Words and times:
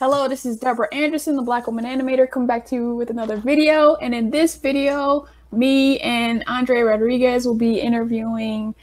Hello, 0.00 0.28
this 0.28 0.46
is 0.46 0.58
Deborah 0.58 0.86
Anderson, 0.92 1.34
the 1.34 1.42
Black 1.42 1.66
Woman 1.66 1.84
Animator, 1.84 2.30
coming 2.30 2.46
back 2.46 2.64
to 2.66 2.76
you 2.76 2.94
with 2.94 3.10
another 3.10 3.36
video. 3.36 3.96
And 3.96 4.14
in 4.14 4.30
this 4.30 4.54
video, 4.54 5.26
me 5.50 5.98
and 5.98 6.44
Andre 6.46 6.82
Rodriguez 6.82 7.44
will 7.44 7.56
be 7.56 7.80
interviewing 7.80 8.76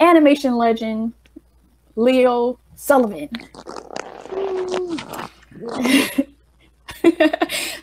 animation 0.00 0.56
legend 0.56 1.12
Leo 1.94 2.58
Sullivan. 2.74 3.28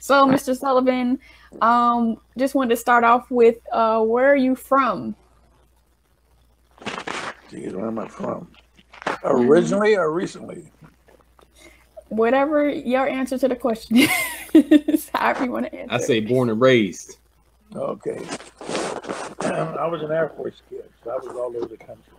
so, 0.01 0.27
Mr. 0.27 0.53
Sullivan, 0.53 1.19
um, 1.61 2.17
just 2.37 2.53
wanted 2.53 2.71
to 2.71 2.75
start 2.75 3.05
off 3.05 3.31
with 3.31 3.59
uh, 3.71 4.01
where 4.01 4.29
are 4.29 4.35
you 4.35 4.55
from? 4.55 5.15
Geez, 7.49 7.73
where 7.73 7.87
am 7.87 7.99
I 7.99 8.09
from? 8.09 8.51
Originally 9.23 9.95
or 9.95 10.11
recently? 10.11 10.69
Whatever 12.13 12.69
your 12.69 13.07
answer 13.07 13.37
to 13.39 13.47
the 13.47 13.55
question 13.55 14.07
is, 14.53 15.09
however 15.13 15.45
you 15.45 15.51
want 15.51 15.65
to 15.65 15.75
answer. 15.75 15.95
I 15.95 15.97
say 15.97 16.19
born 16.19 16.49
and 16.49 16.61
raised. 16.61 17.17
Okay. 17.75 18.21
I 19.41 19.87
was 19.87 20.03
an 20.03 20.11
Air 20.11 20.29
Force 20.37 20.61
kid, 20.69 20.85
so 21.03 21.09
I 21.09 21.15
was 21.15 21.27
all 21.35 21.57
over 21.57 21.65
the 21.65 21.77
country. 21.77 22.13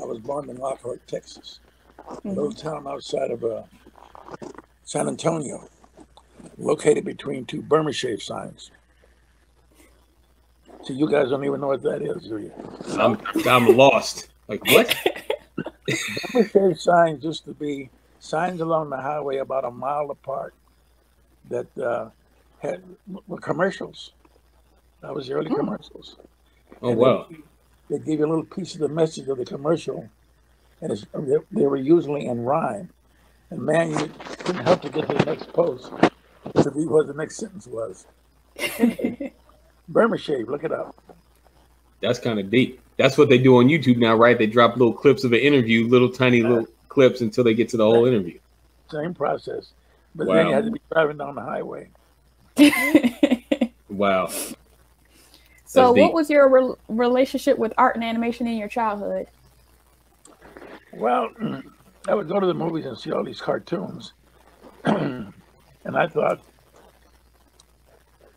I 0.00 0.04
was 0.04 0.18
born 0.18 0.48
in 0.48 0.56
Lockhart, 0.56 1.06
Texas, 1.06 1.60
a 2.08 2.28
little 2.28 2.52
town 2.52 2.86
outside 2.86 3.30
of 3.30 3.44
uh, 3.44 3.62
San 4.84 5.08
Antonio, 5.08 5.68
located 6.56 7.04
between 7.04 7.44
two 7.44 7.60
Burma 7.60 7.92
shave 7.92 8.22
signs. 8.22 8.70
So 10.84 10.94
you 10.94 11.08
guys 11.08 11.28
don't 11.28 11.44
even 11.44 11.60
know 11.60 11.68
what 11.68 11.82
that 11.82 12.02
is, 12.02 12.24
do 12.24 12.38
you? 12.38 12.52
I'm 12.98 13.20
I'm 13.46 13.76
lost. 13.76 14.28
Like 14.48 14.64
what? 14.64 14.96
Burma 16.32 16.48
shave 16.48 16.80
signs 16.80 17.22
used 17.24 17.44
to 17.44 17.52
be 17.52 17.90
signs 18.22 18.60
along 18.60 18.88
the 18.88 18.96
highway 18.96 19.38
about 19.38 19.64
a 19.64 19.70
mile 19.70 20.08
apart 20.10 20.54
that 21.50 21.66
uh, 21.76 22.08
had 22.60 22.82
were 23.26 23.38
commercials. 23.38 24.12
That 25.00 25.12
was 25.12 25.26
the 25.26 25.34
early 25.34 25.52
commercials. 25.52 26.16
Oh 26.80 26.90
And 26.90 26.98
wow. 26.98 27.26
They, 27.28 27.98
they 27.98 28.04
give 28.04 28.20
you 28.20 28.26
a 28.26 28.28
little 28.28 28.44
piece 28.44 28.74
of 28.74 28.80
the 28.80 28.88
message 28.88 29.26
of 29.26 29.38
the 29.38 29.44
commercial, 29.44 30.08
and 30.80 30.92
it's, 30.92 31.04
they, 31.12 31.36
they 31.50 31.66
were 31.66 31.76
usually 31.76 32.26
in 32.26 32.44
rhyme. 32.44 32.90
And 33.50 33.60
man, 33.60 33.90
you 33.90 34.10
couldn't 34.38 34.64
help 34.64 34.82
to 34.82 34.88
get 34.88 35.08
to 35.08 35.14
the 35.14 35.24
next 35.24 35.52
post 35.52 35.90
to 36.62 36.70
read 36.70 36.88
what 36.88 37.08
the 37.08 37.14
next 37.14 37.36
sentence 37.36 37.66
was. 37.66 38.06
Burma 39.88 40.16
shave, 40.16 40.48
look 40.48 40.62
it 40.62 40.72
up. 40.72 40.94
That's 42.00 42.20
kind 42.20 42.38
of 42.38 42.50
deep. 42.50 42.80
That's 42.98 43.18
what 43.18 43.28
they 43.28 43.38
do 43.38 43.56
on 43.56 43.66
YouTube 43.66 43.96
now, 43.96 44.14
right? 44.14 44.38
They 44.38 44.46
drop 44.46 44.76
little 44.76 44.92
clips 44.92 45.24
of 45.24 45.32
an 45.32 45.40
interview, 45.40 45.88
little 45.88 46.08
tiny 46.08 46.42
little 46.42 46.68
clips 46.92 47.22
until 47.22 47.42
they 47.44 47.54
get 47.54 47.70
to 47.70 47.78
the 47.78 47.84
whole 47.84 48.06
interview. 48.06 48.38
Same 48.90 49.14
process. 49.14 49.72
But 50.14 50.30
then 50.30 50.46
you 50.46 50.52
Wow. 50.52 50.52
had 50.52 50.64
to 50.66 50.70
be 50.70 50.80
driving 50.92 51.16
down 51.16 51.34
the 51.34 51.40
highway. 51.42 51.90
Wow. 53.88 54.28
so, 55.64 55.92
That's 55.92 55.94
deep. 55.94 56.02
what 56.02 56.12
was 56.12 56.30
your 56.30 56.48
rel 56.48 56.78
relationship 56.88 57.58
with 57.58 57.72
art 57.78 57.96
and 57.96 58.04
animation 58.04 58.46
in 58.46 58.58
your 58.58 58.68
childhood? 58.68 59.26
Well, 60.92 61.30
I 62.08 62.14
would 62.14 62.28
go 62.28 62.40
to 62.40 62.46
the 62.46 62.54
movies 62.54 62.86
and 62.86 62.98
see 62.98 63.12
all 63.12 63.24
these 63.24 63.40
cartoons, 63.40 64.12
and 64.84 65.32
I 65.86 66.08
thought 66.08 66.40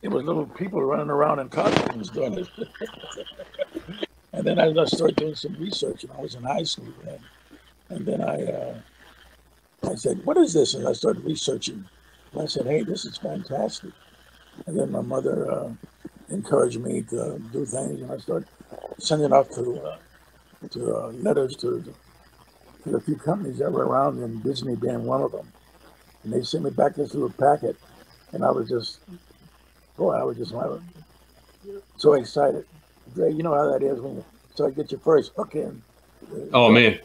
it 0.02 0.10
was 0.10 0.24
little 0.24 0.46
people 0.48 0.82
running 0.84 1.10
around 1.10 1.40
in 1.40 1.50
costumes 1.50 2.10
doing 2.10 2.40
it. 2.40 2.50
and 4.34 4.46
then 4.46 4.60
I 4.60 4.72
started 4.86 5.18
doing 5.18 5.36
some 5.36 5.56
research, 5.56 6.04
and 6.04 6.14
I 6.14 6.22
was 6.22 6.36
in 6.36 6.44
high 6.44 6.64
school 6.64 6.94
then. 7.04 7.20
And 7.90 8.06
then 8.06 8.22
I, 8.22 8.44
uh, 8.44 8.76
I 9.84 9.96
said, 9.96 10.26
"What 10.26 10.38
is 10.38 10.54
this?" 10.54 10.74
And 10.74 10.88
I 10.88 10.94
started 10.94 11.24
researching. 11.24 11.86
And 12.34 12.42
I 12.42 12.46
said, 12.46 12.66
"Hey, 12.66 12.84
this 12.84 13.06
is 13.06 13.18
fantastic." 13.18 13.92
And 14.66 14.80
then 14.80 14.92
my 14.92 15.02
mother 15.02 15.52
uh, 15.52 15.72
encouraged 16.30 16.80
me 16.80 17.02
to 17.10 17.40
do 17.52 17.66
things, 17.66 18.02
and 18.02 18.12
I 18.12 18.18
started 18.18 18.48
sending 18.98 19.32
off 19.32 19.50
to 19.52 19.80
uh, 19.82 19.98
to 20.72 20.96
uh, 20.96 21.08
letters 21.12 21.56
to 21.58 21.84
to 22.84 22.96
a 22.96 23.00
few 23.00 23.16
companies 23.16 23.60
that 23.60 23.72
were 23.72 23.86
around, 23.86 24.22
and 24.24 24.44
Disney 24.44 24.76
being 24.76 25.06
one 25.06 25.22
of 25.22 25.32
them. 25.32 25.52
And 26.24 26.34
they 26.34 26.44
sent 26.44 26.64
me 26.64 26.72
back 26.72 26.96
this 26.96 27.14
little 27.14 27.30
packet, 27.30 27.76
and 28.32 28.44
I 28.44 28.52
was 28.52 28.70
just, 28.70 29.00
boy, 29.98 30.14
I 30.14 30.24
was 30.24 30.38
just 30.38 30.54
so 31.98 32.14
excited. 32.14 32.66
You 33.16 33.44
know 33.44 33.54
how 33.54 33.72
that 33.72 33.84
is 33.84 34.00
when 34.02 34.16
you 34.16 34.26
start 34.54 34.76
to 34.76 34.82
get 34.82 34.92
your 34.92 35.00
first 35.02 35.34
hook 35.36 35.56
in. 35.56 35.82
Oh 36.54 36.72
man. 36.72 37.00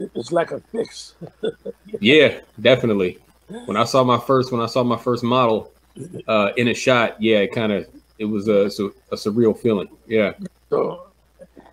It- 0.00 0.10
It's 0.14 0.32
like 0.32 0.50
a 0.50 0.60
fix. 0.72 1.14
Yeah, 2.00 2.40
definitely. 2.60 3.18
When 3.66 3.76
I 3.76 3.84
saw 3.84 4.02
my 4.04 4.18
first 4.18 4.50
when 4.52 4.60
I 4.60 4.66
saw 4.66 4.82
my 4.82 4.96
first 4.96 5.22
model 5.22 5.72
uh 6.28 6.50
in 6.56 6.68
a 6.68 6.74
shot, 6.74 7.20
yeah, 7.20 7.38
it 7.46 7.52
kind 7.52 7.72
of 7.72 7.86
it 8.18 8.24
was 8.24 8.48
a, 8.48 8.60
a, 8.84 8.86
a 9.14 9.16
surreal 9.16 9.54
feeling. 9.58 9.88
Yeah. 10.06 10.32
So, 10.70 11.06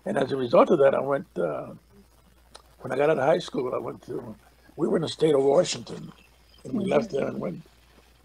and 0.06 0.16
as 0.18 0.32
a 0.32 0.36
result 0.36 0.70
of 0.70 0.78
that, 0.80 0.94
I 0.94 1.00
went, 1.00 1.26
uh, 1.38 1.68
when 2.80 2.90
I 2.92 2.96
got 2.96 3.10
out 3.10 3.18
of 3.18 3.24
high 3.24 3.38
school, 3.38 3.74
I 3.74 3.78
went 3.78 4.00
to, 4.06 4.34
we 4.76 4.88
were 4.88 4.96
in 4.96 5.02
the 5.02 5.08
state 5.20 5.34
of 5.34 5.42
Washington, 5.42 6.10
and 6.64 6.72
we 6.72 6.84
left 6.86 7.10
there 7.12 7.26
and 7.26 7.38
went. 7.38 7.60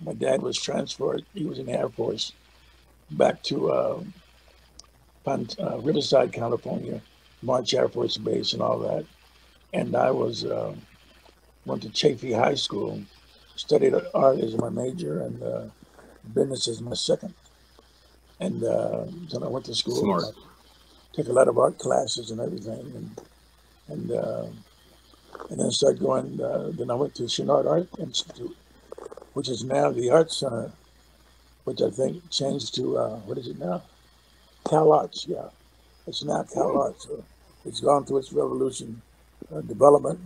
my 0.04 0.14
dad 0.14 0.42
was 0.42 0.58
transferred, 0.58 1.26
he 1.34 1.44
was 1.46 1.60
in 1.60 1.66
the 1.66 1.74
Air 1.74 1.90
Force, 1.90 2.32
back 3.12 3.44
to 3.44 3.72
uh, 3.72 4.00
Pont- 5.26 5.60
uh, 5.60 5.78
Riverside, 5.80 6.32
California, 6.32 7.02
March 7.42 7.74
Air 7.74 7.90
Force 7.90 8.16
Base 8.18 8.54
and 8.54 8.62
all 8.62 8.80
that. 8.80 9.06
And 9.74 9.96
I 9.96 10.12
was, 10.12 10.46
uh, 10.46 10.76
went 11.66 11.82
to 11.84 11.90
Chaffey 11.90 12.34
High 12.34 12.56
School, 12.56 13.02
studied 13.56 13.94
art 14.14 14.40
as 14.40 14.56
my 14.58 14.70
major 14.70 15.22
and 15.22 15.42
uh, 15.42 15.64
business 16.34 16.68
as 16.68 16.82
my 16.82 16.94
second. 16.94 17.34
And 18.40 18.64
uh, 18.64 19.06
then 19.32 19.44
I 19.44 19.48
went 19.48 19.66
to 19.66 19.76
school. 19.76 19.96
Smart. 19.96 20.26
Took 21.14 21.28
a 21.28 21.34
lot 21.34 21.48
of 21.48 21.58
art 21.58 21.78
classes 21.78 22.32
and 22.32 22.42
everything, 22.42 22.92
and 22.96 23.22
and 23.88 24.12
uh, 24.12 24.46
and 25.50 25.60
then 25.60 25.70
started 25.72 26.00
going. 26.00 26.42
Uh, 26.42 26.72
then 26.74 26.90
I 26.90 26.96
went 26.96 27.14
to 27.16 27.24
Chouinard 27.24 27.68
Art 27.68 27.88
Institute, 28.00 28.56
which 29.34 29.48
is 29.48 29.64
now 29.64 29.92
the 29.92 30.10
Art 30.10 30.32
Center, 30.32 30.72
which 31.66 31.82
I 31.82 31.90
think 31.92 32.28
changed 32.32 32.74
to 32.76 32.98
uh, 32.98 33.16
what 33.20 33.38
is 33.38 33.48
it 33.48 33.60
now? 33.60 33.84
Cal 34.68 34.92
Arts, 34.92 35.26
yeah. 35.28 35.50
It's 36.08 36.24
now 36.24 36.44
Cal 36.44 36.82
Arts. 36.82 37.06
So 37.06 37.24
it's 37.66 37.80
gone 37.80 38.06
through 38.06 38.20
its 38.20 38.34
revolution, 38.34 39.02
uh, 39.52 39.62
development. 39.62 40.20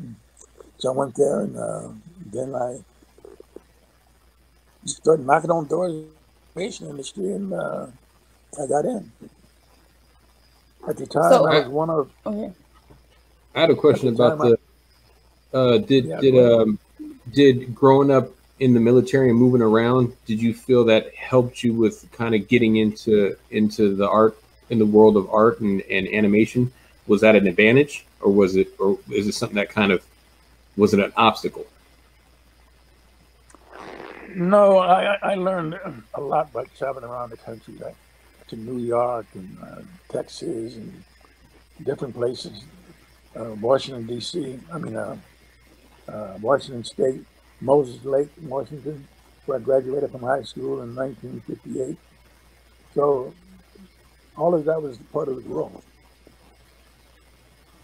So 0.78 0.94
I 0.94 0.96
went 0.96 1.16
there, 1.16 1.42
and 1.42 1.58
uh, 1.58 1.90
then 2.32 2.54
I 2.56 2.80
started 4.86 5.26
knocking 5.26 5.52
on 5.52 5.68
doors 5.68 5.92
in 5.92 6.08
the 6.56 6.62
animation 6.62 6.88
industry, 6.90 7.32
and 7.34 7.54
uh, 7.54 7.88
I 8.62 8.68
got 8.68 8.86
in. 8.86 9.12
At 10.88 10.98
the 10.98 11.06
time, 11.06 11.32
So- 11.32 11.46
I 11.46 11.60
was 11.60 11.68
one 11.68 11.90
of 11.90 12.10
Okay. 12.26 12.54
I 13.56 13.62
had 13.62 13.70
a 13.72 13.76
question 13.76 14.14
the 14.14 14.24
about 14.24 14.38
time 14.40 14.58
the 15.52 15.58
uh 15.58 15.78
did 15.80 16.08
Yeah, 16.08 16.20
did 16.20 16.36
um 16.52 16.80
did 17.34 17.74
growing 17.74 18.12
up 18.12 18.30
in 18.60 18.74
the 18.74 18.80
military 18.80 19.30
and 19.30 19.38
moving 19.40 19.62
around, 19.62 20.14
did 20.26 20.42
you 20.42 20.54
feel 20.54 20.84
that 20.86 21.14
helped 21.16 21.64
you 21.64 21.74
with 21.74 22.10
kind 22.12 22.36
of 22.36 22.48
getting 22.48 22.78
into 22.78 23.36
into 23.52 23.96
the 23.96 24.08
art 24.10 24.38
in 24.70 24.80
the 24.80 24.86
world 24.86 25.16
of 25.18 25.30
art 25.30 25.60
and, 25.60 25.82
and 25.84 26.08
animation? 26.10 26.72
Was 27.08 27.22
that 27.22 27.36
an 27.36 27.48
advantage 27.48 28.06
or 28.22 28.32
was 28.32 28.56
it 28.56 28.70
or 28.80 29.00
is 29.10 29.28
it 29.28 29.34
something 29.34 29.56
that 29.56 29.70
kind 29.70 29.92
of 29.92 30.04
was 30.78 30.94
it 30.94 31.00
an 31.00 31.14
obstacle? 31.18 31.66
No, 34.36 34.78
I, 34.80 35.16
I- 35.24 35.36
learned 35.36 35.80
a 36.14 36.22
lot 36.22 36.52
by 36.54 36.66
traveling 36.78 37.06
around 37.06 37.32
the 37.32 37.38
country, 37.38 37.76
like 37.82 37.96
to 38.50 38.56
New 38.56 38.80
York 38.80 39.26
and 39.34 39.58
uh, 39.64 39.82
Texas 40.10 40.76
and 40.76 41.04
different 41.84 42.14
places, 42.16 42.64
uh, 43.36 43.54
Washington 43.62 44.06
D.C. 44.08 44.60
I 44.72 44.78
mean, 44.78 44.96
uh, 44.96 45.18
uh, 46.08 46.38
Washington 46.42 46.84
State, 46.84 47.26
Moses 47.62 48.04
Lake, 48.06 48.30
Washington, 48.44 49.08
where 49.46 49.58
I 49.58 49.62
graduated 49.62 50.12
from 50.12 50.22
high 50.22 50.44
school 50.44 50.82
in 50.84 50.96
1958. 50.96 51.98
So 52.94 53.34
all 54.38 54.54
of 54.56 54.66
that 54.66 54.82
was 54.82 54.98
part 55.14 55.30
of 55.30 55.38
the 55.38 55.42
growth. 55.44 55.84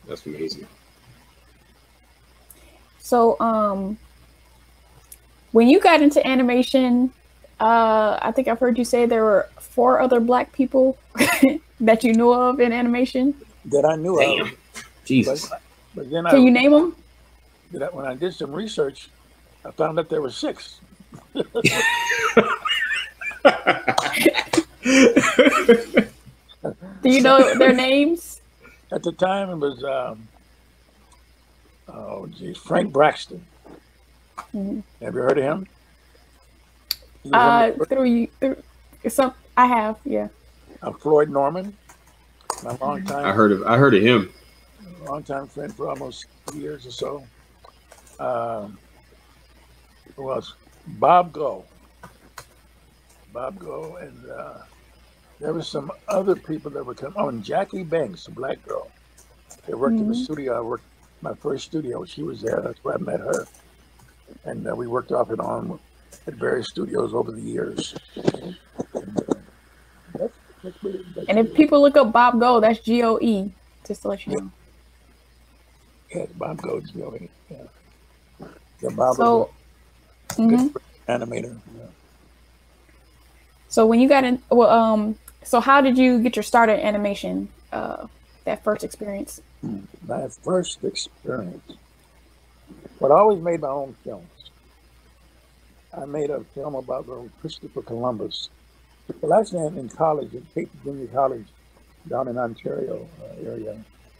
That's 0.07 0.25
amazing. 0.25 0.67
So, 2.99 3.39
um, 3.39 3.97
when 5.51 5.69
you 5.69 5.79
got 5.79 6.01
into 6.01 6.25
animation, 6.25 7.11
uh, 7.59 8.17
I 8.21 8.31
think 8.31 8.47
I've 8.47 8.59
heard 8.59 8.77
you 8.77 8.85
say 8.85 9.05
there 9.05 9.23
were 9.23 9.49
four 9.59 10.01
other 10.01 10.19
black 10.19 10.51
people 10.51 10.97
that 11.79 12.03
you 12.03 12.13
knew 12.13 12.33
of 12.33 12.59
in 12.59 12.73
animation. 12.73 13.35
That 13.65 13.85
I 13.85 13.95
knew 13.95 14.17
Damn. 14.17 14.41
of, 14.41 14.51
Jesus. 15.05 15.47
but, 15.49 15.61
but 15.95 16.11
then 16.11 16.25
Can 16.27 16.39
I, 16.39 16.43
you 16.43 16.51
name 16.51 16.71
them? 16.71 16.95
that 17.73 17.93
when 17.93 18.05
I 18.05 18.15
did 18.15 18.33
some 18.33 18.51
research, 18.51 19.09
I 19.65 19.71
found 19.71 19.97
that 19.97 20.09
there 20.09 20.21
were 20.21 20.31
six. 20.31 20.79
Do 27.01 27.09
you 27.09 27.21
know 27.21 27.53
their 27.55 27.73
names? 27.73 28.39
At 28.93 29.01
the 29.01 29.11
time, 29.11 29.49
it 29.49 29.55
was 29.55 29.83
um, 29.83 30.27
oh 31.87 32.27
geez, 32.27 32.57
Frank 32.57 32.93
Braxton. 32.93 33.43
Mhm. 34.53 34.83
Have 35.01 35.15
you 35.15 35.21
heard 35.21 35.37
of 35.39 35.43
him? 35.43 35.67
He 37.23 37.31
Uh, 37.33 37.71
through 37.89 38.03
you, 38.03 38.27
through 38.39 38.61
some. 39.09 39.33
I 39.57 39.65
have, 39.65 39.97
yeah. 40.05 40.27
uh, 40.83 40.91
Floyd 40.91 41.29
Norman, 41.29 41.75
my 42.63 42.75
long 42.77 43.03
time 43.03 43.25
I 43.25 43.31
heard 43.31 43.51
of 43.51 43.63
I 43.65 43.77
heard 43.77 43.95
of 43.95 44.03
him. 44.03 44.31
Long 45.07 45.23
time 45.23 45.47
friend 45.47 45.73
for 45.73 45.89
almost 45.89 46.25
years 46.53 46.85
or 46.85 46.91
so. 46.91 47.23
Um, 48.19 48.77
who 50.15 50.31
else? 50.31 50.53
Bob 50.85 51.33
Goe. 51.33 51.65
Bob 53.33 53.57
Goe, 53.57 53.95
and 53.95 54.29
uh, 54.29 54.59
there 55.39 55.53
were 55.53 55.63
some 55.63 55.91
other 56.07 56.35
people 56.35 56.71
that 56.71 56.85
were 56.85 56.93
coming. 56.95 57.15
Oh, 57.17 57.29
and 57.29 57.43
Jackie 57.43 57.83
Banks, 57.83 58.27
a 58.27 58.31
black 58.31 58.63
girl. 58.65 58.89
They 59.67 59.73
worked 59.73 59.95
in 59.97 60.07
the 60.07 60.13
Mhm. 60.15 60.23
studio. 60.23 60.57
I 60.57 60.61
worked 60.61 60.83
my 61.21 61.33
first 61.35 61.65
studio. 61.65 62.03
She 62.05 62.23
was 62.23 62.41
there. 62.41 62.61
That's 62.61 62.83
where 62.83 62.95
I 62.95 62.97
met 62.97 63.19
her, 63.19 63.45
and 64.45 64.67
uh, 64.67 64.75
we 64.75 64.87
worked 64.87 65.11
off 65.11 65.29
and 65.29 65.39
on 65.41 65.79
at 66.27 66.33
various 66.35 66.67
studios 66.69 67.13
over 67.13 67.31
the 67.31 67.41
years. 67.41 67.95
And, 68.15 68.57
uh, 68.93 69.33
that's, 70.13 70.33
that's 70.63 70.83
really, 70.83 71.03
And 71.27 71.39
if 71.39 71.45
really- 71.45 71.55
people 71.55 71.81
look 71.81 71.97
up 71.97 72.11
Bob 72.11 72.39
Goe, 72.39 72.59
that's 72.59 72.79
G 72.79 73.03
O 73.03 73.17
E, 73.21 73.51
just 73.87 74.01
to 74.03 74.07
let 74.09 74.25
you 74.27 74.37
know. 74.37 74.51
Yeah, 76.13 76.25
Bob 76.37 76.61
Gold's 76.61 76.91
building. 76.91 77.27
Yeah. 77.49 77.57
Yeah, 78.81 78.89
Bob 78.89 79.15
So, 79.15 79.49
was 80.29 80.37
a 80.37 80.41
mhm. 80.41 80.75
animator. 81.07 81.57
Yeah. 81.77 81.83
so 83.69 83.85
when 83.87 83.99
you 83.99 84.07
got 84.07 84.23
in, 84.23 84.41
well, 84.51 84.69
um, 84.69 85.15
so 85.43 85.59
how 85.59 85.81
did 85.81 85.97
you 85.97 86.19
get 86.21 86.35
your 86.35 86.43
start 86.43 86.69
at 86.69 86.79
animation? 86.79 87.49
Uh, 87.71 88.07
that 88.45 88.63
first 88.63 88.83
experience. 88.83 89.41
My 90.07 90.27
first 90.43 90.83
experience. 90.83 91.73
But 92.99 93.11
I 93.11 93.15
always 93.15 93.41
made 93.41 93.61
my 93.61 93.69
own 93.69 93.95
films. 94.03 94.27
I 95.95 96.05
made 96.05 96.29
a 96.29 96.43
film 96.55 96.75
about 96.75 97.07
Christopher 97.41 97.81
Columbus. 97.81 98.49
Well, 99.21 99.33
actually, 99.39 99.67
in 99.67 99.77
in 99.77 99.89
college, 99.89 100.33
at 100.33 100.53
Cape 100.53 100.71
Junior 100.83 101.07
College, 101.07 101.45
down 102.07 102.27
in 102.27 102.37
Ontario 102.37 103.07
uh, 103.21 103.49
area, 103.49 103.77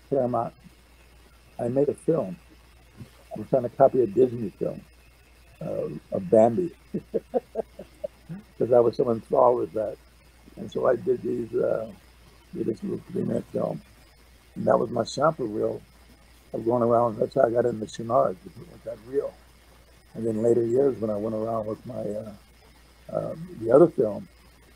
Claremont, 0.09 0.53
I 1.59 1.67
made 1.69 1.89
a 1.89 1.93
film. 1.93 2.37
I 3.35 3.39
was 3.39 3.49
trying 3.49 3.63
to 3.63 3.69
copy 3.69 4.01
a 4.01 4.07
Disney 4.07 4.51
film 4.51 4.81
uh, 5.61 5.89
of 6.11 6.29
Bambi 6.29 6.71
because 6.93 8.73
I 8.73 8.79
was 8.79 8.97
so 8.97 9.09
enthralled 9.11 9.59
with 9.59 9.73
that. 9.73 9.97
And 10.57 10.71
so 10.71 10.87
I 10.87 10.95
did 10.95 11.21
these, 11.21 11.53
uh, 11.55 11.91
did 12.53 12.67
this 12.67 12.83
little 12.83 13.01
three-minute 13.11 13.45
film. 13.51 13.81
And 14.55 14.65
that 14.67 14.77
was 14.77 14.89
my 14.91 15.03
sample 15.03 15.47
reel 15.47 15.81
of 16.53 16.65
going 16.65 16.83
around. 16.83 17.17
That's 17.17 17.35
how 17.35 17.43
I 17.43 17.49
got 17.49 17.65
into 17.65 17.85
Chouinard, 17.85 18.35
with 18.43 18.83
that 18.83 18.97
reel. 19.07 19.33
And 20.13 20.25
then 20.25 20.43
later 20.43 20.63
years, 20.63 20.95
when 20.99 21.09
I 21.09 21.17
went 21.17 21.35
around 21.35 21.65
with 21.65 21.83
my 21.85 22.01
uh, 22.01 22.31
uh, 23.11 23.35
the 23.59 23.71
other 23.71 23.87
film, 23.87 24.27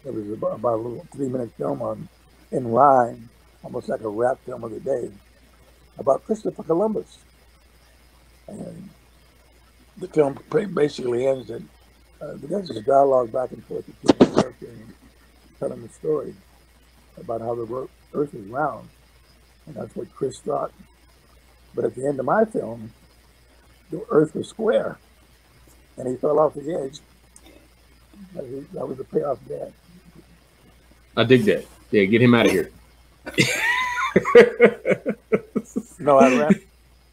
it 0.06 0.14
was 0.14 0.30
about, 0.32 0.56
about 0.56 0.74
a 0.74 0.82
little 0.82 1.08
three-minute 1.14 1.52
film 1.58 1.82
on 1.82 2.10
in 2.52 2.68
rhyme, 2.68 3.30
almost 3.64 3.90
like 3.90 4.02
a 4.02 4.10
rap 4.10 4.40
film 4.46 4.64
of 4.64 4.72
the 4.72 4.80
day, 4.80 5.12
about 5.98 6.24
Christopher 6.26 6.64
Columbus. 6.64 7.20
And 8.48 8.90
the 9.98 10.08
film 10.08 10.40
basically 10.74 11.28
ends 11.28 11.48
that 11.48 11.62
uh, 12.22 12.34
there's 12.36 12.70
this 12.70 12.84
dialogue 12.84 13.32
back 13.32 13.52
and 13.52 13.64
forth 13.66 13.86
between 13.86 14.18
the 14.18 14.42
character 14.42 14.68
and 14.68 14.94
telling 15.60 15.82
the 15.82 15.90
story 15.90 16.34
about 17.18 17.42
how 17.42 17.56
the 17.56 17.88
Earth 18.14 18.34
is 18.34 18.46
round, 18.48 18.88
and 19.66 19.76
that's 19.76 19.96
what 19.96 20.14
Chris 20.14 20.40
thought. 20.40 20.72
But 21.76 21.86
at 21.86 21.96
the 21.96 22.08
end 22.08 22.20
of 22.20 22.26
my 22.26 22.46
film, 22.46 22.92
the 23.92 24.06
Earth 24.10 24.36
was 24.36 24.50
square, 24.50 24.98
and 25.98 26.08
he 26.08 26.16
fell 26.16 26.40
off 26.40 26.54
the 26.54 26.74
edge. 26.74 27.00
That 28.34 28.88
was, 28.88 28.98
the 28.98 29.04
payoff 29.04 29.40
there. 29.48 29.72
I 31.16 31.24
dig 31.24 31.44
that. 31.46 31.66
Yeah, 31.92 32.06
get 32.06 32.22
him 32.22 32.34
out 32.34 32.48
of 32.48 32.52
here. 32.52 32.72
No, 36.00 36.20
I 36.20 36.38
ran, 36.38 36.62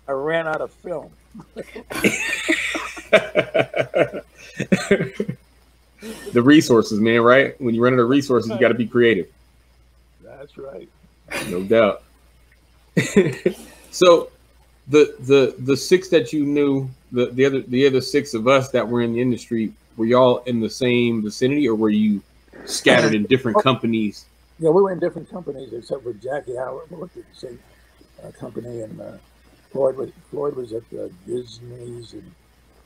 I 0.07 0.13
ran 0.13 0.47
out 0.47 0.61
of 0.61 0.71
film. 0.71 1.11
the 6.33 6.43
resources, 6.43 7.01
man, 7.01 7.21
right? 7.23 7.61
When 7.61 7.75
you 7.75 7.83
run 7.83 7.95
out 7.95 8.01
of 8.01 8.09
resources, 8.09 8.51
you 8.51 8.59
got 8.59 8.69
to 8.69 8.75
be 8.75 8.87
creative, 8.87 9.29
That's 10.23 10.57
right. 10.59 10.89
no 11.49 11.63
doubt. 11.63 12.03
so, 13.91 14.31
the 14.89 15.17
the 15.21 15.55
the 15.61 15.77
six 15.77 16.09
that 16.09 16.33
you 16.33 16.45
knew, 16.45 16.89
the 17.13 17.27
the 17.27 17.45
other 17.45 17.63
the 17.63 17.87
other 17.87 18.01
six 18.01 18.35
of 18.35 18.47
us 18.47 18.71
that 18.71 18.87
were 18.87 19.03
in 19.03 19.15
the 19.15 19.21
industry, 19.21 19.73
were 19.97 20.05
y'all 20.05 20.39
in 20.45 20.61
the 20.61 20.71
same 20.71 21.23
vicinity, 21.23 21.69
or 21.69 21.75
were 21.75 21.91
you 21.91 22.23
scattered 22.67 23.15
in 23.15 23.25
different 23.25 23.63
companies? 23.63 24.27
Yeah, 24.59 24.71
we 24.71 24.83
were 24.83 24.93
in 24.93 25.01
different 25.01 25.31
companies 25.31 25.73
except 25.73 26.03
for 26.05 26.13
Jackie 26.13 26.57
Howard. 26.57 26.91
We 26.91 26.97
worked 26.97 27.17
at 27.17 27.25
the 27.33 27.39
same 27.39 27.59
uh, 28.23 28.31
company, 28.33 28.83
and 28.83 29.01
uh, 29.01 29.13
Floyd 29.73 29.97
was 29.97 30.11
Floyd 30.31 30.55
was 30.55 30.73
at 30.73 30.83
uh, 30.97 31.09
Disney's, 31.27 32.13
and 32.13 32.31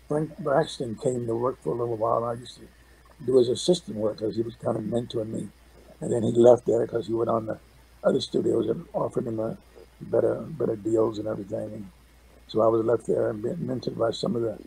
Frank 0.09 0.37
Braxton 0.39 0.95
came 0.97 1.27
to 1.27 1.35
work 1.35 1.63
for 1.63 1.75
a 1.75 1.77
little 1.77 1.97
while. 1.97 2.25
I 2.25 2.35
used 2.35 2.57
to 2.57 2.63
do 3.27 3.39
his 3.39 3.49
assistant 3.49 3.97
work 3.97 4.19
because 4.19 4.37
he 4.37 4.43
was 4.43 4.55
kind 4.57 4.77
of 4.77 4.85
mentoring 4.85 5.29
me, 5.29 5.49
and 6.01 6.13
then 6.13 6.23
he 6.23 6.33
left 6.33 6.67
there 6.67 6.87
because 6.87 7.07
he 7.07 7.15
went 7.15 7.31
on 7.31 7.47
the 7.47 7.59
other 8.05 8.21
studios 8.21 8.69
and 8.69 8.87
offered 8.95 9.27
him 9.27 9.41
a 9.41 9.57
better 10.01 10.37
better 10.37 10.77
deals 10.77 11.19
and 11.19 11.29
everything. 11.29 11.73
And 11.73 11.91
so 12.47 12.61
I 12.63 12.69
was 12.69 12.85
left 12.85 13.07
there 13.07 13.31
and 13.31 13.43
being 13.43 13.57
mentored 13.57 13.99
by 13.99 14.11
some 14.13 14.37
of 14.37 14.43
the 14.43 14.59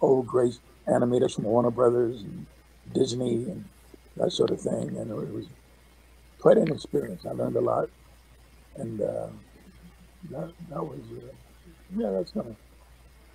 old 0.00 0.26
great 0.26 0.58
animators 0.86 1.34
from 1.34 1.44
Warner 1.44 1.70
Brothers 1.70 2.22
and 2.22 2.46
Disney 2.94 3.44
and 3.44 3.64
that 4.16 4.32
sort 4.32 4.50
of 4.50 4.60
thing, 4.60 4.96
and 4.96 5.10
it 5.10 5.32
was 5.32 5.46
quite 6.40 6.56
an 6.56 6.72
experience. 6.72 7.24
I 7.26 7.32
learned 7.32 7.56
a 7.56 7.60
lot, 7.60 7.88
and 8.76 9.00
uh, 9.00 9.28
that 10.30 10.50
that 10.70 10.82
was 10.82 11.00
uh, 11.12 11.32
yeah, 11.96 12.10
that's 12.10 12.32
kind 12.32 12.48
of 12.48 12.56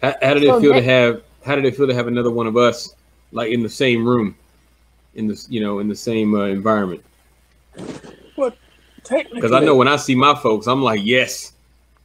How, 0.02 0.16
how 0.22 0.34
did 0.34 0.44
it 0.44 0.48
So 0.48 0.62
feel 0.62 0.74
to 0.74 0.82
have? 0.82 1.24
How 1.46 1.56
did 1.56 1.66
it 1.66 1.76
feel 1.76 1.88
to 1.88 1.94
have 1.94 2.08
another 2.08 2.32
one 2.32 2.48
of 2.48 2.58
us 2.58 2.96
like 3.32 3.52
in 3.52 3.64
the 3.64 3.70
same 3.70 4.06
room, 4.08 4.36
in 5.16 5.28
this 5.28 5.48
you 5.50 5.60
know 5.62 5.80
in 5.80 5.88
the 5.88 5.96
same 5.96 6.34
uh, 6.36 6.46
environment? 6.46 7.04
technically. 9.04 9.36
Because 9.42 9.52
I 9.52 9.60
know 9.60 9.76
when 9.76 9.88
I 9.88 9.98
see 9.98 10.16
my 10.16 10.36
folks, 10.36 10.68
I'm 10.68 10.82
like, 10.82 11.02
yes, 11.04 11.54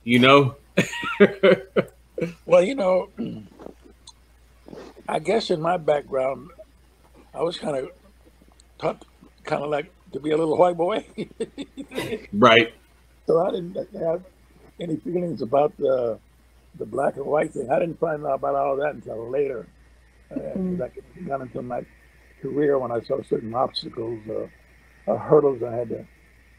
you 0.04 0.18
know. 0.18 0.56
Well, 2.46 2.64
you 2.64 2.74
know, 2.74 3.10
I 5.08 5.20
guess 5.20 5.50
in 5.50 5.60
my 5.60 5.76
background, 5.76 6.50
I 7.32 7.42
was 7.42 7.56
kind 7.56 7.76
of 7.76 7.92
taught, 8.80 9.04
kind 9.44 9.62
of 9.62 9.70
like 9.70 9.92
to 10.12 10.18
be 10.18 10.32
a 10.32 10.36
little 10.36 10.58
white 10.58 10.76
boy. 10.76 11.06
right. 12.32 12.74
so 13.24 13.46
I 13.46 13.52
didn't 13.52 13.76
have 14.00 14.24
any 14.80 14.96
feelings 14.96 15.42
about 15.42 15.76
the 15.76 16.18
the 16.80 16.86
black 16.86 17.14
and 17.14 17.24
white 17.24 17.52
thing. 17.52 17.70
I 17.70 17.78
didn't 17.78 18.00
find 18.00 18.26
out 18.26 18.34
about 18.34 18.56
all 18.56 18.74
that 18.78 18.94
until 18.96 19.30
later. 19.30 19.68
Uh, 20.32 20.38
'cause 20.40 20.80
I 20.80 20.90
got 21.24 21.40
into 21.42 21.62
my 21.62 21.84
career 22.40 22.78
when 22.78 22.90
I 22.92 23.00
saw 23.00 23.22
certain 23.22 23.54
obstacles, 23.54 24.20
uh, 24.28 25.10
uh, 25.10 25.16
hurdles 25.18 25.62
I 25.62 25.74
had 25.74 25.88
to, 25.90 26.06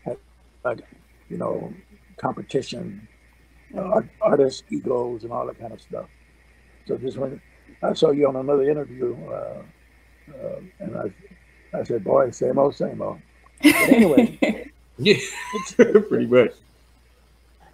had, 0.03 0.17
like, 0.63 0.79
you 1.29 1.37
know, 1.37 1.73
competition, 2.17 3.07
uh, 3.77 4.01
artist 4.21 4.63
egos, 4.69 5.23
and 5.23 5.31
all 5.31 5.45
that 5.47 5.59
kind 5.59 5.73
of 5.73 5.81
stuff. 5.81 6.07
So 6.87 6.97
just 6.97 7.17
when 7.17 7.41
I 7.83 7.93
saw 7.93 8.11
you 8.11 8.27
on 8.27 8.35
another 8.35 8.69
interview, 8.69 9.15
uh, 9.27 9.61
uh, 10.33 10.59
and 10.79 10.97
I, 10.97 11.77
I 11.77 11.83
said, 11.83 12.03
"Boy, 12.03 12.31
same 12.31 12.57
old, 12.57 12.75
same 12.75 13.01
old." 13.01 13.19
But 13.61 13.75
anyway, 13.75 14.69
Yeah. 14.99 15.15
Pretty 15.77 16.25
much. 16.27 16.51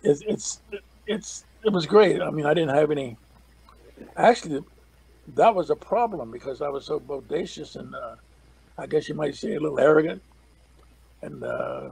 it's 0.04 0.22
it's 0.28 0.62
it's 1.08 1.46
it 1.64 1.72
was 1.72 1.86
great. 1.88 2.22
I 2.22 2.30
mean, 2.30 2.46
I 2.46 2.54
didn't 2.54 2.76
have 2.76 2.92
any. 2.92 3.18
Actually, 4.16 4.64
that 5.34 5.53
was 5.53 5.70
a 5.70 5.75
problem 5.75 6.32
because 6.32 6.62
I 6.62 6.70
was 6.70 6.86
so 6.86 7.00
bodacious 7.00 7.75
and 7.75 7.96
uh, 7.96 8.15
I 8.77 8.88
guess 8.88 9.10
you 9.10 9.15
might 9.15 9.36
say 9.36 9.55
a 9.55 9.60
little 9.60 9.79
arrogant, 9.79 10.22
and 11.22 11.44
uh, 11.44 11.89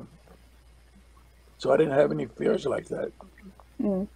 so 1.57 1.71
I 1.71 1.77
didn't 1.77 1.93
have 1.93 2.11
any 2.11 2.25
fears 2.25 2.65
like 2.65 2.87
that. 2.89 3.11
Mm. 3.81 4.07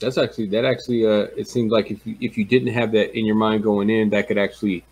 That's 0.00 0.18
actually 0.18 0.46
that 0.48 0.64
actually 0.64 1.06
uh 1.06 1.26
it 1.36 1.48
seems 1.48 1.72
like 1.72 1.90
if 1.90 2.06
you 2.06 2.16
if 2.20 2.38
you 2.38 2.44
didn't 2.44 2.72
have 2.72 2.92
that 2.92 3.16
in 3.16 3.24
your 3.24 3.34
mind 3.34 3.62
going 3.62 3.90
in, 3.90 4.10
that 4.10 4.28
could 4.28 4.38
actually 4.38 4.84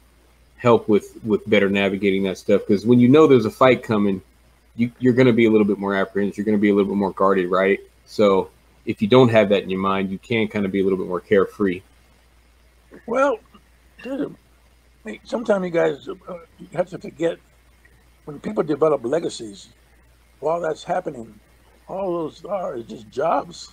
help 0.56 0.88
with 0.88 1.18
with 1.24 1.48
better 1.48 1.68
navigating 1.68 2.24
that 2.24 2.38
stuff. 2.38 2.62
Because 2.66 2.86
when 2.86 2.98
you 2.98 3.08
know 3.08 3.26
there's 3.26 3.44
a 3.44 3.50
fight 3.50 3.82
coming, 3.82 4.22
you 4.74 4.90
you're 4.98 5.12
gonna 5.12 5.32
be 5.32 5.46
a 5.46 5.50
little 5.50 5.66
bit 5.66 5.78
more 5.78 5.94
apprehensive, 5.94 6.38
you're 6.38 6.44
gonna 6.44 6.58
be 6.58 6.70
a 6.70 6.74
little 6.74 6.90
bit 6.90 6.98
more 6.98 7.12
guarded, 7.12 7.50
right? 7.50 7.80
So 8.06 8.50
if 8.84 9.02
you 9.02 9.08
don't 9.08 9.28
have 9.28 9.48
that 9.50 9.62
in 9.62 9.70
your 9.70 9.80
mind, 9.80 10.10
you 10.10 10.18
can 10.18 10.48
kind 10.48 10.64
of 10.64 10.72
be 10.72 10.80
a 10.80 10.84
little 10.84 10.98
bit 10.98 11.08
more 11.08 11.20
carefree. 11.20 11.82
Well, 13.06 13.38
dude, 14.02 14.36
I 15.06 15.10
mean, 15.10 15.20
sometimes 15.24 15.64
you 15.64 15.70
guys 15.70 16.08
uh, 16.08 16.34
you 16.58 16.68
have 16.74 16.88
to 16.90 16.98
forget 16.98 17.38
when 18.24 18.40
people 18.40 18.62
develop 18.64 19.04
legacies. 19.04 19.70
While 20.40 20.60
that's 20.60 20.84
happening, 20.84 21.40
all 21.88 22.12
those 22.24 22.44
are 22.44 22.76
is 22.76 22.86
just 22.86 23.10
jobs. 23.10 23.70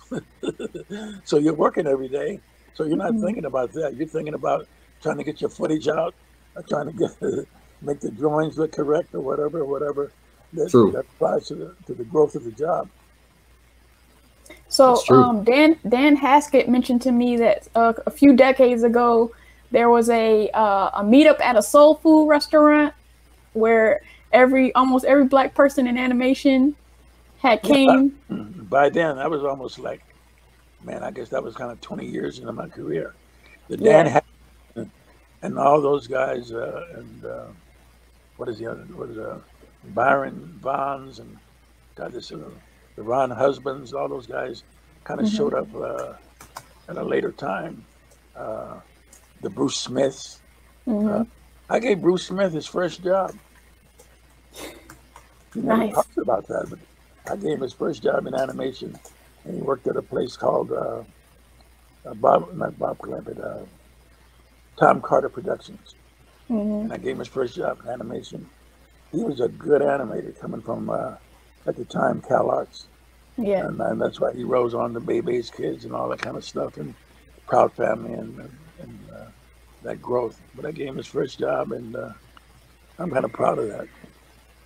so 1.24 1.38
you're 1.38 1.54
working 1.54 1.86
every 1.86 2.08
day. 2.08 2.40
So 2.74 2.84
you're 2.84 2.96
not 2.96 3.14
Mhm. 3.14 3.20
thinking 3.20 3.44
about 3.46 3.72
that. 3.74 3.96
You're 3.96 4.08
thinking 4.08 4.34
about 4.34 4.68
trying 5.02 5.18
to 5.18 5.24
get 5.24 5.40
your 5.40 5.50
footage 5.50 5.88
out, 5.88 6.14
or 6.56 6.62
trying 6.64 6.86
to 6.86 6.92
get 6.92 7.10
make 7.82 8.00
the 8.00 8.10
drawings 8.12 8.58
look 8.58 8.72
correct 8.72 9.14
or 9.14 9.20
whatever, 9.20 9.64
whatever. 9.64 10.12
That, 10.54 10.70
True. 10.70 10.92
that 10.92 11.06
applies 11.14 11.46
to 11.48 11.56
the 11.56 11.76
to 11.86 11.94
the 11.94 12.04
growth 12.04 12.34
of 12.36 12.44
the 12.44 12.52
job. 12.52 12.90
So 14.68 15.06
um, 15.10 15.44
Dan 15.44 15.78
Dan 15.88 16.16
Haskett 16.16 16.68
mentioned 16.68 17.02
to 17.02 17.12
me 17.12 17.36
that 17.38 17.68
uh, 17.74 17.94
a 18.06 18.10
few 18.10 18.34
decades 18.36 18.82
ago 18.84 19.32
there 19.74 19.90
was 19.90 20.08
a 20.08 20.48
uh, 20.50 20.90
a 20.94 21.02
meetup 21.04 21.40
at 21.40 21.56
a 21.56 21.62
soul 21.62 21.96
food 21.96 22.28
restaurant 22.28 22.94
where 23.54 24.00
every 24.32 24.74
almost 24.74 25.04
every 25.04 25.24
black 25.24 25.54
person 25.54 25.86
in 25.88 25.98
animation 25.98 26.76
had 27.40 27.62
came. 27.62 28.16
By 28.70 28.88
then, 28.88 29.18
I 29.18 29.26
was 29.26 29.44
almost 29.44 29.78
like, 29.78 30.00
man, 30.84 31.02
I 31.02 31.10
guess 31.10 31.28
that 31.30 31.42
was 31.42 31.54
kind 31.56 31.72
of 31.72 31.80
20 31.80 32.06
years 32.06 32.38
into 32.38 32.52
my 32.52 32.68
career. 32.68 33.14
The 33.68 33.76
Yeah. 33.78 34.04
Dan 34.04 34.22
and 35.42 35.58
all 35.58 35.80
those 35.80 36.06
guys, 36.06 36.52
uh, 36.52 36.86
and 36.96 37.24
uh, 37.24 37.46
what 38.36 38.48
is 38.48 38.58
the 38.58 38.66
other? 38.70 38.82
What 38.94 39.10
is 39.10 39.18
uh, 39.18 39.38
Byron 39.94 40.58
Bonds 40.62 41.18
and 41.18 41.36
God, 41.96 42.12
this 42.12 42.32
uh, 42.32 42.38
the 42.96 43.02
Ron 43.02 43.30
Husbands, 43.30 43.92
all 43.92 44.08
those 44.08 44.26
guys 44.26 44.62
kind 45.04 45.20
of 45.20 45.26
Mhm. 45.26 45.36
showed 45.36 45.54
up 45.54 45.68
uh, 45.74 46.14
at 46.88 46.96
a 46.96 47.02
later 47.04 47.32
time. 47.32 47.84
Uh, 48.36 48.80
the 49.44 49.50
Bruce 49.50 49.76
Smiths. 49.76 50.40
Mhm. 50.86 51.26
I 51.70 51.78
gave 51.78 52.00
Bruce 52.02 52.26
Smith 52.26 52.52
his 52.52 52.66
first 52.66 53.02
job. 53.02 53.32
He 54.52 55.60
never 55.60 55.78
Nice. 55.78 55.94
talks 55.94 56.16
about 56.16 56.46
that, 56.48 56.66
but 56.68 56.78
I 57.30 57.36
gave 57.36 57.52
him 57.52 57.60
his 57.60 57.72
first 57.72 58.02
job 58.02 58.26
in 58.26 58.34
animation, 58.34 58.98
and 59.44 59.54
he 59.54 59.62
worked 59.62 59.86
at 59.86 59.96
a 59.96 60.02
place 60.02 60.36
called 60.36 60.72
uh, 60.72 61.02
uh, 62.04 62.14
Bob, 62.14 62.52
not 62.54 62.78
Bob 62.78 62.98
Clampett, 62.98 63.38
uh, 63.42 63.64
Tom 64.78 65.00
Carter 65.00 65.28
Productions, 65.28 65.94
Mhm. 66.50 66.82
and 66.82 66.92
I 66.92 66.96
gave 66.98 67.12
him 67.12 67.20
his 67.20 67.28
first 67.28 67.54
job 67.54 67.80
in 67.84 67.88
animation. 67.90 68.50
He 69.12 69.22
was 69.22 69.40
a 69.40 69.48
good 69.48 69.80
animator 69.80 70.38
coming 70.40 70.60
from, 70.60 70.90
uh, 70.90 71.14
at 71.66 71.76
the 71.76 71.84
time, 71.84 72.20
Cal 72.20 72.50
Arts, 72.50 72.86
Yeah. 73.38 73.66
and, 73.68 73.80
and 73.80 74.00
that's 74.00 74.20
why 74.20 74.32
he 74.32 74.44
rose 74.44 74.74
on 74.74 74.92
to 74.94 75.00
Bebe's 75.00 75.50
Kids 75.50 75.84
and 75.84 75.94
all 75.94 76.08
that 76.08 76.20
kind 76.20 76.36
of 76.36 76.44
stuff, 76.44 76.76
and 76.76 76.94
Proud 77.46 77.72
Family 77.72 78.12
and, 78.12 78.38
and, 78.40 78.58
and 78.80 78.98
uh, 79.14 79.24
that 79.84 80.02
growth. 80.02 80.40
But 80.54 80.66
I 80.66 80.72
gave 80.72 80.88
him 80.88 80.96
his 80.96 81.06
first 81.06 81.38
job, 81.38 81.72
and 81.72 81.94
uh, 81.96 82.10
I'm 82.98 83.10
kind 83.10 83.24
of 83.24 83.32
proud 83.32 83.58
of 83.58 83.68
that. 83.68 83.86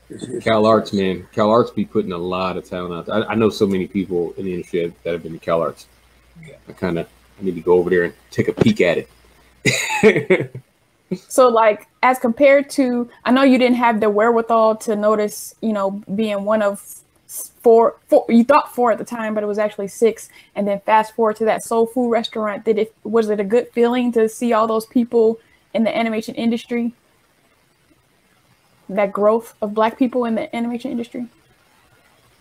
His- 0.09 0.23
his- 0.27 0.43
Cal 0.43 0.65
Arts, 0.67 0.93
man. 0.93 1.29
Cal 1.33 1.51
Arts 1.51 1.71
be 1.71 1.85
putting 1.85 2.13
a 2.13 2.19
lot 2.19 2.57
of 2.57 2.65
talent 2.69 2.95
out. 2.95 3.07
there. 3.07 3.15
I, 3.29 3.33
I 3.33 3.35
know 3.35 3.51
so 3.51 3.67
many 3.67 3.87
people 3.87 4.33
in 4.39 4.47
the 4.47 4.55
industry 4.55 4.93
that 5.05 5.13
have 5.13 5.23
been 5.23 5.33
to 5.35 5.39
Cal 5.39 5.61
Arts. 5.61 5.87
Yeah. 6.47 6.55
I 6.69 6.73
kind 6.73 6.99
of 6.99 7.07
I 7.41 7.45
need 7.45 7.55
to 7.57 7.61
go 7.61 7.75
over 7.75 7.91
there 7.91 8.05
and 8.05 8.15
take 8.31 8.49
a 8.49 8.53
peek 8.53 8.81
at 8.81 9.07
it. 9.65 10.55
So 11.27 11.49
like 11.49 11.89
as 12.03 12.19
compared 12.19 12.69
to 12.71 13.09
I 13.25 13.31
know 13.31 13.43
you 13.43 13.57
didn't 13.57 13.77
have 13.77 13.99
the 14.01 14.11
wherewithal 14.11 14.77
to 14.77 14.95
notice, 14.95 15.55
you 15.63 15.73
know, 15.73 16.03
being 16.15 16.45
one 16.45 16.61
of 16.61 16.85
four 17.28 17.97
four 18.08 18.25
you 18.28 18.42
thought 18.42 18.75
four 18.75 18.90
at 18.90 18.99
the 18.99 19.04
time, 19.04 19.35
but 19.35 19.42
it 19.42 19.47
was 19.47 19.58
actually 19.58 19.88
six. 19.88 20.30
And 20.54 20.66
then 20.66 20.80
fast 20.80 21.14
forward 21.14 21.37
to 21.37 21.44
that 21.44 21.62
soul 21.62 21.87
food 21.87 22.11
restaurant. 22.11 22.64
Did 22.64 22.78
it 22.78 22.94
was 23.04 23.28
it 23.28 23.38
a 23.40 23.44
good 23.44 23.68
feeling 23.73 24.12
to 24.12 24.28
see 24.28 24.52
all 24.52 24.66
those 24.66 24.87
people 24.87 25.38
in 25.75 25.85
the 25.85 25.97
animation 25.97 26.35
industry? 26.35 26.94
That 28.88 29.12
growth 29.12 29.54
of 29.61 29.75
black 29.75 29.99
people 29.99 30.25
in 30.25 30.35
the 30.35 30.54
animation 30.56 30.90
industry? 30.90 31.28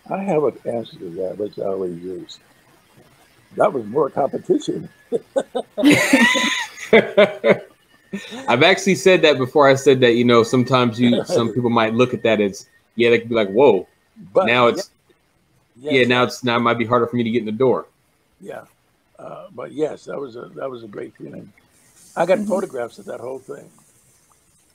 I 0.10 0.20
have 0.20 0.44
an 0.46 0.58
answer 0.66 0.98
to 1.00 1.10
that, 1.10 1.38
which 1.38 1.60
I 1.60 1.66
always 1.66 2.02
use. 2.02 2.40
That 3.58 3.74
was 3.74 3.86
more 3.86 4.10
competition. 4.10 4.88
I've 8.48 8.64
actually 8.64 8.96
said 8.96 9.22
that 9.24 9.38
before. 9.38 9.68
I 9.68 9.76
said 9.76 10.00
that 10.00 10.14
you 10.14 10.24
know 10.24 10.44
sometimes 10.44 10.98
you 10.98 11.26
some 11.26 11.54
people 11.54 11.70
might 11.70 11.94
look 11.94 12.14
at 12.14 12.24
that 12.24 12.40
as 12.40 12.70
yeah 12.96 13.10
they 13.10 13.20
could 13.20 13.28
be 13.28 13.36
like 13.36 13.50
whoa 13.50 13.86
But 14.34 14.46
now 14.46 14.68
it's 14.68 14.90
yes, 15.80 15.94
yeah 15.94 16.06
now 16.08 16.24
it's 16.24 16.44
now 16.44 16.58
it 16.58 16.62
might 16.62 16.78
be 16.78 16.86
harder 16.86 17.08
for 17.08 17.16
me 17.16 17.24
to 17.24 17.30
get 17.30 17.40
in 17.40 17.46
the 17.46 17.52
door. 17.52 17.88
yeah. 18.42 18.64
Uh, 19.20 19.48
but 19.56 19.72
yes, 19.72 20.06
that 20.06 20.20
was 20.20 20.36
a 20.36 20.50
that 20.56 20.70
was 20.70 20.84
a 20.84 20.88
great 20.88 21.16
feeling. 21.16 21.52
I 22.16 22.26
got 22.26 22.38
Mhm. 22.40 22.48
photographs 22.48 23.00
of 23.00 23.06
that 23.06 23.20
whole 23.20 23.40
thing. 23.40 23.70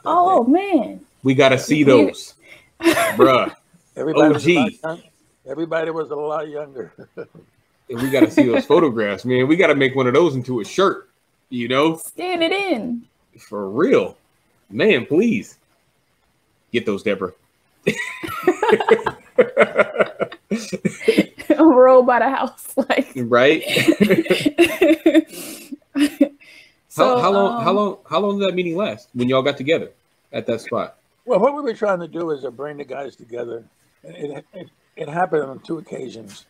That 0.02 0.06
Oh 0.06 0.44
day. 0.44 0.50
Man. 0.50 1.00
We 1.22 1.34
got 1.34 1.50
to 1.50 1.58
see 1.58 1.84
those, 1.84 2.34
bruh. 2.82 3.54
everybody 3.96 4.32
was 4.34 4.44
OG. 4.44 4.78
young- 4.82 5.02
everybody 5.46 5.90
was 5.92 6.10
a 6.10 6.16
lot 6.16 6.48
younger. 6.48 6.92
And 7.90 8.00
we 8.00 8.10
got 8.10 8.20
to 8.20 8.30
see 8.30 8.44
those 8.46 8.64
photographs, 8.64 9.24
man. 9.26 9.46
We 9.48 9.56
got 9.56 9.66
to 9.66 9.74
make 9.74 9.94
one 9.94 10.06
of 10.06 10.14
those 10.14 10.34
into 10.34 10.60
a 10.60 10.64
shirt, 10.64 11.10
you 11.50 11.68
know, 11.68 11.96
Stand 11.96 12.42
it 12.42 12.50
in. 12.52 13.02
for 13.38 13.68
real, 13.68 14.16
man. 14.70 15.04
Please 15.04 15.58
get 16.72 16.86
those, 16.86 17.02
Deborah. 17.02 17.32
Roll 21.58 22.02
by 22.02 22.18
the 22.18 22.28
house. 22.28 22.74
Like 22.76 23.12
right? 23.16 23.62
so, 26.88 27.16
how, 27.16 27.20
how 27.20 27.30
long? 27.30 27.62
how 27.62 27.70
um, 27.70 27.76
long? 27.76 27.98
How 28.08 28.18
long 28.20 28.38
did 28.38 28.48
that 28.48 28.54
meeting 28.54 28.76
last? 28.76 29.08
When 29.12 29.28
y'all 29.28 29.42
got 29.42 29.58
together 29.58 29.90
at 30.32 30.46
that 30.46 30.62
spot? 30.62 30.96
well, 31.24 31.40
what 31.40 31.54
we 31.54 31.62
were 31.62 31.74
trying 31.74 32.00
to 32.00 32.08
do 32.08 32.30
is 32.30 32.42
to 32.42 32.50
bring 32.50 32.76
the 32.78 32.84
guys 32.84 33.16
together. 33.16 33.64
And 34.04 34.16
It, 34.16 34.44
it, 34.52 34.70
it 34.96 35.08
happened 35.08 35.44
on 35.44 35.60
two 35.60 35.78
occasions 35.78 36.46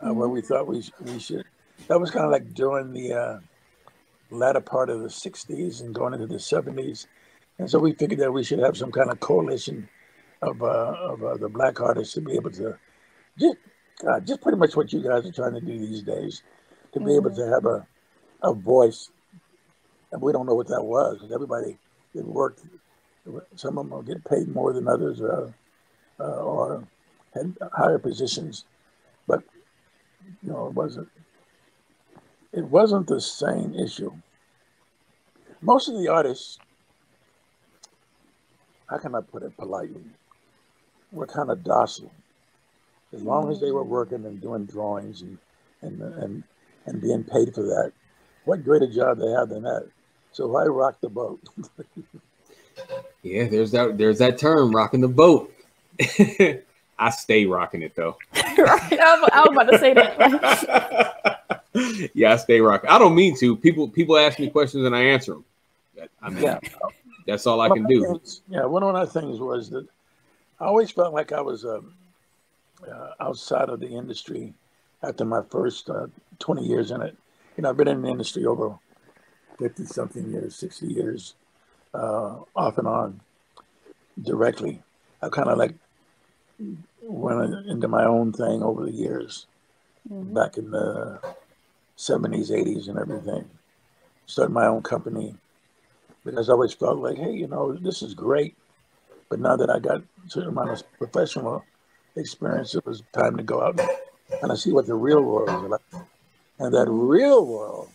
uh, 0.00 0.12
where 0.12 0.28
we 0.28 0.40
thought 0.40 0.66
we, 0.66 0.82
we 1.04 1.18
should. 1.18 1.44
That 1.88 2.00
was 2.00 2.10
kind 2.10 2.24
of 2.24 2.32
like 2.32 2.54
during 2.54 2.92
the 2.92 3.12
uh, 3.12 3.38
latter 4.30 4.60
part 4.60 4.88
of 4.88 5.00
the 5.00 5.08
60s 5.08 5.80
and 5.82 5.94
going 5.94 6.14
into 6.14 6.26
the 6.26 6.36
70s. 6.36 7.06
And 7.58 7.70
so 7.70 7.78
we 7.78 7.92
figured 7.92 8.20
that 8.20 8.32
we 8.32 8.44
should 8.44 8.58
have 8.58 8.76
some 8.76 8.92
kind 8.92 9.10
of 9.10 9.20
coalition 9.20 9.88
of, 10.42 10.62
uh, 10.62 10.66
of 11.00 11.24
uh, 11.24 11.36
the 11.36 11.48
black 11.48 11.80
artists 11.80 12.14
to 12.14 12.20
be 12.20 12.34
able 12.34 12.50
to 12.52 12.78
just, 13.38 13.56
God, 14.02 14.26
just 14.26 14.42
pretty 14.42 14.58
much 14.58 14.76
what 14.76 14.92
you 14.92 15.02
guys 15.02 15.26
are 15.26 15.32
trying 15.32 15.54
to 15.54 15.60
do 15.60 15.78
these 15.78 16.02
days, 16.02 16.42
to 16.92 17.00
be 17.00 17.14
able 17.14 17.34
to 17.34 17.46
have 17.48 17.66
a, 17.66 17.86
a 18.42 18.52
voice. 18.52 19.10
And 20.12 20.22
we 20.22 20.32
don't 20.32 20.46
know 20.46 20.54
what 20.54 20.68
that 20.68 20.82
was. 20.82 21.18
'cause 21.20 21.32
Everybody 21.32 21.78
that 22.14 22.26
worked, 22.26 22.62
some 23.56 23.78
of 23.78 23.84
them 23.86 23.90
will 23.90 24.02
get 24.02 24.24
paid 24.24 24.48
more 24.48 24.72
than 24.72 24.88
others 24.88 25.20
uh, 25.20 25.50
uh, 26.20 26.42
or 26.42 26.84
had 27.34 27.56
higher 27.72 27.98
positions. 27.98 28.64
But, 29.26 29.42
you 30.42 30.50
know, 30.52 30.68
it 30.68 30.74
wasn't, 30.74 31.08
it 32.52 32.64
wasn't 32.64 33.06
the 33.08 33.20
same 33.20 33.74
issue. 33.74 34.12
Most 35.60 35.88
of 35.88 35.96
the 35.98 36.08
artists, 36.08 36.58
how 38.88 38.98
can 38.98 39.14
I 39.14 39.20
put 39.20 39.42
it 39.42 39.56
politely, 39.56 40.04
were 41.12 41.26
kind 41.26 41.50
of 41.50 41.64
docile. 41.64 42.10
As 43.12 43.22
long 43.22 43.50
as 43.50 43.60
they 43.60 43.70
were 43.70 43.84
mm. 43.84 43.88
working 43.88 44.24
and 44.26 44.40
doing 44.40 44.66
drawings 44.66 45.22
and, 45.22 45.38
and, 45.82 46.00
and, 46.00 46.42
and 46.86 47.00
being 47.00 47.24
paid 47.24 47.54
for 47.54 47.62
that, 47.62 47.92
what 48.44 48.64
greater 48.64 48.86
job 48.86 49.18
they 49.18 49.30
have 49.30 49.48
than 49.48 49.62
that? 49.62 49.88
So 50.32 50.54
I 50.56 50.64
rocked 50.64 51.00
the 51.00 51.08
boat. 51.08 51.40
Yeah, 53.22 53.48
there's 53.48 53.70
that. 53.72 53.96
There's 53.98 54.18
that 54.18 54.38
term, 54.38 54.70
rocking 54.70 55.00
the 55.00 55.08
boat. 55.08 55.52
I 56.98 57.10
stay 57.10 57.46
rocking 57.46 57.82
it 57.82 57.94
though. 57.96 58.16
right? 58.34 58.58
I 58.58 59.20
was, 59.20 59.30
I 59.32 59.40
was 59.40 59.48
about 59.52 59.70
to 59.70 59.78
say 59.78 59.94
that. 59.94 61.40
Yeah, 62.14 62.32
I 62.34 62.36
stay 62.36 62.60
rocking. 62.60 62.88
I 62.90 62.98
don't 62.98 63.14
mean 63.14 63.36
to. 63.38 63.56
People 63.56 63.88
people 63.88 64.16
ask 64.16 64.38
me 64.38 64.48
questions 64.48 64.84
and 64.84 64.94
I 64.94 65.02
answer 65.02 65.32
them. 65.32 65.44
I 66.22 66.30
mean, 66.30 66.42
Yeah. 66.44 66.58
that's 67.26 67.46
all 67.46 67.60
I 67.60 67.68
One 67.68 67.78
can 67.78 67.86
do. 67.88 68.02
things- 68.02 68.42
yeah, 68.48 68.64
one 68.64 68.82
of 68.82 68.94
the 68.94 69.20
things 69.20 69.40
was 69.40 69.70
that 69.70 69.86
I 70.58 70.64
always 70.64 70.90
felt 70.90 71.12
like 71.12 71.32
I 71.32 71.40
was 71.40 71.64
um, 71.64 71.94
uh, 72.86 73.10
outside 73.20 73.68
of 73.68 73.80
the 73.80 73.88
industry 73.88 74.54
after 75.02 75.24
my 75.24 75.42
first 75.50 75.90
uh, 75.90 76.06
20 76.38 76.64
years 76.64 76.90
in 76.90 77.02
it. 77.02 77.16
You 77.56 77.62
know, 77.62 77.70
I've 77.70 77.76
been 77.76 77.88
in 77.88 78.02
the 78.02 78.08
industry 78.08 78.44
over 78.46 78.78
50 79.58 79.84
something 79.86 80.30
years, 80.30 80.56
60 80.56 80.86
years, 80.86 81.34
uh, 81.94 82.36
off 82.54 82.78
and 82.78 82.88
on, 82.88 83.20
directly. 84.22 84.82
I 85.22 85.28
kind 85.28 85.48
of 85.48 85.58
like 85.58 85.74
went 87.02 87.66
into 87.66 87.88
my 87.88 88.04
own 88.04 88.32
thing 88.32 88.62
over 88.62 88.84
the 88.84 88.92
years, 88.92 89.46
Mhm. 90.10 90.34
back 90.34 90.56
in 90.56 90.70
the 90.70 91.20
70s, 91.96 92.50
80s, 92.50 92.88
and 92.88 92.98
everything. 92.98 93.48
Started 94.26 94.52
my 94.52 94.66
own 94.66 94.82
company 94.82 95.36
because 96.24 96.48
I 96.48 96.52
always 96.52 96.72
felt 96.72 96.98
like, 96.98 97.16
hey, 97.16 97.32
you 97.32 97.46
know, 97.46 97.72
this 97.74 98.02
is 98.02 98.14
great. 98.14 98.56
But 99.28 99.40
now 99.40 99.56
that 99.56 99.70
I 99.70 99.78
got 99.78 99.98
a 99.98 100.02
certain 100.28 100.50
amount 100.50 100.70
of 100.70 100.98
professional 100.98 101.64
experience, 102.14 102.74
it 102.74 102.84
was 102.86 103.02
time 103.12 103.36
to 103.36 103.42
go 103.42 103.62
out 103.62 103.80
and 103.80 103.88
kind 104.40 104.52
of 104.52 104.58
see 104.58 104.72
what 104.72 104.86
the 104.86 104.94
real 104.94 105.22
world 105.22 105.48
is 105.48 105.70
like. 105.70 105.80
And 106.58 106.74
that 106.74 106.88
real 106.88 107.46
world 107.46 107.90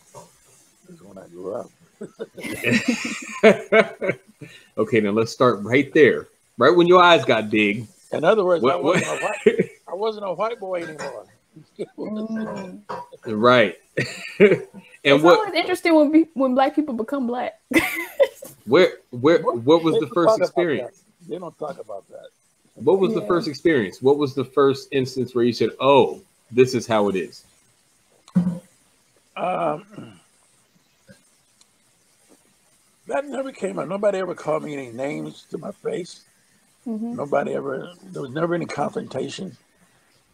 is 0.88 1.02
when 1.02 1.18
I 1.18 1.26
grew 1.28 1.54
up. 1.54 1.70
okay, 4.78 5.00
now 5.00 5.10
let's 5.10 5.32
start 5.32 5.60
right 5.62 5.92
there. 5.94 6.28
Right 6.58 6.74
when 6.74 6.86
your 6.86 7.02
eyes 7.02 7.24
got 7.24 7.50
big. 7.50 7.86
In 8.12 8.24
other 8.24 8.44
words, 8.44 8.64
I 8.64 8.76
wasn't, 8.76 9.06
what? 9.06 9.22
a 9.22 9.24
white, 9.24 9.70
I 9.88 9.94
wasn't 9.94 10.26
a 10.26 10.32
white 10.32 10.60
boy 10.60 10.82
anymore. 10.82 11.26
Mm. 11.98 12.82
right. 13.26 13.76
And 15.04 15.16
it's 15.16 15.24
what 15.24 15.36
always 15.36 15.54
interesting 15.54 15.96
when 15.96 16.12
we, 16.12 16.28
when 16.34 16.54
black 16.54 16.76
people 16.76 16.94
become 16.94 17.26
black. 17.26 17.58
where 18.66 18.98
where 19.10 19.42
what 19.42 19.82
was 19.82 19.98
the 19.98 20.06
first 20.14 20.40
experience? 20.40 21.02
That. 21.22 21.28
They 21.28 21.38
don't 21.38 21.58
talk 21.58 21.78
about 21.78 22.08
that. 22.08 22.26
What 22.74 22.98
was 23.00 23.14
the 23.14 23.22
first 23.22 23.48
experience? 23.48 24.00
What 24.00 24.18
was 24.18 24.34
the 24.34 24.44
first 24.44 24.88
instance 24.92 25.34
where 25.34 25.44
you 25.44 25.52
said, 25.52 25.70
"Oh, 25.80 26.22
this 26.50 26.74
is 26.74 26.86
how 26.86 27.08
it 27.08 27.16
is"? 27.16 27.44
Um, 29.36 30.18
that 33.06 33.26
never 33.26 33.52
came 33.52 33.78
up. 33.78 33.88
Nobody 33.88 34.18
ever 34.18 34.34
called 34.34 34.62
me 34.64 34.72
any 34.74 34.90
names 34.90 35.44
to 35.50 35.58
my 35.58 35.72
face. 35.72 36.22
Mhm. 36.86 37.16
Nobody 37.16 37.52
ever. 37.54 37.92
There 38.02 38.22
was 38.22 38.30
never 38.30 38.54
any 38.54 38.66
confrontation. 38.66 39.56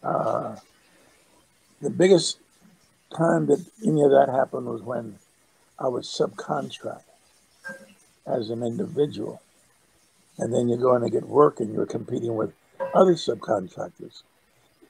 Uh, 0.03 0.57
the 1.81 1.91
biggest 1.91 2.39
time 3.17 3.47
that 3.47 3.65
any 3.85 4.03
of 4.03 4.11
that 4.11 4.29
happened 4.29 4.67
was 4.67 4.83
when 4.83 5.19
I 5.79 5.89
was 5.89 6.07
subcontract 6.09 7.03
as 8.27 8.51
an 8.51 8.63
individual, 8.63 9.41
and 10.39 10.53
then 10.55 10.69
you're 10.69 10.79
going 10.79 11.03
to 11.03 11.11
get 11.11 11.27
work, 11.29 11.61
and 11.61 11.73
you're 11.73 11.87
competing 11.87 12.35
with 12.37 12.53
other 12.95 13.15
subcontractors, 13.15 14.23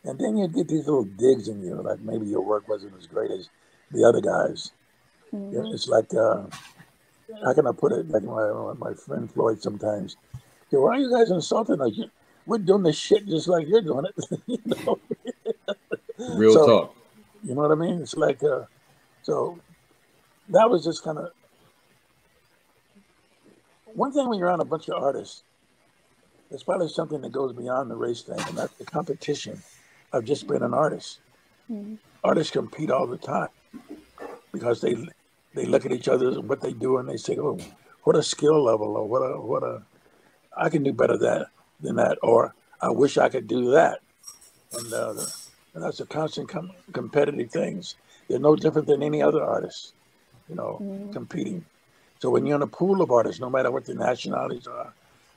and 0.04 0.18
then 0.18 0.36
you'd 0.36 0.54
get 0.54 0.68
these 0.68 0.86
little 0.86 1.04
digs 1.04 1.48
in 1.48 1.62
you, 1.62 1.74
like 1.76 2.00
maybe 2.00 2.26
your 2.26 2.42
work 2.42 2.68
wasn't 2.68 2.92
as 2.98 3.06
great 3.06 3.30
as 3.30 3.48
the 3.90 4.04
other 4.04 4.20
guys. 4.20 4.72
Mhm. 5.32 5.72
It's 5.74 5.88
like, 5.88 6.12
uh, 6.14 6.44
how 7.44 7.52
can 7.54 7.66
I 7.66 7.72
put 7.72 7.92
it? 7.92 8.08
Like 8.08 8.22
my 8.22 8.72
my 8.78 8.94
friend 8.94 9.30
Floyd 9.30 9.60
sometimes. 9.62 10.16
Yeah, 10.70 10.80
why 10.80 10.96
are 10.96 11.00
you 11.00 11.10
guys 11.10 11.30
insulting 11.30 11.80
us? 11.80 11.92
We're 12.46 12.58
doing 12.58 12.82
this 12.82 12.96
shit 12.96 13.26
just 13.26 13.48
like 13.48 13.66
you're 13.68 13.82
doing 13.82 14.06
it. 14.06 14.40
you 14.46 14.58
know, 14.64 14.98
Real 16.36 16.52
So- 16.52 16.66
talk. 16.66 16.96
you 17.42 17.54
know 17.54 17.62
what 17.62 17.72
I 17.72 17.74
mean? 17.74 18.00
It's 18.02 18.16
like, 18.16 18.42
uh, 18.42 18.62
so 19.22 19.58
that 20.48 20.68
was 20.70 20.84
just 20.84 21.02
kind 21.04 21.18
of 21.18 21.30
one 23.94 24.12
thing 24.12 24.28
when 24.28 24.38
you're 24.38 24.48
around 24.48 24.60
a 24.60 24.64
bunch 24.64 24.88
of 24.88 25.02
artists. 25.02 25.42
It's 26.50 26.62
probably 26.62 26.88
something 26.88 27.20
that 27.20 27.32
goes 27.32 27.52
beyond 27.52 27.90
the 27.90 27.96
race 27.96 28.22
thing, 28.22 28.38
and 28.40 28.56
that's 28.56 28.72
the 28.74 28.84
competition 28.84 29.62
of 30.12 30.24
just 30.24 30.46
being 30.48 30.62
an 30.62 30.72
artist. 30.72 31.18
Mhm. 31.70 31.98
Artists 32.24 32.52
compete 32.52 32.90
all 32.90 33.06
the 33.06 33.18
time 33.18 33.50
because 34.52 34.80
they 34.80 34.96
they 35.54 35.66
look 35.66 35.84
at 35.84 35.92
each 35.92 36.08
other 36.08 36.28
and 36.28 36.48
what 36.48 36.60
they 36.60 36.72
do, 36.72 36.98
and 36.98 37.08
they 37.08 37.16
say, 37.16 37.36
"Oh, 37.38 37.58
what 38.04 38.16
a 38.16 38.22
skill 38.22 38.62
level, 38.62 38.96
or 38.96 39.06
what 39.06 39.20
a 39.20 39.40
what 39.40 39.62
a 39.62 39.82
I 40.56 40.68
can 40.70 40.82
do 40.82 40.92
better 40.92 41.16
that 41.18 41.48
than 41.80 41.96
that, 41.96 42.18
or 42.22 42.54
I 42.80 42.90
wish 42.90 43.18
I 43.18 43.28
could 43.28 43.46
do 43.46 43.70
that." 43.72 44.00
And, 44.72 44.92
uh, 44.92 45.14
and 45.74 45.82
that's 45.82 46.00
a 46.00 46.06
constant 46.06 46.48
com- 46.48 46.72
competitive 46.92 47.50
things. 47.50 47.96
They're 48.28 48.38
no 48.38 48.56
different 48.56 48.86
than 48.86 49.02
any 49.02 49.22
other 49.22 49.42
artist, 49.42 49.94
you 50.48 50.54
know, 50.54 50.78
Mhm. 50.80 51.12
competing. 51.12 51.64
So 52.20 52.30
when 52.30 52.46
you're 52.46 52.56
in 52.56 52.62
a 52.62 52.66
pool 52.66 53.00
of 53.00 53.10
artists, 53.10 53.40
no 53.40 53.50
matter 53.50 53.70
what 53.70 53.84
the 53.84 53.94
nationalities 53.94 54.66
are, 54.66 54.92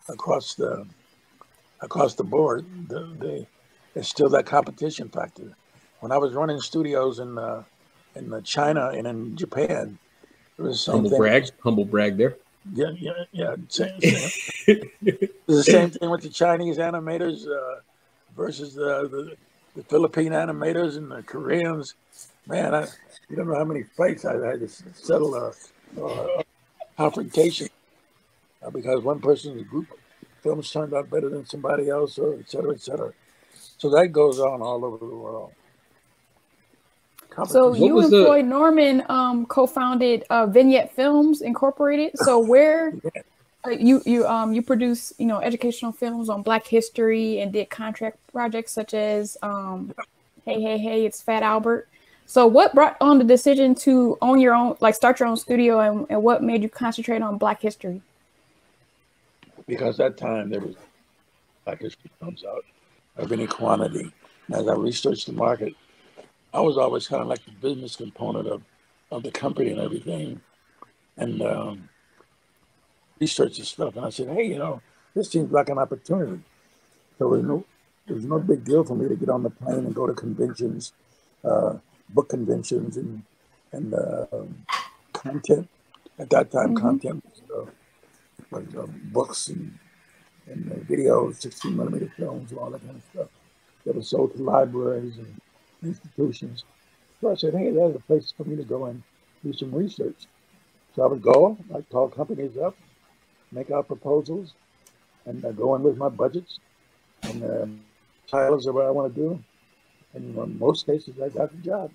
across 0.10 0.56
the 0.56 0.86
across 1.82 2.16
the 2.16 2.24
board, 2.24 2.66
the, 2.88 3.08
they, 3.20 3.48
there's 3.94 4.08
still 4.08 4.30
that 4.30 4.46
competition 4.46 5.10
factor. 5.10 5.56
When 6.00 6.12
I 6.12 6.18
was 6.18 6.34
running 6.34 6.60
studios 6.60 7.20
in 7.20 7.38
uh, 7.38 7.64
in 8.16 8.34
uh, 8.34 8.42
China 8.42 8.90
and 8.90 9.06
in 9.08 9.36
Japan, 9.36 9.98
it 10.58 10.62
was 10.62 10.74
the 10.86 10.92
same 10.92 11.02
Humble 11.04 11.18
brag. 11.18 11.50
Humble 11.64 11.86
brag 11.86 12.18
there. 12.18 12.36
Yeah, 12.74 12.92
yeah, 12.98 13.12
yeah. 13.32 13.56
Same, 13.70 14.02
same. 14.02 14.82
The 15.48 15.64
same 15.64 15.90
thing 15.90 16.10
with 16.10 16.22
the 16.22 16.30
Chinese 16.30 16.78
animators 16.78 17.48
uh, 17.48 17.82
versus 18.36 18.74
the, 18.76 19.08
the 19.08 19.36
the 19.76 19.84
Philippine 19.84 20.32
animators 20.32 20.98
and 20.98 21.12
the 21.12 21.24
Koreans. 21.24 21.96
Man, 22.48 22.74
I, 22.74 22.88
you 23.30 23.36
don't 23.36 23.48
know 23.48 23.56
how 23.56 23.64
many 23.64 23.84
fights 23.84 24.26
I 24.26 24.34
had 24.34 24.60
to 24.60 24.68
settle 24.68 25.36
a, 25.36 25.54
a 26.02 26.44
confrontation 27.02 27.68
uh, 28.64 28.70
because 28.70 29.04
one 29.04 29.20
person 29.20 29.52
in 29.52 29.58
person's 29.60 29.70
group 29.72 29.88
films 30.42 30.72
turned 30.72 30.94
out 30.94 31.10
better 31.10 31.30
than 31.30 31.46
somebody 31.46 31.90
else, 31.90 32.18
or 32.18 32.36
et 32.36 32.50
cetera, 32.50 32.74
et 32.74 32.82
cetera. 32.82 33.14
So 33.78 33.90
that 33.92 34.08
goes 34.08 34.40
on 34.40 34.62
all 34.62 34.84
over 34.86 34.98
the 34.98 35.16
world. 35.16 35.52
So 37.48 37.74
you 37.74 37.96
was 37.96 38.06
and 38.06 38.14
the- 38.14 38.26
Floyd 38.26 38.46
Norman 38.46 39.04
um, 39.10 39.46
co-founded 39.46 40.26
uh, 40.30 40.48
Vignette 40.48 40.94
Films 40.96 41.42
Incorporated. 41.42 42.18
So 42.18 42.40
where 42.40 42.94
uh, 43.66 43.72
you 43.72 44.02
you 44.06 44.26
um 44.28 44.54
you 44.54 44.62
produce 44.62 45.14
you 45.18 45.26
know 45.26 45.40
educational 45.40 45.92
films 45.92 46.30
on 46.30 46.42
Black 46.44 46.66
history 46.68 47.40
and 47.40 47.54
did 47.54 47.70
contract 47.70 48.18
projects 48.32 48.72
such 48.72 48.94
as 48.94 49.38
um, 49.42 49.94
Hey 50.46 50.62
Hey 50.62 50.78
Hey 50.78 51.06
It's 51.06 51.22
Fat 51.22 51.44
Albert. 51.44 51.88
So 52.32 52.48
what 52.48 52.74
brought 52.74 52.96
on 53.02 53.18
the 53.18 53.26
decision 53.26 53.76
to 53.76 54.18
own 54.22 54.40
your 54.40 54.54
own 54.56 54.78
like 54.80 54.96
start 54.96 55.20
your 55.20 55.28
own 55.28 55.36
studio 55.36 55.82
and, 55.82 56.06
and 56.10 56.24
what 56.24 56.42
made 56.42 56.64
you 56.64 56.70
concentrate 56.70 57.22
on 57.22 57.38
Black 57.38 57.62
history? 57.62 58.02
because 59.68 59.98
that 59.98 60.18
time 60.18 60.50
there 60.50 60.60
was 60.60 60.76
Black 61.66 61.80
history 61.80 62.12
comes 62.20 62.44
out 62.44 62.66
of 63.18 63.32
any 63.32 63.48
quantity. 63.48 64.12
As 64.52 64.68
I 64.68 64.74
researched 64.74 65.28
the 65.28 65.34
market, 65.34 65.74
I 66.54 66.60
was 66.60 66.78
always 66.78 67.08
kind 67.08 67.22
of 67.22 67.28
like 67.28 67.44
the 67.46 67.52
business 67.52 67.96
component 67.96 68.48
of, 68.48 68.64
of 69.12 69.24
the 69.24 69.32
company 69.32 69.72
and 69.72 69.80
everything, 69.80 70.42
and 71.18 71.42
um, 71.42 71.90
researched 73.20 73.60
the 73.60 73.66
stuff. 73.66 73.96
And 73.96 74.06
I 74.06 74.10
said, 74.10 74.30
hey, 74.30 74.44
you 74.44 74.58
know, 74.58 74.82
this 75.16 75.30
seems 75.30 75.52
like 75.52 75.70
an 75.70 75.78
opportunity. 75.78 76.42
So 77.18 77.34
it 77.34 77.38
was 77.38 77.44
no, 77.44 77.66
it 78.08 78.14
was 78.14 78.26
no 78.26 78.40
big 78.40 78.66
deal 78.66 78.84
for 78.84 78.96
me 78.96 79.08
to 79.08 79.16
get 79.16 79.30
on 79.30 79.44
the 79.44 79.50
plane 79.50 79.86
and 79.86 79.96
go 79.96 80.08
to 80.08 80.14
conventions, 80.14 80.92
uh, 81.46 81.76
book 82.14 82.30
conventions, 82.30 82.98
and 82.98 83.24
and 83.74 83.94
uh, 83.94 84.28
content. 85.14 85.70
At 86.20 86.30
that 86.32 86.52
time, 86.52 86.74
Mhm. 86.74 86.76
content 86.76 87.24
was, 87.26 87.42
uh, 87.68 87.72
was 88.52 88.76
uh, 88.76 88.88
books 89.14 89.50
and 89.50 89.74
and 90.48 90.72
uh, 90.72 90.76
videos, 90.78 91.42
16 91.42 91.78
millimeter 91.78 92.12
films, 92.18 92.52
and 92.52 92.60
all 92.60 92.72
that 92.72 92.82
kind 92.86 92.98
of 92.98 93.04
stuff 93.14 93.30
that 93.86 93.96
was 93.96 94.10
sold 94.10 94.36
to 94.36 94.44
libraries 94.44 95.18
and 95.18 95.42
institutions. 95.84 96.66
So 97.22 97.32
I 97.32 97.36
said, 97.36 97.54
hey, 97.56 97.72
there's 97.72 97.96
a 97.96 98.00
place 98.00 98.34
for 98.36 98.46
me 98.46 98.56
to 98.58 98.64
go 98.64 98.86
and 98.86 99.04
do 99.44 99.54
some 99.54 99.74
research. 99.74 100.28
So 100.96 101.04
I 101.04 101.08
would 101.08 101.22
go, 101.22 101.58
I'd 101.76 101.90
call 101.90 102.10
companies 102.10 102.58
up, 102.58 102.78
make 103.52 103.72
out 103.72 103.88
proposals, 103.88 104.54
and 105.26 105.44
uh, 105.46 105.52
go 105.54 105.76
in 105.76 105.84
with 105.84 105.98
my 105.98 106.10
budgets 106.10 106.60
and 107.24 107.44
um, 107.44 107.82
titles 108.30 108.68
of 108.68 108.76
what 108.76 108.86
I 108.86 108.92
want 108.92 109.14
to 109.16 109.22
do. 109.22 109.44
And 110.16 110.38
in 110.38 110.60
most 110.60 110.86
cases, 110.88 111.16
I 111.24 111.30
got 111.30 111.52
the 111.52 111.58
job. 111.60 111.92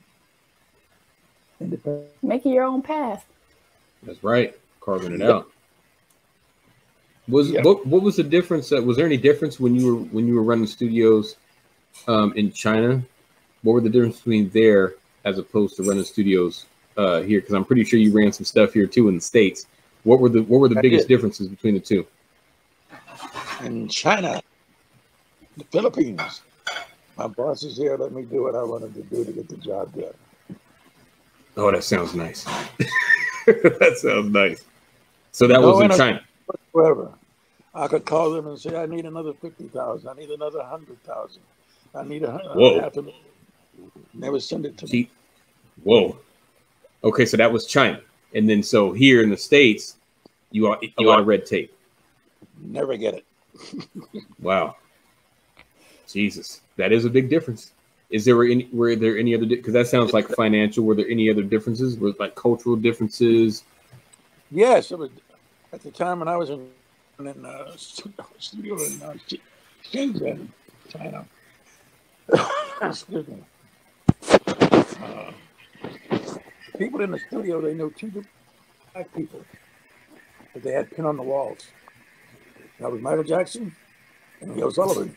Independent. 1.60 2.06
Making 2.22 2.52
your 2.52 2.64
own 2.64 2.82
path. 2.82 3.26
That's 4.02 4.22
right. 4.22 4.54
Carving 4.80 5.12
it 5.12 5.22
out. 5.22 5.50
Was 7.28 7.50
Yep. 7.50 7.64
what 7.64 7.86
what 7.86 8.02
was 8.02 8.16
the 8.16 8.22
difference? 8.22 8.70
Uh, 8.72 8.82
was 8.82 8.96
there 8.96 9.06
any 9.06 9.16
difference 9.16 9.58
when 9.58 9.74
you 9.74 9.86
were 9.86 10.00
when 10.00 10.26
you 10.28 10.34
were 10.34 10.42
running 10.44 10.66
studios 10.66 11.36
um, 12.06 12.32
in 12.36 12.52
China? 12.52 13.02
What 13.62 13.72
were 13.74 13.80
the 13.80 13.90
difference 13.90 14.18
between 14.18 14.48
there 14.50 14.94
as 15.24 15.38
opposed 15.38 15.76
to 15.76 15.82
running 15.82 16.04
studios 16.04 16.66
uh, 16.96 17.22
here? 17.22 17.40
Because 17.40 17.54
I'm 17.54 17.64
pretty 17.64 17.84
sure 17.84 17.98
you 17.98 18.12
ran 18.12 18.32
some 18.32 18.44
stuff 18.44 18.72
here 18.74 18.86
too 18.86 19.08
in 19.08 19.16
the 19.16 19.20
states. 19.20 19.66
What 20.04 20.20
were 20.20 20.28
the 20.28 20.42
what 20.42 20.60
were 20.60 20.68
the 20.68 20.78
I 20.78 20.82
biggest 20.82 21.08
did. 21.08 21.14
differences 21.14 21.48
between 21.48 21.74
the 21.74 21.80
two? 21.80 22.06
in 23.64 23.88
China, 23.88 24.40
the 25.56 25.64
Philippines. 25.64 26.42
My 27.16 27.26
boss 27.26 27.62
is 27.64 27.76
here. 27.76 27.96
Let 27.96 28.12
me 28.12 28.22
do 28.22 28.42
what 28.44 28.54
I 28.54 28.62
wanted 28.62 28.94
to 28.94 29.02
do 29.02 29.24
to 29.24 29.32
get 29.32 29.48
the 29.48 29.56
job 29.56 29.92
done. 29.94 30.12
Oh, 31.56 31.70
that 31.70 31.84
sounds 31.84 32.14
nice. 32.14 32.44
that 33.46 33.98
sounds 33.98 34.30
nice. 34.32 34.64
So 35.32 35.46
that 35.46 35.60
No 35.60 35.72
was 35.72 35.84
in 35.84 35.90
China. 35.96 36.22
Whoever. 36.72 37.12
I 37.74 37.88
could 37.88 38.04
call 38.04 38.30
them 38.30 38.46
and 38.46 38.58
say, 38.58 38.74
I 38.74 38.86
need 38.86 39.04
another 39.04 39.32
50,000. 39.34 40.08
I 40.08 40.14
need 40.14 40.30
another 40.30 40.58
100,000. 40.60 41.42
I 41.94 42.04
need 42.04 42.22
a 42.22 42.30
hun- 42.30 42.40
Whoa. 42.54 42.78
a 42.78 42.82
half 42.82 42.96
a 42.96 43.02
million. 43.02 43.20
Never 44.14 44.40
send 44.40 44.66
it 44.66 44.78
to 44.78 44.86
me. 44.86 45.10
Whoa. 45.82 46.18
Okay, 47.04 47.26
so 47.26 47.36
that 47.36 47.52
was 47.52 47.66
China, 47.66 48.00
and 48.34 48.48
then 48.48 48.62
so 48.62 48.92
here 48.92 49.22
in 49.22 49.30
the 49.30 49.36
states, 49.36 49.96
you 50.50 50.66
are 50.66 50.78
you 50.98 51.10
are 51.10 51.22
red 51.22 51.46
tape. 51.46 51.72
Never 52.60 52.96
get 52.96 53.14
it. 53.14 53.24
Wow. 54.40 54.76
Jesus, 56.08 56.60
that 56.76 56.92
is 56.92 57.04
a 57.04 57.10
big 57.10 57.28
difference. 57.28 57.72
Is 58.10 58.24
there 58.24 58.42
any 58.44 58.68
were 58.72 58.94
there 58.94 59.18
any 59.18 59.34
other 59.34 59.46
because 59.46 59.72
that 59.72 59.88
sounds 59.88 60.12
like 60.12 60.28
financial? 60.28 60.84
Were 60.84 60.94
there 60.94 61.08
any 61.08 61.28
other 61.28 61.42
differences? 61.42 61.98
Were 61.98 62.12
like 62.18 62.34
cultural 62.36 62.76
differences? 62.76 63.64
Yes, 64.50 64.92
it 64.92 64.98
was 64.98 65.10
at 65.72 65.82
the 65.82 65.90
time 65.90 66.20
when 66.20 66.28
I 66.28 66.36
was 66.36 66.50
in, 66.50 66.68
in 67.18 67.44
uh, 67.44 67.72
studio 67.76 68.76
in 68.80 69.02
uh, 69.02 69.14
Sh- 69.26 69.34
Shenzhen, 69.90 70.48
China. 70.88 71.26
Excuse 72.82 73.26
me. 73.26 73.42
Uh, 74.28 75.32
people 76.78 77.00
in 77.00 77.10
the 77.10 77.18
studio, 77.18 77.60
they 77.60 77.74
knew 77.74 77.92
two 77.96 78.24
black 78.92 79.12
people 79.14 79.44
that 80.54 80.62
they 80.62 80.72
had 80.72 80.90
pin 80.90 81.06
on 81.06 81.16
the 81.16 81.22
walls. 81.22 81.58
That 82.78 82.92
was 82.92 83.00
Michael 83.00 83.24
Jackson 83.24 83.74
and 84.40 84.54
Leo 84.54 84.70
Sullivan. 84.70 85.16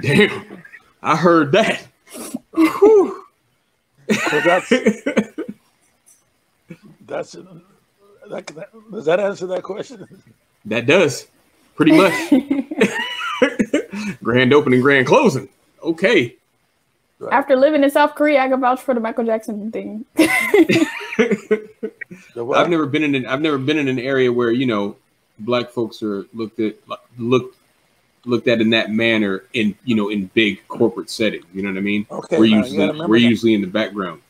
Damn, 0.00 0.62
I 1.02 1.16
heard 1.16 1.52
that. 1.52 1.86
Whew. 2.54 3.24
So 4.10 4.40
that's 4.40 4.68
that's 7.06 7.32
that, 8.28 8.46
that, 8.46 8.68
does 8.90 9.04
that 9.06 9.20
answer 9.20 9.46
that 9.46 9.62
question? 9.62 10.06
That 10.66 10.86
does, 10.86 11.26
pretty 11.74 11.92
much. 11.92 12.12
grand 14.22 14.52
opening, 14.52 14.80
grand 14.80 15.06
closing. 15.06 15.48
Okay. 15.82 16.36
Right. 17.18 17.32
After 17.32 17.56
living 17.56 17.84
in 17.84 17.90
South 17.90 18.14
Korea, 18.14 18.40
I 18.40 18.48
can 18.48 18.60
vouch 18.60 18.80
for 18.80 18.94
the 18.94 19.00
Michael 19.00 19.24
Jackson 19.24 19.70
thing. 19.70 20.06
I've 22.36 22.70
never 22.70 22.86
been 22.86 23.02
in 23.02 23.14
an 23.14 23.26
I've 23.26 23.42
never 23.42 23.58
been 23.58 23.78
in 23.78 23.88
an 23.88 23.98
area 23.98 24.32
where 24.32 24.50
you 24.50 24.66
know 24.66 24.96
black 25.38 25.70
folks 25.70 26.02
are 26.02 26.26
looked 26.32 26.60
at 26.60 26.76
looked 27.18 27.56
looked 28.24 28.48
at 28.48 28.60
in 28.60 28.70
that 28.70 28.90
manner 28.90 29.44
in 29.52 29.74
you 29.84 29.94
know 29.96 30.10
in 30.10 30.26
big 30.34 30.66
corporate 30.68 31.10
settings. 31.10 31.46
You 31.52 31.62
know 31.62 31.70
what 31.70 31.78
I 31.78 31.82
mean? 31.82 32.06
Okay, 32.10 32.38
we're 32.38 32.46
now, 32.46 32.64
you 32.66 32.80
usually 32.80 33.06
we're 33.08 33.18
that. 33.18 33.20
usually 33.20 33.54
in 33.54 33.60
the 33.62 33.66
background. 33.66 34.22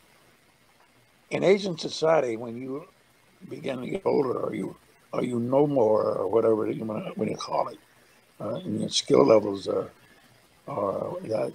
in 1.31 1.45
Asian 1.45 1.79
society, 1.79 2.37
when 2.37 2.57
you 2.57 2.87
begin 3.49 3.81
to 3.81 3.89
get 3.89 4.07
older, 4.07 4.39
or 4.39 4.55
you 4.55 4.77
or 5.13 5.25
you 5.25 5.39
know 5.41 5.67
more, 5.67 6.13
or 6.15 6.29
whatever 6.29 6.71
you 6.71 6.85
wanna, 6.85 7.11
when 7.17 7.29
you 7.29 7.37
call 7.37 7.69
it, 7.69 7.79
uh, 8.41 8.55
and 8.55 8.81
your 8.81 8.89
skill 8.91 9.25
levels 9.25 9.67
are 9.69 9.91
are 10.69 11.21
that 11.23 11.53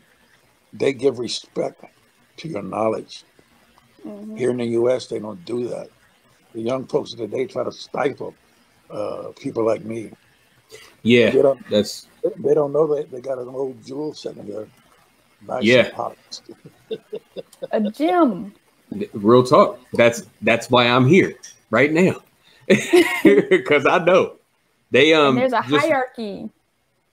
they 0.73 0.93
give 0.93 1.19
respect 1.19 1.83
to 2.37 2.47
your 2.47 2.63
knowledge. 2.63 3.23
Mhm. 4.05 4.37
Here 4.37 4.51
in 4.51 4.57
the 4.57 4.65
U.S., 4.65 5.07
they 5.07 5.19
don't 5.19 5.43
do 5.45 5.67
that. 5.69 5.89
The 6.53 6.61
young 6.61 6.85
folks 6.87 7.13
today 7.13 7.45
try 7.47 7.63
to 7.63 7.71
stifle 7.71 8.35
uh, 8.89 9.31
people 9.39 9.65
like 9.65 9.83
me. 9.83 10.11
Yeah, 11.03 11.29
They 11.31 11.41
don't, 11.41 11.69
that's 11.69 12.07
they 12.37 12.53
don't 12.53 12.71
know 12.73 12.93
that 12.95 13.11
they 13.11 13.21
got 13.21 13.37
an 13.39 13.47
old 13.49 13.83
jewel 13.85 14.13
sitting 14.13 14.45
there. 14.47 14.67
Nice 15.47 15.63
Yeah. 15.63 15.91
A 17.71 17.81
gem. 17.91 18.53
real 19.13 19.43
talk. 19.43 19.79
That's 19.93 20.23
that's 20.41 20.69
why 20.69 20.87
I'm 20.87 21.07
here 21.07 21.35
right 21.71 21.91
now 21.91 22.21
because 22.67 23.85
I 23.85 23.99
know 24.03 24.35
they 24.91 25.13
um. 25.13 25.29
and 25.29 25.37
there's 25.37 25.53
a 25.53 25.63
just- 25.69 25.85
hierarchy. 25.85 26.49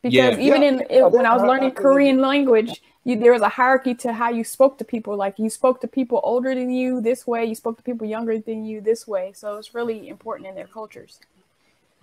Because 0.02 0.14
Yeah. 0.16 0.38
even 0.46 0.62
Yeah. 0.62 0.68
in 0.68 0.80
it, 0.90 1.12
when 1.12 1.26
I 1.26 1.32
was 1.34 1.42
learning 1.44 1.72
Korean 1.72 2.20
language, 2.20 2.82
you, 3.04 3.16
there 3.16 3.32
was 3.32 3.42
a 3.42 3.48
hierarchy 3.48 3.94
to 3.96 4.12
how 4.12 4.30
you 4.30 4.42
spoke 4.42 4.76
to 4.78 4.84
people. 4.84 5.16
Like 5.16 5.38
you 5.38 5.48
spoke 5.48 5.80
to 5.82 5.86
people 5.88 6.20
older 6.24 6.54
than 6.56 6.70
you 6.70 7.00
this 7.00 7.24
way, 7.24 7.44
you 7.44 7.54
spoke 7.54 7.76
to 7.76 7.82
people 7.84 8.06
younger 8.06 8.36
than 8.40 8.64
you 8.64 8.80
this 8.80 9.06
way. 9.06 9.32
So 9.32 9.58
it's 9.58 9.74
really 9.74 10.08
important 10.08 10.48
in 10.48 10.56
their 10.56 10.66
cultures. 10.66 11.20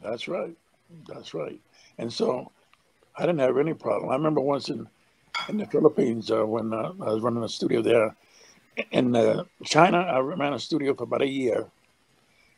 That's 0.01 0.29
right. 0.29 0.55
That's 1.09 1.33
right. 1.33 1.59
And 1.97 2.11
so 2.11 2.51
I 3.19 3.23
didn't 3.23 3.39
have 3.39 3.57
any 3.57 3.73
problem. 3.73 4.11
I 4.11 4.15
remember 4.15 4.39
once 4.39 4.69
in, 4.69 4.87
in 5.49 5.57
the 5.57 5.65
Philippines 5.65 6.31
uh, 6.31 6.45
when 6.45 6.73
uh, 6.73 6.93
I 7.01 7.11
was 7.11 7.21
running 7.21 7.43
a 7.43 7.49
studio 7.49 7.81
there. 7.81 8.15
In 8.91 9.13
uh, 9.13 9.43
China, 9.65 9.97
I 9.97 10.19
ran 10.19 10.53
a 10.53 10.59
studio 10.59 10.93
for 10.93 11.03
about 11.03 11.21
a 11.21 11.27
year 11.27 11.67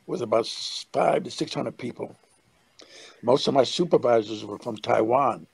with 0.06 0.22
about 0.22 0.46
five 0.94 1.24
to 1.24 1.32
600 1.32 1.76
people. 1.80 2.16
Most 3.24 3.48
of 3.48 3.56
my 3.56 3.64
supervisors 3.64 4.46
were 4.46 4.60
from 4.60 4.78
Taiwan. 4.78 5.48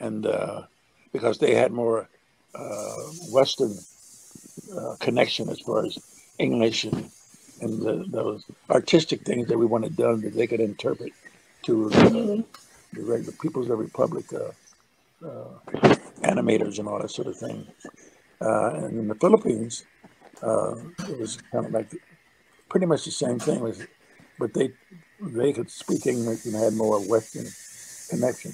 And 0.00 0.26
uh, 0.26 0.64
because 1.14 1.38
they 1.38 1.54
had 1.54 1.72
more 1.72 2.06
uh, 2.54 2.94
Western 3.30 3.74
uh, 4.76 4.96
connection 5.00 5.48
as 5.48 5.60
far 5.60 5.86
as 5.86 5.98
English 6.38 6.84
and, 6.84 7.10
and 7.62 7.80
the, 7.80 8.04
those 8.08 8.44
artistic 8.68 9.22
things 9.22 9.48
that 9.48 9.58
we 9.58 9.64
wanted 9.64 9.96
done 9.96 10.20
that 10.20 10.34
they 10.34 10.46
could 10.46 10.60
interpret 10.60 11.12
to 11.62 12.44
the, 12.92 13.02
regular 13.02 13.32
People's 13.40 13.68
Republic 13.68 14.26
uh, 14.32 15.26
uh, 15.26 15.48
animators 16.22 16.78
and 16.78 16.88
all 16.88 17.00
that 17.00 17.10
sort 17.10 17.28
of 17.28 17.36
thing. 17.36 17.66
Uh, 18.40 18.70
and 18.74 18.98
in 18.98 19.08
the 19.08 19.14
Philippines, 19.14 19.84
uh, 20.42 20.76
it 21.08 21.18
was 21.18 21.38
kind 21.52 21.66
of 21.66 21.72
like 21.72 21.90
pretty 22.68 22.86
much 22.86 23.04
the 23.04 23.10
same 23.10 23.38
thing, 23.38 23.60
was, 23.60 23.86
but 24.38 24.52
they 24.54 24.72
they 25.20 25.52
could 25.52 25.70
speak 25.70 26.06
English 26.06 26.44
and 26.44 26.54
had 26.54 26.74
more 26.74 27.00
Western 27.00 27.46
connection. 28.10 28.52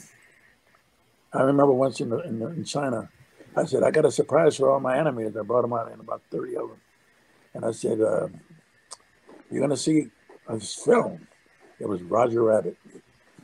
I 1.32 1.42
remember 1.42 1.72
once 1.72 2.00
in, 2.00 2.10
the, 2.10 2.18
in, 2.18 2.38
the, 2.38 2.46
in 2.48 2.64
China, 2.64 3.08
I 3.56 3.64
said, 3.64 3.82
I 3.82 3.90
got 3.90 4.04
a 4.04 4.10
surprise 4.10 4.56
for 4.56 4.70
all 4.70 4.80
my 4.80 4.96
animators. 4.96 5.38
I 5.38 5.42
brought 5.42 5.62
them 5.62 5.72
out 5.72 5.90
in 5.90 6.00
about 6.00 6.22
30 6.30 6.56
of 6.56 6.68
them. 6.68 6.80
And 7.54 7.64
I 7.64 7.72
said, 7.72 8.00
uh, 8.00 8.28
You're 9.50 9.60
going 9.60 9.70
to 9.70 9.76
see 9.76 10.08
a 10.48 10.60
film. 10.60 11.26
It 11.78 11.88
was 11.88 12.02
Roger 12.02 12.42
Rabbit. 12.42 12.76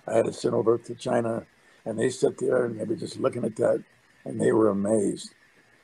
I 0.08 0.16
had 0.18 0.26
it 0.28 0.36
sent 0.36 0.54
over 0.54 0.78
to 0.78 0.94
China, 0.96 1.46
and 1.86 1.98
they 1.98 2.10
sat 2.10 2.38
there 2.38 2.66
and 2.66 2.80
they 2.80 2.84
were 2.84 2.96
just 2.96 3.20
looking 3.20 3.44
at 3.44 3.56
that, 3.56 3.84
and 4.24 4.40
they 4.40 4.52
were 4.52 4.70
amazed. 4.70 5.34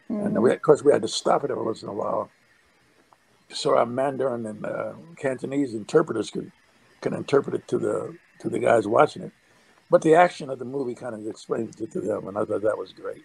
And 0.08 0.42
we, 0.42 0.52
of 0.52 0.62
course, 0.62 0.84
we 0.84 0.92
had 0.92 1.02
to 1.02 1.08
stop 1.08 1.44
it 1.44 1.50
every 1.52 1.64
once 1.64 1.82
in 1.82 1.88
a 1.90 1.94
while, 1.94 2.30
so 3.50 3.76
our 3.76 3.86
Mandarin 3.86 4.46
and 4.46 4.66
uh, 4.66 4.94
Cantonese 5.16 5.74
interpreters 5.74 6.30
could 6.30 6.52
can 7.02 7.14
interpret 7.14 7.56
it 7.56 7.68
to 7.68 7.78
the 7.78 8.16
to 8.40 8.50
the 8.50 8.58
guys 8.60 8.88
watching 8.88 9.22
it. 9.22 9.32
But 9.90 10.02
the 10.02 10.14
action 10.16 10.50
of 10.50 10.58
the 10.58 10.64
movie 10.66 10.94
kind 10.94 11.14
of 11.14 11.26
explains 11.26 11.80
it 11.80 11.92
to 11.92 12.00
them, 12.00 12.28
and 12.28 12.38
I 12.38 12.44
thought 12.44 12.62
that 12.62 12.78
was 12.78 12.92
great. 12.92 13.24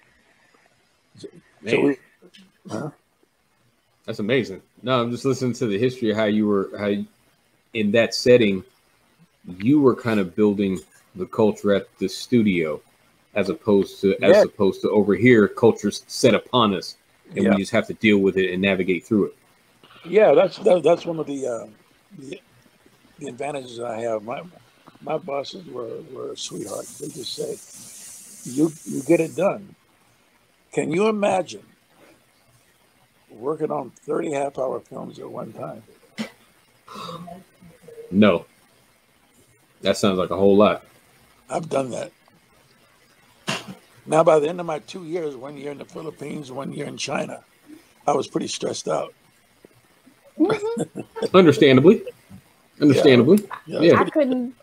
So 1.17 1.27
Man, 1.61 1.81
we, 1.81 1.97
huh? 2.69 2.91
that's 4.05 4.19
amazing. 4.19 4.61
No, 4.83 5.01
I'm 5.01 5.11
just 5.11 5.25
listening 5.25 5.53
to 5.55 5.67
the 5.67 5.79
history 5.79 6.11
of 6.11 6.17
how 6.17 6.25
you 6.25 6.47
were 6.47 6.71
how 6.77 6.87
you- 6.87 7.07
in 7.73 7.91
that 7.91 8.15
setting 8.15 8.63
you 9.45 9.81
were 9.81 9.95
kind 9.95 10.19
of 10.19 10.35
building 10.35 10.79
the 11.15 11.25
culture 11.25 11.73
at 11.73 11.87
the 11.97 12.07
studio 12.07 12.79
as 13.35 13.49
opposed 13.49 14.01
to 14.01 14.15
as 14.23 14.43
opposed 14.43 14.81
to 14.81 14.89
over 14.89 15.15
here 15.15 15.47
culture's 15.47 16.03
set 16.07 16.33
upon 16.33 16.73
us 16.73 16.95
and 17.35 17.45
Yeah. 17.45 17.51
we 17.51 17.57
just 17.57 17.71
have 17.71 17.87
to 17.87 17.93
deal 17.93 18.17
with 18.19 18.37
it 18.37 18.51
and 18.51 18.61
navigate 18.61 19.05
through 19.05 19.25
it. 19.25 19.35
Yeah, 20.05 20.33
that's 20.33 20.57
that, 20.59 20.81
that's 20.83 21.05
one 21.05 21.19
of 21.19 21.27
the, 21.27 21.45
uh, 21.47 21.67
the 22.17 22.39
the 23.19 23.27
advantages 23.27 23.79
I 23.79 23.99
have. 24.01 24.23
My 24.23 24.41
my 25.01 25.17
bosses 25.17 25.65
were 25.67 26.01
were 26.13 26.35
sweethearts. 26.35 26.97
They 26.99 27.07
just 27.09 27.33
say, 27.35 28.49
"You 28.51 28.71
you 28.85 29.01
get 29.03 29.19
it 29.19 29.35
done." 29.35 29.75
Can 30.71 30.91
you 30.91 31.07
imagine 31.07 31.63
working 33.29 33.71
on 33.71 33.91
thirty 33.91 34.31
half 34.31 34.57
hour 34.57 34.79
films 34.79 35.19
at 35.19 35.29
one 35.29 35.51
time? 35.53 35.83
No. 38.11 38.45
That 39.81 39.97
sounds 39.97 40.17
like 40.17 40.29
a 40.29 40.35
whole 40.35 40.55
lot. 40.57 40.83
I've 41.49 41.69
done 41.69 41.91
that. 41.91 42.11
Now, 44.05 44.23
by 44.23 44.39
the 44.39 44.49
end 44.49 44.59
of 44.59 44.65
my 44.65 44.79
two 44.79 45.05
years, 45.05 45.35
one 45.35 45.55
year 45.57 45.71
in 45.71 45.77
the 45.77 45.85
Philippines, 45.85 46.51
one 46.51 46.73
year 46.73 46.85
in 46.87 46.97
China, 46.97 47.43
I 48.07 48.13
was 48.13 48.27
pretty 48.27 48.47
stressed 48.47 48.87
out. 48.87 49.13
Understandably. 51.33 52.03
Understandably. 52.81 53.47
Yeah, 53.65 53.81
Yeah. 53.81 53.99
I 53.99 54.09
couldn't. 54.09 54.55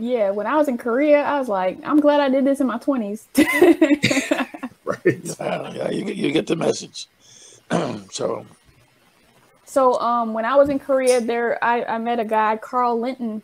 Yeah, 0.00 0.30
when 0.30 0.46
I 0.46 0.56
was 0.56 0.68
in 0.68 0.78
Korea, 0.78 1.22
I 1.22 1.38
was 1.38 1.48
like, 1.48 1.78
I'm 1.84 2.00
glad 2.00 2.20
I 2.20 2.30
did 2.30 2.44
this 2.46 2.60
in 2.60 2.66
my 2.66 2.78
20s. 2.78 3.26
Right. 4.86 5.00
yeah, 5.40 5.72
yeah, 5.72 5.90
you, 5.90 6.04
get- 6.04 6.16
you 6.16 6.30
get 6.30 6.46
the 6.46 6.56
message. 6.56 7.08
so, 8.10 8.44
So 9.64 9.98
um, 9.98 10.34
when 10.34 10.44
I 10.44 10.56
was 10.56 10.68
in 10.68 10.78
Korea, 10.78 11.22
there 11.22 11.62
I, 11.64 11.82
I 11.84 11.96
met 11.98 12.20
a 12.20 12.24
guy, 12.24 12.58
Carl 12.58 13.00
Linton, 13.00 13.40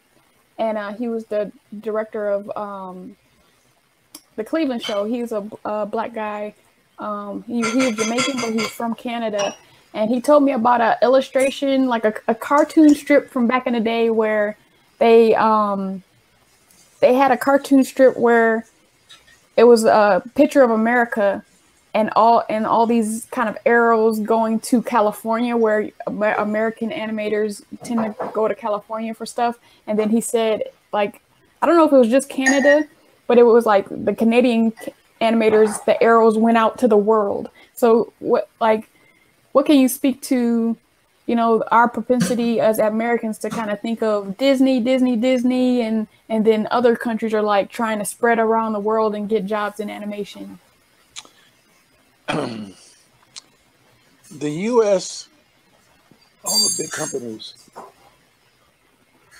and 0.60 0.76
uh, 0.76 0.92
he 0.92 1.08
was 1.08 1.24
the 1.24 1.50
director 1.80 2.28
of 2.28 2.54
um, 2.56 3.16
the 4.36 4.44
Cleveland 4.44 4.82
Show. 4.82 5.04
He 5.04 5.22
was 5.22 5.32
a, 5.32 5.48
a 5.64 5.86
black 5.86 6.14
guy. 6.14 6.54
Um, 6.98 7.42
he, 7.44 7.62
he 7.62 7.86
was 7.86 7.96
Jamaican, 7.96 8.34
but 8.42 8.52
he's 8.52 8.68
from 8.68 8.94
Canada. 8.94 9.56
And 9.94 10.10
he 10.10 10.20
told 10.20 10.44
me 10.44 10.52
about 10.52 10.82
an 10.82 10.96
illustration, 11.02 11.86
like 11.86 12.04
a, 12.04 12.12
a 12.28 12.34
cartoon 12.34 12.94
strip 12.94 13.30
from 13.30 13.46
back 13.46 13.66
in 13.66 13.72
the 13.72 13.80
day, 13.80 14.10
where 14.10 14.58
they 14.98 15.34
um, 15.34 16.02
they 17.00 17.14
had 17.14 17.32
a 17.32 17.38
cartoon 17.38 17.82
strip 17.82 18.18
where 18.18 18.66
it 19.56 19.64
was 19.64 19.84
a 19.84 20.22
picture 20.34 20.62
of 20.62 20.70
America 20.70 21.42
and 21.94 22.10
all 22.14 22.44
and 22.48 22.66
all 22.66 22.86
these 22.86 23.26
kind 23.30 23.48
of 23.48 23.56
arrows 23.66 24.20
going 24.20 24.60
to 24.60 24.82
California 24.82 25.56
where 25.56 25.90
American 26.06 26.90
animators 26.90 27.62
tend 27.82 28.00
to 28.00 28.30
go 28.32 28.46
to 28.46 28.54
California 28.54 29.12
for 29.14 29.26
stuff. 29.26 29.58
And 29.86 29.98
then 29.98 30.10
he 30.10 30.20
said 30.20 30.64
like 30.92 31.20
I 31.62 31.66
don't 31.66 31.76
know 31.76 31.86
if 31.86 31.92
it 31.92 31.96
was 31.96 32.08
just 32.08 32.28
Canada 32.28 32.86
but 33.26 33.38
it 33.38 33.44
was 33.44 33.66
like 33.66 33.86
the 33.88 34.14
Canadian 34.14 34.72
animators 35.20 35.84
the 35.84 36.00
arrows 36.02 36.36
went 36.38 36.56
out 36.56 36.78
to 36.78 36.88
the 36.88 36.96
world. 36.96 37.50
So 37.74 38.12
what 38.20 38.48
like 38.60 38.88
what 39.52 39.66
can 39.66 39.78
you 39.78 39.88
speak 39.88 40.22
to 40.22 40.76
you 41.26 41.36
know 41.36 41.62
our 41.72 41.88
propensity 41.88 42.60
as 42.60 42.78
Americans 42.78 43.38
to 43.38 43.50
kind 43.50 43.70
of 43.70 43.80
think 43.80 44.02
of 44.02 44.36
Disney 44.36 44.80
Disney 44.80 45.16
Disney 45.16 45.80
and 45.82 46.06
and 46.28 46.44
then 46.44 46.68
other 46.70 46.94
countries 46.94 47.34
are 47.34 47.42
like 47.42 47.68
trying 47.68 47.98
to 47.98 48.04
spread 48.04 48.38
around 48.38 48.74
the 48.74 48.80
world 48.80 49.14
and 49.16 49.28
get 49.28 49.44
jobs 49.44 49.80
in 49.80 49.90
animation 49.90 50.60
the 52.32 52.74
U.S., 54.50 55.28
all 56.44 56.60
the 56.60 56.74
big 56.78 56.92
companies 56.92 57.56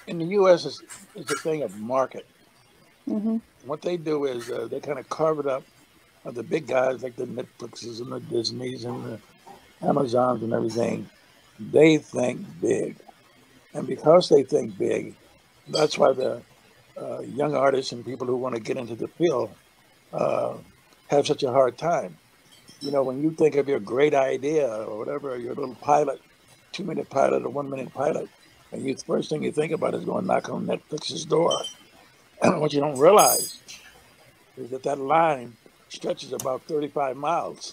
in 0.06 0.18
the 0.18 0.26
U.S. 0.26 0.64
is, 0.66 0.82
is 1.14 1.30
a 1.30 1.36
thing 1.36 1.62
of 1.62 1.76
market. 1.76 2.26
hmm 3.06 3.38
What 3.64 3.82
they 3.82 3.96
do 3.98 4.24
is 4.26 4.50
uh, 4.50 4.68
they 4.70 4.80
kind 4.80 4.98
of 4.98 5.08
carve 5.08 5.38
it 5.40 5.46
up. 5.46 5.64
Of 6.24 6.36
the 6.36 6.44
big 6.44 6.68
guys 6.68 7.02
like 7.02 7.16
the 7.16 7.26
Netflixes 7.26 8.00
and 8.00 8.12
the 8.12 8.20
Disneys 8.20 8.84
and 8.84 9.04
the 9.04 9.20
Amazons 9.82 10.42
and 10.42 10.52
everything, 10.52 11.08
they 11.58 11.98
think 11.98 12.46
big. 12.60 12.96
And 13.74 13.86
because 13.86 14.28
they 14.28 14.42
think 14.44 14.78
big, 14.78 15.14
that's 15.68 15.98
why 15.98 16.12
the 16.12 16.42
uh, 17.00 17.20
young 17.20 17.54
artists 17.54 17.92
and 17.92 18.06
people 18.06 18.28
who 18.28 18.36
want 18.36 18.56
to 18.56 18.62
get 18.62 18.78
into 18.78 18.96
the 18.96 19.08
field 19.08 19.56
uh, 20.12 20.58
have 21.08 21.26
such 21.26 21.44
a 21.44 21.52
hard 21.52 21.78
time. 21.78 22.19
You 22.80 22.90
know, 22.90 23.02
when 23.02 23.22
you 23.22 23.30
think 23.30 23.56
of 23.56 23.68
your 23.68 23.80
great 23.80 24.14
idea 24.14 24.66
or 24.66 24.98
whatever, 24.98 25.36
your 25.38 25.54
little 25.54 25.74
pilot, 25.76 26.20
two 26.72 26.84
minute 26.84 27.10
pilot 27.10 27.44
or 27.44 27.50
one 27.50 27.68
minute 27.68 27.92
pilot, 27.92 28.28
and 28.72 28.82
you 28.82 28.96
first 28.96 29.28
thing 29.28 29.42
you 29.42 29.52
think 29.52 29.72
about 29.72 29.94
is 29.94 30.04
going 30.04 30.26
knock 30.26 30.48
on 30.48 30.66
Netflix's 30.66 31.24
door. 31.24 31.52
And 32.42 32.60
what 32.60 32.72
you 32.72 32.80
don't 32.80 32.98
realize 32.98 33.58
is 34.56 34.70
that 34.70 34.82
that 34.84 34.98
line 34.98 35.56
stretches 35.88 36.32
about 36.32 36.62
35 36.62 37.16
miles. 37.16 37.72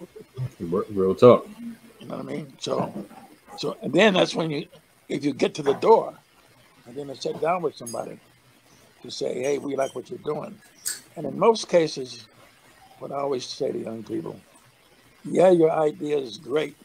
Real 0.60 1.14
talk. 1.14 1.46
You 2.00 2.06
know 2.08 2.16
what 2.16 2.26
I 2.26 2.28
mean? 2.28 2.52
So, 2.58 3.06
so, 3.58 3.76
and 3.82 3.92
then 3.92 4.14
that's 4.14 4.34
when 4.34 4.50
you, 4.50 4.66
if 5.08 5.24
you 5.24 5.32
get 5.32 5.54
to 5.54 5.62
the 5.62 5.74
door, 5.74 6.14
and 6.86 6.96
then 6.96 7.06
to 7.08 7.14
sit 7.14 7.40
down 7.40 7.62
with 7.62 7.76
somebody 7.76 8.18
to 9.02 9.10
say, 9.10 9.40
hey, 9.42 9.58
we 9.58 9.76
like 9.76 9.94
what 9.94 10.10
you're 10.10 10.18
doing. 10.20 10.58
And 11.16 11.26
in 11.26 11.38
most 11.38 11.68
cases, 11.68 12.26
what 13.02 13.12
I 13.12 13.16
always 13.16 13.44
say 13.46 13.72
to 13.72 13.78
young 13.78 14.04
people, 14.04 14.40
yeah, 15.24 15.50
your 15.50 15.70
idea 15.72 16.18
is 16.18 16.38
great, 16.38 16.76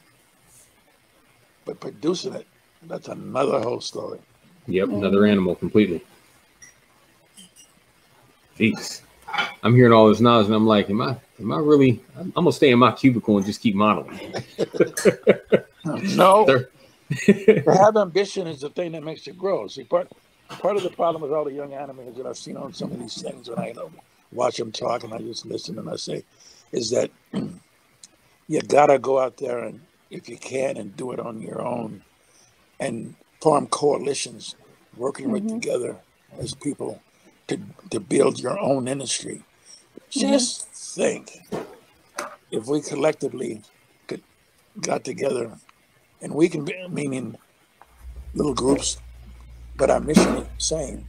but 1.65 1.79
producing 1.79 2.33
it, 2.35 2.47
that's 2.83 3.07
another 3.07 3.59
whole 3.61 3.81
story. 3.81 4.19
Yep, 4.67 4.89
another 4.89 5.25
animal 5.25 5.55
completely. 5.55 6.03
Jeez. 8.57 9.01
I'm 9.63 9.75
hearing 9.75 9.93
all 9.93 10.07
this 10.09 10.19
knowledge 10.21 10.47
and 10.47 10.55
I'm 10.55 10.65
like, 10.65 10.89
am 10.89 11.01
I 11.01 11.17
am 11.39 11.51
I 11.51 11.57
really 11.59 12.01
I'm, 12.17 12.27
I'm 12.35 12.45
gonna 12.45 12.51
stay 12.53 12.71
in 12.71 12.79
my 12.79 12.91
cubicle 12.91 13.37
and 13.37 13.45
just 13.45 13.61
keep 13.61 13.75
modeling. 13.75 14.19
No, 16.01 16.45
There- 16.45 16.69
to 17.65 17.73
have 17.75 17.97
ambition 17.97 18.47
is 18.47 18.61
the 18.61 18.69
thing 18.71 18.93
that 18.93 19.03
makes 19.03 19.27
you 19.27 19.33
grow. 19.33 19.67
See, 19.67 19.83
part 19.85 20.09
part 20.59 20.77
of 20.77 20.83
the 20.83 20.91
problem 20.91 21.21
with 21.21 21.31
all 21.33 21.45
the 21.45 21.53
young 21.53 21.71
animators 21.71 22.17
that 22.17 22.25
I've 22.27 22.37
seen 22.37 22.57
on 22.57 22.73
some 22.73 22.91
of 22.91 22.99
these 22.99 23.21
things 23.21 23.49
when 23.49 23.59
I 23.59 23.73
know, 23.73 23.91
watch 24.31 24.57
them 24.57 24.71
talk 24.71 25.03
and 25.03 25.13
I 25.13 25.19
just 25.19 25.45
listen 25.45 25.79
and 25.79 25.89
I 25.89 25.95
say, 25.95 26.23
is 26.71 26.89
that 26.91 27.11
you 27.33 28.61
gotta 28.67 28.99
go 28.99 29.19
out 29.19 29.37
there 29.37 29.59
and 29.63 29.81
if 30.09 30.29
you 30.29 30.37
can 30.37 30.77
and 30.77 30.95
do 30.95 31.11
it 31.11 31.19
on 31.19 31.41
your 31.41 31.61
own 31.61 32.03
and 32.79 33.15
form 33.41 33.67
coalitions, 33.67 34.55
working 34.95 35.31
with 35.31 35.43
Mhm. 35.43 35.61
together 35.61 35.97
as 36.39 36.53
people 36.53 37.01
to 37.47 37.59
to 37.91 37.99
build 37.99 38.39
your 38.39 38.59
own 38.59 38.87
industry. 38.87 39.43
Just 40.09 40.67
think 40.69 41.39
if 42.51 42.67
we 42.67 42.81
collectively 42.81 43.63
could 44.07 44.23
got 44.81 45.03
together 45.03 45.57
and 46.21 46.33
we 46.33 46.49
can 46.49 46.65
be 46.65 46.73
meaning 46.89 47.37
little 48.33 48.53
groups, 48.53 48.97
but 49.75 49.89
our 49.89 49.99
mission 49.99 50.35
is 50.37 50.43
the 50.47 50.49
same. 50.59 51.07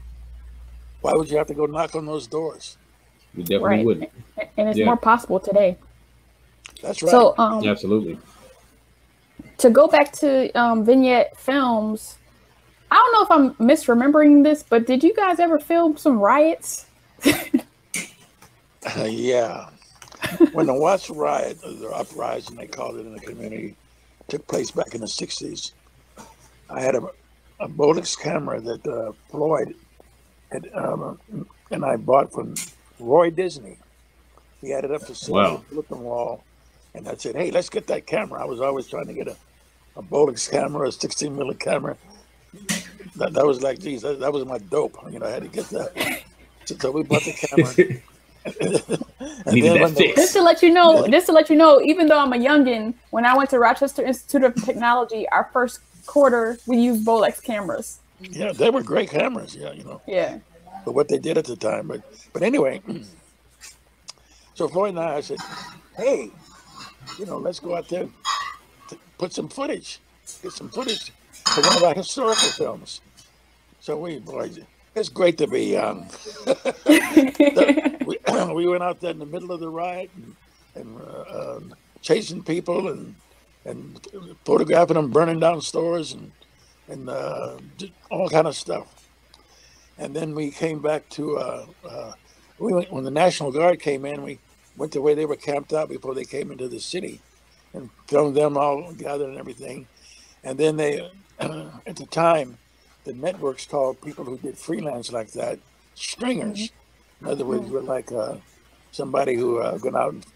Why 1.01 1.15
would 1.15 1.31
you 1.31 1.39
have 1.39 1.47
to 1.49 1.55
go 1.55 1.67
knock 1.67 1.95
on 1.95 2.07
those 2.07 2.27
doors? 2.27 2.79
We 3.35 3.43
definitely 3.45 3.79
Right. 3.79 3.87
would. 3.87 4.11
And 4.57 4.69
it's 4.69 4.79
Yeah. 4.79 4.87
more 4.87 4.97
possible 4.97 5.41
today. 5.41 5.77
That's 6.83 7.03
right. 7.03 7.11
So, 7.11 7.35
um, 7.39 7.65
Absolutely. 7.67 8.19
to 9.59 9.71
go 9.71 9.87
back 9.89 10.13
to 10.13 10.51
um, 10.59 10.85
Vignette 10.85 11.39
Films, 11.39 12.19
I 12.91 12.97
don't 12.97 13.13
know 13.13 13.23
if 13.23 13.31
I'm 13.59 13.67
misremembering 13.69 14.45
this, 14.45 14.63
but 14.63 14.87
did 14.87 15.03
you 15.05 15.15
guys 15.15 15.39
ever 15.41 15.59
film 15.59 15.97
some 15.97 16.19
riots? 16.19 16.87
Uh, 18.97 19.05
yeah. 19.05 19.69
when 20.53 20.67
the 20.67 20.73
Watts 20.75 21.11
riot, 21.11 21.61
the 21.61 21.91
uprising, 21.95 22.57
they 22.57 22.67
called 22.67 22.97
it 22.97 23.01
in 23.01 23.13
the 23.13 23.21
community, 23.21 23.77
took 24.29 24.47
place 24.47 24.71
back 24.71 24.95
in 24.95 25.01
the 25.01 25.07
60s, 25.07 25.73
I 26.71 26.81
had 26.81 26.95
a, 26.95 27.03
a 27.61 27.69
Bolex 27.69 28.19
camera 28.19 28.61
that 28.61 28.87
uh, 28.87 29.13
Floyd 29.31 29.75
had, 30.53 30.69
um, 30.75 31.19
and 31.71 31.85
I 31.85 31.97
bought 31.97 32.33
from 32.33 32.55
Roy 32.99 33.31
Disney. 33.31 33.77
He 34.61 34.71
had 34.71 34.85
it 34.85 34.91
up 34.91 35.07
to 35.07 35.15
sale 35.15 35.35
Wow. 35.35 35.47
on 35.57 35.65
the 35.69 35.75
bulletin 35.75 36.01
wall. 36.01 36.45
And 36.95 37.09
I 37.09 37.15
said, 37.15 37.37
hey, 37.37 37.51
let's 37.51 37.69
get 37.69 37.87
that 37.89 38.07
camera. 38.07 38.43
I 38.43 38.45
was 38.45 38.61
always 38.61 38.89
trying 38.89 39.07
to 39.07 39.13
get 39.13 39.29
a, 39.29 39.37
a 39.97 40.03
Bolex 40.03 40.51
camera, 40.51 40.89
a 40.89 40.93
16 40.93 41.33
millimeter 41.35 41.59
camera. 41.59 41.97
That, 43.17 43.35
that 43.35 43.47
was 43.47 43.63
like, 43.63 43.79
geez, 43.79 44.03
that, 44.03 44.19
that 44.21 44.33
was 44.33 44.45
my 44.47 44.59
dope. 44.59 44.97
You 45.11 45.19
know, 45.21 45.27
I 45.27 45.31
had 45.31 45.43
to 45.43 45.49
get 45.49 45.67
that. 45.71 46.23
So, 46.65 46.77
so 46.77 46.91
we 46.91 47.03
bought 47.05 47.23
the 47.23 47.33
camera. 47.33 48.01
and 49.47 49.55
Needed 49.55 49.81
that 49.83 49.91
the- 49.91 49.95
fix. 49.97 50.15
Just 50.17 50.33
to 50.35 50.43
let 50.43 50.63
you 50.63 50.71
know, 50.71 51.05
Yeah. 51.05 51.11
just 51.11 51.27
to 51.27 51.33
let 51.33 51.51
you 51.51 51.57
know, 51.57 51.81
even 51.83 52.07
though 52.09 52.19
I'm 52.19 52.33
a 52.33 52.37
youngin, 52.39 52.95
when 53.11 53.25
I 53.27 53.37
went 53.37 53.51
to 53.51 53.59
Rochester 53.59 54.03
Institute 54.05 54.43
of 54.45 54.55
Technology, 54.65 55.29
our 55.29 55.49
first 55.53 55.81
quarter 56.07 56.59
we 56.67 56.79
used 56.79 57.07
Bolex 57.07 57.43
cameras. 57.43 57.99
Yeah, 58.21 58.53
they 58.53 58.71
were 58.71 58.83
great 58.83 59.11
cameras. 59.11 59.55
Yeah, 59.55 59.73
you 59.73 59.85
know, 59.85 60.01
Yeah. 60.07 60.39
But 60.85 60.95
what 60.95 61.09
they 61.09 61.19
did 61.19 61.39
at 61.39 61.47
the 61.47 61.57
time. 61.57 61.89
But 61.89 62.03
but 62.33 62.43
anyway, 62.43 62.83
so 64.55 64.69
Floyd 64.69 64.91
and 64.91 65.01
I, 65.01 65.17
I 65.17 65.21
said, 65.23 65.39
hey, 65.97 66.31
you 67.19 67.27
know, 67.27 67.39
let's 67.39 67.61
go 67.61 67.77
out 67.77 67.89
there, 67.89 68.09
put 69.19 69.33
some 69.35 69.49
footage, 69.49 70.01
get 70.43 70.53
some 70.53 70.71
footage 70.71 71.13
for 71.49 71.63
one 71.63 71.77
of 71.77 71.85
our 71.85 71.95
historical 71.95 72.51
films. 72.51 73.03
So 73.81 73.99
we, 73.99 74.21
boys, 74.21 74.59
it's 74.95 75.09
great 75.11 75.39
to 75.39 75.49
be 75.49 75.67
young. 75.67 76.11
we, 78.07 78.19
we 78.55 78.69
went 78.69 78.83
out 78.85 79.01
there 79.01 79.13
in 79.13 79.19
the 79.21 79.27
middle 79.27 79.53
of 79.53 79.61
the 79.61 79.71
riot 79.71 80.11
and, 80.17 80.37
and 80.77 81.01
uh, 81.01 81.57
um 81.57 81.75
chasing 82.03 82.43
people 82.45 82.89
and 82.89 83.17
and 83.65 84.01
photographing 84.45 84.95
them 84.97 85.11
burning 85.13 85.41
down 85.41 85.61
stores 85.63 86.13
and 86.13 86.33
and 86.89 87.09
uh, 87.11 87.59
all 88.11 88.29
kind 88.31 88.47
of 88.49 88.57
stuff. 88.57 88.98
And 89.99 90.15
then 90.15 90.35
we 90.35 90.51
came 90.51 90.81
back 90.81 91.09
to 91.11 91.37
uh, 91.39 91.67
uh, 91.89 92.13
we 92.59 92.73
went, 92.73 92.93
when 92.93 93.05
the 93.05 93.11
National 93.11 93.53
Guard 93.53 93.81
came 93.81 94.05
in. 94.05 94.23
We 94.23 94.39
went 94.77 94.93
to 94.93 95.01
where 95.03 95.15
they 95.15 95.27
were 95.27 95.37
camped 95.37 95.73
out 95.73 95.89
before 95.89 96.15
they 96.15 96.25
came 96.25 96.51
into 96.51 96.69
the 96.69 96.81
city, 96.81 97.21
and 97.73 97.91
filmed 98.07 98.37
them 98.37 98.57
all 98.57 98.93
gathered 98.93 99.31
and 99.31 99.39
everything. 99.39 99.87
And 100.45 100.59
then 100.59 100.77
they, 100.77 101.11
at 101.41 101.97
the 101.97 102.07
time, 102.07 102.59
the 103.05 103.13
networks 103.13 103.67
called 103.67 104.01
people 104.01 104.25
who 104.25 104.39
did 104.39 104.57
freelance 104.57 105.13
like 105.13 105.33
that 105.33 105.59
stringers. 105.95 106.71
In 107.21 107.27
other 107.27 107.45
words, 107.45 107.69
were 107.71 107.83
like 107.83 108.13
uh, 108.13 108.37
somebody 108.93 109.35
who 109.35 109.59
uh, 109.59 109.79
went 109.83 109.97
out 109.97 110.13
and 110.13 110.27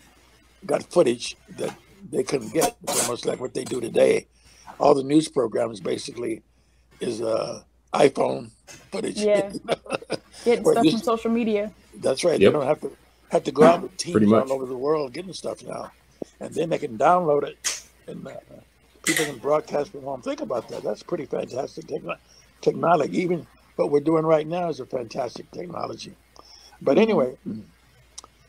got 0.67 0.83
footage 0.85 1.37
that 1.59 1.77
they 2.11 2.23
couldn't 2.23 2.53
get. 2.53 2.77
It's 2.83 3.03
almost 3.03 3.27
like 3.27 3.41
what 3.41 3.55
they 3.55 3.65
do 3.65 3.81
today. 3.81 4.27
All 4.79 4.95
the 4.95 5.05
news 5.05 5.29
programs 5.29 5.81
basically 5.81 6.43
is 7.01 7.21
uh, 7.21 7.63
iPhone 7.95 8.51
footage. 8.93 9.19
Yeah. 9.21 9.53
Getting 10.45 10.65
stuff 10.65 10.85
you- 10.85 10.93
from 10.93 11.01
social 11.01 11.31
media. 11.31 11.73
That's 11.95 12.25
right. 12.25 12.41
Yep. 12.41 12.53
They 12.53 12.59
don't 12.59 12.67
have 12.67 12.81
to 12.81 12.93
have 13.31 13.45
to 13.45 13.53
go 13.53 13.65
out 13.65 13.83
with 13.83 13.97
Pretty 14.11 14.27
teams 14.27 14.33
all 14.33 14.53
over 14.53 14.67
the 14.67 14.77
world 14.77 15.13
getting 15.13 15.33
stuff 15.33 15.63
now, 15.63 15.93
and 16.41 16.55
then 16.55 16.71
they 16.71 16.79
can 16.79 16.99
download 16.99 17.45
it, 17.45 17.59
and 18.09 18.27
uh, 18.27 18.33
people 19.05 19.25
can 19.27 19.39
broadcast 19.39 19.93
from 19.93 20.03
home. 20.03 20.23
Think 20.23 20.41
about 20.41 20.69
that. 20.69 20.83
That's 20.83 21.03
pretty 21.03 21.27
fantastic 21.27 21.87
techno- 21.89 22.17
technology. 22.61 23.19
Even 23.21 23.47
what 23.77 23.91
we're 23.91 24.01
doing 24.01 24.25
right 24.27 24.47
now 24.47 24.69
is 24.69 24.81
a 24.81 24.87
fantastic 24.87 25.51
technology. 25.53 26.15
But 26.83 26.99
anyway, 26.99 27.37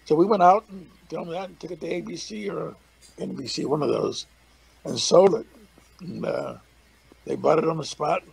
so 0.05 0.15
we 0.15 0.25
went 0.25 0.43
out 0.43 0.65
and 0.69 0.87
filmed 1.09 1.31
that 1.33 1.49
and 1.49 1.59
took 1.59 1.71
it 1.71 1.81
to 1.81 1.87
ABC 2.01 2.51
or 2.53 2.75
NBC, 3.19 3.65
one 3.65 3.83
of 3.83 3.89
those, 3.89 4.27
and 4.85 4.99
sold 4.99 5.35
it. 5.35 5.47
And 6.01 6.25
uh, 6.25 6.55
they 7.25 7.35
bought 7.35 7.59
it 7.59 7.67
on 7.67 7.77
the 7.77 7.85
spot. 7.85 8.23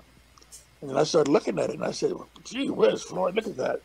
And 0.81 0.91
then 0.91 0.97
I 0.97 1.05
started 1.05 1.31
looking 1.31 1.59
at 1.59 1.71
it, 1.71 1.77
and 1.77 1.85
I 1.85 1.91
said, 1.91 2.13
"Gee 2.45 2.71
whiz, 2.71 3.03
Floyd, 3.03 3.35
look 3.35 3.47
at 3.47 3.57
that! 3.57 3.81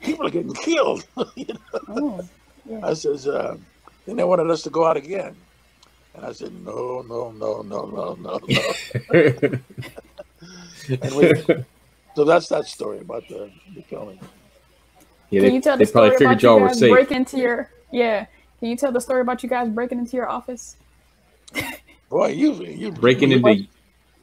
People 0.00 0.26
are 0.26 0.30
getting 0.30 0.52
killed." 0.54 1.06
you 1.34 1.46
know? 1.48 1.80
Oh, 1.88 2.28
I 2.82 2.94
says, 2.94 3.26
uh, 3.26 3.56
then 4.06 4.16
they 4.16 4.24
wanted 4.24 4.50
us 4.50 4.62
to 4.62 4.70
go 4.70 4.84
out 4.84 4.96
again. 4.96 5.36
And 6.14 6.24
I 6.24 6.32
said, 6.32 6.52
no, 6.64 7.02
no, 7.06 7.30
no, 7.32 7.62
no, 7.62 7.82
no, 7.82 8.14
no, 8.14 8.40
no. 8.48 9.58
And 10.88 11.14
we, 11.14 11.32
so 12.14 12.24
that's 12.24 12.48
that 12.48 12.66
story 12.66 13.00
about 13.00 13.26
the, 13.28 13.50
the 13.74 13.82
filming. 13.82 14.20
Yeah, 15.30 15.40
Can 15.40 15.48
they, 15.48 15.54
you 15.56 15.60
tell 15.60 15.76
they 15.76 15.84
the 15.84 15.88
story 15.88 16.10
probably 16.10 16.18
figured 16.18 16.32
about 16.32 16.42
you 16.42 16.48
y'all 16.48 16.60
were 16.60 16.66
guys 16.68 16.78
safe. 16.78 16.92
break 16.92 17.10
into 17.10 17.38
your 17.38 17.70
yeah? 17.90 18.26
Can 18.60 18.68
you 18.68 18.76
tell 18.76 18.92
the 18.92 19.00
story 19.00 19.20
about 19.20 19.42
you 19.42 19.48
guys 19.48 19.68
breaking 19.68 19.98
into 19.98 20.16
your 20.16 20.28
office? 20.28 20.76
Boy, 22.08 22.28
you 22.28 22.54
you 22.64 22.92
breaking 22.92 23.30
you 23.30 23.36
into 23.38 23.48
must- 23.48 23.68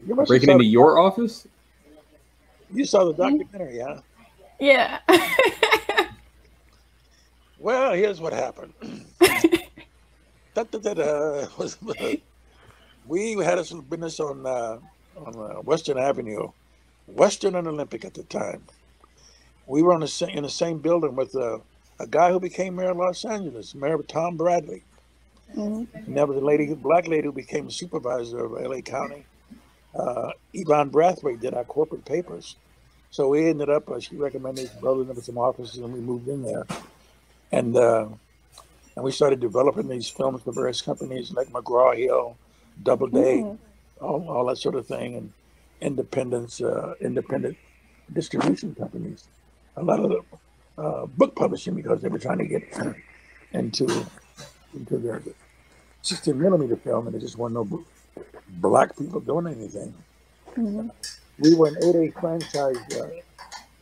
you 0.08 0.16
must 0.16 0.28
breaking 0.30 0.50
into 0.50 0.66
your 0.66 1.00
office. 1.00 1.48
You 2.74 2.86
saw 2.86 3.06
the 3.06 3.14
documentary, 3.14 3.80
huh? 3.80 4.02
Yeah. 4.60 5.00
Well, 7.60 7.94
here's 7.94 8.20
what 8.20 8.34
happened. 8.34 8.74
da, 10.54 10.64
da, 10.64 10.94
da, 10.94 11.48
we 13.08 13.34
had 13.34 13.58
a 13.58 13.64
business 13.82 14.20
on 14.20 14.46
uh, 14.46 14.80
on 15.16 15.36
uh, 15.36 15.62
Western 15.62 15.98
Avenue, 15.98 16.50
Western 17.08 17.56
and 17.56 17.68
Olympic 17.68 18.04
at 18.06 18.16
the 18.16 18.24
time. 18.24 18.64
We 19.66 19.82
were 19.82 19.94
on 19.94 20.02
the 20.02 20.10
sa- 20.10 20.26
in 20.26 20.44
the 20.44 20.50
same 20.50 20.80
building 20.80 21.16
with 21.16 21.36
uh, 21.36 21.60
a 22.00 22.08
guy 22.08 22.32
who 22.32 22.40
became 22.42 22.76
mayor 22.76 22.92
of 22.92 22.98
Los 22.98 23.24
Angeles, 23.26 23.76
Mayor 23.76 23.98
Tom 24.04 24.36
Bradley. 24.38 24.84
Mhm. 25.56 25.88
And 25.94 26.18
there 26.18 26.26
was 26.26 26.38
a 26.38 26.42
lady, 26.46 26.72
a 26.72 26.76
black 26.76 27.08
lady, 27.08 27.28
who 27.28 27.32
became 27.34 27.70
supervisor 27.70 28.46
of 28.46 28.52
LA 28.54 28.82
County. 28.82 29.26
Uh, 29.96 30.32
Yvonne 30.54 30.92
Brathwaite 30.92 31.42
did 31.42 31.54
our 31.54 31.66
corporate 31.66 32.06
papers. 32.06 32.58
So 33.12 33.30
we 33.30 33.50
ended 33.50 33.70
up, 33.70 33.90
uh, 33.90 34.00
she 34.00 34.18
recommended 34.18 34.72
building 34.82 35.10
up 35.12 35.24
some 35.24 35.38
offices 35.38 35.78
and 35.80 35.94
we 35.94 36.02
moved 36.02 36.28
in 36.28 36.44
there. 36.44 36.66
And 37.52 37.76
uh, 37.78 38.08
and 38.96 39.04
we 39.06 39.12
started 39.12 39.40
developing 39.40 39.88
these 39.88 40.10
films 40.10 40.44
for 40.44 40.54
various 40.54 40.82
companies 40.82 41.32
like 41.34 41.50
McGraw 41.50 41.98
Hill, 41.98 42.38
Doubleday, 42.82 43.44
Mm. 43.44 43.60
all, 44.02 44.30
all 44.30 44.46
that 44.48 44.58
sort 44.58 44.76
of 44.76 44.88
thing, 44.88 45.16
and 45.16 45.34
independence, 45.82 46.62
uh, 46.62 46.96
independent 47.02 47.58
distribution 48.14 48.76
companies. 48.76 49.28
A 49.78 49.84
lot 49.84 50.00
of 50.00 50.10
the 50.12 50.82
uh, 50.82 51.06
book 51.08 51.36
publishing 51.36 51.76
because 51.76 52.02
they 52.02 52.10
were 52.10 52.20
trying 52.20 52.40
to 52.40 52.48
get 52.48 52.64
into 53.54 54.12
into 54.74 54.98
their 55.00 55.24
16 56.04 56.38
millimeter 56.40 56.78
film, 56.78 57.08
and 57.08 57.14
there 57.16 57.22
just 57.22 57.38
weren't 57.38 57.56
no 57.56 57.66
b- 57.66 57.78
black 58.48 58.98
people 58.98 59.20
doing 59.22 59.48
anything. 59.48 59.94
Mhm. 60.58 60.92
We 61.40 61.56
were 61.56 61.68
an 61.70 61.78
8A 61.84 62.12
franchise 62.12 62.78
uh, 63.02 63.10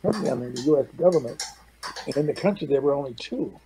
company 0.02 0.30
under 0.30 0.50
the 0.50 0.62
U.S. 0.62 0.86
government, 0.96 1.42
and 2.06 2.16
in 2.16 2.26
the 2.26 2.34
country 2.34 2.66
there 2.66 2.80
were 2.82 2.94
only 2.94 3.14
two. 3.14 3.60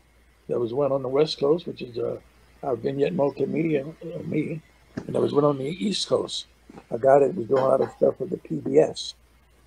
There 0.49 0.61
was 0.61 0.75
one 0.75 0.93
on 0.93 1.03
the 1.03 1.09
West 1.09 1.39
Coast, 1.41 1.67
which 1.67 1.83
is 1.83 1.99
uh, 1.99 2.21
our 2.63 2.77
Vignette 2.77 3.15
Multimedia, 3.15 3.95
uh, 4.03 4.23
me, 4.25 4.63
and 5.07 5.15
there 5.15 5.23
was 5.23 5.35
one 5.35 5.45
on 5.45 5.59
the 5.59 5.65
East 5.67 6.09
Coast. 6.09 6.47
A 6.91 6.99
guy 6.99 7.21
that 7.21 7.35
was 7.35 7.49
doing 7.49 7.63
a 7.63 7.67
lot 7.69 7.81
of 7.81 7.93
stuff 7.93 8.21
with 8.21 8.31
the 8.31 8.39
PBS 8.39 9.15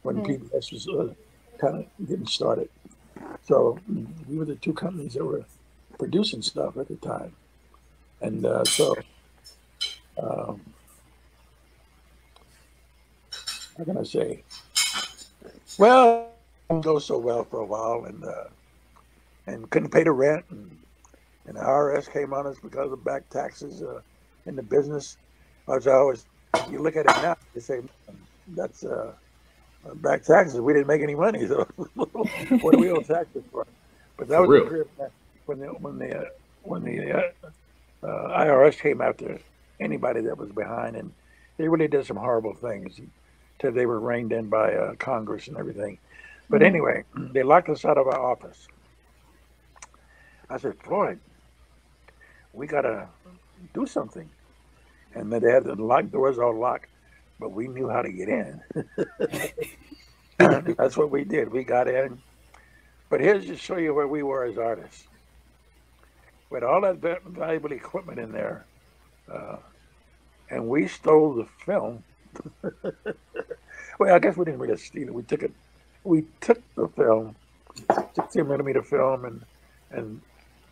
when 0.04 0.18
Hmm. 0.18 0.22
PBS 0.22 0.72
was 0.74 0.88
uh, 0.90 1.14
kind 1.60 1.78
of 1.86 2.08
getting 2.08 2.28
started. 2.28 2.70
So 3.44 3.80
we 4.28 4.38
were 4.38 4.46
the 4.46 4.56
two 4.56 4.74
companies 4.74 5.14
that 5.16 5.26
were 5.26 5.46
producing 6.00 6.42
stuff 6.42 6.78
at 6.78 6.88
the 6.90 6.98
time, 6.98 7.36
and 8.22 8.46
uh, 8.46 8.66
so. 8.66 8.96
Um, 10.22 10.62
how 13.80 13.86
can 13.86 13.98
I 13.98 14.04
say? 14.04 14.44
Well, 15.78 16.28
didn't 16.70 16.84
go 16.84 17.00
so 17.00 17.18
well 17.18 17.46
for 17.46 17.62
a 17.62 17.66
while, 17.66 18.04
and 18.06 18.24
uh, 18.26 18.44
and 19.48 19.70
couldn't 19.70 19.90
pay 19.90 20.04
the 20.04 20.12
rent, 20.12 20.44
and, 20.50 20.78
and 21.48 21.56
the 21.56 21.62
IRS 21.62 22.12
came 22.12 22.34
on 22.34 22.46
us 22.46 22.58
because 22.62 22.92
of 22.92 23.04
back 23.06 23.30
taxes 23.30 23.82
uh, 23.82 24.02
in 24.46 24.58
the 24.58 24.62
business. 24.62 25.18
As 25.74 25.88
I 25.88 25.94
always, 25.94 26.26
you 26.70 26.80
look 26.80 26.98
at 26.98 27.06
it 27.06 27.24
now, 27.24 27.38
you 27.56 27.62
say 27.62 27.80
that's 28.50 28.84
uh, 28.84 29.14
back 29.96 30.24
taxes. 30.24 30.60
We 30.60 30.74
didn't 30.74 30.88
make 30.88 31.02
any 31.02 31.16
money, 31.16 31.48
so 31.48 31.66
what 31.96 32.74
do 32.74 32.80
we 32.80 32.92
owe 32.92 33.00
taxes 33.00 33.44
for? 33.50 33.66
But 34.18 34.28
that 34.28 34.36
For 34.36 34.42
was 34.42 34.50
real. 34.50 34.64
the 34.66 34.70
period 34.70 34.88
when 35.46 35.60
the 35.60 35.68
when 35.68 35.98
the 35.98 36.20
uh, 36.20 36.26
when 36.64 36.84
the 36.84 37.18
uh, 37.18 37.22
uh, 38.04 38.40
IRS 38.44 38.78
came 38.78 39.00
after 39.00 39.40
anybody 39.80 40.20
that 40.20 40.38
was 40.38 40.52
behind, 40.52 40.98
and 40.98 41.14
they 41.56 41.70
really 41.70 41.88
did 41.88 42.06
some 42.06 42.18
horrible 42.18 42.54
things 42.54 43.00
till 43.60 43.74
they 43.74 43.86
were 43.88 44.00
reined 44.00 44.34
in 44.34 44.50
by 44.50 44.74
uh, 44.76 44.96
Congress 44.96 45.48
and 45.50 45.58
everything. 45.58 46.00
But 46.50 46.62
Mhm. 46.62 46.64
anyway, 46.64 47.04
they 47.34 47.44
locked 47.44 47.70
us 47.70 47.86
out 47.86 47.98
of 47.98 48.08
our 48.08 48.20
office. 48.20 48.68
I 50.50 50.58
said, 50.58 50.76
Floyd, 50.84 51.20
we 52.54 52.68
gotta 52.68 53.10
do 53.74 53.86
something. 53.88 54.32
And 55.16 55.32
then 55.32 55.44
they 55.44 55.52
had 55.52 55.66
the 55.66 55.76
locked 55.76 56.12
doors 56.12 56.40
all 56.40 56.60
locked, 56.60 56.88
but 57.40 57.52
we 57.52 57.68
knew 57.68 57.90
how 57.90 58.02
to 58.04 58.12
get 58.12 58.30
in. 58.30 58.62
That's 60.40 60.98
what 60.98 61.12
we 61.12 61.26
did. 61.26 61.52
We 61.52 61.64
got 61.66 61.88
in. 61.90 62.22
But 63.10 63.22
here's 63.22 63.48
to 63.48 63.58
show 63.58 63.78
you 63.78 63.94
where 63.96 64.08
we 64.08 64.24
were 64.24 64.46
as 64.46 64.58
artists. 64.58 65.08
With 66.52 66.64
all 66.64 66.82
that 66.82 67.02
valuable 67.28 67.74
equipment 67.74 68.20
in 68.20 68.32
there, 68.32 68.68
uh, 69.34 69.58
and 70.50 70.68
we 70.68 70.88
stole 70.88 71.36
the 71.36 71.48
film. 71.66 72.06
Well, 74.00 74.16
I 74.16 74.20
guess 74.20 74.38
we 74.38 74.46
didn't 74.46 74.60
really 74.60 74.78
steal 74.78 75.08
it. 75.10 75.14
We 75.14 75.24
took 75.24 75.44
it. 75.44 75.54
We 76.04 76.26
took 76.42 76.62
the 76.76 76.88
film, 76.90 77.36
16 78.16 78.48
millimeter 78.48 78.84
film, 78.84 79.26
and 79.26 79.46
and 79.92 80.22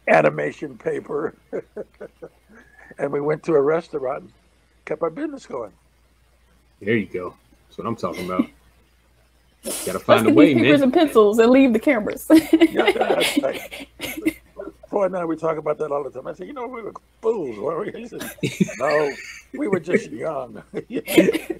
animation 0.08 0.78
paper, 0.78 1.36
and 3.00 3.12
we 3.12 3.22
went 3.22 3.44
to 3.44 3.54
a 3.54 3.62
restaurant 3.62 4.24
and 4.24 4.34
kept 4.86 5.02
our 5.04 5.10
business 5.10 5.46
going. 5.46 5.74
There 6.82 6.96
you 6.96 7.08
go. 7.08 7.36
That's 7.68 7.78
what 7.78 7.88
I'm 7.88 7.96
talking 7.96 8.26
about. 8.26 8.46
Gotta 9.86 10.00
Let's 10.06 10.06
find 10.06 10.28
a 10.28 10.32
get 10.32 10.36
way, 10.36 10.54
these 10.54 10.56
papers 10.56 10.80
man. 10.80 10.84
and 10.84 10.94
pencils 10.94 11.40
and 11.40 11.52
leave 11.52 11.74
the 11.74 11.80
cameras. 11.80 12.28
Yeah, 12.54 12.92
that's 12.94 13.38
right. 13.44 13.88
Floyd 14.98 15.12
and 15.12 15.18
I, 15.18 15.26
we 15.26 15.36
talk 15.36 15.58
about 15.58 15.78
that 15.78 15.92
all 15.92 16.04
the 16.04 16.10
time. 16.10 16.26
I 16.26 16.34
said, 16.34 16.48
you 16.48 16.54
know, 16.54 16.66
we 16.66 16.82
were 16.82 16.92
fools, 17.22 17.60
weren't 17.60 17.94
we? 17.94 18.08
Said, 18.08 18.32
no, 18.80 19.14
we 19.54 19.68
were 19.68 19.80
just 19.80 20.10
young. 20.10 20.64
hey, 20.90 21.56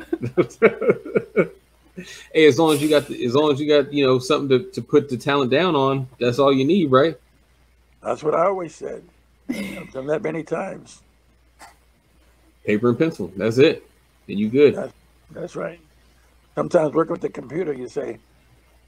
as 2.48 2.58
long 2.58 2.74
as 2.74 2.82
you 2.82 2.90
got, 2.90 3.06
the, 3.06 3.24
as 3.24 3.36
long 3.36 3.52
as 3.52 3.60
you 3.60 3.68
got, 3.68 3.94
you 3.94 4.04
know, 4.04 4.18
something 4.18 4.50
to, 4.50 4.72
to 4.72 4.82
put 4.82 5.08
the 5.10 5.18
talent 5.18 5.52
down 5.52 5.76
on, 5.76 6.10
that's 6.20 6.40
all 6.40 6.52
you 6.52 6.66
need, 6.66 6.90
right? 6.90 7.16
That's 8.02 8.24
what 8.24 8.34
I 8.34 8.46
always 8.46 8.74
said. 8.74 9.04
I've 9.50 9.94
done 9.94 10.08
that 10.08 10.24
many 10.24 10.42
times. 10.42 11.04
Paper 12.66 12.90
and 12.90 12.98
pencil. 12.98 13.32
That's 13.38 13.60
it. 13.60 13.88
And 14.28 14.40
you 14.40 14.50
good. 14.50 14.92
That's 15.30 15.56
right. 15.56 15.80
Sometimes 16.56 16.96
working 16.96 17.12
with 17.12 17.22
the 17.22 17.30
computer, 17.30 17.72
you 17.72 17.88
say, 17.88 18.18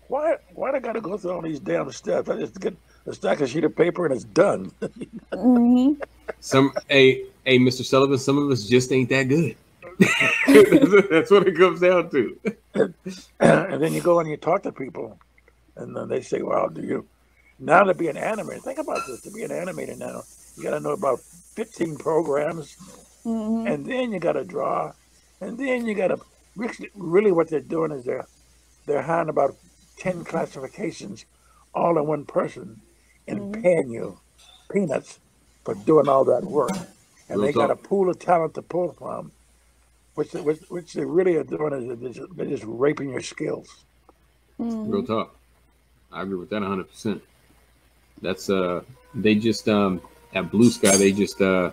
why, 0.07 0.37
why 0.55 0.71
do 0.71 0.77
I 0.77 0.79
got 0.79 0.93
to 0.93 1.01
go 1.01 1.19
through 1.19 1.33
all 1.33 1.41
these 1.43 1.59
damn 1.59 1.91
steps? 1.91 2.29
I 2.29 2.37
just 2.37 2.59
get 2.59 2.75
stack 3.13 3.41
of 3.41 3.49
sheet 3.49 3.63
of 3.63 3.75
paper 3.75 4.05
and 4.05 4.13
it's 4.15 4.23
done. 4.23 4.71
Mhm. 5.33 6.01
Some, 6.39 6.71
hey, 6.87 7.23
hey, 7.45 7.57
Mr. 7.59 7.83
Sullivan. 7.83 8.17
Some 8.17 8.37
of 8.37 8.49
us 8.51 8.63
just 8.65 8.91
ain't 8.91 9.09
that 9.09 9.23
good. 9.23 9.55
that's, 10.47 11.07
that's 11.09 11.31
what 11.31 11.47
it 11.47 11.57
comes 11.57 11.79
down 11.81 12.09
to. 12.11 12.37
and 13.39 13.81
then 13.81 13.93
you 13.93 14.01
go 14.01 14.19
and 14.19 14.29
you 14.29 14.37
talk 14.37 14.63
to 14.63 14.71
people, 14.71 15.17
and 15.75 15.95
then 15.95 16.07
they 16.07 16.21
say, 16.21 16.41
"Well, 16.41 16.69
do 16.69 16.81
you 16.81 17.05
now 17.59 17.83
to 17.83 17.93
be 17.93 18.07
an 18.07 18.15
animator? 18.15 18.61
Think 18.61 18.79
about 18.79 19.05
this: 19.07 19.21
to 19.21 19.31
be 19.31 19.43
an 19.43 19.49
animator 19.51 19.97
now, 19.97 20.21
you 20.55 20.63
got 20.63 20.71
to 20.71 20.79
know 20.79 20.91
about 20.91 21.19
15 21.19 21.97
programs, 21.97 22.77
Mhm. 23.25 23.69
and 23.73 23.85
then 23.85 24.11
you 24.13 24.19
got 24.19 24.33
to 24.33 24.45
draw, 24.45 24.93
and 25.41 25.57
then 25.57 25.85
you 25.85 25.93
got 25.95 26.07
to 26.09 26.19
really 26.95 27.31
what 27.31 27.49
they're 27.49 27.59
doing 27.59 27.91
is 27.91 28.05
they're 28.05 28.27
they're 28.85 29.01
hiring 29.01 29.29
about 29.29 29.55
10 29.97 30.23
classifications 30.23 31.25
all 31.73 31.97
in 31.97 32.07
one 32.07 32.25
person 32.25 32.79
and 33.29 33.41
Mhm. 33.41 33.63
paying 33.63 33.89
you 33.91 34.19
peanuts 34.71 35.19
for 35.65 35.75
doing 35.75 36.09
all 36.09 36.25
that 36.25 36.43
work, 36.43 36.71
and 37.29 37.39
Real 37.39 37.41
they 37.41 37.53
got 37.53 37.71
a 37.71 37.75
pool 37.75 38.09
of 38.09 38.19
talent 38.19 38.55
to 38.55 38.61
pull 38.63 38.93
from. 38.93 39.31
Which, 40.15 40.33
which, 40.33 40.59
which 40.69 40.93
they 40.93 41.05
really 41.05 41.37
are 41.37 41.43
doing 41.45 41.73
is 41.73 41.87
they're 41.99 42.11
just, 42.11 42.35
they're 42.37 42.45
just 42.47 42.63
raping 42.65 43.11
your 43.11 43.21
skills. 43.21 43.85
Mhm. 44.59 44.91
Real 44.91 45.03
talk. 45.03 45.35
I 46.11 46.23
agree 46.23 46.37
with 46.37 46.49
that 46.49 46.61
100. 46.61 46.89
percent 46.89 47.21
That's 48.21 48.49
uh, 48.49 48.83
they 49.15 49.35
just 49.35 49.69
um 49.69 50.01
at 50.33 50.51
Blue 50.51 50.69
Sky, 50.69 50.95
they 50.97 51.11
just 51.11 51.41
uh, 51.41 51.71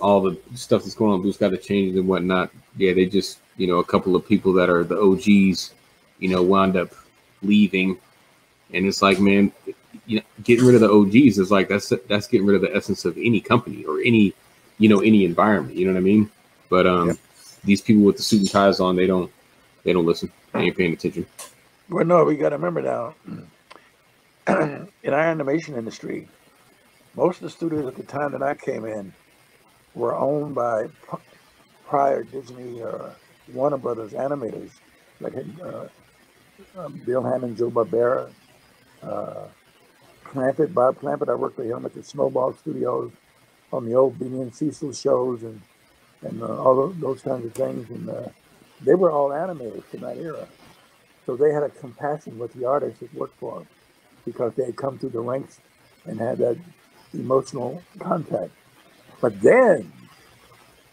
all 0.00 0.20
the 0.22 0.38
stuff 0.54 0.82
that's 0.82 0.94
going 0.94 1.12
on 1.12 1.22
Blue 1.22 1.32
Sky, 1.32 1.48
the 1.48 1.58
changes 1.58 1.98
and 1.98 2.08
whatnot. 2.08 2.50
Yeah, 2.76 2.94
they 2.94 3.06
just 3.06 3.38
you 3.56 3.66
know 3.66 3.78
a 3.78 3.84
couple 3.84 4.16
of 4.16 4.26
people 4.26 4.52
that 4.54 4.70
are 4.70 4.84
the 4.84 4.98
OGs, 4.98 5.72
you 6.18 6.28
know, 6.28 6.42
wound 6.42 6.76
up 6.76 6.90
leaving, 7.42 7.98
and 8.72 8.86
it's 8.86 9.02
like, 9.02 9.20
man, 9.20 9.52
you 10.08 10.16
know, 10.16 10.22
getting 10.42 10.64
rid 10.64 10.74
of 10.74 10.80
the 10.80 10.90
OGs 10.90 11.38
is 11.38 11.50
like 11.50 11.68
that's 11.68 11.92
that's 12.08 12.26
getting 12.26 12.46
rid 12.46 12.56
of 12.56 12.62
the 12.62 12.74
essence 12.74 13.04
of 13.04 13.16
any 13.18 13.40
company 13.40 13.84
or 13.84 14.00
any, 14.00 14.34
you 14.78 14.88
know, 14.88 15.00
any 15.00 15.24
environment. 15.24 15.76
You 15.76 15.86
know 15.86 15.92
what 15.92 15.98
I 15.98 16.02
mean? 16.02 16.30
But 16.70 16.86
um, 16.86 17.08
Yep. 17.08 17.16
these 17.64 17.82
people 17.82 18.02
with 18.02 18.16
the 18.16 18.22
suit 18.22 18.40
and 18.40 18.50
ties 18.50 18.80
on, 18.80 18.96
they 18.96 19.06
don't 19.06 19.30
they 19.84 19.92
don't 19.92 20.06
listen. 20.06 20.32
They 20.52 20.60
ain't 20.60 20.76
paying 20.76 20.94
attention. 20.94 21.26
Well, 21.90 22.04
no, 22.06 22.24
we 22.24 22.36
got 22.36 22.50
to 22.50 22.56
remember 22.56 22.82
now, 22.82 23.14
in 24.48 25.12
our 25.12 25.20
animation 25.20 25.74
industry, 25.76 26.28
most 27.14 27.36
of 27.36 27.42
the 27.42 27.50
studios 27.50 27.86
at 27.86 27.96
the 27.96 28.02
time 28.02 28.32
that 28.32 28.42
I 28.42 28.54
came 28.54 28.84
in 28.86 29.12
were 29.94 30.16
owned 30.16 30.54
by 30.54 30.86
prior 31.86 32.22
Disney 32.22 32.80
or 32.80 33.14
Warner 33.52 33.78
Brothers 33.78 34.12
animators, 34.12 34.70
like 35.20 35.34
uh, 35.62 35.86
um, 36.78 37.00
Bill 37.04 37.22
Hanna, 37.22 37.48
Joe 37.54 37.70
Barbera, 37.70 38.30
uh, 39.02 39.46
Clampett, 40.28 40.72
Bob 40.74 41.00
Clampett. 41.00 41.28
I 41.28 41.34
worked 41.34 41.58
with 41.58 41.68
him 41.68 41.84
at 41.84 41.94
the 41.94 42.02
Snowball 42.02 42.54
Studios 42.54 43.12
on 43.72 43.84
the 43.84 43.94
old 43.94 44.18
Beany 44.18 44.40
and 44.40 44.54
Cecil 44.54 44.92
shows 44.92 45.42
and 45.42 45.60
and 46.22 46.42
uh, 46.42 46.62
all 46.62 46.74
those, 46.74 46.96
those 46.98 47.22
kinds 47.22 47.46
of 47.46 47.54
things. 47.54 47.88
And 47.90 48.08
uh, 48.08 48.28
they 48.82 48.94
were 48.94 49.10
all 49.10 49.30
animators 49.30 49.84
in 49.92 50.00
that 50.00 50.16
era. 50.16 50.46
So 51.26 51.36
they 51.36 51.52
had 51.52 51.62
a 51.62 51.68
compassion 51.68 52.38
with 52.38 52.52
the 52.54 52.64
artists 52.64 53.00
that 53.00 53.14
worked 53.14 53.38
for 53.38 53.58
them 53.58 53.68
because 54.24 54.52
they 54.54 54.64
had 54.64 54.76
come 54.76 54.98
through 54.98 55.10
the 55.10 55.20
ranks 55.20 55.60
and 56.06 56.18
had 56.18 56.38
that 56.38 56.56
emotional 57.14 57.82
contact. 57.98 58.50
But 59.20 59.40
then 59.40 59.92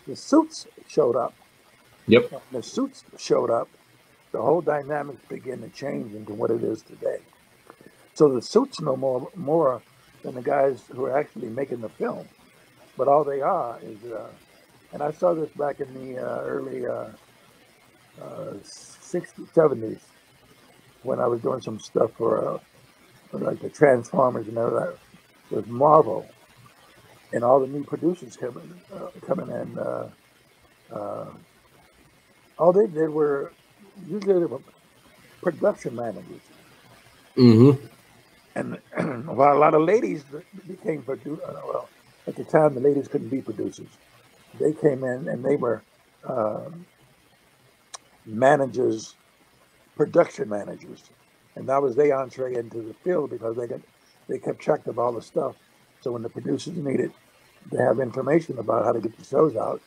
the 0.07 0.15
suits 0.15 0.67
showed 0.87 1.15
up. 1.15 1.33
Yep. 2.07 2.31
And 2.31 2.41
the 2.51 2.63
suits 2.63 3.03
showed 3.17 3.49
up. 3.49 3.69
The 4.31 4.41
whole 4.41 4.61
dynamics 4.61 5.21
began 5.29 5.61
to 5.61 5.69
change 5.69 6.13
into 6.13 6.33
what 6.33 6.51
it 6.51 6.63
is 6.63 6.81
today. 6.81 7.19
So 8.15 8.29
the 8.33 8.43
suits 8.43 8.81
know 8.81 8.97
more 8.97 9.29
more 9.35 9.83
than 10.23 10.35
the 10.35 10.43
guys 10.43 10.83
who 10.93 11.05
are 11.05 11.17
actually 11.19 11.49
making 11.49 11.81
the 11.81 11.89
film. 11.89 12.27
But 12.97 13.09
all 13.09 13.23
they 13.25 13.41
are 13.41 13.79
is, 13.83 14.03
uh, 14.05 14.29
and 14.93 15.03
I 15.03 15.11
saw 15.11 15.33
this 15.35 15.51
back 15.51 15.81
in 15.81 15.93
the 15.93 16.19
uh, 16.19 16.41
early 16.43 16.85
uh, 16.85 17.09
uh, 18.21 18.53
60s, 18.63 19.51
70s 19.55 20.01
when 21.03 21.19
I 21.19 21.27
was 21.27 21.41
doing 21.41 21.61
some 21.61 21.79
stuff 21.79 22.11
for, 22.17 22.55
uh, 22.55 22.59
for 23.31 23.39
like 23.39 23.61
the 23.61 23.69
Transformers 23.69 24.47
and 24.47 24.57
all 24.57 24.71
that 24.71 24.97
with 25.51 25.67
Marvel 25.67 26.27
and 27.33 27.43
all 27.43 27.59
the 27.59 27.67
new 27.67 27.83
producers 27.85 28.37
coming 28.37 28.81
uh, 28.93 29.09
coming 29.25 29.49
in. 29.49 29.77
Uh, 29.79 30.09
uh, 30.91 31.27
all 32.57 32.73
they 32.73 32.87
did 32.87 33.09
were 33.09 33.53
usually 34.07 34.39
they 34.39 34.45
were 34.45 34.61
production 35.41 35.95
managers, 35.95 36.41
Mm-hmm. 37.37 37.94
And 38.55 38.79
a 38.97 39.33
lot 39.33 39.75
of 39.75 39.83
ladies 39.83 40.25
became 40.67 41.03
produ- 41.03 41.39
uh, 41.47 41.61
well, 41.67 41.89
at 42.27 42.35
the 42.35 42.45
time 42.45 42.75
the 42.75 42.81
ladies 42.81 43.07
couldn't 43.09 43.29
be 43.29 43.41
producers, 43.41 43.89
they 44.59 44.73
came 44.73 45.03
in 45.03 45.27
and 45.29 45.45
they 45.45 45.57
were 45.57 45.83
um 46.27 46.87
managers, 48.25 49.15
production 49.95 50.49
managers, 50.49 51.03
and 51.55 51.69
that 51.69 51.81
was 51.81 51.95
their 51.95 52.17
entree 52.17 52.55
into 52.55 52.81
the 52.81 52.95
field 53.03 53.31
because 53.31 53.57
they 53.57 53.67
got 53.67 53.81
they 54.29 54.39
kept 54.39 54.59
track 54.59 54.87
of 54.87 54.99
all 54.99 55.13
the 55.13 55.21
stuff. 55.21 55.55
So 56.01 56.11
when 56.13 56.23
the 56.23 56.29
producers 56.29 56.77
needed 56.77 57.13
to 57.71 57.77
have 57.79 57.99
information 57.99 58.59
about 58.59 58.85
how 58.85 58.93
to 58.93 59.01
get 59.01 59.17
the 59.17 59.25
shows 59.25 59.55
out, 59.55 59.81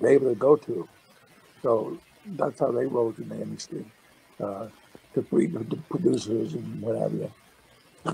they 0.00 0.18
were 0.18 0.30
the 0.30 0.36
go-to. 0.36 0.88
So 1.62 1.98
that's 2.26 2.60
how 2.60 2.72
they 2.72 2.86
rose 2.86 3.18
in 3.18 3.28
the 3.30 3.40
industry. 3.42 3.84
Uh, 4.42 4.68
the 5.14 5.22
the 5.22 5.78
producers 5.90 6.54
and 6.54 6.82
what 6.82 6.96
have 6.98 7.12
you, 7.14 7.32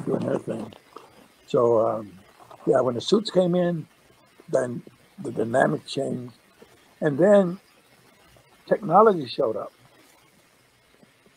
doing 0.00 0.26
their 0.26 0.38
thing. 0.38 0.72
So 1.46 1.86
um, 1.86 2.12
yeah, 2.66 2.80
when 2.80 2.94
the 2.94 3.00
suits 3.00 3.30
came 3.30 3.54
in, 3.54 3.86
then 4.48 4.82
the 5.22 5.30
dynamic 5.32 5.86
changed, 5.86 6.34
and 7.00 7.18
then 7.18 7.58
technology 8.66 9.26
showed 9.26 9.56
up, 9.56 9.72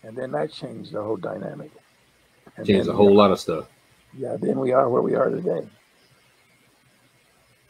and 0.03 0.15
then 0.17 0.31
that 0.31 0.51
changed 0.51 0.91
the 0.93 1.01
whole 1.03 1.17
dynamic. 1.17 1.71
And 2.57 2.65
Changed 2.65 2.87
a 2.87 2.93
whole 2.93 3.13
lot 3.13 3.31
of 3.31 3.39
stuff, 3.39 3.67
yeah, 4.17 4.37
then 4.39 4.59
we 4.59 4.71
are 4.71 4.89
where 4.89 5.01
we 5.01 5.15
are 5.15 5.29
today. 5.29 5.67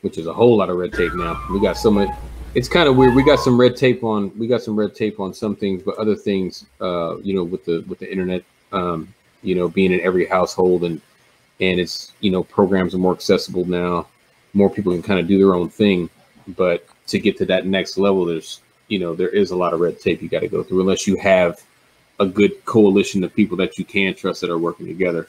which 0.01 0.17
is 0.19 0.27
a 0.27 0.33
whole 0.33 0.55
lot 0.55 0.69
of 0.69 0.77
red 0.77 0.93
tape 0.93 1.13
now. 1.15 1.41
We 1.51 1.59
got 1.59 1.77
so 1.77 1.89
much. 1.89 2.09
It's 2.53 2.69
kind 2.69 2.87
of 2.87 2.95
weird. 2.95 3.15
We 3.15 3.23
got 3.23 3.39
some 3.39 3.59
red 3.59 3.75
tape 3.75 4.03
on. 4.03 4.31
We 4.37 4.47
got 4.47 4.61
some 4.61 4.75
red 4.77 4.93
tape 4.93 5.19
on 5.19 5.33
some 5.33 5.55
things, 5.55 5.81
but 5.83 5.97
other 5.97 6.15
things, 6.15 6.65
uh, 6.79 7.17
you 7.17 7.33
know, 7.33 7.43
with 7.43 7.65
the 7.65 7.83
with 7.87 7.99
the 7.99 8.09
internet, 8.11 8.43
um, 8.71 9.13
you 9.45 9.55
know, 9.55 9.69
being 9.69 9.91
in 9.91 10.01
every 10.01 10.25
household 10.25 10.83
and 10.83 11.01
and 11.61 11.79
it's 11.79 12.11
you 12.19 12.31
know 12.31 12.43
programs 12.43 12.93
are 12.93 12.99
more 12.99 13.13
accessible 13.13 13.65
now. 13.65 14.07
More 14.53 14.69
people 14.69 14.93
can 14.93 15.03
kind 15.03 15.19
of 15.19 15.27
do 15.27 15.37
their 15.37 15.55
own 15.55 15.69
thing, 15.69 16.09
but 16.47 16.87
to 17.07 17.19
get 17.19 17.37
to 17.37 17.45
that 17.45 17.65
next 17.65 17.97
level, 17.97 18.25
there's 18.25 18.61
you 18.87 18.99
know 18.99 19.15
there 19.15 19.29
is 19.29 19.51
a 19.51 19.55
lot 19.55 19.73
of 19.73 19.79
red 19.79 19.99
tape 19.99 20.21
you 20.21 20.29
got 20.29 20.41
to 20.41 20.47
go 20.47 20.63
through 20.63 20.81
unless 20.81 21.07
you 21.07 21.15
have 21.17 21.61
a 22.19 22.25
good 22.25 22.63
coalition 22.65 23.23
of 23.23 23.33
people 23.33 23.57
that 23.57 23.77
you 23.77 23.85
can 23.85 24.13
trust 24.13 24.41
that 24.41 24.49
are 24.49 24.57
working 24.57 24.85
together. 24.85 25.27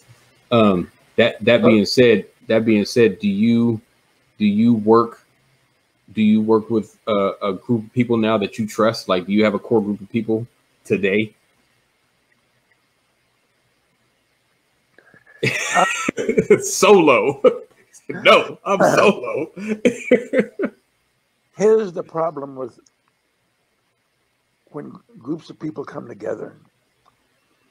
Um, 0.51 0.91
that 1.17 1.45
that 1.45 1.63
being 1.63 1.87
said, 1.87 2.27
that 2.47 2.65
being 2.65 2.85
said, 2.85 3.19
do 3.19 3.29
you 3.29 3.81
do 4.39 4.47
you 4.47 4.75
work 4.75 5.27
do 6.13 6.23
you 6.23 6.41
work 6.41 6.71
with 6.71 6.99
a, 7.07 7.33
a 7.43 7.53
group 7.53 7.85
of 7.85 7.93
people 7.93 8.17
now 8.17 8.39
that 8.39 8.59
you 8.59 8.67
trust? 8.67 9.09
Like, 9.09 9.27
do 9.27 9.33
you 9.33 9.45
have 9.45 9.55
a 9.55 9.59
core 9.59 9.83
group 9.83 10.01
of 10.01 10.11
people 10.11 10.47
today? 10.85 11.35
solo. 16.63 17.41
no, 18.09 18.59
I'm 18.65 18.81
uh-huh. 18.81 18.97
solo. 18.97 19.53
Here's 21.57 21.93
the 21.93 22.03
problem 22.03 22.57
with 22.57 22.79
when 24.73 24.93
groups 25.19 25.49
of 25.51 25.59
people 25.59 25.85
come 25.85 26.07
together, 26.07 26.57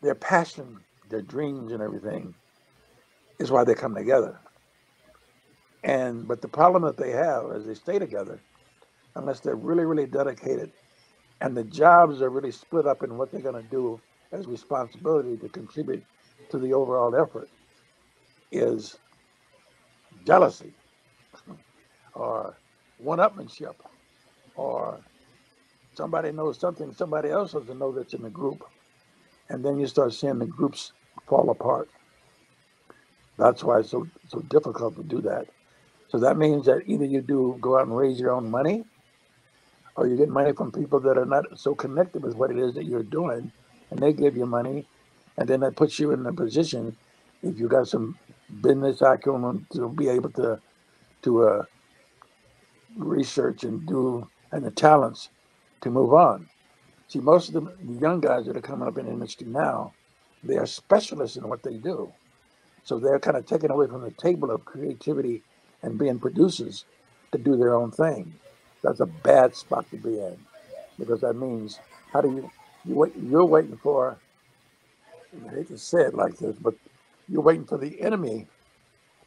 their 0.02 0.16
passion, 0.16 0.80
their 1.10 1.22
dreams, 1.22 1.72
and 1.72 1.82
everything 1.82 2.34
is 3.40 3.52
why 3.52 3.64
they 3.64 3.76
come 3.76 3.94
together. 3.94 4.40
And 5.84 6.28
but 6.28 6.42
the 6.42 6.48
problem 6.48 6.84
that 6.84 6.98
they 6.98 7.12
have 7.12 7.52
is 7.52 7.66
they 7.66 7.76
stay 7.76 8.00
together 8.00 8.40
unless 9.16 9.40
they're 9.40 9.56
really, 9.56 9.86
really 9.86 10.08
dedicated, 10.08 10.72
and 11.42 11.56
the 11.56 11.64
jobs 11.64 12.22
are 12.22 12.30
really 12.30 12.52
split 12.52 12.88
up 12.88 13.04
in 13.04 13.18
what 13.18 13.32
they're 13.32 13.42
going 13.42 13.62
to 13.62 13.70
do 13.70 14.02
as 14.32 14.48
responsibility 14.48 15.38
to 15.38 15.48
contribute 15.50 16.04
to 16.50 16.58
the 16.58 16.74
overall 16.74 17.16
effort. 17.16 17.50
Is 18.52 18.98
jealousy 20.26 20.74
or 22.16 22.58
one-upmanship 23.00 23.76
or 24.56 25.02
somebody 25.96 26.32
knows 26.32 26.60
something 26.60 26.94
somebody 26.94 27.30
else 27.30 27.54
doesn't 27.54 27.80
know 27.80 27.92
that's 27.92 28.14
in 28.14 28.24
the 28.24 28.30
group 28.30 28.64
and 29.50 29.64
then 29.66 29.80
you 29.80 29.88
start 29.88 30.14
seeing 30.14 30.40
the 30.40 30.46
groups 30.46 30.94
fall 31.28 31.50
apart. 31.50 31.90
That's 33.38 33.64
why 33.64 33.80
it's 33.82 33.92
so 33.92 34.08
so 34.30 34.42
difficult 34.42 34.96
to 34.98 35.04
do 35.04 35.22
that. 35.22 35.48
So 36.10 36.20
that 36.20 36.38
means 36.38 36.66
that 36.68 36.84
either 36.88 37.06
you 37.06 37.22
do 37.22 37.58
go 37.62 37.78
out 37.80 37.88
and 37.88 37.98
raise 37.98 38.20
your 38.20 38.32
own 38.32 38.52
money 38.52 38.86
or 39.96 40.08
you 40.08 40.18
get 40.18 40.30
money 40.30 40.54
from 40.54 40.72
people 40.72 41.00
that 41.02 41.18
are 41.18 41.26
not 41.26 41.46
so 41.60 41.76
connected 41.76 42.24
with 42.24 42.36
what 42.36 42.52
it 42.52 42.58
is 42.58 42.74
that 42.76 42.86
you're 42.86 43.04
doing 43.04 43.52
and 43.92 44.00
they 44.00 44.14
give 44.14 44.38
you 44.38 44.46
money 44.46 44.88
and 45.38 45.48
then 45.50 45.62
that 45.62 45.76
puts 45.76 46.00
you 46.00 46.12
in 46.12 46.26
a 46.26 46.34
position 46.34 46.98
if 47.44 47.60
you 47.60 47.68
got 47.68 47.88
some 47.88 48.18
business 48.62 49.02
acumen 49.02 49.68
to 49.74 49.90
be 49.90 50.10
able 50.10 50.32
to 50.32 50.62
to 51.24 51.44
uh, 51.48 51.64
research 52.98 53.64
and 53.64 53.86
do 53.88 54.30
and 54.52 54.66
the 54.66 54.72
talents 54.72 55.30
to 55.82 55.90
move 55.92 56.14
on. 56.14 56.50
See, 57.08 57.20
most 57.20 57.54
of 57.54 57.66
the 57.66 57.76
young 58.02 58.22
guys 58.22 58.46
that 58.48 58.58
are 58.58 58.62
coming 58.62 58.88
up 58.88 58.98
in 58.98 59.06
the 59.06 59.12
industry 59.12 59.48
now, 59.48 59.96
they 60.44 60.58
are 60.58 60.66
specialists 60.66 61.38
in 61.38 61.48
what 61.50 61.64
they 61.64 61.78
do. 61.78 62.14
So 62.84 63.00
they're 63.00 63.20
kind 63.20 63.38
of 63.38 63.46
taken 63.46 63.72
away 63.72 63.88
from 63.88 64.02
the 64.02 64.12
table 64.12 64.52
of 64.52 64.66
creativity 64.66 65.44
and 65.84 66.00
being 66.00 66.20
producers 66.20 66.86
to 67.32 67.38
do 67.38 67.58
their 67.58 67.76
own 67.76 67.92
thing. 67.92 68.40
That's 68.84 69.02
a 69.02 69.08
bad 69.08 69.56
spot 69.56 69.90
to 69.92 69.98
be 69.98 70.20
in 70.20 70.38
because 71.00 71.22
that 71.22 71.36
means 71.36 71.80
how 72.14 72.22
do 72.22 72.30
you 72.30 72.52
you 72.86 72.96
wait, 72.96 73.14
you're 73.18 73.46
waiting 73.46 73.78
for 73.78 74.22
I 75.48 75.56
hate 75.56 75.68
to 75.70 75.78
say 75.78 76.02
it 76.04 76.16
like 76.16 76.38
this, 76.38 76.58
but 76.58 76.76
you're 77.28 77.42
waiting 77.42 77.66
for 77.66 77.78
the 77.78 78.00
enemy 78.02 78.48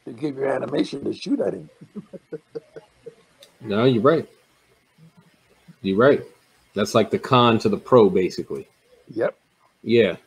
to 0.05 0.13
give 0.13 0.37
you 0.37 0.45
animation 0.45 1.03
to 1.03 1.13
shoot 1.13 1.39
at 1.39 1.53
him. 1.53 1.69
no, 3.61 3.85
you're 3.85 4.01
right. 4.01 4.27
You're 5.81 5.97
right. 5.97 6.23
That's 6.73 6.95
like 6.95 7.09
the 7.09 7.19
con 7.19 7.59
to 7.59 7.69
the 7.69 7.77
pro, 7.77 8.09
basically. 8.09 8.67
Yep. 9.13 9.37
Yeah. 9.83 10.17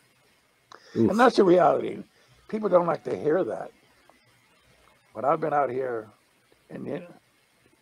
Oof. 0.96 1.10
And 1.10 1.18
that's 1.18 1.36
the 1.36 1.44
reality. 1.44 2.02
People 2.48 2.68
don't 2.68 2.86
like 2.86 3.04
to 3.04 3.16
hear 3.16 3.44
that. 3.44 3.70
But 5.14 5.24
I've 5.24 5.40
been 5.40 5.52
out 5.52 5.70
here 5.70 6.08
and 6.70 7.04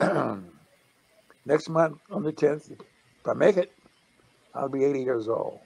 then 0.00 0.50
next 1.46 1.68
month 1.68 1.98
on 2.10 2.22
the 2.22 2.32
10th, 2.32 2.70
if 2.72 2.78
I 3.28 3.34
make 3.34 3.56
it, 3.56 3.72
I'll 4.54 4.68
be 4.68 4.84
80 4.84 5.02
years 5.02 5.28
old. 5.28 5.60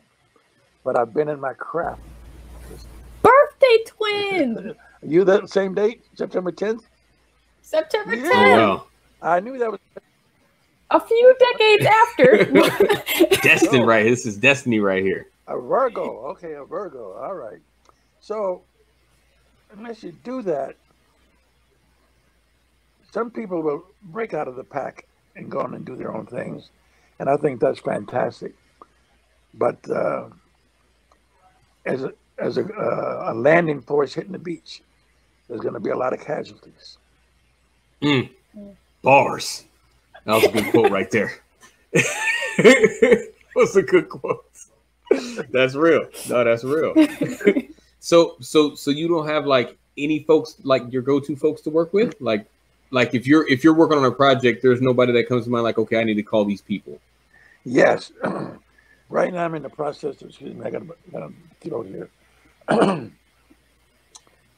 But 0.85 0.99
I've 0.99 1.14
been 1.14 1.29
in 1.29 1.41
my 1.41 1.55
craft. 1.55 2.03
Birthday 4.15 4.55
twin, 4.55 4.75
You 5.03 5.25
that 5.25 5.51
same 5.51 5.75
date, 5.75 6.05
September 6.15 6.53
10th? 6.53 6.83
September 7.62 8.17
Yeah. 8.17 8.31
Oh 8.35 8.35
10th, 8.35 8.57
wow. 8.59 8.87
I 9.23 9.41
knew 9.41 9.59
that 9.59 9.71
was 9.71 9.81
a 10.91 11.01
few 11.01 11.35
decades 11.39 11.87
after. 11.87 12.45
Destined 13.43 13.87
right. 13.87 14.05
This 14.05 14.27
is 14.27 14.37
destiny 14.37 14.81
right 14.81 15.03
here. 15.03 15.29
a 15.49 15.59
Virgo. 15.59 16.27
Okay, 16.33 16.55
a 16.55 16.65
Virgo. 16.65 17.15
All 17.15 17.35
right. 17.35 17.61
So 18.21 18.62
unless 19.73 20.03
you 20.03 20.12
do 20.12 20.43
that, 20.43 20.77
some 23.12 23.31
people 23.31 23.62
will 23.62 23.85
break 24.03 24.35
out 24.35 24.49
of 24.49 24.57
the 24.57 24.65
pack 24.65 25.07
and 25.37 25.51
go 25.51 25.61
on 25.61 25.75
and 25.75 25.85
do 25.85 25.97
their 25.97 26.15
own 26.15 26.27
things. 26.27 26.71
And 27.19 27.29
I 27.29 27.37
think 27.37 27.61
that's 27.61 27.81
fantastic. 27.81 28.55
But 29.55 29.79
uh, 29.91 30.29
as 31.87 32.03
a, 32.05 32.12
as 32.39 32.59
a, 32.59 32.64
uh, 32.64 33.32
a 33.32 33.35
landing 33.35 33.80
force 33.80 34.14
hitting 34.14 34.32
the 34.32 34.39
beach, 34.39 34.82
there's 35.49 35.61
going 35.61 35.74
to 35.74 35.80
be 35.80 35.91
a 35.91 35.97
lot 35.97 36.12
of 36.12 36.20
casualties. 36.20 36.99
Mm. 38.03 38.30
Bars. 39.03 39.64
That 40.24 40.35
was 40.35 40.45
a 40.45 40.49
good 40.49 40.70
quote 40.70 40.91
right 40.91 41.11
there. 41.11 41.32
was 43.55 43.76
a 43.76 43.82
good 43.82 44.09
quote. 44.09 44.45
That's 45.51 45.74
real. 45.74 46.09
No, 46.28 46.45
that's 46.45 46.64
real. 46.64 46.95
So, 48.05 48.37
so, 48.39 48.74
so 48.74 48.91
you 48.91 49.09
don't 49.09 49.26
have 49.26 49.47
like 49.47 49.78
any 49.97 50.24
folks 50.24 50.57
like 50.62 50.82
your 50.93 51.01
go-to 51.01 51.37
folks 51.37 51.62
to 51.62 51.70
work 51.70 51.95
with, 51.95 52.14
like, 52.20 52.45
like 52.91 53.14
if 53.14 53.26
you're 53.26 53.49
if 53.49 53.64
you're 53.64 53.72
working 53.72 53.97
on 53.97 54.05
a 54.05 54.12
project, 54.12 54.61
there's 54.62 54.82
nobody 54.82 55.11
that 55.14 55.26
comes 55.26 55.45
to 55.45 55.51
mind 55.51 55.64
like, 55.64 55.78
okay, 55.78 55.99
I 55.99 56.05
need 56.05 56.16
to 56.16 56.22
call 56.22 56.45
these 56.45 56.61
people. 56.61 57.01
Yes. 57.64 58.12
right 59.09 59.32
now 59.32 59.47
I'm 59.47 59.55
in 59.55 59.62
the 59.62 59.70
process 59.70 60.20
of, 60.20 60.28
excuse 60.28 60.55
me, 60.55 60.66
I 60.66 60.70
got 60.70 60.82
to 61.12 61.32
throat 61.62 61.87
here. 61.87 62.11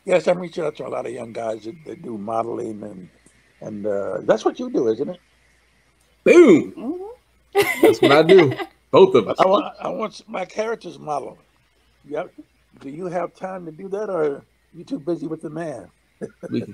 yes, 0.04 0.26
I'm 0.26 0.38
reaching 0.38 0.64
out 0.64 0.76
to 0.76 0.86
a 0.86 0.88
lot 0.88 1.06
of 1.06 1.12
young 1.12 1.32
guys 1.32 1.64
that, 1.64 1.74
that 1.86 2.02
do 2.02 2.16
modeling 2.18 2.82
and, 2.82 3.08
and 3.60 3.86
uh, 3.86 4.18
that's 4.22 4.44
what 4.44 4.58
you 4.60 4.70
do, 4.70 4.88
isn't 4.88 5.08
it? 5.08 5.20
Boom. 6.24 6.72
Mhm. 6.72 7.72
That's 7.82 8.02
what 8.02 8.12
I 8.12 8.22
do. 8.22 8.52
Both 8.90 9.14
of 9.14 9.28
us. 9.28 9.36
I 9.40 9.46
want, 9.46 9.74
I 9.80 9.88
want 9.88 10.28
my 10.28 10.44
characters 10.44 10.98
modeled. 10.98 11.38
Yep. 12.08 12.32
Do 12.80 12.88
you 12.90 13.06
have 13.06 13.34
time 13.34 13.64
to 13.66 13.72
do 13.72 13.88
that, 13.88 14.10
or 14.10 14.42
you 14.74 14.84
too 14.84 14.98
busy 15.00 15.26
with 15.26 15.42
the 15.42 15.50
man? 15.50 15.88
we, 16.50 16.64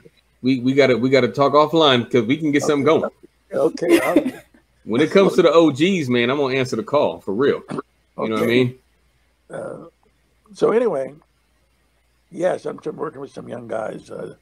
we 0.42 0.60
we 0.60 0.74
gotta 0.74 0.96
we 0.96 1.08
gotta 1.10 1.28
talk 1.28 1.52
offline 1.54 2.04
because 2.04 2.26
we 2.26 2.36
can 2.36 2.52
get 2.52 2.62
something 2.62 2.84
going. 2.84 3.10
Okay. 3.52 4.00
I'll- 4.04 4.40
When 4.84 5.00
it 5.00 5.10
comes 5.12 5.34
to 5.36 5.42
the 5.42 5.52
OGs, 5.52 6.08
man, 6.10 6.28
I'm 6.28 6.38
gonna 6.38 6.56
answer 6.56 6.76
the 6.76 6.82
call 6.82 7.20
for 7.20 7.32
real. 7.32 7.62
You 7.70 8.28
know 8.28 8.34
what 8.34 8.42
I 8.42 8.46
mean? 8.46 8.78
Uh, 9.48 9.84
so 10.54 10.72
anyway, 10.72 11.14
yes, 12.30 12.66
I'm 12.66 12.78
tr- 12.80 12.90
working 12.92 13.20
with 13.20 13.32
some 13.32 13.48
young 13.48 13.68
guys 13.68 14.10
uh, 14.10 14.34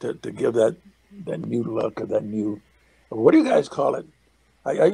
to 0.00 0.14
to 0.14 0.32
give 0.32 0.54
that 0.54 0.76
that 1.26 1.40
new 1.40 1.64
look 1.64 2.00
or 2.00 2.06
that 2.06 2.24
new. 2.24 2.62
What 3.10 3.32
do 3.32 3.38
you 3.38 3.44
guys 3.44 3.68
call 3.68 3.96
it? 3.96 4.06
I 4.64 4.72
I, 4.72 4.92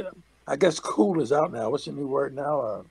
I 0.48 0.56
guess 0.56 0.80
cool 0.80 1.20
is 1.22 1.32
out 1.32 1.52
now. 1.52 1.70
What's 1.70 1.86
the 1.86 1.92
new 1.92 2.08
word 2.08 2.34
now? 2.34 2.60
Uh, 2.60 2.82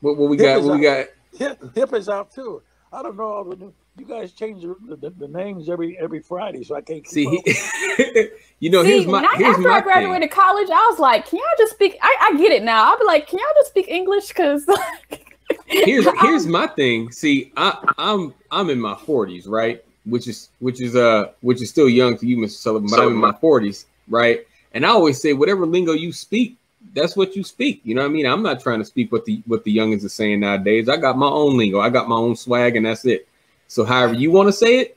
What, 0.00 0.16
what 0.18 0.30
we 0.30 0.38
got? 0.38 0.62
What 0.62 0.72
we 0.72 0.80
out. 0.80 0.82
got? 0.82 1.06
hip, 1.38 1.58
hip 1.74 1.94
is 1.94 2.08
out 2.08 2.32
too. 2.34 2.62
I 2.92 3.02
don't 3.02 3.16
know 3.16 3.24
all 3.24 3.44
the 3.44 3.56
new. 3.56 3.74
You 3.96 4.06
guys 4.06 4.32
change 4.32 4.62
the, 4.62 4.76
the, 4.96 5.10
the 5.10 5.28
names 5.28 5.68
every 5.68 5.98
every 6.00 6.20
Friday, 6.22 6.64
so 6.64 6.76
I 6.76 6.82
can't 6.82 7.04
keep 7.04 7.20
See, 7.20 7.26
up. 7.26 7.44
he, 7.44 8.28
you 8.60 8.70
know, 8.70 8.82
See, 8.82 8.84
here's 8.84 9.06
my 9.06 9.26
here's 9.32 9.58
after 9.58 9.68
my 9.68 9.78
I 9.78 9.82
thing. 9.82 9.82
graduated 9.82 10.30
college, 10.30 10.68
I 10.70 10.88
was 10.90 10.98
like, 11.00 11.26
"Can 11.28 11.38
y'all 11.38 11.46
just 11.58 11.72
speak?" 11.74 11.98
I, 12.02 12.32
I 12.32 12.38
get 12.38 12.52
it 12.52 12.62
now. 12.64 12.90
I'll 12.92 12.98
be 12.98 13.04
like, 13.06 13.28
"Can 13.28 13.38
y'all 13.40 13.48
just 13.58 13.70
speak 13.70 13.88
English?" 13.88 14.28
Because 14.28 14.66
here's 15.70 16.06
here's 16.20 16.46
my 16.46 16.66
thing. 16.66 17.10
See, 17.12 17.52
I, 17.56 17.78
I'm 17.98 18.34
I'm 18.50 18.70
in 18.70 18.80
my 18.80 18.94
40s, 18.94 19.48
right? 19.48 19.82
Which 20.04 20.28
is 20.28 20.50
which 20.58 20.80
is 20.80 20.96
uh 20.96 21.32
which 21.40 21.62
is 21.62 21.70
still 21.70 21.88
young 21.88 22.18
to 22.18 22.26
you, 22.26 22.36
Mr. 22.36 22.50
Sullivan, 22.50 22.88
but 22.90 23.00
I'm 23.00 23.08
in 23.08 23.16
my 23.16 23.32
40s, 23.32 23.86
right? 24.08 24.46
And 24.72 24.86
I 24.86 24.90
always 24.90 25.20
say, 25.20 25.32
whatever 25.32 25.66
lingo 25.66 25.92
you 25.92 26.12
speak, 26.12 26.56
that's 26.94 27.16
what 27.16 27.36
you 27.36 27.44
speak. 27.44 27.80
You 27.84 27.94
know 27.94 28.02
what 28.02 28.08
I 28.08 28.12
mean? 28.12 28.26
I'm 28.26 28.42
not 28.42 28.60
trying 28.60 28.78
to 28.78 28.84
speak 28.84 29.12
what 29.12 29.24
the 29.24 29.42
what 29.46 29.64
the 29.64 29.76
youngins 29.76 30.04
are 30.04 30.10
saying 30.10 30.40
nowadays. 30.40 30.88
I 30.88 30.96
got 30.96 31.18
my 31.18 31.28
own 31.28 31.56
lingo, 31.56 31.80
I 31.80 31.90
got 31.90 32.08
my 32.08 32.16
own 32.16 32.36
swag, 32.36 32.76
and 32.76 32.86
that's 32.86 33.04
it. 33.04 33.28
So 33.68 33.84
however 33.84 34.14
you 34.14 34.30
want 34.30 34.48
to 34.48 34.52
say 34.52 34.78
it, 34.78 34.96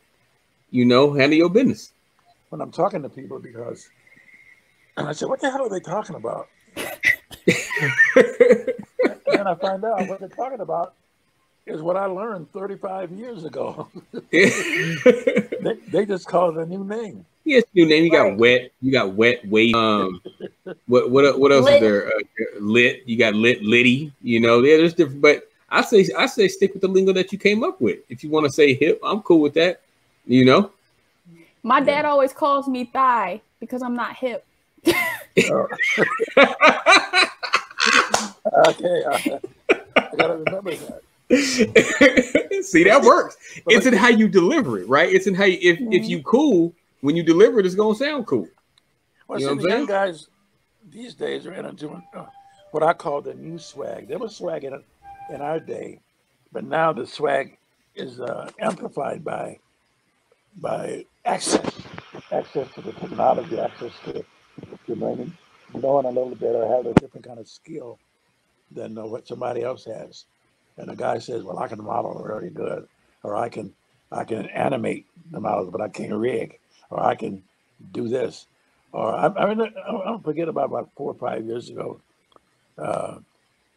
you 0.72 0.86
know, 0.86 1.14
handle 1.14 1.38
your 1.38 1.50
business. 1.50 1.92
when 2.50 2.62
I'm 2.62 2.72
talking 2.72 3.04
to 3.04 3.10
people 3.10 3.40
because, 3.40 3.88
and 4.98 5.08
I 5.08 5.12
said, 5.12 5.30
"What 5.30 5.42
the 5.42 5.52
hell 5.52 5.66
are 5.66 5.70
they 5.70 5.80
talking 5.80 6.16
about?" 6.16 6.48
And 9.34 9.40
then 9.40 9.48
I 9.48 9.56
find 9.56 9.84
out 9.84 10.08
what 10.08 10.20
they're 10.20 10.30
talking 10.30 10.60
about 10.60 10.94
is 11.66 11.82
what 11.82 11.96
I 11.98 12.06
learned 12.06 12.52
35 12.52 13.12
years 13.12 13.46
ago. 13.46 13.88
they, 14.32 15.78
they 15.88 16.06
just 16.06 16.28
call 16.28 16.52
it 16.52 16.58
a 16.62 16.66
new 16.66 16.84
name. 16.84 17.26
Yes, 17.46 17.64
new 17.74 17.86
name. 17.86 18.06
You 18.06 18.10
got 18.10 18.24
Right. 18.24 18.38
wet. 18.38 18.72
You 18.82 18.90
got 18.94 19.16
wet. 19.16 19.46
Wait. 19.50 19.76
Um, 19.76 20.22
what 20.88 21.12
what 21.12 21.38
what 21.38 21.52
else 21.52 21.66
Lit. 21.66 21.74
is 21.74 21.80
there? 21.82 22.08
Uh, 22.08 22.20
lit. 22.62 23.02
You 23.06 23.18
got 23.18 23.34
lit. 23.36 23.62
Litty. 23.62 24.14
You 24.22 24.40
know, 24.40 24.64
yeah, 24.64 24.78
there's 24.78 24.94
different. 24.94 25.22
But 25.22 25.50
I 25.70 25.82
say 25.82 26.08
I 26.18 26.26
say 26.28 26.48
stick 26.48 26.72
with 26.72 26.82
the 26.82 26.88
lingo 26.88 27.12
that 27.12 27.34
you 27.34 27.38
came 27.38 27.62
up 27.66 27.82
with. 27.82 28.00
If 28.08 28.24
you 28.24 28.30
want 28.30 28.46
to 28.46 28.52
say 28.54 28.74
hip, 28.76 28.98
I'm 29.04 29.22
cool 29.24 29.42
with 29.42 29.56
that. 29.56 29.82
You 30.26 30.46
know. 30.46 30.72
my 31.64 31.82
dad 31.82 32.06
always 32.06 32.32
calls 32.32 32.70
me 32.70 32.86
thigh 32.86 33.42
because 33.60 33.82
I'm 33.82 33.94
not 33.94 34.16
hip. 34.16 34.46
Uh, 34.88 35.66
okay, 38.68 39.04
I, 39.08 39.40
I 39.96 40.16
gotta 40.18 40.38
remember 40.38 40.76
that. 40.76 41.02
See, 42.64 42.84
that 42.84 43.02
works. 43.02 43.38
It's 43.68 43.86
in 43.86 43.94
how 43.94 44.10
you 44.10 44.28
deliver 44.28 44.80
it, 44.80 44.88
right? 44.88 45.12
It's 45.12 45.28
in 45.28 45.34
how 45.34 45.46
you, 45.46 45.58
if 45.62 45.80
if 45.80 46.10
you 46.10 46.22
cool 46.24 46.74
when 47.02 47.16
you 47.16 47.24
deliver 47.24 47.60
it, 47.60 47.66
it's 47.66 47.76
gonna 47.76 47.96
sound 47.96 48.28
cool. 48.28 48.48
Well, 49.28 49.40
You 49.40 49.48
know 49.48 49.54
what 49.54 49.62
the 49.64 49.72
I'm 49.72 49.78
young 49.80 49.86
guys 49.88 50.28
these 50.90 51.14
days 51.14 51.46
are 51.48 51.54
into 51.54 51.72
doing 51.74 52.04
uh, 52.14 52.26
what 52.72 52.84
I 52.84 52.94
call 52.94 53.22
the 53.22 53.34
new 53.34 53.58
swag. 53.58 54.08
There 54.08 54.20
was 54.20 54.36
swag 54.36 54.64
in, 54.64 54.82
in 55.30 55.42
our 55.42 55.60
day, 55.60 56.00
but 56.52 56.64
now 56.64 56.94
the 56.94 57.06
swag 57.06 57.58
is 57.96 58.20
uh, 58.20 58.50
amplified 58.60 59.24
by 59.24 59.60
by 60.58 61.06
access, 61.26 61.72
access 62.32 62.72
to 62.76 62.82
the 62.82 62.94
technology, 62.94 63.60
access 63.60 63.92
to, 64.06 64.26
to 64.86 64.96
learning, 64.96 65.36
knowing 65.76 66.06
a 66.06 66.10
little 66.10 66.36
bit 66.36 66.56
or 66.56 66.68
having 66.68 66.92
a 66.92 66.96
different 66.96 67.26
kind 67.28 67.40
of 67.40 67.48
skill 67.48 68.00
than 68.72 68.98
uh, 68.98 69.06
what 69.06 69.28
somebody 69.28 69.64
else 69.64 69.86
has. 69.86 70.26
And 70.78 70.90
the 70.90 70.96
guy 70.96 71.20
says, 71.20 71.44
"Well, 71.44 71.60
I 71.60 71.68
can 71.68 71.84
model 71.84 72.14
really 72.16 72.50
good, 72.50 72.88
or 73.24 73.36
I 73.36 73.50
can 73.50 73.74
I 74.12 74.26
can 74.26 74.48
animate 74.48 75.08
the 75.32 75.40
models, 75.40 75.70
but 75.72 75.82
I 75.82 75.90
can't 75.90 76.14
rig, 76.14 76.60
or 76.90 77.02
I 77.02 77.16
can 77.16 77.44
do 77.92 78.08
this." 78.10 78.48
Or 78.94 79.14
I, 79.14 79.28
I 79.28 79.48
mean, 79.56 79.62
I 79.62 79.66
I 79.68 80.06
don't 80.06 80.24
forget 80.24 80.50
about 80.50 80.66
about 80.66 80.92
four 80.98 81.12
or 81.12 81.16
five 81.16 81.46
years 81.46 81.70
ago 81.70 82.02
uh, 82.78 83.20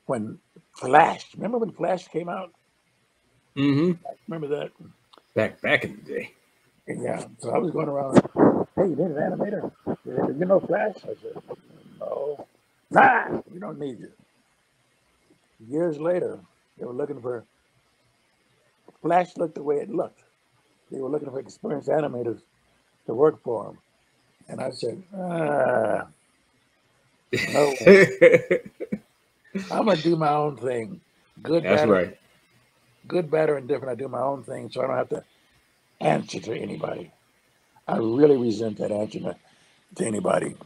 when 0.07 0.39
Flash. 0.75 1.27
Remember 1.37 1.59
when 1.59 1.73
Flash 1.73 2.09
came 2.09 2.29
out? 2.29 2.53
Mm-hmm. 3.57 3.93
Remember 4.29 4.57
that? 4.61 4.73
Back 5.35 5.61
back 5.63 5.85
in 5.85 5.97
the 5.97 6.03
day. 6.15 6.33
Yeah. 6.89 7.25
So 7.39 7.51
I 7.51 7.59
was 7.59 7.71
going 7.73 7.89
around. 7.89 8.21
Hey, 8.77 8.85
you 8.85 8.97
need 8.97 9.01
an 9.01 9.15
animator? 9.17 9.73
You 10.07 10.47
know 10.47 10.61
Flash? 10.61 10.97
I 11.05 11.15
said, 11.23 11.43
no. 12.01 12.47
Nah, 12.91 13.43
we 13.51 13.61
don't 13.61 13.79
need 13.81 14.01
you. 14.01 14.13
Years 15.61 15.99
later, 16.01 16.41
they 16.79 16.87
were 16.87 16.95
looking 16.95 17.23
for. 17.23 17.47
Flash 19.03 19.37
looked 19.37 19.57
the 19.57 19.63
way 19.65 19.77
it 19.77 19.91
looked. 19.91 20.23
They 20.91 21.01
were 21.01 21.11
looking 21.11 21.31
for 21.31 21.41
experienced 21.41 21.89
animators 21.91 22.41
to 23.07 23.15
work 23.15 23.43
for 23.43 23.65
them. 23.67 23.79
And 24.49 24.61
I 24.61 24.71
said, 24.71 25.03
ah, 25.17 26.09
no, 27.47 27.79
I'm 29.71 29.87
gonna 29.87 30.03
do 30.03 30.17
my 30.17 30.33
own 30.35 30.57
thing. 30.59 31.01
Good, 31.43 31.69
That's 31.69 31.85
bad, 31.87 31.91
right. 31.91 32.17
good, 33.07 33.31
bad, 33.31 33.51
or 33.51 33.59
indifferent. 33.59 33.93
I 33.93 34.03
do 34.03 34.09
my 34.09 34.23
own 34.23 34.45
thing, 34.45 34.71
so 34.71 34.83
I 34.83 34.89
don't 34.89 34.97
have 34.99 35.09
to 35.11 35.25
answer 36.01 36.41
to 36.41 36.55
anybody. 36.55 37.13
I 37.89 37.99
really 37.99 38.37
resent 38.39 38.79
that 38.79 38.93
answer 38.93 39.21
to, 39.21 39.37
to 39.97 40.07
anybody. 40.07 40.57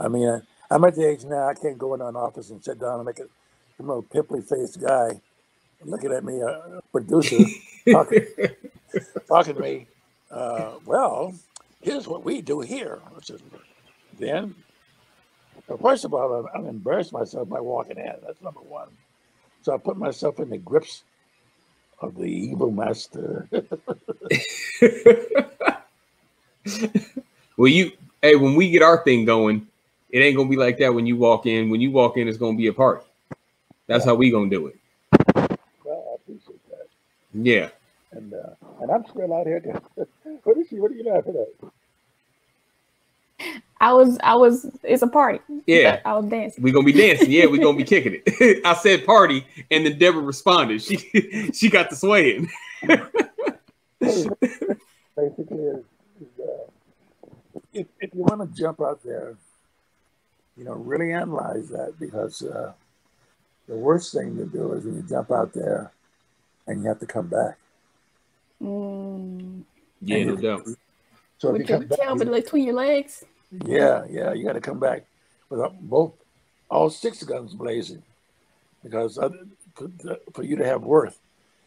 I 0.00 0.08
mean, 0.08 0.28
I, 0.28 0.40
I'm 0.70 0.84
at 0.84 0.94
the 0.94 1.06
age 1.06 1.24
now 1.24 1.48
I 1.48 1.54
can't 1.54 1.78
go 1.78 1.94
into 1.94 2.06
an 2.06 2.16
office 2.16 2.50
and 2.50 2.64
sit 2.64 2.80
down 2.80 2.96
and 2.96 3.04
make 3.04 3.18
a 3.18 3.26
little 3.78 4.02
pimply 4.02 4.40
faced 4.40 4.80
guy 4.80 5.20
looking 5.84 6.12
at 6.12 6.24
me, 6.24 6.40
a 6.40 6.80
producer 6.92 7.38
talking, 7.90 8.26
talking 9.28 9.54
to 9.54 9.60
me. 9.60 9.86
Uh, 10.30 10.72
well, 10.84 11.34
here's 11.80 12.06
what 12.06 12.24
we 12.24 12.40
do 12.40 12.60
here. 12.60 13.00
Said, 13.22 13.42
then, 14.18 14.54
first 15.80 16.04
of 16.04 16.14
all, 16.14 16.32
I'm, 16.34 16.46
I'm 16.54 16.66
embarrassed 16.66 17.12
myself 17.12 17.48
by 17.48 17.60
walking 17.60 17.98
in. 17.98 18.12
That's 18.24 18.40
number 18.42 18.60
one. 18.60 18.88
So 19.62 19.74
I 19.74 19.78
put 19.78 19.96
myself 19.96 20.38
in 20.40 20.50
the 20.50 20.58
grips 20.58 21.02
of 22.00 22.14
the 22.16 22.24
evil 22.24 22.70
master. 22.70 23.48
well, 27.56 27.68
you 27.68 27.92
hey, 28.22 28.36
when 28.36 28.54
we 28.54 28.70
get 28.70 28.82
our 28.82 29.02
thing 29.04 29.24
going, 29.24 29.66
it 30.12 30.18
ain't 30.18 30.36
gonna 30.36 30.48
be 30.48 30.56
like 30.56 30.78
that 30.78 30.94
when 30.94 31.06
you 31.06 31.16
walk 31.16 31.46
in. 31.46 31.70
When 31.70 31.80
you 31.80 31.90
walk 31.90 32.16
in, 32.16 32.28
it's 32.28 32.38
gonna 32.38 32.56
be 32.56 32.66
a 32.66 32.72
party. 32.72 33.04
That's 33.86 34.04
how 34.04 34.14
we 34.14 34.30
gonna 34.30 34.50
do 34.50 34.68
it. 34.68 34.76
well, 35.84 36.06
I 36.10 36.14
appreciate 36.14 36.60
that. 36.70 36.86
Yeah. 37.32 37.68
And 38.12 38.34
uh, 38.34 38.54
and 38.80 38.90
I'm 38.90 39.04
still 39.06 39.32
out 39.34 39.46
here. 39.46 39.62
What 40.44 40.56
is 40.58 40.68
she? 40.68 40.78
What 40.78 40.90
are 40.90 40.94
you 40.94 41.04
laughing 41.04 41.36
at? 41.36 41.70
I 43.80 43.92
was, 43.92 44.18
I 44.22 44.34
was. 44.34 44.66
It's 44.82 45.02
a 45.02 45.06
party. 45.06 45.40
Yeah. 45.66 46.00
I 46.04 46.14
was 46.14 46.30
dancing. 46.30 46.62
We 46.62 46.72
gonna 46.72 46.84
be 46.84 46.92
dancing. 46.92 47.30
Yeah, 47.30 47.46
we 47.46 47.58
gonna 47.58 47.76
be 47.76 47.84
kicking 47.84 48.20
it. 48.24 48.62
I 48.64 48.74
said 48.74 49.06
party, 49.06 49.46
and 49.70 49.86
then 49.86 49.98
Deborah 49.98 50.22
responded. 50.22 50.82
She 50.82 50.96
she 51.52 51.70
got 51.70 51.90
the 51.90 51.96
swaying. 51.96 52.50
Basically, 52.82 53.08
is, 55.58 55.84
is, 56.20 56.28
uh, 56.38 56.66
if 57.72 57.86
if 58.00 58.14
you 58.14 58.22
want 58.22 58.40
to 58.40 58.46
jump 58.60 58.80
out 58.80 59.02
there, 59.02 59.36
you 60.56 60.64
know, 60.64 60.74
really 60.74 61.12
analyze 61.12 61.68
that 61.68 61.98
because 61.98 62.42
uh, 62.42 62.72
the 63.68 63.76
worst 63.76 64.12
thing 64.12 64.36
to 64.36 64.46
do 64.46 64.72
is 64.72 64.84
when 64.84 64.96
you 64.96 65.02
jump 65.02 65.30
out 65.30 65.52
there 65.52 65.92
and 66.66 66.82
you 66.82 66.88
have 66.88 67.00
to 67.00 67.06
come 67.06 67.28
back. 67.28 67.56
Mm, 68.62 69.62
Yeah, 70.02 70.24
no 70.24 70.36
doubt. 70.36 70.68
So 71.38 71.54
if 71.54 71.54
you 71.54 71.58
with 71.58 71.68
your 71.68 71.80
back, 71.80 71.98
tail 71.98 72.16
between 72.16 72.64
your 72.64 72.74
legs. 72.74 73.24
Yeah, 73.64 74.04
yeah, 74.10 74.32
you 74.32 74.44
got 74.44 74.52
to 74.52 74.60
come 74.60 74.78
back 74.78 75.06
with 75.48 75.60
both, 75.80 76.12
all 76.70 76.90
six 76.90 77.22
guns 77.22 77.54
blazing, 77.54 78.02
because 78.84 79.18
other, 79.18 79.46
for, 79.74 79.90
for 80.32 80.42
you 80.42 80.56
to 80.56 80.64
have 80.64 80.82
worth, 80.82 81.18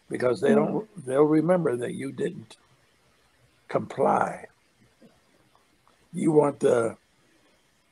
because 0.10 0.40
they 0.40 0.54
don't, 0.54 0.88
they'll 1.06 1.24
remember 1.24 1.76
that 1.76 1.94
you 1.96 2.12
didn't 2.12 2.58
comply. 3.68 4.46
You 6.14 6.32
weren't 6.32 6.60
the 6.60 6.96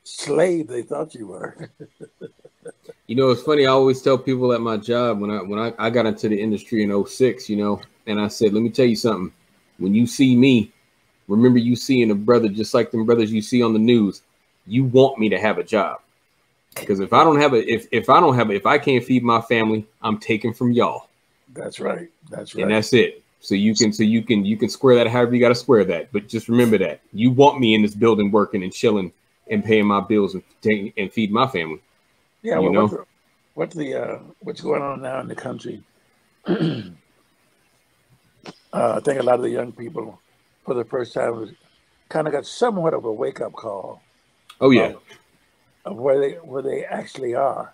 slave 0.04 0.68
they 0.68 0.82
thought 0.82 1.16
you 1.16 1.28
were. 1.28 1.70
You 3.08 3.18
know, 3.18 3.30
it's 3.30 3.42
funny. 3.42 3.66
I 3.66 3.72
always 3.72 4.02
tell 4.02 4.18
people 4.18 4.54
at 4.54 4.62
my 4.62 4.78
job 4.78 5.20
when 5.20 5.32
I 5.32 5.42
when 5.42 5.60
I, 5.60 5.74
I 5.78 5.90
got 5.90 6.06
into 6.06 6.30
the 6.30 6.42
industry 6.42 6.82
in 6.82 7.06
06, 7.06 7.50
you 7.50 7.58
know, 7.58 7.82
and 8.08 8.22
I 8.22 8.30
said, 8.30 8.54
let 8.54 8.64
me 8.64 8.70
tell 8.70 8.86
you 8.86 8.96
something. 8.96 9.34
When 9.80 9.94
you 9.94 10.08
see 10.08 10.34
me, 10.34 10.72
remember 11.28 11.60
you 11.60 11.76
seeing 11.76 12.12
a 12.12 12.16
brother 12.16 12.48
just 12.48 12.74
like 12.74 12.90
them 12.90 13.06
brothers 13.06 13.32
you 13.32 13.42
see 13.42 13.62
on 13.62 13.74
the 13.74 13.80
news. 13.80 14.22
You 14.66 14.86
want 14.86 15.20
me 15.20 15.28
to 15.28 15.40
have 15.40 15.58
a 15.58 15.64
job. 15.64 16.00
Because 16.76 17.02
if 17.02 17.12
I 17.12 17.26
don't 17.26 17.42
have 17.42 17.54
a 17.54 17.70
if 17.70 17.86
if 17.92 18.10
I 18.10 18.22
don't 18.22 18.36
have 18.36 18.50
a, 18.50 18.54
if 18.54 18.66
I 18.66 18.78
can't 18.78 19.04
feed 19.04 19.24
my 19.24 19.42
family, 19.42 19.86
I'm 20.02 20.18
taking 20.18 20.54
from 20.54 20.72
y'all. 20.72 21.10
That's 21.54 21.82
right. 21.82 22.10
That's 22.30 22.56
right. 22.56 22.64
And 22.64 22.72
that's 22.72 22.94
it. 22.94 23.22
So 23.42 23.56
you 23.56 23.76
can 23.76 23.92
so 23.92 24.04
you 24.04 24.22
can 24.22 24.46
you 24.46 24.56
can 24.56 24.70
square 24.70 24.96
that 24.96 25.08
however 25.08 25.36
you 25.36 25.42
got 25.42 25.50
to 25.50 25.56
square 25.56 25.84
that. 25.84 26.14
But 26.14 26.30
just 26.30 26.48
remember 26.48 26.78
that 26.78 27.02
you 27.12 27.32
want 27.32 27.60
me 27.60 27.74
in 27.74 27.82
this 27.82 27.96
building 27.96 28.32
working 28.32 28.64
and 28.64 28.72
chilling 28.72 29.12
and 29.50 29.64
paying 29.64 29.88
my 29.88 30.00
bills 30.02 30.36
and 30.36 30.44
and 30.98 31.12
feed 31.12 31.32
my 31.32 31.48
family. 31.48 31.82
yeah. 32.42 32.60
you 32.60 32.62
Well, 32.62 32.72
know? 32.72 32.82
what's, 32.84 32.94
the, 32.94 33.06
what's 33.56 33.76
the 33.76 33.94
uh, 33.96 34.20
what's 34.40 34.62
going 34.62 34.82
on 34.82 35.02
now 35.02 35.20
in 35.20 35.28
the 35.28 35.36
country? 35.36 35.84
uh, 36.48 36.84
I 38.74 39.00
think 39.02 39.20
a 39.20 39.24
lot 39.24 39.36
of 39.36 39.42
the 39.42 39.50
young 39.50 39.72
people, 39.72 40.20
for 40.66 40.74
the 40.74 40.86
first 40.86 41.14
time, 41.14 41.56
kind 42.10 42.28
of 42.28 42.34
got 42.34 42.46
somewhat 42.46 42.94
of 42.94 43.06
a 43.06 43.12
wake 43.12 43.42
up 43.42 43.54
call. 43.54 44.02
Oh 44.60 44.70
yeah. 44.70 44.94
of 45.86 45.98
where 45.98 46.20
they 46.20 46.34
where 46.36 46.62
they 46.62 46.84
actually 46.86 47.34
are. 47.36 47.74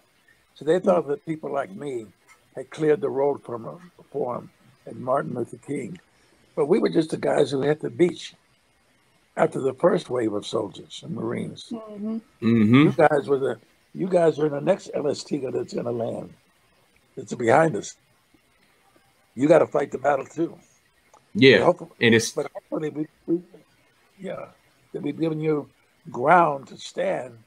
So 0.55 0.65
they 0.65 0.79
thought 0.79 1.07
that 1.07 1.25
people 1.25 1.51
like 1.51 1.71
me 1.75 2.07
had 2.55 2.69
cleared 2.71 3.01
the 3.01 3.09
road 3.09 3.43
for 3.43 3.59
them, 3.59 3.91
for 4.11 4.37
'em 4.37 4.49
and 4.85 4.99
Martin 4.99 5.33
Luther 5.35 5.57
King, 5.57 5.99
but 6.55 6.67
we 6.67 6.79
were 6.79 6.89
just 6.89 7.09
the 7.11 7.17
guys 7.17 7.51
who 7.51 7.61
hit 7.61 7.81
the 7.81 7.89
beach 7.89 8.33
after 9.37 9.59
the 9.61 9.73
first 9.73 10.09
wave 10.09 10.33
of 10.33 10.45
soldiers 10.45 11.01
and 11.03 11.15
Marines. 11.15 11.69
Mhm. 11.71 12.21
Mm-hmm. 12.41 12.75
You 12.75 12.91
guys 12.91 13.27
were 13.27 13.39
the 13.39 13.59
you 13.93 14.07
guys 14.07 14.37
are 14.39 14.47
in 14.47 14.51
the 14.51 14.61
next 14.61 14.89
LST 14.93 15.29
that's 15.51 15.73
going 15.73 15.85
to 15.85 15.91
land. 15.91 16.33
It's 17.15 17.33
behind 17.33 17.75
us. 17.75 17.95
You 19.33 19.47
got 19.47 19.59
to 19.59 19.67
fight 19.67 19.91
the 19.91 19.97
battle 19.97 20.25
too. 20.25 20.57
Yeah. 21.33 21.63
Hopefully, 21.63 21.91
And 22.01 22.13
it's 22.13 22.31
but 22.31 22.51
hopefully, 22.53 22.89
we, 22.89 23.07
we, 23.25 23.41
yeah, 24.19 24.47
that 24.93 25.01
we've 25.01 25.19
given 25.19 25.39
you 25.39 25.67
ground 26.11 26.67
to 26.67 26.77
stand 26.77 27.37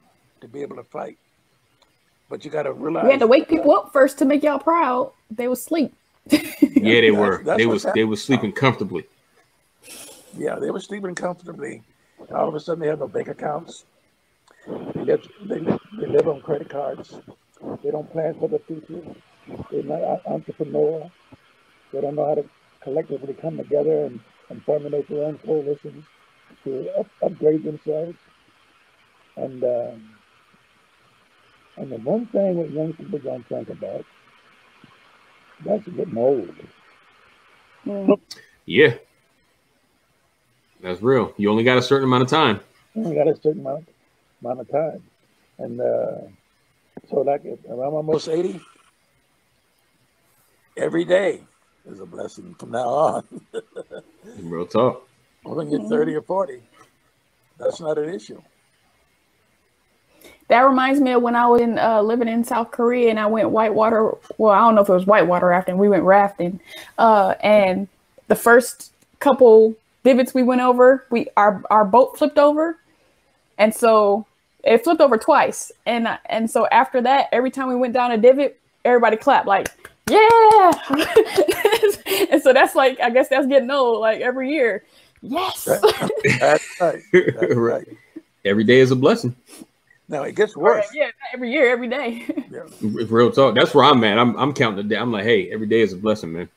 to 0.40 0.48
be 0.48 0.62
able 0.62 0.76
to 0.76 0.84
fight. 0.84 1.18
But 2.28 2.44
you 2.44 2.50
got 2.50 2.64
to 2.64 2.72
realize 2.72 3.04
We 3.04 3.10
had 3.10 3.20
to 3.20 3.26
wake 3.26 3.48
people 3.48 3.72
up 3.74 3.92
first 3.92 4.18
to 4.18 4.24
make 4.24 4.42
y'all 4.42 4.58
proud. 4.60 5.12
They 5.30 5.46
was 5.48 5.60
asleep. 5.60 5.92
yeah, 6.30 6.40
they 6.60 7.10
That's- 7.10 7.12
were. 7.12 7.42
that's 7.44 7.58
they 7.58 7.66
what's 7.66 7.84
was 7.84 7.94
they 7.94 8.04
was 8.04 8.22
sleeping 8.24 8.52
comfortably. 8.52 9.04
Yeah, 10.36 10.56
they 10.56 10.70
were 10.70 10.80
sleeping 10.80 11.14
comfortably. 11.14 11.82
And 12.18 12.30
all 12.32 12.48
of 12.48 12.54
a 12.54 12.60
sudden, 12.60 12.80
they 12.80 12.88
have 12.88 13.00
no 13.00 13.08
bank 13.08 13.28
accounts. 13.28 13.84
They 14.94 15.04
live, 15.04 15.26
they 15.44 15.60
they 15.60 16.06
live 16.06 16.28
on 16.28 16.40
credit 16.42 16.68
cards. 16.68 17.14
They 17.82 17.90
don't 17.90 18.10
plan 18.12 18.34
for 18.38 18.48
the 18.48 18.58
future. 18.60 19.02
They're 19.70 19.82
not 19.82 20.02
en- 20.02 20.20
entrepreneur. 20.26 21.10
They 21.92 22.00
don't 22.00 22.14
know 22.14 22.26
how 22.26 22.34
to 22.36 22.44
collectively 22.82 23.34
come 23.34 23.56
together 23.56 24.04
and, 24.06 24.20
and 24.48 24.62
formulate 24.64 25.08
their 25.08 25.24
own 25.24 25.38
coalitions 25.38 26.04
to 26.64 26.90
up, 26.98 27.06
upgrade 27.22 27.64
themselves. 27.64 28.16
And 29.36 29.64
um, 29.64 30.10
and 31.76 31.92
the 31.92 31.96
one 31.98 32.26
thing 32.26 32.58
that 32.58 32.70
young 32.70 32.92
people 32.92 33.18
don't 33.18 33.46
think 33.48 33.70
about, 33.70 34.04
that's 35.64 35.86
getting 35.88 36.18
old. 36.18 36.54
Mm. 37.86 38.20
Yeah. 38.66 38.94
That's 40.82 41.02
real. 41.02 41.32
You 41.36 41.50
only 41.50 41.64
got 41.64 41.78
a 41.78 41.82
certain 41.82 42.08
amount 42.08 42.22
of 42.22 42.28
time. 42.28 42.60
We 42.94 43.14
got 43.14 43.28
a 43.28 43.36
certain 43.36 43.60
amount, 43.60 43.88
amount 44.42 44.60
of 44.60 44.70
time. 44.70 45.02
And 45.58 45.80
uh, 45.80 46.18
so, 47.08 47.20
like, 47.20 47.42
if 47.44 47.58
I'm 47.66 47.78
almost 47.78 48.28
80, 48.28 48.60
every 50.76 51.04
day 51.04 51.42
is 51.86 52.00
a 52.00 52.06
blessing 52.06 52.54
from 52.58 52.70
now 52.72 52.88
on. 52.88 53.24
Real 54.38 54.66
talk. 54.66 55.06
i 55.46 55.50
when 55.50 55.70
you're 55.70 55.88
30 55.88 56.14
or 56.14 56.22
40, 56.22 56.62
that's 57.58 57.80
not 57.80 57.98
an 57.98 58.08
issue. 58.08 58.40
That 60.48 60.62
reminds 60.62 61.00
me 61.00 61.12
of 61.12 61.22
when 61.22 61.36
I 61.36 61.46
was 61.46 61.60
in, 61.60 61.78
uh, 61.78 62.02
living 62.02 62.26
in 62.26 62.42
South 62.42 62.72
Korea 62.72 63.10
and 63.10 63.20
I 63.20 63.26
went 63.26 63.50
whitewater. 63.50 64.12
Well, 64.36 64.52
I 64.52 64.58
don't 64.60 64.74
know 64.74 64.82
if 64.82 64.88
it 64.88 64.92
was 64.92 65.06
whitewater 65.06 65.46
rafting. 65.46 65.78
We 65.78 65.88
went 65.88 66.02
rafting, 66.02 66.60
uh, 66.98 67.34
and 67.40 67.86
the 68.26 68.34
first 68.34 68.92
couple 69.20 69.76
divots 70.04 70.34
we 70.34 70.42
went 70.42 70.60
over, 70.60 71.06
we 71.10 71.28
our 71.36 71.62
our 71.70 71.84
boat 71.84 72.18
flipped 72.18 72.38
over, 72.38 72.78
and 73.58 73.74
so 73.74 74.26
it 74.64 74.84
flipped 74.84 75.00
over 75.00 75.16
twice. 75.16 75.72
And 75.86 76.08
and 76.26 76.50
so 76.50 76.66
after 76.68 77.00
that, 77.02 77.28
every 77.32 77.50
time 77.50 77.68
we 77.68 77.76
went 77.76 77.94
down 77.94 78.12
a 78.12 78.18
divot, 78.18 78.58
everybody 78.84 79.16
clapped 79.16 79.46
like, 79.46 79.68
"Yeah!" 80.08 80.72
and 82.30 82.42
so 82.42 82.52
that's 82.52 82.74
like 82.74 83.00
I 83.00 83.10
guess 83.10 83.28
that's 83.28 83.46
getting 83.46 83.70
old. 83.70 84.00
Like 84.00 84.20
every 84.20 84.50
year, 84.50 84.84
yes. 85.22 85.64
That's 86.40 86.80
right. 86.80 87.02
That's 87.12 87.54
right. 87.54 87.88
Every 88.44 88.64
day 88.64 88.80
is 88.80 88.90
a 88.90 88.96
blessing. 88.96 89.34
Now, 90.08 90.24
it 90.24 90.34
gets 90.34 90.56
worse. 90.56 90.88
yeah, 90.92 91.10
every 91.32 91.52
year, 91.52 91.70
every 91.70 91.86
day. 91.86 92.26
Yeah. 92.50 92.62
Real 92.80 93.30
talk. 93.30 93.54
That's 93.54 93.72
where 93.74 93.84
I'm 93.84 94.02
at. 94.02 94.18
I'm 94.18 94.36
I'm 94.36 94.52
counting 94.52 94.76
the 94.78 94.82
day. 94.82 94.96
I'm 94.96 95.12
like, 95.12 95.24
hey, 95.24 95.52
every 95.52 95.68
day 95.68 95.80
is 95.82 95.92
a 95.92 95.96
blessing, 95.96 96.32
man. 96.32 96.48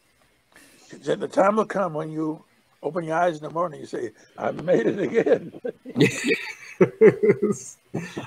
Then 1.04 1.20
The 1.20 1.28
time 1.28 1.58
will 1.58 1.66
come 1.66 1.94
when 1.94 2.10
you 2.12 2.44
open 2.84 3.06
your 3.06 3.16
eyes 3.16 3.38
in 3.38 3.44
the 3.44 3.50
morning, 3.50 3.80
you 3.80 3.86
say, 3.86 4.12
I 4.38 4.52
made 4.52 4.86
it 4.86 5.00
again. 5.00 5.60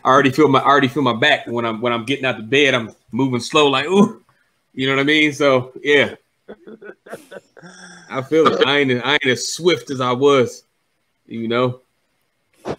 I 0.04 0.08
already 0.08 0.30
feel 0.30 0.48
my 0.48 0.60
I 0.60 0.64
already 0.64 0.88
feel 0.88 1.02
my 1.02 1.14
back 1.14 1.46
when 1.46 1.64
I'm 1.64 1.80
when 1.80 1.92
I'm 1.92 2.04
getting 2.04 2.24
out 2.24 2.36
the 2.38 2.42
bed. 2.42 2.74
I'm 2.74 2.90
moving 3.12 3.40
slow, 3.40 3.68
like 3.68 3.86
ooh, 3.86 4.22
you 4.74 4.86
know 4.86 4.94
what 4.94 5.00
I 5.00 5.04
mean. 5.04 5.32
So 5.32 5.72
yeah, 5.82 6.14
I 8.10 8.22
feel 8.22 8.46
it. 8.46 8.66
I 8.66 8.78
ain't 8.78 9.04
I 9.04 9.12
ain't 9.14 9.26
as 9.26 9.48
swift 9.48 9.90
as 9.90 10.00
I 10.00 10.12
was, 10.12 10.64
you 11.26 11.48
know. 11.48 11.80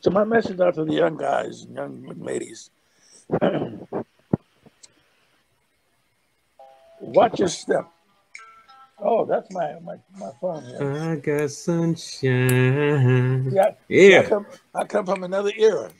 So 0.01 0.09
my 0.09 0.23
message 0.23 0.59
out 0.59 0.75
to 0.75 0.85
the 0.85 0.93
young 0.93 1.17
guys 1.17 1.63
and 1.63 1.75
young 1.75 2.15
ladies, 2.19 2.69
watch 6.99 7.39
your 7.39 7.49
step. 7.49 7.91
Oh, 9.09 9.23
that's 9.23 9.49
my 9.51 9.79
my, 9.79 9.95
my 10.19 10.31
phone 10.41 10.65
here. 10.65 10.91
I 10.91 11.15
got 11.15 11.49
sunshine. 11.49 13.49
Yeah, 13.53 13.67
I 13.69 13.75
Yeah. 13.87 14.23
come, 14.23 14.45
I 14.75 14.83
come 14.83 15.05
from 15.05 15.23
another 15.23 15.53
era. 15.57 15.91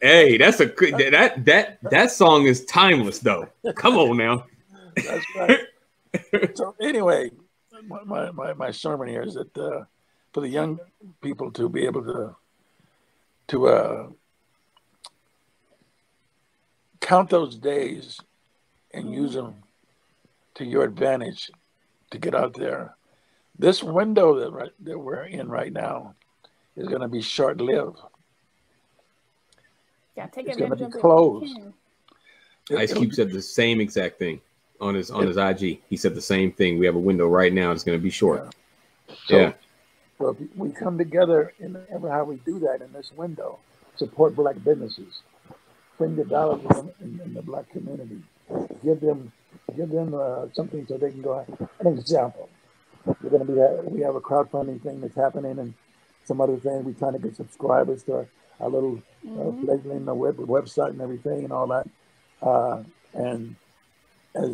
Hey, 0.00 0.36
that's 0.36 0.58
a 0.58 0.66
good 0.80 0.98
that 0.98 1.44
that 1.44 1.78
that 1.82 2.10
song 2.10 2.46
is 2.46 2.64
timeless 2.64 3.20
though. 3.20 3.48
Come 3.76 3.96
on 3.96 4.16
now. 4.16 4.46
That's 4.96 5.24
right. 5.36 5.60
so 6.56 6.74
anyway, 6.80 7.30
my, 7.86 8.02
my, 8.02 8.30
my, 8.32 8.52
my 8.54 8.72
sermon 8.72 9.06
here 9.06 9.22
is 9.22 9.34
that 9.34 9.56
uh, 9.56 9.84
for 10.32 10.40
the 10.40 10.48
young 10.48 10.80
people 11.22 11.52
to 11.52 11.68
be 11.68 11.86
able 11.86 12.02
to 12.02 12.34
to 13.46 13.68
uh, 13.68 14.08
count 17.00 17.30
those 17.30 17.56
days 17.56 18.18
and 18.92 19.14
use 19.14 19.34
them 19.34 19.54
to 20.56 20.64
your 20.64 20.82
advantage 20.82 21.48
to 22.10 22.18
get 22.18 22.34
out 22.34 22.54
there. 22.54 22.94
This 23.58 23.82
window 23.82 24.38
that 24.40 24.50
right, 24.50 24.70
that 24.84 24.98
we're 24.98 25.24
in 25.24 25.48
right 25.48 25.72
now 25.72 26.14
is 26.76 26.88
going 26.88 27.00
to 27.00 27.08
be 27.08 27.22
short 27.22 27.60
lived. 27.60 27.98
Yeah, 30.16 30.26
take 30.26 30.46
It's 30.48 30.56
gonna 30.56 30.72
advantage 30.72 30.78
be 30.78 30.84
of 30.84 30.94
it. 30.98 31.00
closed. 31.00 31.58
Ice 32.76 32.92
Cube 32.92 33.12
said 33.14 33.30
the 33.30 33.42
same 33.42 33.80
exact 33.80 34.18
thing 34.18 34.40
on 34.80 34.94
his 34.94 35.10
on 35.10 35.26
his 35.26 35.36
IG. 35.36 35.80
He 35.88 35.96
said 35.96 36.14
the 36.14 36.20
same 36.20 36.52
thing. 36.52 36.78
We 36.78 36.86
have 36.86 36.96
a 36.96 37.00
window 37.00 37.26
right 37.28 37.52
now. 37.52 37.70
It's 37.72 37.84
going 37.84 37.98
to 37.98 38.02
be 38.02 38.10
short. 38.10 38.54
So, 39.26 39.36
Yeah. 39.38 39.52
so 40.18 40.30
if 40.30 40.36
we 40.56 40.70
come 40.70 40.98
together 40.98 41.52
and 41.60 41.76
ever 41.90 42.10
how 42.10 42.24
we 42.24 42.36
do 42.36 42.58
that 42.60 42.82
in 42.82 42.92
this 42.92 43.12
window, 43.12 43.58
support 43.96 44.34
black 44.34 44.56
businesses, 44.64 45.20
bring 45.96 46.16
the 46.16 46.24
dollars 46.24 46.60
in, 46.78 46.92
in, 47.00 47.20
in 47.24 47.34
the 47.34 47.42
black 47.42 47.70
community, 47.70 48.20
give 48.82 49.00
them 49.00 49.32
give 49.76 49.90
them 49.90 50.14
uh, 50.14 50.46
something 50.52 50.86
so 50.86 50.96
they 50.96 51.10
can 51.10 51.22
go. 51.22 51.44
An 51.80 51.86
example, 51.86 52.48
we're 53.04 53.30
going 53.30 53.46
to 53.46 53.52
be 53.52 53.60
uh, 53.60 53.82
we 53.84 54.00
have 54.00 54.14
a 54.14 54.20
crowdfunding 54.20 54.82
thing 54.82 55.00
that's 55.00 55.16
happening 55.16 55.58
and 55.58 55.74
some 56.24 56.40
other 56.40 56.56
thing. 56.56 56.84
We're 56.84 56.92
trying 56.92 57.14
to 57.14 57.18
get 57.18 57.36
subscribers 57.36 58.02
to 58.04 58.14
our, 58.14 58.26
our 58.60 58.70
little 58.70 59.02
uh, 59.26 59.52
fledgling 59.64 60.04
the 60.04 60.14
web, 60.14 60.36
website 60.36 60.90
and 60.90 61.00
everything 61.00 61.44
and 61.44 61.52
all 61.52 61.66
that. 61.68 61.88
Uh, 62.42 62.82
and 63.14 63.56
as 64.34 64.50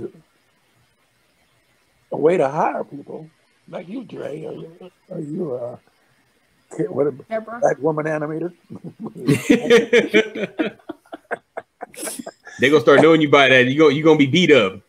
a 2.12 2.16
way 2.16 2.36
to 2.36 2.48
hire 2.48 2.84
people 2.84 3.28
like 3.68 3.88
you, 3.88 4.04
Dre, 4.04 4.44
are 4.44 4.52
you, 4.52 4.90
are 5.10 5.20
you 5.20 5.54
uh, 5.54 5.76
kid- 6.76 6.90
what 6.90 7.06
a 7.06 7.12
Deborah. 7.12 7.58
black 7.60 7.78
woman 7.78 8.06
animator? 8.06 8.52
they 12.60 12.68
gonna 12.70 12.80
start 12.80 13.00
knowing 13.00 13.20
you 13.20 13.30
by 13.30 13.48
that. 13.48 13.66
You 13.66 13.78
go 13.78 13.88
you 13.88 14.04
gonna 14.04 14.18
be 14.18 14.26
beat 14.26 14.52
up. 14.52 14.80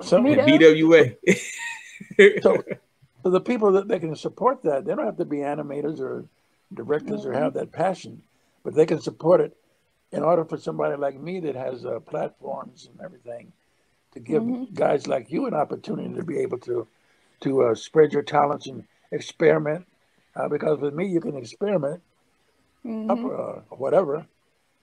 So, 0.00 0.20
Me 0.20 0.34
too. 0.34 0.42
BWA. 0.42 1.16
so, 2.42 2.64
so 3.22 3.30
the 3.30 3.40
people 3.40 3.72
that 3.72 3.88
they 3.88 3.98
can 3.98 4.14
support 4.16 4.62
that, 4.62 4.84
they 4.84 4.94
don't 4.94 5.04
have 5.06 5.16
to 5.18 5.24
be 5.24 5.38
animators 5.38 6.00
or 6.00 6.24
directors 6.72 7.24
or 7.24 7.32
have 7.32 7.54
that 7.54 7.72
passion, 7.72 8.22
but 8.64 8.74
they 8.74 8.86
can 8.86 9.00
support 9.00 9.40
it 9.40 9.56
in 10.12 10.22
order 10.22 10.44
for 10.44 10.56
somebody 10.58 10.96
like 10.96 11.18
me 11.20 11.40
that 11.40 11.54
has 11.56 11.84
uh, 11.84 12.00
platforms 12.00 12.88
and 12.90 13.00
everything 13.00 13.52
to 14.12 14.20
give 14.20 14.44
guys 14.74 15.06
like 15.06 15.30
you 15.30 15.46
an 15.46 15.54
opportunity 15.54 16.14
to 16.14 16.22
be 16.22 16.38
able 16.38 16.58
to 16.58 16.86
to 17.40 17.62
uh, 17.62 17.74
spread 17.74 18.12
your 18.12 18.22
talents 18.22 18.66
and 18.68 18.84
experiment. 19.10 19.86
Uh, 20.36 20.48
because 20.48 20.80
with 20.80 20.94
me, 20.94 21.06
you 21.06 21.20
can 21.20 21.36
experiment 21.36 22.00
up 22.84 23.18
Mhm. 23.18 23.58
uh, 23.68 23.74
whatever, 23.76 24.26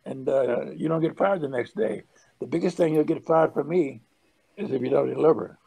and 0.06 0.28
uh, 0.28 0.66
you 0.76 0.88
don't 0.90 1.02
get 1.02 1.18
fired 1.18 1.42
the 1.42 1.48
next 1.48 1.76
day. 1.76 2.04
the 2.40 2.48
biggest 2.48 2.76
thing 2.76 2.94
you'll 2.96 3.04
get 3.04 3.24
fired 3.26 3.54
from 3.54 3.68
me 3.70 4.02
is 4.62 4.72
if 4.72 4.82
you 4.82 4.90
don't 4.90 5.14
deliver. 5.14 5.58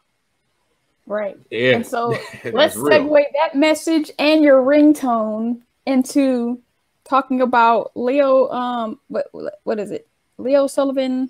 Right. 1.05 1.37
Yeah. 1.51 1.75
And 1.75 1.85
so 1.85 2.17
let's 2.51 2.75
real. 2.75 3.05
segue 3.05 3.23
that 3.33 3.55
message 3.55 4.11
and 4.17 4.43
your 4.43 4.61
ringtone 4.61 5.61
into 5.85 6.61
talking 7.03 7.41
about 7.41 7.91
Leo. 7.95 8.49
Um, 8.49 8.99
what 9.07 9.27
what 9.63 9.79
is 9.79 9.91
it? 9.91 10.07
Leo 10.37 10.67
Sullivan 10.67 11.29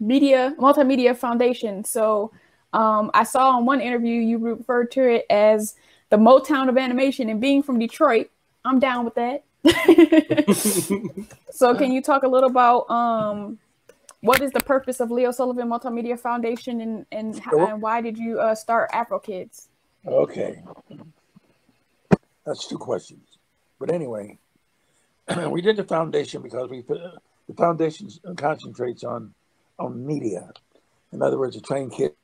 Media 0.00 0.54
Multimedia 0.58 1.16
Foundation. 1.16 1.84
So, 1.84 2.32
um, 2.72 3.10
I 3.14 3.24
saw 3.24 3.58
in 3.58 3.64
one 3.64 3.80
interview 3.80 4.20
you 4.20 4.38
referred 4.38 4.90
to 4.92 5.02
it 5.02 5.26
as 5.30 5.74
the 6.10 6.16
Motown 6.16 6.68
of 6.68 6.78
animation, 6.78 7.28
and 7.28 7.40
being 7.40 7.62
from 7.62 7.78
Detroit, 7.78 8.30
I'm 8.64 8.78
down 8.78 9.04
with 9.04 9.14
that. 9.16 9.44
so, 11.50 11.74
can 11.74 11.92
you 11.92 12.00
talk 12.00 12.22
a 12.22 12.28
little 12.28 12.48
about 12.50 12.90
um, 12.90 13.58
what 14.20 14.40
is 14.40 14.50
the 14.52 14.60
purpose 14.60 15.00
of 15.00 15.10
Leo 15.10 15.30
Sullivan 15.30 15.68
Multimedia 15.68 16.18
Foundation, 16.18 16.80
and 16.80 17.06
and, 17.12 17.40
and 17.52 17.82
why 17.82 18.00
did 18.00 18.18
you 18.18 18.40
uh, 18.40 18.54
start 18.54 18.90
Afro 18.92 19.18
Kids? 19.18 19.68
Okay. 20.06 20.62
That's 22.44 22.66
two 22.66 22.78
questions. 22.78 23.38
But 23.78 23.92
anyway, 23.92 24.38
we 25.50 25.60
did 25.60 25.76
the 25.76 25.84
foundation 25.84 26.42
because 26.42 26.68
we 26.70 26.82
the 26.82 27.54
foundation 27.56 28.08
concentrates 28.36 29.04
on 29.04 29.34
on 29.78 30.06
media. 30.06 30.50
In 31.12 31.22
other 31.22 31.38
words, 31.38 31.56
to 31.56 31.62
train 31.62 31.90
kids 31.90 32.14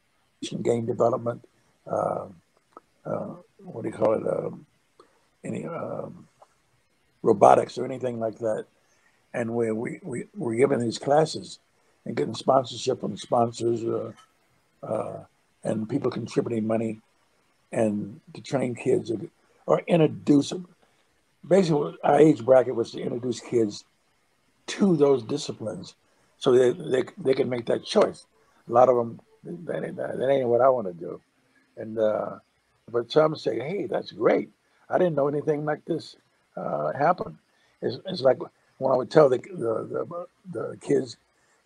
in 0.50 0.62
game 0.62 0.86
development. 0.86 1.44
Uh, 1.86 2.26
uh, 3.06 3.34
what 3.58 3.82
do 3.82 3.88
you 3.88 3.94
call 3.94 4.14
it? 4.14 4.22
Um, 4.26 4.66
any 5.44 5.66
um, 5.66 6.26
robotics 7.22 7.78
or 7.78 7.84
anything 7.84 8.18
like 8.18 8.38
that. 8.38 8.66
And 9.32 9.54
we 9.54 9.72
we 9.72 10.00
we 10.02 10.24
we're 10.36 10.54
giving 10.54 10.80
these 10.80 10.98
classes 10.98 11.58
and 12.04 12.16
getting 12.16 12.34
sponsorship 12.34 13.00
from 13.00 13.16
sponsors 13.16 13.84
uh, 13.84 14.12
uh, 14.82 15.24
and 15.62 15.88
people 15.88 16.10
contributing 16.10 16.66
money 16.66 17.00
and 17.72 18.20
to 18.34 18.40
train 18.40 18.74
kids 18.74 19.10
or, 19.10 19.18
or 19.66 19.82
introduce 19.86 20.50
them. 20.50 20.68
Basically, 21.46 21.96
our 22.02 22.18
age 22.18 22.44
bracket 22.44 22.74
was 22.74 22.92
to 22.92 23.00
introduce 23.00 23.40
kids 23.40 23.84
to 24.66 24.96
those 24.96 25.22
disciplines 25.22 25.94
so 26.38 26.52
they, 26.52 26.72
they, 26.72 27.04
they 27.18 27.34
can 27.34 27.48
make 27.48 27.66
that 27.66 27.84
choice. 27.84 28.26
A 28.68 28.72
lot 28.72 28.88
of 28.88 28.96
them, 28.96 29.20
that 29.44 29.84
ain't, 29.84 29.96
that 29.96 30.28
ain't 30.30 30.48
what 30.48 30.60
I 30.60 30.68
want 30.68 30.86
to 30.86 30.92
do. 30.92 31.20
And, 31.76 31.98
uh, 31.98 32.38
but 32.90 33.10
some 33.10 33.36
say, 33.36 33.58
hey, 33.58 33.86
that's 33.86 34.12
great. 34.12 34.50
I 34.88 34.98
didn't 34.98 35.16
know 35.16 35.28
anything 35.28 35.64
like 35.64 35.84
this 35.84 36.16
uh, 36.56 36.92
happened. 36.92 37.36
It's, 37.82 37.98
it's 38.06 38.20
like 38.20 38.38
when 38.78 38.92
I 38.92 38.96
would 38.96 39.10
tell 39.10 39.28
the, 39.28 39.38
the, 39.38 40.06
the, 40.08 40.26
the 40.52 40.76
kids, 40.80 41.16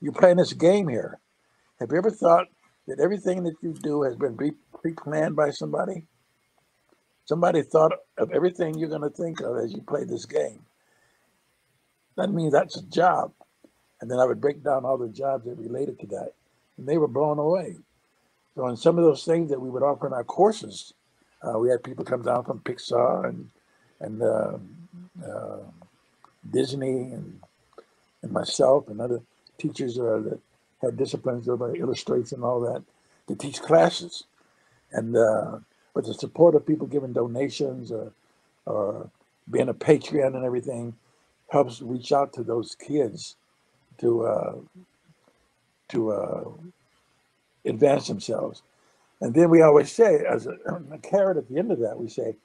you're 0.00 0.12
playing 0.12 0.36
this 0.36 0.52
game 0.52 0.88
here. 0.88 1.18
Have 1.80 1.90
you 1.92 1.98
ever 1.98 2.10
thought 2.10 2.46
that 2.86 3.00
everything 3.00 3.44
that 3.44 3.54
you 3.62 3.72
do 3.72 4.02
has 4.02 4.16
been 4.16 4.36
pre- 4.36 4.52
pre-planned 4.80 5.36
by 5.36 5.50
somebody? 5.50 6.04
Somebody 7.24 7.62
thought 7.62 7.92
of 8.16 8.32
everything 8.32 8.78
you're 8.78 8.88
going 8.88 9.02
to 9.02 9.10
think 9.10 9.40
of 9.40 9.58
as 9.58 9.72
you 9.72 9.82
play 9.82 10.04
this 10.04 10.24
game. 10.24 10.60
That 12.16 12.32
means 12.32 12.52
that's 12.52 12.76
a 12.76 12.86
job. 12.86 13.32
And 14.00 14.10
then 14.10 14.18
I 14.18 14.24
would 14.24 14.40
break 14.40 14.62
down 14.64 14.84
all 14.84 14.96
the 14.96 15.08
jobs 15.08 15.44
that 15.44 15.58
related 15.58 15.98
to 16.00 16.06
that. 16.08 16.32
And 16.76 16.88
they 16.88 16.98
were 16.98 17.08
blown 17.08 17.38
away. 17.38 17.76
So 18.54 18.64
on 18.64 18.76
some 18.76 18.98
of 18.98 19.04
those 19.04 19.24
things 19.24 19.50
that 19.50 19.60
we 19.60 19.70
would 19.70 19.82
offer 19.82 20.06
in 20.06 20.12
our 20.12 20.24
courses, 20.24 20.94
uh, 21.42 21.58
we 21.58 21.68
had 21.68 21.82
people 21.84 22.04
come 22.04 22.22
down 22.22 22.44
from 22.44 22.60
Pixar 22.60 23.28
and 23.28 23.50
and 24.00 24.22
uh, 24.22 24.58
uh, 25.24 25.58
Disney 26.50 27.12
and 27.12 27.40
and 28.22 28.32
myself 28.32 28.88
and 28.88 29.00
other 29.00 29.20
teachers 29.58 29.98
uh, 29.98 30.20
that 30.24 30.40
had 30.80 30.96
disciplines 30.96 31.48
of 31.48 31.62
uh, 31.62 31.72
illustration 31.72 32.36
and 32.36 32.44
all 32.44 32.60
that 32.60 32.82
to 33.26 33.34
teach 33.34 33.60
classes. 33.60 34.24
And 34.92 35.16
uh, 35.16 35.58
with 35.94 36.06
the 36.06 36.14
support 36.14 36.54
of 36.54 36.66
people 36.66 36.86
giving 36.86 37.12
donations 37.12 37.92
or, 37.92 38.12
or 38.66 39.10
being 39.50 39.68
a 39.68 39.74
Patreon 39.74 40.34
and 40.34 40.44
everything 40.44 40.94
helps 41.48 41.82
reach 41.82 42.12
out 42.12 42.32
to 42.34 42.42
those 42.42 42.74
kids 42.74 43.36
to 43.98 44.26
uh, 44.26 44.54
to 45.88 46.12
uh, 46.12 46.44
advance 47.64 48.08
themselves. 48.08 48.62
And 49.20 49.34
then 49.34 49.50
we 49.50 49.62
always 49.62 49.90
say, 49.90 50.24
as 50.28 50.46
a, 50.46 50.52
a 50.92 50.98
carrot 50.98 51.38
at 51.38 51.48
the 51.48 51.58
end 51.58 51.72
of 51.72 51.80
that, 51.80 51.98
we 51.98 52.08
say, 52.08 52.36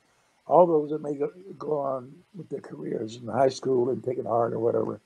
all 0.48 0.66
those 0.66 0.90
that 0.90 1.02
may 1.02 1.16
go, 1.16 1.30
go 1.58 1.80
on 1.80 2.12
with 2.36 2.50
their 2.50 2.60
careers 2.60 3.18
in 3.18 3.28
high 3.28 3.50
school 3.50 3.90
and 3.90 4.04
take 4.04 4.18
it 4.18 4.26
hard 4.26 4.54
or 4.54 4.60
whatever, 4.60 5.00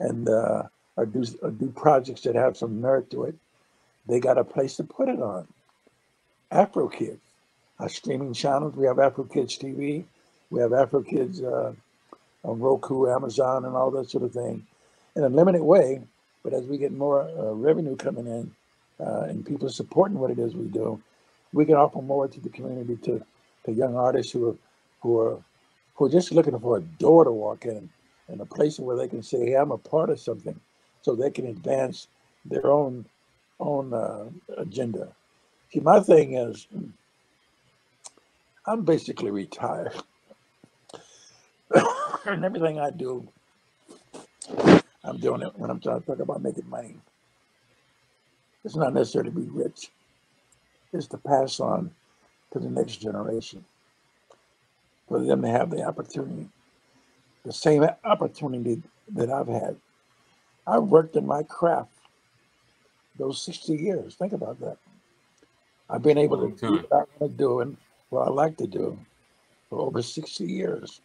and 0.00 0.28
uh, 0.28 0.64
or 0.96 1.06
do 1.06 1.24
or 1.42 1.50
do 1.50 1.68
projects 1.70 2.22
that 2.22 2.34
have 2.34 2.56
some 2.56 2.80
merit 2.80 3.10
to 3.10 3.24
it, 3.24 3.34
they 4.06 4.20
got 4.20 4.38
a 4.38 4.44
place 4.44 4.76
to 4.76 4.84
put 4.84 5.08
it 5.08 5.20
on. 5.20 5.46
Afro 6.50 6.88
Kids, 6.88 7.20
our 7.78 7.88
streaming 7.88 8.32
channels. 8.34 8.76
We 8.76 8.86
have 8.86 8.98
Afro 8.98 9.24
Kids 9.24 9.58
TV. 9.58 10.04
We 10.50 10.60
have 10.60 10.72
Afro 10.72 11.02
Kids 11.02 11.42
uh, 11.42 11.72
on 12.44 12.60
Roku, 12.60 13.10
Amazon, 13.10 13.64
and 13.64 13.74
all 13.74 13.90
that 13.92 14.10
sort 14.10 14.24
of 14.24 14.32
thing, 14.32 14.66
in 15.16 15.24
a 15.24 15.28
limited 15.28 15.62
way. 15.62 16.02
But 16.42 16.52
as 16.54 16.66
we 16.66 16.78
get 16.78 16.92
more 16.92 17.22
uh, 17.22 17.52
revenue 17.54 17.96
coming 17.96 18.26
in 18.26 18.54
uh, 19.04 19.22
and 19.22 19.44
people 19.46 19.68
supporting 19.68 20.18
what 20.18 20.30
it 20.30 20.38
is 20.38 20.54
we 20.54 20.66
do, 20.66 21.02
we 21.52 21.64
can 21.64 21.74
offer 21.74 22.02
more 22.02 22.28
to 22.28 22.40
the 22.40 22.50
community, 22.50 22.96
to, 23.04 23.24
to 23.64 23.72
young 23.72 23.96
artists 23.96 24.32
who 24.32 24.50
are 24.50 24.56
who 25.00 25.20
are 25.20 25.38
who 25.94 26.06
are 26.06 26.10
just 26.10 26.32
looking 26.32 26.58
for 26.58 26.78
a 26.78 26.80
door 26.80 27.24
to 27.24 27.32
walk 27.32 27.64
in 27.66 27.88
and 28.28 28.40
a 28.40 28.46
place 28.46 28.78
where 28.78 28.96
they 28.96 29.08
can 29.08 29.22
say, 29.22 29.46
"Hey, 29.46 29.54
I'm 29.54 29.70
a 29.70 29.78
part 29.78 30.10
of 30.10 30.20
something," 30.20 30.58
so 31.04 31.16
they 31.16 31.30
can 31.30 31.48
advance 31.48 32.08
their 32.46 32.68
own 32.68 33.06
own 33.60 33.94
uh, 33.94 34.26
agenda. 34.58 35.08
See, 35.72 35.80
my 35.80 36.00
thing 36.00 36.34
is, 36.36 36.68
I'm 38.66 38.84
basically 38.84 39.30
retired, 39.30 39.92
and 42.26 42.44
everything 42.44 42.80
I 42.80 42.90
do, 42.90 43.28
I'm 45.04 45.18
doing 45.18 45.42
it 45.42 45.52
when 45.58 45.70
I'm 45.70 45.80
trying 45.80 46.00
to 46.00 46.06
talk 46.06 46.20
about 46.20 46.42
making 46.42 46.68
money. 46.70 46.96
It's 48.64 48.76
not 48.76 48.94
necessarily 48.94 49.30
to 49.30 49.36
be 49.36 49.48
rich; 49.48 49.90
it's 50.92 51.08
to 51.08 51.18
pass 51.18 51.60
on 51.60 51.92
to 52.52 52.58
the 52.60 52.70
next 52.70 52.96
generation, 52.98 53.64
for 55.08 55.24
them 55.24 55.42
to 55.42 55.48
have 55.48 55.70
the 55.70 55.84
opportunity, 55.84 56.48
the 57.44 57.52
same 57.52 57.86
opportunity 58.04 58.82
that 59.14 59.30
I've 59.30 59.48
had. 59.48 59.76
I've 60.66 60.84
worked 60.84 61.16
in 61.16 61.26
my 61.26 61.42
craft 61.42 61.90
those 63.18 63.42
60 63.42 63.74
years. 63.74 64.14
Think 64.14 64.32
about 64.32 64.58
that. 64.60 64.76
I've 65.90 66.02
been 66.02 66.18
able 66.18 66.50
to 66.50 66.56
do 66.56 66.72
what 66.72 66.92
I 66.92 66.96
want 66.96 67.18
to 67.20 67.28
do 67.28 67.60
and 67.60 67.76
what 68.08 68.26
I 68.26 68.30
like 68.30 68.56
to 68.58 68.66
do 68.66 68.98
for 69.68 69.80
over 69.80 70.02
60 70.02 70.44
years. 70.44 71.00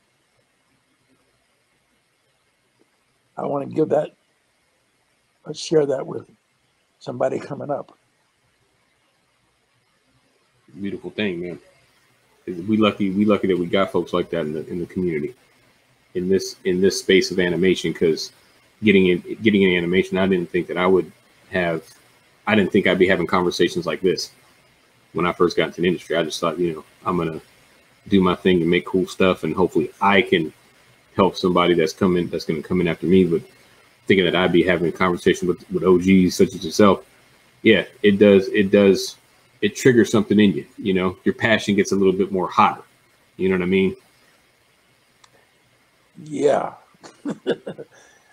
I 3.38 3.46
want 3.46 3.70
to 3.70 3.76
give 3.76 3.90
that, 3.90 4.12
uh, 5.46 5.54
share 5.54 5.86
that 5.86 6.06
with 6.06 6.30
somebody 7.00 7.40
coming 7.40 7.70
up. 7.70 7.98
beautiful 10.82 11.10
thing, 11.10 11.42
man. 11.42 11.60
We 12.46 12.78
lucky 12.78 13.12
we 13.12 13.26
lucky 13.26 13.48
that 13.48 13.58
we 13.58 13.68
got 13.68 13.92
folks 13.92 14.14
like 14.14 14.30
that 14.32 14.42
in 14.42 14.54
the 14.54 14.68
in 14.68 14.80
the 14.80 14.86
community, 14.86 15.36
in 16.16 16.30
this 16.30 16.56
in 16.66 16.82
this 16.82 17.00
space 17.00 17.32
of 17.32 17.40
animation. 17.40 17.92
Because 17.92 18.32
getting 18.84 19.08
in 19.08 19.38
getting 19.42 19.64
in 19.64 19.78
animation, 19.78 20.18
I 20.18 20.28
didn't 20.28 20.50
think 20.50 20.68
that 20.68 20.78
I 20.78 20.88
would 20.88 21.12
have. 21.52 21.84
I 22.48 22.56
didn't 22.56 22.72
think 22.72 22.88
I'd 22.88 23.00
be 23.00 23.08
having 23.08 23.28
conversations 23.28 23.86
like 23.86 24.02
this 24.02 24.32
when 25.14 25.26
I 25.26 25.34
first 25.34 25.58
got 25.58 25.68
into 25.68 25.82
the 25.82 25.88
industry. 25.88 26.16
I 26.16 26.24
just 26.24 26.40
thought, 26.40 26.60
you 26.60 26.74
know, 26.74 26.86
I'm 27.06 27.18
gonna 27.18 27.42
do 28.08 28.22
my 28.22 28.36
thing 28.36 28.62
and 28.62 28.70
make 28.70 28.86
cool 28.86 29.08
stuff, 29.08 29.44
and 29.44 29.54
hopefully 29.56 29.92
I 30.02 30.22
can 30.22 30.54
help 31.16 31.36
somebody 31.36 31.74
that's 31.74 31.94
coming 31.94 32.28
that's 32.28 32.46
gonna 32.46 32.64
come 32.64 32.82
in 32.82 32.88
after 32.88 33.06
me. 33.06 33.26
But 33.26 33.42
thinking 34.08 34.26
that 34.26 34.36
I'd 34.36 34.52
be 34.52 34.64
having 34.64 34.90
a 34.90 34.92
conversation 34.92 35.48
with 35.48 35.70
with 35.72 35.84
OGs 35.84 36.36
such 36.36 36.56
as 36.56 36.66
yourself, 36.66 37.06
yeah, 37.62 37.86
it 38.04 38.18
does 38.20 38.48
it 38.50 38.72
does 38.72 39.18
it 39.62 39.76
triggers 39.76 40.12
something 40.12 40.40
in 40.40 40.54
you. 40.54 40.66
You 40.78 40.94
know, 40.94 41.18
your 41.24 41.34
passion 41.34 41.76
gets 41.76 41.92
a 41.92 41.96
little 41.96 42.14
bit 42.14 42.32
more 42.32 42.48
hotter. 42.50 42.84
You 43.38 43.50
know 43.50 43.56
what 43.56 43.64
I 43.64 43.68
mean? 43.68 43.96
Yeah. 46.24 46.74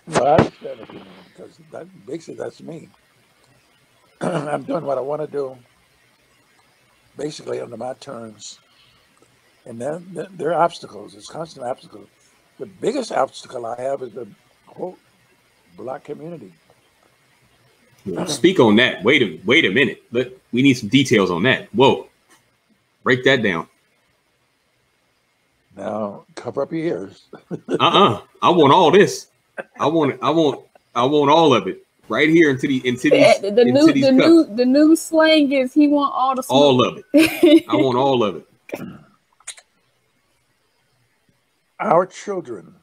understand 0.07 0.79
what 0.79 0.93
you 0.93 0.99
mean 0.99 1.05
because 1.35 1.59
that 1.71 2.05
basically 2.05 2.35
that's 2.35 2.61
me. 2.61 2.89
I'm 4.21 4.63
doing 4.63 4.85
what 4.85 4.97
I 4.97 5.01
want 5.01 5.21
to 5.21 5.27
do, 5.27 5.57
basically 7.17 7.59
under 7.59 7.77
my 7.77 7.93
terms. 7.95 8.59
And 9.65 9.81
then 9.81 10.27
there 10.31 10.53
are 10.53 10.61
obstacles. 10.61 11.13
It's 11.13 11.27
constant 11.27 11.65
obstacles. 11.65 12.07
The 12.57 12.65
biggest 12.65 13.11
obstacle 13.11 13.65
I 13.65 13.79
have 13.81 14.01
is 14.01 14.13
the 14.13 14.27
quote 14.65 14.97
black 15.75 16.03
community. 16.05 16.53
Speak 18.27 18.59
on 18.59 18.77
that. 18.77 19.03
Wait 19.03 19.21
a 19.21 19.39
wait 19.45 19.65
a 19.65 19.69
minute. 19.69 20.03
Let 20.11 20.31
we 20.53 20.61
need 20.61 20.75
some 20.75 20.89
details 20.89 21.29
on 21.29 21.43
that. 21.43 21.67
Whoa, 21.73 22.07
break 23.03 23.23
that 23.25 23.43
down. 23.43 23.67
Now, 25.75 26.25
cover 26.35 26.63
up 26.63 26.71
your 26.71 26.85
ears. 26.85 27.25
Uh 27.69 27.75
uh 27.79 28.21
I 28.41 28.49
want 28.49 28.73
all 28.73 28.89
this. 28.91 29.27
I 29.79 29.87
want 29.87 30.17
I 30.21 30.29
want 30.31 30.65
I 30.95 31.05
want 31.05 31.31
all 31.31 31.53
of 31.53 31.67
it. 31.67 31.83
right 32.09 32.29
here 32.29 32.49
into 32.51 32.67
the 32.67 32.85
into 32.87 33.09
these, 33.09 33.25
Eh, 33.25 33.39
the 33.51 33.61
into 33.61 33.71
new 33.73 33.91
these 33.93 34.05
the 34.05 34.11
cups. 34.13 34.27
new 34.27 34.55
the 34.55 34.65
new 34.65 34.95
slang 34.95 35.51
is 35.51 35.73
he 35.73 35.87
want 35.87 36.13
all 36.13 36.35
the 36.35 36.43
smoke. 36.43 36.61
all 36.61 36.85
of 36.87 37.03
it. 37.13 37.65
I 37.69 37.75
want 37.75 37.97
all 37.97 38.23
of 38.23 38.35
it. 38.37 38.47
Our 41.79 42.05
children 42.07 42.73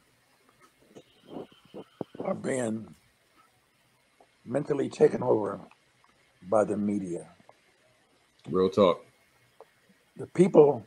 are 2.24 2.34
being 2.34 2.94
mentally 4.44 4.88
taken 4.88 5.22
over 5.22 5.60
by 6.48 6.64
the 6.64 6.76
media. 6.76 7.28
Real 8.50 8.70
talk. 8.70 9.04
The 10.16 10.26
people 10.28 10.84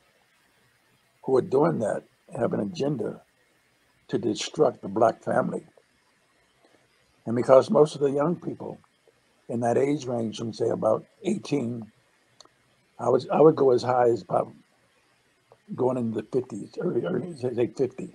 who 1.24 1.36
are 1.38 1.42
doing 1.42 1.80
that 1.80 2.04
have 2.38 2.54
an 2.54 2.60
agenda 2.62 3.22
to 4.10 4.20
destruct 4.20 4.82
the 4.82 4.88
black 4.88 5.22
family. 5.24 5.66
And 7.28 7.36
because 7.36 7.70
most 7.70 7.94
of 7.94 8.02
the 8.02 8.10
young 8.10 8.38
people 8.38 8.80
in 9.50 9.60
that 9.60 9.78
age 9.78 10.06
range, 10.06 10.38
from 10.38 10.54
say 10.54 10.70
about 10.70 11.06
18, 11.24 11.92
I 13.00 13.10
was 13.10 13.28
I 13.30 13.42
would 13.42 13.56
go 13.58 13.72
as 13.72 13.84
high 13.84 14.10
as 14.10 14.22
about 14.22 14.52
going 15.76 15.98
into 15.98 16.22
the 16.22 16.24
50s, 16.24 16.78
early, 16.82 17.06
early 17.06 17.36
say 17.38 17.68
50. 17.68 18.14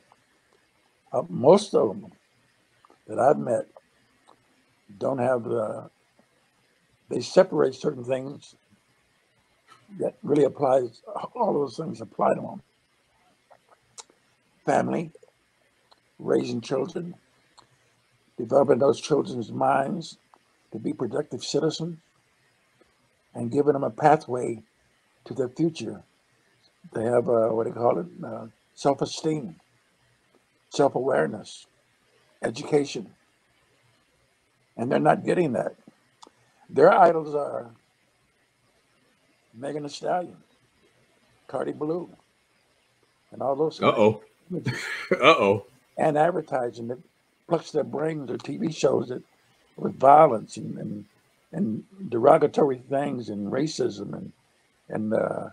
Uh, 1.13 1.23
most 1.29 1.75
of 1.75 1.89
them 1.89 2.13
that 3.07 3.19
I've 3.19 3.39
met 3.39 3.67
don't 4.99 5.19
have 5.19 5.45
the, 5.45 5.91
they 7.11 7.21
separate 7.21 7.75
certain 7.75 8.05
things 8.05 8.55
that 10.01 10.17
really 10.23 10.45
applies, 10.45 11.03
all 11.35 11.53
those 11.53 11.77
things 11.77 12.01
apply 12.01 12.35
to 12.35 12.41
them. 12.41 12.63
Family, 14.65 15.11
raising 16.19 16.63
children, 16.63 17.15
developing 18.43 18.81
those 18.81 19.01
children's 19.01 19.53
minds 19.53 20.19
to 20.73 20.81
be 20.81 20.93
productive 20.93 21.45
citizens, 21.45 21.99
and 23.35 23.53
giving 23.53 23.75
them 23.75 23.85
a 23.85 23.91
pathway 23.91 24.63
to 25.25 25.35
their 25.35 25.49
future. 25.51 26.03
They 26.95 27.05
have, 27.05 27.29
uh, 27.29 27.49
what 27.51 27.65
do 27.65 27.71
you 27.71 27.77
call 27.77 27.99
it, 28.01 28.07
uh, 28.25 28.47
self-esteem, 28.75 29.57
self-awareness, 30.71 31.67
education. 32.43 33.15
And 34.77 34.91
they're 34.93 35.01
not 35.01 35.25
getting 35.25 35.53
that. 35.55 35.77
Their 36.71 36.93
idols 36.93 37.35
are 37.35 37.71
Megan 39.55 39.85
Thee 39.85 39.89
Stallion, 39.91 40.39
Cardi 41.49 41.73
Blue, 41.73 42.11
and 43.33 43.43
all 43.43 43.57
those 43.57 43.81
Uh 43.83 43.95
oh. 43.97 44.23
Uh 45.13 45.17
oh. 45.23 45.67
and 45.99 46.19
advertising 46.19 46.89
that 46.89 46.99
plucks 47.53 47.71
their 47.71 47.85
brains 47.85 48.31
or 48.31 48.39
TV 48.39 48.75
shows 48.75 49.09
that 49.09 49.23
with 49.77 49.95
violence 49.99 50.57
and, 50.57 50.79
and 50.79 51.05
and 51.53 51.85
derogatory 52.09 52.79
things 52.79 53.29
and 53.29 53.53
racism 53.53 54.15
and 54.15 54.33
and 54.89 55.13
uh, 55.13 55.51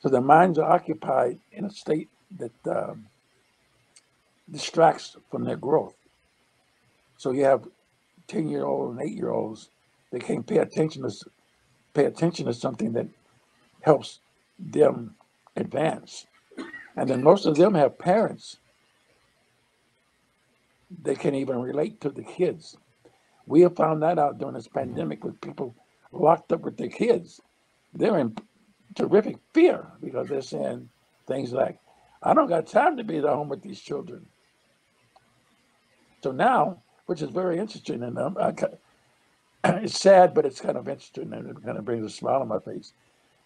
so 0.00 0.08
their 0.08 0.20
minds 0.20 0.58
are 0.58 0.68
occupied 0.68 1.38
in 1.52 1.64
a 1.64 1.70
state 1.70 2.08
that 2.38 2.50
um, 2.68 3.06
distracts 4.50 5.16
from 5.30 5.44
their 5.44 5.56
growth. 5.56 5.94
So 7.16 7.30
you 7.30 7.44
have 7.44 7.68
ten 8.26 8.48
year 8.48 8.64
old 8.64 8.90
and 8.90 9.00
eight 9.00 9.16
year 9.16 9.30
olds 9.30 9.70
they 10.10 10.18
can't 10.18 10.44
pay 10.44 10.58
attention 10.58 11.02
to 11.08 11.10
pay 11.94 12.06
attention 12.06 12.46
to 12.46 12.54
something 12.54 12.92
that 12.94 13.06
helps 13.82 14.18
them 14.58 15.14
advance, 15.54 16.26
and 16.96 17.08
then 17.08 17.22
most 17.22 17.46
of 17.46 17.54
them 17.54 17.74
have 17.74 18.00
parents 18.00 18.58
they 21.02 21.14
can't 21.14 21.34
even 21.34 21.60
relate 21.60 22.00
to 22.00 22.10
the 22.10 22.22
kids. 22.22 22.76
We 23.46 23.60
have 23.62 23.76
found 23.76 24.02
that 24.02 24.18
out 24.18 24.38
during 24.38 24.54
this 24.54 24.68
pandemic 24.68 25.24
with 25.24 25.40
people 25.40 25.74
locked 26.12 26.52
up 26.52 26.62
with 26.62 26.76
their 26.76 26.88
kids. 26.88 27.40
They're 27.94 28.18
in 28.18 28.36
terrific 28.94 29.38
fear 29.54 29.86
because 30.02 30.28
they're 30.28 30.42
saying 30.42 30.88
things 31.26 31.52
like, 31.52 31.78
I 32.22 32.34
don't 32.34 32.48
got 32.48 32.66
time 32.66 32.96
to 32.96 33.04
be 33.04 33.18
at 33.18 33.24
home 33.24 33.48
with 33.48 33.62
these 33.62 33.80
children. 33.80 34.26
So 36.22 36.32
now, 36.32 36.82
which 37.06 37.22
is 37.22 37.30
very 37.30 37.58
interesting, 37.58 38.02
and 38.02 38.18
um, 38.18 38.36
I, 38.40 38.52
it's 39.64 40.00
sad, 40.00 40.34
but 40.34 40.46
it's 40.46 40.60
kind 40.60 40.76
of 40.76 40.88
interesting 40.88 41.32
and 41.32 41.50
it 41.50 41.64
kind 41.64 41.78
of 41.78 41.84
brings 41.84 42.04
a 42.04 42.10
smile 42.10 42.40
on 42.40 42.48
my 42.48 42.58
face. 42.58 42.92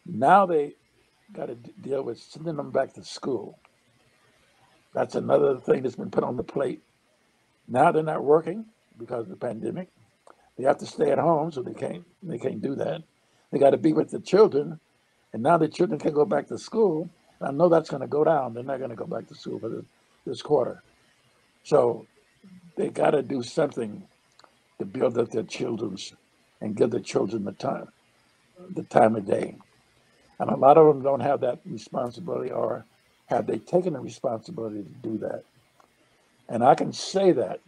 Now 0.06 0.46
they 0.46 0.74
got 1.32 1.46
to 1.46 1.54
deal 1.54 2.02
with 2.02 2.18
sending 2.18 2.56
them 2.56 2.70
back 2.70 2.94
to 2.94 3.04
school. 3.04 3.58
That's 4.94 5.14
another 5.14 5.58
thing 5.58 5.82
that's 5.82 5.96
been 5.96 6.10
put 6.10 6.24
on 6.24 6.36
the 6.36 6.42
plate. 6.42 6.82
Now 7.70 7.92
they're 7.92 8.04
not 8.04 8.24
working 8.24 8.66
because 8.98 9.24
of 9.24 9.30
the 9.30 9.36
pandemic. 9.36 9.88
They 10.58 10.64
have 10.64 10.78
to 10.78 10.86
stay 10.86 11.12
at 11.12 11.18
home, 11.18 11.52
so 11.52 11.62
they 11.62 11.74
can't 11.74 12.04
they 12.22 12.38
can't 12.38 12.62
do 12.62 12.74
that. 12.76 13.02
They 13.52 13.58
got 13.60 13.70
to 13.70 13.78
be 13.78 13.94
with 13.94 14.10
the 14.10 14.20
children, 14.20 14.80
and 15.32 15.42
now 15.42 15.58
the 15.58 15.68
children 15.68 16.00
can 16.00 16.14
go 16.14 16.26
back 16.26 16.48
to 16.48 16.58
school. 16.58 17.10
I 17.40 17.52
know 17.52 17.70
that's 17.70 17.90
going 17.90 18.02
to 18.02 18.08
go 18.08 18.24
down. 18.24 18.54
They're 18.54 18.64
not 18.64 18.78
going 18.78 18.90
to 18.90 18.96
go 18.96 19.06
back 19.06 19.28
to 19.28 19.36
school 19.36 19.60
for 19.60 19.70
this, 19.70 19.84
this 20.26 20.42
quarter. 20.42 20.82
So 21.64 22.06
they 22.76 22.90
got 22.90 23.12
to 23.12 23.22
do 23.22 23.42
something 23.42 24.04
to 24.78 24.84
build 24.86 25.18
up 25.18 25.30
their 25.30 25.44
children's 25.44 26.14
and 26.60 26.76
give 26.76 26.90
the 26.90 27.00
children 27.00 27.44
the 27.44 27.52
time, 27.52 27.88
the 28.74 28.84
time 28.84 29.16
of 29.16 29.26
day. 29.26 29.56
And 30.38 30.50
a 30.50 30.56
lot 30.56 30.78
of 30.78 30.86
them 30.86 31.02
don't 31.02 31.20
have 31.20 31.40
that 31.42 31.60
responsibility, 31.66 32.50
or 32.50 32.86
have 33.26 33.46
they 33.46 33.58
taken 33.58 33.94
the 33.94 34.00
responsibility 34.00 34.82
to 34.82 35.08
do 35.08 35.18
that? 35.18 35.44
And 36.50 36.64
I 36.64 36.74
can 36.74 36.92
say 36.92 37.32
that 37.32 37.60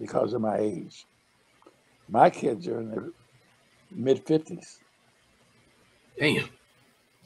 because 0.00 0.32
of 0.32 0.40
my 0.40 0.58
age. 0.58 1.04
My 2.08 2.30
kids 2.30 2.66
are 2.68 2.80
in 2.80 2.90
their 2.90 3.08
mid 3.90 4.24
50s. 4.24 4.78
Damn. 6.18 6.48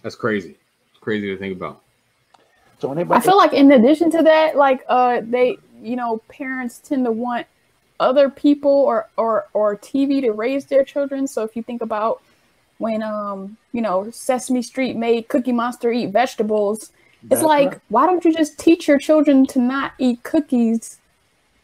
That's 0.02 0.14
crazy. 0.14 0.56
It's 0.90 1.00
crazy 1.00 1.28
to 1.28 1.36
think 1.36 1.56
about. 1.56 1.82
So 2.78 2.92
I 2.92 3.20
feel 3.20 3.36
like 3.36 3.52
in 3.52 3.72
addition 3.72 4.10
to 4.10 4.22
that, 4.22 4.56
like 4.56 4.84
uh 4.88 5.20
they 5.22 5.58
you 5.82 5.96
know, 5.96 6.18
parents 6.28 6.78
tend 6.78 7.04
to 7.04 7.12
want 7.12 7.46
other 8.00 8.28
people 8.28 8.70
or 8.70 9.08
or 9.16 9.46
or 9.52 9.76
TV 9.76 10.20
to 10.22 10.32
raise 10.32 10.66
their 10.66 10.84
children. 10.84 11.26
So 11.26 11.42
if 11.42 11.56
you 11.56 11.62
think 11.62 11.82
about 11.82 12.22
when 12.78 13.02
um, 13.02 13.56
you 13.72 13.80
know, 13.80 14.10
Sesame 14.10 14.62
Street 14.62 14.96
made 14.96 15.28
Cookie 15.28 15.52
Monster 15.52 15.92
eat 15.92 16.10
vegetables, 16.10 16.92
it's 17.30 17.42
like 17.42 17.70
right. 17.72 17.80
why 17.88 18.06
don't 18.06 18.24
you 18.24 18.32
just 18.34 18.58
teach 18.58 18.88
your 18.88 18.98
children 18.98 19.46
to 19.46 19.58
not 19.60 19.92
eat 19.98 20.22
cookies? 20.22 20.98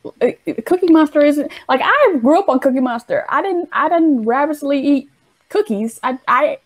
Uh, 0.04 0.30
Cookie 0.66 0.90
Monster 0.90 1.20
isn't 1.20 1.50
like 1.68 1.80
I 1.82 2.16
grew 2.20 2.38
up 2.38 2.48
on 2.48 2.58
Cookie 2.58 2.80
Monster. 2.80 3.24
I 3.28 3.42
didn't 3.42 3.68
I 3.72 3.88
didn't 3.88 4.24
ravenously 4.24 4.80
eat 4.80 5.10
cookies. 5.48 6.00
I 6.02 6.18
I 6.26 6.58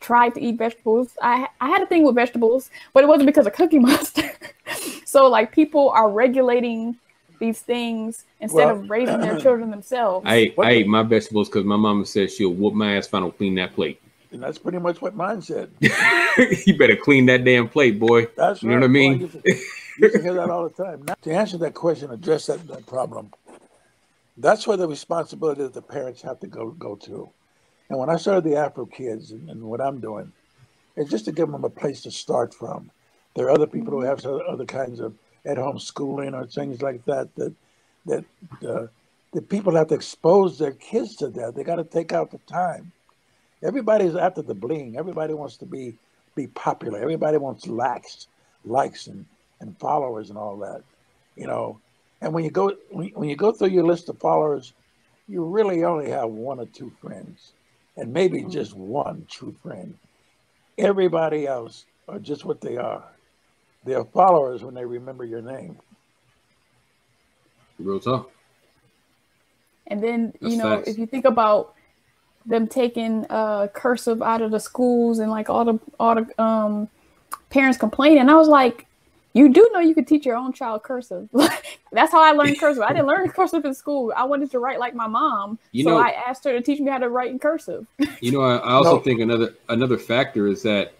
tried 0.00 0.34
to 0.34 0.40
eat 0.40 0.58
vegetables. 0.58 1.16
I 1.20 1.48
I 1.60 1.68
had 1.68 1.82
a 1.82 1.86
thing 1.86 2.04
with 2.04 2.14
vegetables, 2.14 2.70
but 2.92 3.02
it 3.02 3.08
wasn't 3.08 3.26
because 3.26 3.46
of 3.46 3.52
Cookie 3.54 3.78
Monster. 3.88 4.30
so 5.04 5.26
like 5.26 5.50
people 5.52 5.90
are 5.90 6.10
regulating 6.10 6.96
these 7.40 7.60
things 7.60 8.24
instead 8.40 8.66
Well- 8.66 8.76
of 8.80 8.90
raising 8.90 9.20
their 9.20 9.40
children 9.44 9.70
themselves. 9.70 10.24
I 10.28 10.34
ate, 10.36 10.54
I 10.58 10.70
ate 10.70 10.86
my 10.86 11.02
vegetables 11.02 11.48
because 11.48 11.64
my 11.64 11.76
mama 11.76 12.06
said 12.06 12.30
she'll 12.30 12.52
whoop 12.52 12.74
my 12.74 12.96
ass 12.96 13.06
if 13.08 13.14
I 13.14 13.20
don't 13.20 13.36
clean 13.36 13.56
that 13.56 13.74
plate. 13.74 14.00
And 14.34 14.42
that's 14.42 14.58
pretty 14.58 14.78
much 14.78 15.00
what 15.00 15.14
mine 15.14 15.40
said. 15.40 15.70
you 15.80 16.76
better 16.76 16.96
clean 16.96 17.26
that 17.26 17.44
damn 17.44 17.68
plate, 17.68 17.98
boy. 17.98 18.26
That's 18.36 18.62
You 18.62 18.70
know 18.70 18.76
what 18.76 18.84
I 18.84 18.88
mean? 18.88 19.20
used 19.20 20.14
to 20.14 20.22
hear 20.22 20.34
that 20.34 20.50
all 20.50 20.68
the 20.68 20.84
time. 20.84 21.02
Now, 21.02 21.14
to 21.22 21.32
answer 21.32 21.56
that 21.58 21.74
question, 21.74 22.10
address 22.10 22.46
that, 22.46 22.66
that 22.68 22.86
problem, 22.86 23.32
that's 24.36 24.66
where 24.66 24.76
the 24.76 24.88
responsibility 24.88 25.62
that 25.62 25.72
the 25.72 25.82
parents 25.82 26.22
have 26.22 26.40
to 26.40 26.46
go 26.46 26.70
go 26.70 26.96
to. 26.96 27.30
And 27.88 27.98
when 27.98 28.10
I 28.10 28.16
started 28.16 28.44
the 28.44 28.56
Afro 28.56 28.86
Kids 28.86 29.30
and, 29.30 29.48
and 29.48 29.62
what 29.62 29.80
I'm 29.80 30.00
doing, 30.00 30.32
it's 30.96 31.10
just 31.10 31.26
to 31.26 31.32
give 31.32 31.50
them 31.50 31.64
a 31.64 31.70
place 31.70 32.02
to 32.02 32.10
start 32.10 32.52
from. 32.52 32.90
There 33.34 33.46
are 33.46 33.50
other 33.50 33.66
people 33.66 33.92
who 33.92 34.00
have 34.00 34.24
other 34.24 34.64
kinds 34.64 35.00
of 35.00 35.14
at-home 35.44 35.78
schooling 35.78 36.34
or 36.34 36.46
things 36.46 36.82
like 36.82 37.04
that 37.04 37.34
that 37.36 37.54
that 38.06 38.24
uh, 38.66 38.86
the 39.32 39.42
people 39.42 39.74
have 39.76 39.88
to 39.88 39.94
expose 39.94 40.58
their 40.58 40.72
kids 40.72 41.16
to 41.16 41.28
that. 41.28 41.54
They 41.54 41.64
got 41.64 41.76
to 41.76 41.84
take 41.84 42.12
out 42.12 42.30
the 42.30 42.38
time. 42.38 42.92
Everybody's 43.64 44.14
after 44.14 44.42
the 44.42 44.54
bling. 44.54 44.96
Everybody 44.96 45.34
wants 45.34 45.56
to 45.58 45.66
be 45.66 45.94
be 46.34 46.46
popular. 46.48 47.00
Everybody 47.00 47.38
wants 47.38 47.66
likes, 47.66 48.26
likes 48.64 49.06
and, 49.06 49.24
and 49.60 49.78
followers 49.78 50.30
and 50.30 50.38
all 50.38 50.56
that, 50.58 50.82
you 51.36 51.46
know. 51.46 51.80
And 52.20 52.32
when 52.32 52.44
you 52.44 52.50
go 52.50 52.72
when, 52.90 53.08
when 53.08 53.28
you 53.28 53.36
go 53.36 53.52
through 53.52 53.68
your 53.68 53.84
list 53.84 54.08
of 54.08 54.18
followers, 54.18 54.74
you 55.28 55.44
really 55.44 55.84
only 55.84 56.10
have 56.10 56.28
one 56.28 56.60
or 56.60 56.66
two 56.66 56.92
friends, 57.00 57.52
and 57.96 58.12
maybe 58.12 58.42
mm. 58.42 58.52
just 58.52 58.74
one 58.74 59.26
true 59.30 59.54
friend. 59.62 59.96
Everybody 60.76 61.46
else 61.46 61.86
are 62.08 62.18
just 62.18 62.44
what 62.44 62.60
they 62.60 62.76
are. 62.76 63.04
They 63.84 63.94
are 63.94 64.04
followers 64.04 64.62
when 64.62 64.74
they 64.74 64.84
remember 64.84 65.24
your 65.24 65.42
name. 65.42 65.78
Real 67.78 68.00
talk. 68.00 68.30
And 69.86 70.02
then, 70.02 70.32
you 70.40 70.56
know, 70.56 70.76
facts. 70.76 70.88
if 70.88 70.98
you 70.98 71.06
think 71.06 71.26
about 71.26 71.73
them 72.46 72.66
taking 72.68 73.24
uh 73.30 73.68
cursive 73.68 74.20
out 74.22 74.42
of 74.42 74.50
the 74.50 74.60
schools 74.60 75.18
and 75.18 75.30
like 75.30 75.48
all 75.48 75.64
the 75.64 75.78
all 75.98 76.14
the 76.14 76.42
um 76.42 76.88
parents 77.50 77.78
complaining, 77.78 78.28
I 78.28 78.34
was 78.34 78.48
like, 78.48 78.86
You 79.32 79.48
do 79.48 79.68
know 79.72 79.80
you 79.80 79.94
could 79.94 80.06
teach 80.06 80.26
your 80.26 80.36
own 80.36 80.52
child 80.52 80.82
cursive. 80.82 81.28
That's 81.92 82.10
how 82.12 82.20
I 82.22 82.32
learned 82.32 82.58
cursive. 82.58 82.82
I 82.82 82.92
didn't 82.92 83.06
learn 83.06 83.28
cursive 83.38 83.64
in 83.64 83.72
school. 83.74 84.12
I 84.16 84.24
wanted 84.24 84.50
to 84.50 84.58
write 84.58 84.78
like 84.80 84.94
my 84.94 85.06
mom, 85.06 85.58
You 85.72 85.84
so 85.84 85.90
know- 85.90 85.98
I 85.98 86.10
asked 86.10 86.44
her 86.44 86.52
to 86.52 86.60
teach 86.60 86.80
me 86.80 86.90
how 86.90 86.98
to 86.98 87.08
write 87.08 87.30
in 87.30 87.38
cursive. 87.38 87.86
You 88.20 88.32
know, 88.32 88.40
I, 88.42 88.56
I 88.56 88.72
also 88.72 88.96
No. 88.96 89.00
think 89.00 89.20
another 89.20 89.54
another 89.68 89.98
factor 89.98 90.46
is 90.46 90.62
that 90.62 90.92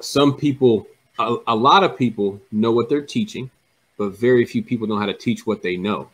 some 0.00 0.36
people, 0.36 0.86
a, 1.18 1.36
a 1.48 1.54
lot 1.54 1.84
of 1.84 1.96
people 1.96 2.40
know 2.52 2.72
what 2.72 2.88
they're 2.88 3.02
teaching, 3.02 3.50
but 3.96 4.10
very 4.18 4.44
few 4.44 4.62
people 4.62 4.86
know 4.86 4.98
how 4.98 5.06
to 5.06 5.14
teach 5.14 5.46
what 5.46 5.62
they 5.62 5.76
know. 5.76 6.08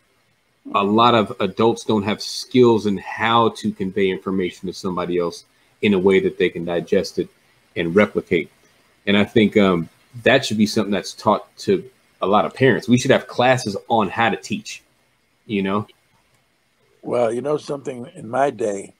A 0.74 0.84
lot 0.84 1.14
of 1.14 1.34
adults 1.40 1.84
don't 1.84 2.02
have 2.02 2.22
skills 2.22 2.86
in 2.86 2.98
how 2.98 3.50
to 3.50 3.72
convey 3.72 4.10
information 4.10 4.68
to 4.68 4.72
somebody 4.72 5.18
else 5.18 5.44
in 5.82 5.94
a 5.94 5.98
way 5.98 6.20
that 6.20 6.38
they 6.38 6.48
can 6.48 6.64
digest 6.64 7.18
it 7.18 7.28
and 7.76 7.94
replicate. 7.94 8.50
And 9.06 9.16
I 9.16 9.24
think 9.24 9.56
um, 9.56 9.88
that 10.22 10.44
should 10.44 10.58
be 10.58 10.66
something 10.66 10.92
that's 10.92 11.14
taught 11.14 11.56
to 11.58 11.88
a 12.20 12.26
lot 12.26 12.44
of 12.44 12.54
parents. 12.54 12.88
We 12.88 12.98
should 12.98 13.10
have 13.10 13.26
classes 13.26 13.76
on 13.88 14.08
how 14.08 14.30
to 14.30 14.36
teach. 14.36 14.82
You 15.46 15.62
know, 15.62 15.86
Well, 17.02 17.32
you 17.32 17.40
know 17.40 17.56
something. 17.56 18.06
In 18.14 18.28
my 18.28 18.50
day, 18.50 18.94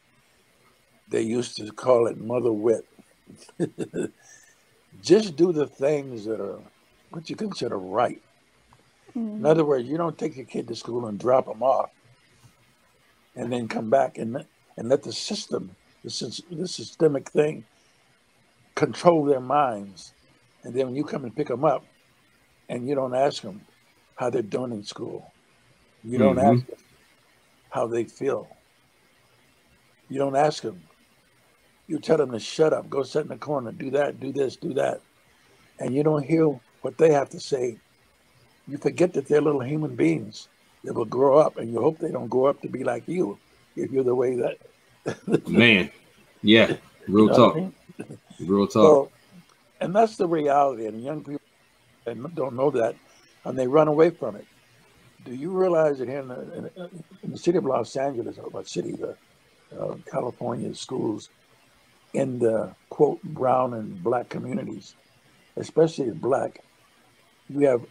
they 1.09 1.23
used 1.23 1.57
to 1.59 1.71
call 1.71 2.07
it 2.07 2.19
mother 2.19 2.53
wit. 2.53 2.87
Just 5.03 5.37
do 5.37 5.53
the 5.53 5.67
things 5.67 6.25
that 6.25 6.41
are 6.41 6.59
what 7.11 7.31
you 7.31 7.37
consider 7.37 7.79
right. 7.79 8.21
In 9.15 9.47
other 9.47 9.65
words, 9.65 9.89
you 9.89 9.97
don't 9.97 10.19
take 10.19 10.37
your 10.37 10.47
kid 10.47 10.69
to 10.69 10.77
school 10.77 11.07
and 11.07 11.19
drop 11.19 11.47
them 11.47 11.63
off, 11.63 11.91
and 13.37 13.53
then 13.53 13.69
come 13.69 13.91
back 13.91 14.19
and 14.19 14.45
and 14.77 14.89
let 14.89 15.03
the 15.03 15.13
system, 15.13 15.77
the, 16.05 16.11
the 16.51 16.69
systemic 16.69 17.31
thing, 17.31 17.65
control 18.77 19.25
their 19.25 19.41
minds. 19.41 20.15
And 20.65 20.75
then 20.75 20.87
when 20.87 20.97
you 20.97 21.05
come 21.05 21.25
and 21.25 21.35
pick 21.37 21.49
them 21.49 21.65
up, 21.65 21.87
and 22.69 22.89
you 22.89 22.95
don't 22.95 23.15
ask 23.15 23.43
them 23.43 23.63
how 24.17 24.31
they're 24.31 24.43
doing 24.43 24.73
in 24.73 24.85
school, 24.85 25.35
you 26.05 26.19
don't 26.19 26.39
Mhm. 26.39 26.53
ask 26.55 26.67
them 26.67 26.79
how 27.71 27.87
they 27.87 28.05
feel. 28.05 28.57
You 30.09 30.19
don't 30.19 30.37
ask 30.37 30.63
them. 30.63 30.89
You 31.89 31.99
tell 31.99 32.19
them 32.19 32.33
to 32.33 32.41
shut 32.41 32.73
up, 32.73 32.89
go 32.89 33.03
sit 33.03 33.23
in 33.23 33.29
the 33.29 33.37
corner, 33.37 33.73
do 33.73 33.91
that, 33.93 34.21
do 34.21 34.33
this, 34.33 34.57
do 34.57 34.75
that, 34.75 35.03
and 35.79 35.95
you 35.95 36.03
don't 36.03 36.25
hear 36.25 36.47
what 36.83 36.99
they 36.99 37.13
have 37.13 37.31
to 37.31 37.41
say 37.41 37.79
you 38.71 38.79
forget 38.79 39.13
that 39.15 39.27
they're 39.27 39.41
little 39.41 39.61
human 39.61 39.97
beings 39.97 40.49
that 40.85 40.95
will 40.95 41.05
grow 41.05 41.39
up, 41.39 41.59
and 41.59 41.73
you 41.73 41.81
hope 41.81 41.99
they 41.99 42.11
don't 42.11 42.29
grow 42.29 42.47
up 42.47 42.61
to 42.63 42.69
be 42.69 42.85
like 42.85 43.07
you 43.09 43.39
if 43.77 43.91
you're 43.91 44.05
the 44.05 44.15
way 44.15 44.37
that. 44.37 45.49
man. 45.49 45.91
Yeah, 46.43 46.77
real 47.09 47.25
You 47.25 47.31
know 47.31 47.33
what 47.33 47.33
I 47.33 47.37
talk. 47.37 47.57
mean? 47.57 47.75
Real 48.41 48.67
talk. 48.67 48.73
So, 48.73 49.11
and 49.81 49.95
that's 49.95 50.17
the 50.17 50.27
reality, 50.27 50.87
and 50.87 51.03
young 51.03 51.23
people 51.23 51.41
and 52.07 52.35
don't 52.35 52.57
know 52.57 52.71
that, 52.71 52.95
and 53.45 53.59
they 53.59 53.67
run 53.67 53.89
away 53.89 54.11
from 54.11 54.37
it. 54.37 54.47
Do 55.25 55.35
you 55.35 55.51
realize 55.51 55.99
that 55.99 56.09
here 56.09 56.21
in 56.21 56.29
the, 56.29 56.41
in, 56.57 56.71
in 57.23 57.31
the 57.33 57.39
city 57.39 57.59
of 57.59 57.65
Los 57.65 57.95
Angeles, 57.97 58.39
or 58.39 58.49
what 58.51 58.69
city, 58.69 58.93
the 58.93 59.17
uh, 59.79 59.97
California 60.11 60.75
schools, 60.75 61.29
in 62.15 62.39
the 62.39 62.75
quote 62.89 63.23
brown 63.23 63.75
and 63.75 64.03
black 64.03 64.29
communities, 64.29 64.95
especially 65.57 66.11
black, 66.11 66.61
you 67.49 67.67
have 67.67 67.83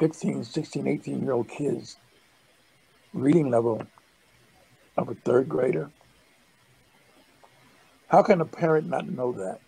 15, 0.00 0.44
16, 0.44 0.88
18 0.88 1.22
year 1.22 1.32
old 1.32 1.48
kids 1.48 1.98
reading 3.14 3.50
level 3.50 3.82
of 4.96 5.08
a 5.10 5.14
third 5.14 5.48
grader. 5.48 5.90
How 8.08 8.22
can 8.22 8.40
a 8.40 8.46
parent 8.46 8.88
not 8.88 9.08
know 9.08 9.32
that? 9.34 9.60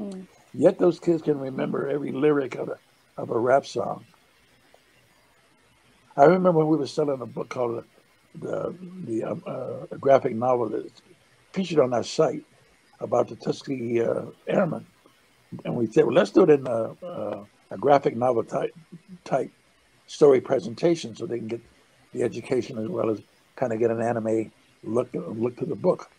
Mm. 0.00 0.28
Yet 0.54 0.78
those 0.78 1.00
kids 1.00 1.22
can 1.22 1.38
remember 1.38 1.88
every 1.88 2.12
lyric 2.12 2.56
of 2.56 2.68
a, 2.70 2.78
of 3.16 3.30
a 3.30 3.38
rap 3.38 3.66
song. 3.66 4.06
I 6.16 6.24
remember 6.24 6.52
when 6.52 6.68
we 6.68 6.78
were 6.78 6.86
selling 6.88 7.22
a 7.22 7.26
book 7.26 7.50
called 7.50 7.84
the 8.34 8.76
the 9.04 9.24
um, 9.24 9.42
uh, 9.46 9.86
a 9.92 9.98
graphic 9.98 10.34
novel 10.36 10.70
that's 10.70 11.02
featured 11.54 11.80
on 11.80 11.94
our 11.94 12.04
site 12.04 12.44
about 13.00 13.28
the 13.28 13.36
Tuskegee 13.36 14.02
uh, 14.02 14.26
Airmen, 14.48 14.86
and 15.64 15.76
we 15.76 15.86
said, 15.86 16.06
well, 16.06 16.14
let's 16.14 16.32
do 16.32 16.44
it 16.44 16.50
in 16.50 16.66
a, 17.70 17.74
uh, 17.74 17.76
graphic 17.76 18.16
novel 18.16 18.44
type 18.44 18.74
type 19.24 19.50
story 20.06 20.40
presentation, 20.40 21.14
so 21.16 21.26
they 21.26 21.38
can 21.38 21.48
get 21.48 21.60
the 22.12 22.22
education 22.22 22.78
as 22.78 22.88
well 22.88 23.10
as 23.10 23.20
kind 23.56 23.72
of 23.72 23.78
get 23.78 23.90
an 23.90 24.00
anime 24.00 24.52
look 24.82 25.08
look 25.14 25.56
to 25.56 25.66
the 25.66 25.74
book. 25.74 26.10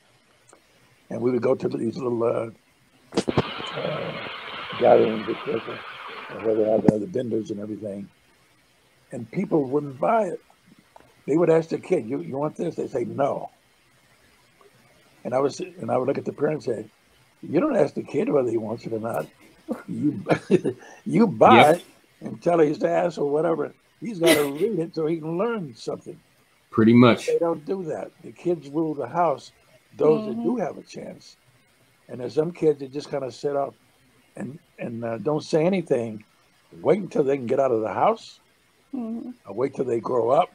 And 1.09 1.21
we 1.21 1.31
would 1.31 1.41
go 1.41 1.55
to 1.55 1.69
these 1.69 1.97
little 1.97 2.23
uh, 2.23 2.49
uh, 3.75 4.27
gatherings, 4.79 5.27
and 6.29 6.43
where 6.43 6.55
they 6.55 6.69
have 6.69 6.85
the, 6.85 6.99
the 6.99 7.05
vendors 7.05 7.51
and 7.51 7.59
everything. 7.59 8.09
And 9.11 9.29
people 9.31 9.63
wouldn't 9.63 9.99
buy 9.99 10.25
it. 10.25 10.41
They 11.25 11.37
would 11.37 11.49
ask 11.49 11.69
the 11.69 11.79
kid, 11.79 12.09
"You 12.09 12.19
you 12.19 12.37
want 12.37 12.57
this?" 12.57 12.75
They 12.75 12.87
say 12.87 13.05
no. 13.05 13.49
And 15.23 15.33
I 15.33 15.39
was 15.39 15.59
and 15.59 15.89
I 15.89 15.97
would 15.97 16.07
look 16.07 16.17
at 16.17 16.25
the 16.25 16.33
parent 16.33 16.65
and 16.67 16.75
say, 16.75 16.89
"You 17.41 17.59
don't 17.59 17.75
ask 17.75 17.93
the 17.93 18.03
kid 18.03 18.29
whether 18.29 18.49
he 18.49 18.57
wants 18.57 18.85
it 18.85 18.93
or 18.93 18.99
not. 18.99 19.27
You 19.87 20.23
you 21.05 21.27
buy 21.27 21.67
Yep. 21.67 21.75
it 21.77 21.85
and 22.21 22.41
tell 22.41 22.59
his 22.59 22.83
ass 22.83 23.17
or 23.17 23.29
whatever. 23.31 23.73
He's 23.99 24.19
got 24.19 24.35
to 24.35 24.43
read 24.59 24.79
it 24.79 24.95
so 24.95 25.05
he 25.07 25.19
can 25.19 25.37
learn 25.37 25.73
something." 25.75 26.19
Pretty 26.71 26.93
much. 26.93 27.27
They 27.27 27.39
don't 27.39 27.65
do 27.65 27.83
that. 27.85 28.11
The 28.23 28.31
kids 28.31 28.69
rule 28.69 28.93
the 28.95 29.07
house. 29.07 29.51
Those 29.93 30.25
that 30.27 30.41
do 30.43 30.57
have 30.57 30.77
a 30.77 30.83
chance, 30.83 31.37
and 32.07 32.19
there's 32.19 32.35
some 32.35 32.51
kids 32.51 32.79
that 32.79 32.91
just 32.93 33.09
kind 33.09 33.23
of 33.23 33.33
sit 33.33 33.55
up 33.55 33.75
and 34.35 34.59
and 34.77 35.03
uh, 35.03 35.17
don't 35.19 35.43
say 35.43 35.65
anything. 35.65 36.23
Wait 36.71 36.99
until 36.99 37.23
they 37.23 37.37
can 37.37 37.47
get 37.47 37.59
out 37.59 37.71
of 37.71 37.81
the 37.81 37.93
house. 37.93 38.41
Mhm. 38.93 39.33
Or 39.45 39.55
wait 39.55 39.75
till 39.75 39.85
they 39.85 39.99
grow 40.01 40.29
up, 40.29 40.51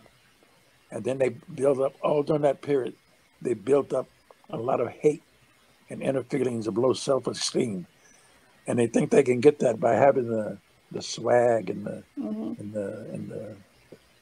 and 0.91 1.05
then 1.05 1.19
they 1.19 1.31
build 1.55 1.81
up. 1.81 1.95
All 2.03 2.23
during 2.23 2.43
that 2.43 2.63
period, 2.63 2.95
they 3.41 3.55
built 3.55 3.93
up 3.93 4.11
a 4.51 4.57
lot 4.59 4.81
of 4.81 4.89
hate 4.89 5.25
and 5.91 6.03
inner 6.03 6.25
feelings 6.25 6.67
of 6.67 6.79
low 6.79 6.93
self-esteem, 6.93 7.87
and 8.67 8.79
they 8.79 8.87
think 8.87 9.11
they 9.11 9.23
can 9.23 9.41
get 9.41 9.59
that 9.61 9.81
by 9.81 9.95
having 9.95 10.29
the 10.29 10.59
the 10.91 11.03
swag 11.03 11.71
and 11.71 11.85
the 11.87 12.03
Mhm. 12.19 12.59
and 12.61 12.73
the 12.73 13.07
and 13.13 13.29
the 13.31 13.57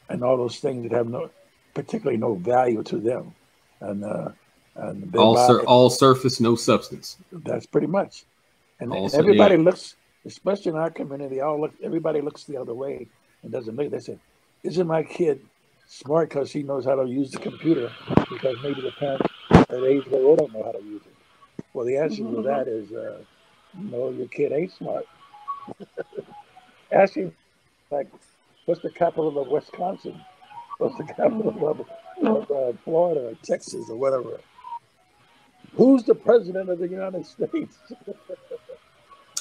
and 0.08 0.22
all 0.24 0.36
those 0.36 0.58
things 0.60 0.82
that 0.84 0.92
have 0.92 1.08
no 1.08 1.30
particularly 1.74 2.16
no 2.18 2.34
value 2.34 2.82
to 2.84 2.98
them 2.98 3.32
and 3.80 4.04
uh 4.04 4.28
and 4.76 5.14
All 5.16 5.36
sur- 5.36 5.64
all 5.64 5.90
surface, 5.90 6.40
no 6.40 6.54
substance. 6.54 7.16
that's 7.32 7.66
pretty 7.66 7.86
much 7.88 8.24
and, 8.78 8.92
and 8.92 9.12
everybody 9.14 9.56
yeah. 9.56 9.62
looks 9.62 9.96
especially 10.26 10.70
in 10.72 10.76
our 10.78 10.90
community 10.90 11.40
all 11.40 11.60
look 11.60 11.72
everybody 11.82 12.20
looks 12.20 12.44
the 12.44 12.56
other 12.56 12.74
way 12.74 13.06
and 13.42 13.52
doesn't 13.52 13.76
look 13.76 13.90
they 13.90 13.98
say 13.98 14.16
isn't 14.62 14.86
my 14.86 15.02
kid 15.02 15.40
smart 15.88 16.28
because 16.28 16.52
he 16.52 16.62
knows 16.62 16.84
how 16.84 16.94
to 16.94 17.06
use 17.08 17.30
the 17.32 17.38
computer 17.38 17.90
because 18.30 18.56
maybe 18.62 18.80
the 18.80 18.92
parents 18.92 19.26
at 19.50 19.70
age 19.92 20.06
where 20.06 20.22
they 20.22 20.36
don't 20.36 20.52
know 20.52 20.62
how 20.62 20.72
to 20.72 20.82
use 20.84 21.02
it 21.04 21.14
well 21.74 21.84
the 21.84 21.96
answer 21.96 22.22
to 22.22 22.42
that 22.42 22.68
is 22.68 22.92
uh 22.92 23.18
no 23.74 24.10
your 24.10 24.28
kid 24.28 24.52
ain't 24.52 24.72
smart 24.72 25.06
ask 26.92 27.14
him 27.14 27.32
like 27.90 28.08
what's 28.66 28.80
the 28.82 28.90
capital 28.90 29.38
of 29.38 29.48
wisconsin 29.48 30.20
what's 30.78 30.96
the 30.96 31.04
capital 31.04 31.68
of, 31.68 32.26
of 32.26 32.50
uh, 32.50 32.72
florida 32.84 33.28
or 33.28 33.34
texas 33.42 33.88
or 33.90 33.96
whatever 33.96 34.40
who's 35.74 36.02
the 36.04 36.14
president 36.14 36.68
of 36.68 36.78
the 36.78 36.88
united 36.88 37.24
states 37.26 37.78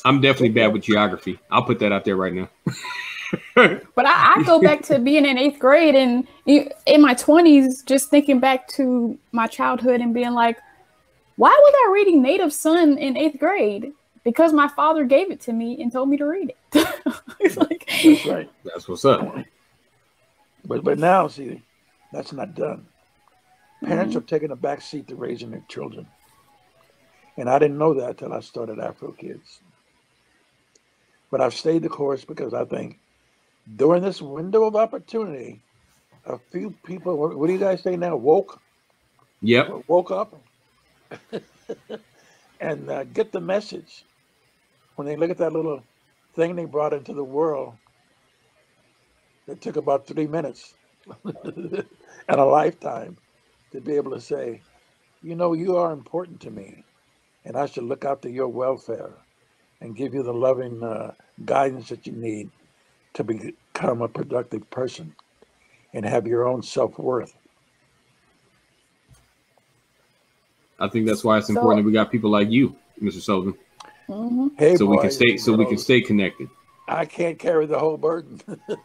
I'm 0.05 0.21
definitely 0.21 0.49
bad 0.49 0.73
with 0.73 0.83
geography. 0.83 1.39
I'll 1.51 1.63
put 1.63 1.79
that 1.79 1.91
out 1.91 2.05
there 2.05 2.15
right 2.15 2.33
now. 2.33 2.49
But 3.53 4.05
I, 4.05 4.37
I 4.37 4.43
go 4.43 4.59
back 4.59 4.81
to 4.83 4.97
being 4.97 5.23
in 5.23 5.37
eighth 5.37 5.59
grade 5.59 5.93
and 5.93 6.27
in 6.47 7.01
my 7.01 7.13
20s, 7.13 7.85
just 7.85 8.09
thinking 8.09 8.39
back 8.39 8.67
to 8.69 9.19
my 9.31 9.45
childhood 9.45 10.01
and 10.01 10.15
being 10.15 10.33
like, 10.33 10.57
why 11.35 11.49
was 11.49 11.73
I 11.85 11.91
reading 11.91 12.23
Native 12.23 12.51
Son 12.51 12.97
in 12.97 13.17
eighth 13.17 13.37
grade? 13.37 13.91
Because 14.29 14.53
my 14.53 14.67
father 14.67 15.05
gave 15.05 15.31
it 15.31 15.41
to 15.41 15.53
me 15.53 15.81
and 15.81 15.91
told 15.91 16.07
me 16.07 16.15
to 16.17 16.25
read 16.25 16.51
it. 16.51 16.87
it's 17.39 17.57
like, 17.57 17.89
that's 18.03 18.25
right 18.27 18.47
That's 18.63 18.87
what's 18.87 19.03
up. 19.03 19.35
But 20.65 20.83
but 20.83 20.99
now, 20.99 21.27
see, 21.27 21.63
that's 22.13 22.31
not 22.31 22.53
done. 22.53 22.85
Parents 23.83 24.15
are 24.15 24.21
taking 24.21 24.51
a 24.51 24.55
back 24.55 24.81
seat 24.81 25.07
to 25.07 25.15
raising 25.15 25.49
their 25.49 25.63
children, 25.67 26.05
and 27.37 27.49
I 27.49 27.57
didn't 27.57 27.79
know 27.79 27.95
that 27.95 28.19
till 28.19 28.31
I 28.31 28.41
started 28.41 28.77
Afro 28.77 29.13
Kids. 29.13 29.61
But 31.31 31.41
I've 31.41 31.55
stayed 31.55 31.81
the 31.81 31.89
course 31.89 32.23
because 32.23 32.53
I 32.53 32.65
think 32.65 32.99
during 33.77 34.03
this 34.03 34.21
window 34.21 34.65
of 34.65 34.75
opportunity, 34.75 35.59
a 36.25 36.37
few 36.51 36.69
people. 36.85 37.17
What, 37.17 37.35
what 37.35 37.47
do 37.47 37.53
you 37.53 37.59
guys 37.59 37.81
say 37.81 37.97
now? 37.97 38.15
Woke, 38.15 38.61
Yep. 39.41 39.85
woke 39.87 40.11
up, 40.11 40.39
and 42.61 42.89
uh, 42.91 43.05
get 43.05 43.31
the 43.31 43.41
message. 43.41 44.05
When 44.99 45.07
they 45.07 45.15
look 45.15 45.29
at 45.31 45.37
that 45.37 45.53
little 45.53 45.81
thing 46.35 46.57
they 46.57 46.65
brought 46.65 46.91
into 46.91 47.13
the 47.13 47.23
world, 47.23 47.73
it 49.47 49.61
took 49.61 49.77
about 49.77 50.05
three 50.05 50.27
minutes 50.27 50.73
and 51.23 51.85
a 52.27 52.43
lifetime 52.43 53.15
to 53.71 53.79
be 53.79 53.93
able 53.95 54.11
to 54.11 54.19
say, 54.19 54.61
you 55.23 55.35
know, 55.37 55.53
you 55.53 55.77
are 55.77 55.93
important 55.93 56.41
to 56.41 56.51
me, 56.51 56.83
and 57.45 57.55
I 57.55 57.65
should 57.65 57.85
look 57.85 58.03
out 58.03 58.21
to 58.23 58.29
your 58.29 58.49
welfare. 58.49 59.13
and 59.79 59.95
give 59.95 60.13
you 60.13 60.21
the 60.21 60.33
loving 60.33 60.83
uh, 60.83 61.13
guidance 61.45 61.87
that 61.87 62.05
you 62.05 62.11
need 62.11 62.49
to 63.13 63.23
become 63.23 64.01
a 64.01 64.09
productive 64.09 64.69
person 64.69 65.15
and 65.93 66.05
have 66.05 66.27
your 66.27 66.45
own 66.45 66.61
self-worth. 66.61 67.33
I 70.77 70.89
think 70.89 71.07
that's 71.07 71.23
why 71.23 71.37
it's 71.37 71.47
So- 71.47 71.53
important 71.53 71.83
that 71.83 71.87
we 71.87 71.93
got 71.93 72.11
people 72.11 72.29
like 72.29 72.49
you, 72.51 72.75
Mr. 73.01 73.21
Sullivan, 73.21 73.53
hmm 74.09 74.47
Hey, 74.57 74.75
so 74.75 74.85
we 74.85 74.97
can 74.99 75.11
stay 75.11 75.37
so 75.37 75.51
you 75.51 75.57
we 75.57 75.65
can 75.67 75.77
stay 75.77 76.01
connected. 76.01 76.49
I 76.87 77.05
can't 77.05 77.37
carry 77.37 77.67
the 77.67 77.77
whole 77.77 77.97
burden. 77.97 78.41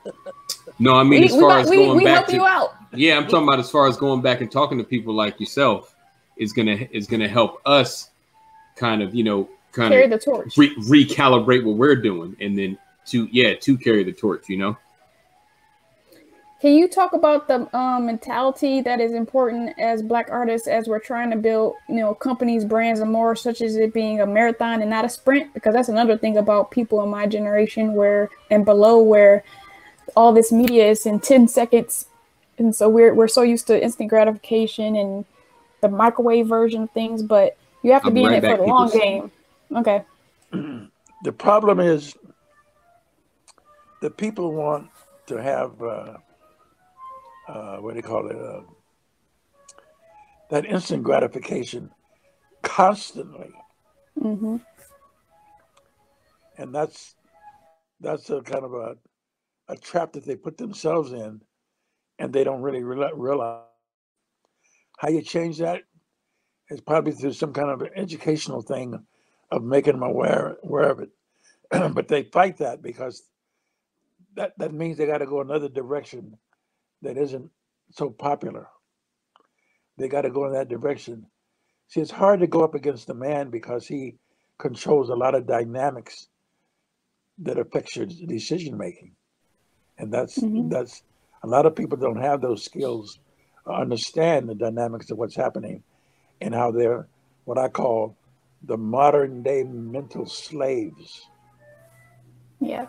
No, 0.78 0.94
I 0.94 1.04
mean 1.04 1.20
We, 1.20 1.26
as 1.26 1.32
far 1.32 1.40
got- 1.50 1.60
as 1.60 1.70
we, 1.70 1.76
going 1.76 1.96
we 1.98 2.04
back 2.04 2.14
help 2.14 2.26
to 2.28 2.34
you 2.34 2.46
out. 2.46 2.74
yeah, 2.94 3.16
I'm 3.16 3.24
talking 3.28 3.46
about 3.46 3.60
as 3.60 3.70
far 3.70 3.86
as 3.86 3.96
going 3.96 4.22
back 4.22 4.40
and 4.40 4.50
talking 4.50 4.76
to 4.78 4.84
people 4.84 5.14
like 5.14 5.38
yourself 5.38 5.94
is 6.36 6.52
gonna 6.52 6.88
is 6.90 7.06
gonna 7.06 7.28
help 7.28 7.60
us 7.66 8.10
kind 8.76 9.02
of 9.02 9.14
you 9.14 9.24
know 9.24 9.48
kind 9.72 9.92
Carry 9.92 10.04
of 10.04 10.10
the 10.10 10.18
torch. 10.18 10.56
re- 10.56 10.74
recalibrate 10.76 11.64
what 11.64 11.76
we're 11.76 11.96
doing, 11.96 12.34
and 12.40 12.58
then 12.58 12.76
to 13.06 13.28
yeah 13.30 13.54
to 13.54 13.76
carry 13.78 14.04
the 14.04 14.12
torch. 14.12 14.48
You 14.48 14.56
know, 14.56 14.76
Can 16.64 16.72
you 16.72 16.88
talk 16.88 17.12
about 17.12 17.46
the 17.46 17.68
um, 17.76 18.06
mentality 18.06 18.80
that 18.80 18.98
is 18.98 19.12
important 19.12 19.78
as 19.78 20.00
Black 20.00 20.28
artists 20.30 20.66
as 20.66 20.88
we're 20.88 20.98
trying 20.98 21.28
to 21.30 21.36
build, 21.36 21.74
you 21.90 21.96
know, 21.96 22.14
companies, 22.14 22.64
brands, 22.64 23.00
and 23.00 23.12
more, 23.12 23.36
such 23.36 23.60
as 23.60 23.76
it 23.76 23.92
being 23.92 24.22
a 24.22 24.26
marathon 24.26 24.80
and 24.80 24.88
not 24.88 25.04
a 25.04 25.10
sprint? 25.10 25.52
Because 25.52 25.74
that's 25.74 25.90
another 25.90 26.16
thing 26.16 26.38
about 26.38 26.70
people 26.70 27.02
in 27.02 27.10
my 27.10 27.26
generation 27.26 27.92
where 27.92 28.30
and 28.50 28.64
below 28.64 29.02
where 29.02 29.44
all 30.16 30.32
this 30.32 30.50
media 30.50 30.88
is 30.88 31.04
in 31.04 31.20
10 31.20 31.48
seconds. 31.48 32.06
And 32.56 32.74
so 32.74 32.88
we're, 32.88 33.12
we're 33.12 33.28
so 33.28 33.42
used 33.42 33.66
to 33.66 33.84
instant 33.84 34.08
gratification 34.08 34.96
and 34.96 35.26
the 35.82 35.90
microwave 35.90 36.46
version 36.46 36.84
of 36.84 36.90
things, 36.92 37.22
but 37.22 37.58
you 37.82 37.92
have 37.92 38.00
to 38.04 38.08
I'm 38.08 38.14
be 38.14 38.24
right 38.24 38.42
in 38.42 38.42
it 38.42 38.50
for 38.50 38.56
the 38.56 38.62
long 38.62 38.90
peoples. 38.90 39.02
game. 39.02 39.32
Okay. 39.76 40.04
the 41.24 41.32
problem 41.32 41.78
is 41.78 42.16
the 44.00 44.08
people 44.08 44.54
want 44.54 44.88
to 45.26 45.42
have 45.42 45.82
uh, 45.82 46.16
uh, 47.48 47.76
what 47.78 47.92
do 47.92 47.96
you 47.96 48.02
call 48.02 48.28
it? 48.28 48.36
Uh, 48.36 48.62
that 50.50 50.66
instant 50.66 51.02
gratification 51.02 51.90
constantly, 52.62 53.50
hmm 54.20 54.56
and 56.58 56.74
that's 56.74 57.14
that's 58.00 58.30
a 58.30 58.40
kind 58.42 58.64
of 58.64 58.74
a 58.74 58.96
a 59.68 59.76
trap 59.76 60.12
that 60.12 60.26
they 60.26 60.36
put 60.36 60.58
themselves 60.58 61.12
in, 61.12 61.40
and 62.18 62.32
they 62.32 62.44
don't 62.44 62.62
really 62.62 62.82
reali- 62.82 63.12
realize 63.14 63.62
how 64.98 65.08
you 65.08 65.22
change 65.22 65.58
that 65.58 65.82
is 66.70 66.80
probably 66.80 67.12
through 67.12 67.32
some 67.32 67.52
kind 67.52 67.70
of 67.70 67.82
educational 67.96 68.62
thing 68.62 69.04
of 69.50 69.62
making 69.62 69.94
them 69.94 70.02
aware 70.02 70.56
aware 70.62 70.90
of 70.90 71.00
it. 71.00 71.10
but 71.94 72.08
they 72.08 72.22
fight 72.24 72.58
that 72.58 72.82
because 72.82 73.22
that 74.36 74.52
that 74.58 74.72
means 74.72 74.96
they 74.96 75.06
got 75.06 75.18
to 75.18 75.26
go 75.26 75.40
another 75.40 75.68
direction 75.68 76.36
that 77.04 77.16
isn't 77.16 77.50
so 77.90 78.10
popular. 78.10 78.66
They 79.96 80.08
got 80.08 80.22
to 80.22 80.30
go 80.30 80.46
in 80.46 80.52
that 80.54 80.68
direction. 80.68 81.26
See, 81.88 82.00
it's 82.00 82.10
hard 82.10 82.40
to 82.40 82.46
go 82.46 82.64
up 82.64 82.74
against 82.74 83.06
the 83.06 83.14
man 83.14 83.50
because 83.50 83.86
he 83.86 84.16
controls 84.58 85.10
a 85.10 85.14
lot 85.14 85.34
of 85.34 85.46
dynamics 85.46 86.28
that 87.38 87.58
affects 87.58 87.96
your 87.96 88.06
decision 88.06 88.76
making, 88.76 89.14
and 89.98 90.12
that's 90.12 90.38
Mhm. 90.38 90.70
that's 90.70 91.02
a 91.42 91.46
lot 91.46 91.66
of 91.66 91.76
people 91.76 91.98
don't 91.98 92.20
have 92.22 92.40
those 92.40 92.64
skills, 92.64 93.18
understand 93.66 94.48
the 94.48 94.54
dynamics 94.54 95.10
of 95.10 95.18
what's 95.18 95.36
happening, 95.36 95.82
and 96.40 96.54
how 96.54 96.70
they're 96.70 97.08
what 97.44 97.58
I 97.58 97.68
call 97.68 98.16
the 98.62 98.78
modern 98.78 99.42
day 99.42 99.62
mental 99.64 100.26
slaves. 100.26 101.28
Yeah. 102.60 102.86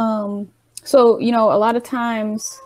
Um, 0.00 0.50
so 0.82 1.18
you 1.18 1.30
know, 1.30 1.52
a 1.52 1.58
lot 1.58 1.76
of 1.76 1.82
times 1.84 2.58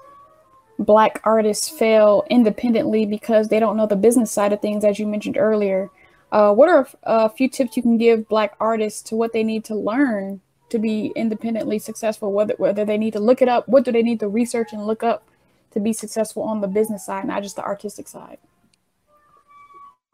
black 0.78 1.20
artists 1.24 1.68
fail 1.68 2.24
independently 2.30 3.07
because 3.07 3.49
they 3.49 3.61
don't 3.61 3.76
know 3.76 3.87
the 3.87 3.97
business 3.97 4.30
side 4.30 4.53
of 4.53 4.61
things, 4.61 4.85
as 4.85 4.99
you 4.99 5.07
mentioned 5.07 5.37
earlier. 5.37 5.91
Uh, 6.30 6.53
what 6.53 6.68
are 6.68 6.89
a 7.05 7.28
few 7.28 7.49
tips 7.49 7.76
you 7.76 7.82
can 7.82 7.97
give 7.97 8.28
black 8.28 8.55
artists 8.61 9.03
to 9.03 9.16
what 9.16 9.32
they 9.32 9.45
need 9.45 9.64
to 9.64 9.74
learn 9.74 10.41
to 10.68 10.78
be 10.78 11.12
independently 11.16 11.78
successful? 11.78 12.32
Whether 12.32 12.55
whether 12.57 12.85
they 12.85 12.99
need 12.99 13.12
to 13.12 13.20
look 13.20 13.43
it 13.43 13.49
up, 13.49 13.68
what 13.68 13.85
do 13.85 13.93
they 13.93 14.03
need 14.03 14.20
to 14.20 14.28
research 14.28 14.72
and 14.72 14.87
look 14.87 15.03
up 15.03 15.28
to 15.72 15.80
be 15.80 15.93
successful 15.93 16.43
on 16.43 16.61
the 16.61 16.68
business 16.68 17.05
side, 17.07 17.24
not 17.24 17.43
just 17.43 17.57
the 17.57 17.64
artistic 17.64 18.07
side? 18.07 18.39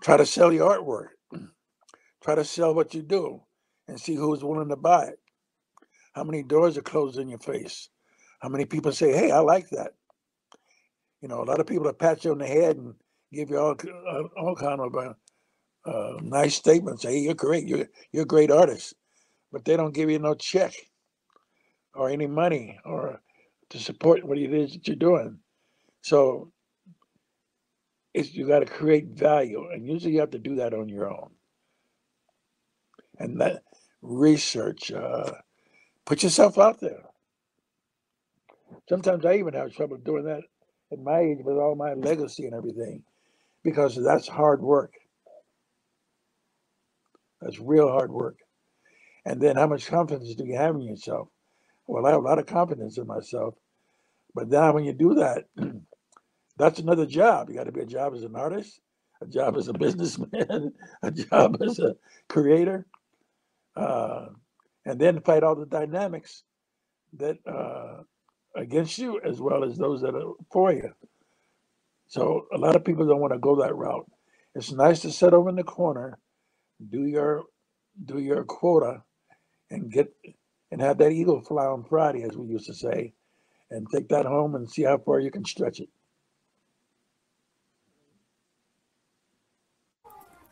Try 0.03 0.17
to 0.17 0.25
sell 0.25 0.53
your 0.53 0.71
artwork. 0.71 1.09
Try 2.23 2.35
to 2.35 2.45
sell 2.45 2.75
what 2.75 2.95
you 2.95 3.03
do, 3.03 3.43
and 3.89 4.01
see 4.01 4.15
who's 4.15 4.45
willing 4.45 4.69
to 4.71 4.77
buy 4.77 5.05
it. 5.05 5.19
How 6.15 6.25
many 6.25 6.43
doors 6.43 6.79
are 6.79 6.83
closed 6.83 7.19
in 7.19 7.29
your 7.29 7.39
face? 7.39 7.89
How 8.41 8.49
many 8.49 8.65
people 8.65 8.93
say, 8.93 9.13
"Hey, 9.13 9.31
I 9.31 9.41
like 9.41 9.71
that"? 9.71 9.93
You 11.23 11.29
know, 11.29 11.43
a 11.43 11.45
lot 11.47 11.61
of 11.61 11.67
people 11.67 11.85
that 11.85 11.99
pat 11.99 12.25
you 12.25 12.33
on 12.33 12.39
the 12.39 12.47
head 12.47 12.77
and 12.77 12.95
give 13.33 13.51
you 13.51 13.59
all 13.59 13.73
uh, 14.09 14.23
all 14.41 14.57
kind 14.57 14.81
of 14.81 14.95
uh, 14.97 15.15
uh, 15.91 16.19
nice 16.23 16.55
statements. 16.57 17.05
Hey, 17.05 17.19
you're 17.19 17.35
great. 17.35 17.67
You're 17.67 17.89
you're 18.13 18.25
a 18.25 18.27
great 18.27 18.51
artist, 18.51 18.95
but 19.53 19.65
they 19.65 19.77
don't 19.77 19.95
give 19.95 20.11
you 20.11 20.19
no 20.19 20.35
check 20.35 20.75
or 21.95 22.11
any 22.11 22.27
money 22.27 22.79
or 22.85 23.21
to 23.71 23.79
support 23.79 24.25
what 24.25 24.39
it 24.39 24.53
is 24.53 24.73
that 24.75 24.87
you're 24.89 24.97
doing. 24.97 25.39
So 26.03 26.53
it's 28.15 28.35
you 28.35 28.47
got 28.49 28.61
to 28.61 28.67
create 28.67 29.09
value, 29.09 29.69
and 29.73 29.87
usually 29.87 30.15
you 30.15 30.21
have 30.21 30.31
to 30.33 30.39
do 30.39 30.57
that 30.57 30.75
on 30.75 30.89
your 30.89 31.11
own. 31.11 31.31
And 33.19 33.41
that 33.41 33.63
research, 34.03 34.93
uh, 34.93 35.33
put 36.11 36.25
yourself 36.25 36.59
out 36.59 36.81
there. 36.81 37.05
Sometimes 38.89 39.25
I 39.25 39.35
even 39.35 39.55
have 39.55 39.73
trouble 39.73 39.97
doing 39.97 40.25
that 40.25 40.43
at 40.91 40.99
my 40.99 41.21
age 41.21 41.39
with 41.45 41.57
all 41.57 41.77
my 41.77 41.95
legacy 41.95 42.47
and 42.47 42.53
everything, 42.55 43.05
because 43.63 43.95
that's 43.95 44.27
hard 44.27 44.61
work. 44.61 44.95
That's 47.41 47.61
real 47.61 47.89
hard 47.89 48.11
work. 48.11 48.39
And 49.25 49.41
then 49.41 49.55
how 49.55 49.69
much 49.69 49.87
confidence 49.87 50.35
do 50.35 50.45
you 50.45 50.57
have 50.57 50.75
in 50.75 50.83
yourself? 50.83 51.29
Well, 51.87 52.05
I 52.05 52.11
have 52.11 52.19
a 52.19 52.25
lot 52.25 52.41
of 52.41 52.47
confidence 52.47 52.99
in 52.99 53.07
myself. 53.07 53.55
But 54.35 54.49
now 54.49 54.73
when 54.73 54.83
you 54.83 54.93
do 54.93 55.15
that, 55.15 55.45
that's 56.57 56.81
another 56.81 57.07
job. 57.07 57.51
You 57.51 57.55
got 57.55 57.65
to 57.65 57.73
be 57.73 57.83
a 57.83 57.87
job 57.87 58.15
as 58.17 58.25
an 58.25 58.35
artist, 58.35 58.81
a 59.23 59.29
job 59.29 59.57
as 59.57 59.69
a 59.69 59.75
businessman, 59.75 60.73
a 61.05 61.13
job 61.13 61.59
as 61.63 61.79
a 61.79 61.95
creator, 62.29 62.85
uh, 63.77 64.27
and 64.91 65.01
then 65.01 65.23
fight 65.23 65.45
all 65.45 65.57
the 65.57 65.67
dynamics 65.67 66.45
that 67.19 67.39
uh, 67.47 68.03
against 68.57 68.99
you 68.99 69.21
as 69.25 69.41
well 69.41 69.65
as 69.65 69.77
those 69.79 70.03
that 70.03 70.15
are 70.15 70.33
for 70.53 70.73
you. 70.73 70.91
So 72.09 72.47
a 72.55 72.59
lot 72.59 72.77
of 72.77 72.85
people 72.85 73.07
don't 73.07 73.21
want 73.21 73.33
to 73.35 73.39
go 73.41 73.63
that 73.63 73.77
route. 73.77 74.07
It's 74.55 74.73
nice 74.73 75.01
to 75.03 75.13
sit 75.13 75.35
over 75.35 75.51
in 75.51 75.57
the 75.57 75.65
corner, 75.65 76.19
do 76.91 77.07
your 77.07 77.45
do 78.05 78.19
your 78.19 78.45
quota, 78.45 79.03
and 79.71 79.91
get 79.93 80.09
and 80.71 80.81
have 80.81 80.99
that 80.99 81.13
eagle 81.13 81.43
fly 81.43 81.67
on 81.67 81.85
Friday, 81.89 82.25
as 82.25 82.37
we 82.37 82.49
used 82.49 82.67
to 82.67 82.75
say, 82.75 83.15
and 83.71 83.87
take 83.93 84.09
that 84.11 84.27
home 84.27 84.55
and 84.57 84.71
see 84.71 84.85
how 84.85 84.99
far 84.99 85.21
you 85.21 85.31
can 85.31 85.45
stretch 85.45 85.81
it. 85.81 85.89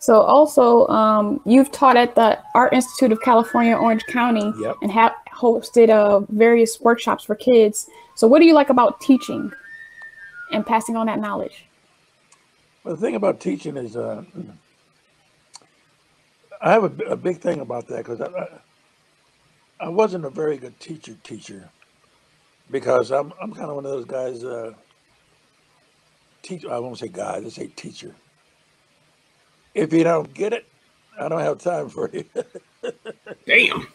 So 0.00 0.20
also, 0.20 0.86
um, 0.88 1.40
you've 1.44 1.72
taught 1.72 1.96
at 1.96 2.14
the 2.14 2.38
Art 2.54 2.72
Institute 2.72 3.10
of 3.10 3.20
California, 3.20 3.76
Orange 3.76 4.04
County, 4.06 4.52
Yep. 4.60 4.76
and 4.82 4.92
have 4.92 5.12
hosted 5.34 5.90
uh, 5.90 6.20
various 6.28 6.80
workshops 6.80 7.24
for 7.24 7.34
kids. 7.34 7.88
So, 8.14 8.28
what 8.28 8.38
do 8.38 8.46
you 8.46 8.54
like 8.54 8.70
about 8.70 9.00
teaching 9.00 9.50
and 10.52 10.64
passing 10.64 10.96
on 10.96 11.06
that 11.06 11.18
knowledge? 11.18 11.64
Well, 12.84 12.94
the 12.94 13.00
thing 13.00 13.16
about 13.16 13.40
teaching 13.40 13.76
is, 13.76 13.96
uh, 13.96 14.22
I 16.62 16.72
have 16.72 16.84
a, 16.84 17.04
a 17.04 17.16
big 17.16 17.38
thing 17.38 17.60
about 17.60 17.86
that 17.88 17.98
because 17.98 18.20
I, 18.20 18.60
I, 19.80 19.88
wasn't 19.88 20.24
a 20.24 20.30
very 20.30 20.58
good 20.58 20.78
teacher 20.80 21.16
teacher 21.22 21.68
because 22.70 23.10
I'm 23.10 23.32
I'm 23.40 23.52
kind 23.52 23.68
of 23.68 23.76
one 23.76 23.84
of 23.84 23.90
those 23.90 24.04
guys. 24.04 24.44
Uh, 24.44 24.72
teacher, 26.42 26.72
I 26.72 26.78
won't 26.78 26.98
say 26.98 27.08
guys, 27.08 27.44
I 27.44 27.48
say 27.48 27.66
teacher. 27.68 28.14
If 29.74 29.92
you 29.92 30.04
don't 30.04 30.32
get 30.34 30.52
it, 30.52 30.66
I 31.20 31.28
don't 31.28 31.40
have 31.40 31.58
time 31.58 31.88
for 31.88 32.10
you. 32.12 32.24
damn. 33.46 33.86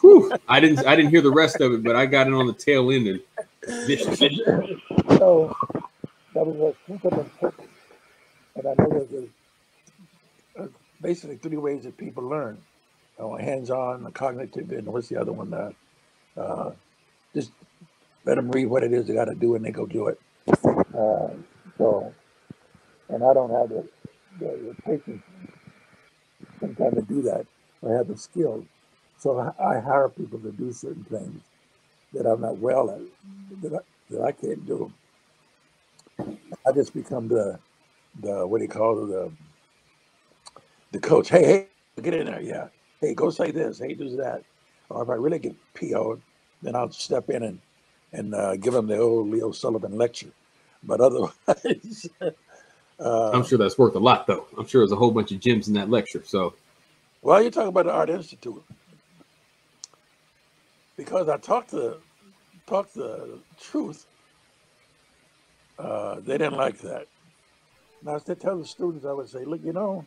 Whew. 0.00 0.32
I 0.48 0.60
didn't 0.60 0.86
I 0.86 0.96
didn't 0.96 1.10
hear 1.10 1.22
the 1.22 1.30
rest 1.32 1.60
of 1.60 1.72
it, 1.72 1.82
but 1.82 1.96
I 1.96 2.06
got 2.06 2.26
it 2.26 2.34
on 2.34 2.46
the 2.46 2.52
tail 2.52 2.90
end. 2.90 3.06
And 3.06 3.20
vicious. 3.86 4.18
so 4.18 5.56
that 6.34 6.46
was 6.46 6.74
a 6.74 6.90
simple 6.90 7.30
and. 7.42 7.52
And 8.54 8.66
I 8.66 8.74
know 8.78 8.98
that 8.98 9.10
there's 9.10 9.28
uh, 10.58 10.66
basically 11.00 11.36
three 11.36 11.56
ways 11.56 11.84
that 11.84 11.96
people 11.96 12.24
learn. 12.24 12.58
You 13.18 13.24
know, 13.24 13.36
hands-on, 13.36 14.04
the 14.04 14.10
cognitive, 14.10 14.70
and 14.72 14.86
what's 14.86 15.08
the 15.08 15.16
other 15.16 15.32
one? 15.32 15.50
That, 15.50 15.74
uh, 16.36 16.72
just 17.34 17.52
let 18.24 18.36
them 18.36 18.50
read 18.50 18.66
what 18.66 18.82
it 18.82 18.92
is 18.92 19.06
they 19.06 19.14
got 19.14 19.26
to 19.26 19.34
do 19.34 19.54
and 19.54 19.64
they 19.64 19.70
go 19.70 19.86
do 19.86 20.08
it. 20.08 20.20
Uh, 20.94 21.28
so, 21.78 22.14
and 23.08 23.24
I 23.24 23.34
don't 23.34 23.50
have 23.50 23.68
the, 23.70 23.88
the, 24.40 24.46
the 24.76 24.82
patience 24.84 25.22
sometimes 26.60 26.94
to 26.96 27.02
do 27.02 27.22
that 27.22 27.46
or 27.82 27.96
have 27.96 28.08
the 28.08 28.18
skill. 28.18 28.66
So 29.18 29.38
I, 29.38 29.76
I 29.76 29.80
hire 29.80 30.08
people 30.10 30.40
to 30.40 30.52
do 30.52 30.72
certain 30.72 31.04
things 31.04 31.42
that 32.14 32.26
I'm 32.26 32.40
not 32.42 32.58
well 32.58 32.90
at, 32.90 33.00
that 33.62 33.74
I, 33.74 33.80
that 34.14 34.22
I 34.22 34.32
can't 34.32 34.66
do. 34.66 34.92
I 36.66 36.72
just 36.72 36.94
become 36.94 37.28
the 37.28 37.58
the 38.22 38.46
what 38.46 38.58
do 38.58 38.64
you 38.64 38.70
call 38.70 39.04
it 39.04 39.08
the 39.08 39.32
the 40.92 41.00
coach. 41.00 41.28
Hey, 41.30 41.44
hey, 41.44 41.68
get 42.02 42.14
in 42.14 42.26
there, 42.26 42.40
yeah. 42.42 42.68
Hey, 43.00 43.14
go 43.14 43.30
say 43.30 43.50
this. 43.50 43.78
Hey, 43.80 43.94
do 43.94 44.16
that. 44.16 44.44
Or 44.90 45.02
if 45.02 45.10
I 45.10 45.14
really 45.14 45.38
get 45.38 45.56
PO'd, 45.74 46.22
then 46.62 46.76
I'll 46.76 46.90
step 46.92 47.30
in 47.30 47.42
and 47.44 47.60
and 48.12 48.34
uh, 48.34 48.56
give 48.56 48.74
them 48.74 48.86
the 48.88 48.98
old 48.98 49.30
Leo 49.30 49.52
Sullivan 49.52 49.98
lecture. 49.98 50.32
But 50.82 51.00
otherwise, 51.00 52.08
uh, 53.02 53.32
I'm 53.32 53.44
sure 53.44 53.58
that's 53.58 53.78
worth 53.78 53.96
a 53.96 53.98
lot, 54.00 54.26
though. 54.26 54.46
I'm 54.56 54.66
sure 54.66 54.82
there's 54.82 54.92
a 54.92 54.96
whole 54.96 55.10
bunch 55.10 55.32
of 55.32 55.40
gems 55.40 55.68
in 55.68 55.74
that 55.74 55.90
lecture. 55.90 56.22
So, 56.24 56.54
well, 57.20 57.42
you're 57.42 57.50
talking 57.50 57.68
about 57.68 57.86
the 57.86 57.92
Art 57.92 58.10
Institute 58.10 58.62
because 60.96 61.28
I 61.28 61.36
talked 61.38 61.70
the 61.72 61.98
talked 62.66 62.94
the 62.94 63.38
truth. 63.60 64.06
Uh, 65.78 66.16
they 66.20 66.38
didn't 66.38 66.56
like 66.56 66.78
that. 66.78 67.08
Now, 68.04 68.16
as 68.16 68.24
they 68.24 68.34
tell 68.34 68.58
the 68.58 68.66
students, 68.66 69.04
I 69.04 69.12
would 69.12 69.28
say, 69.28 69.44
look, 69.44 69.62
you 69.64 69.72
know, 69.72 70.04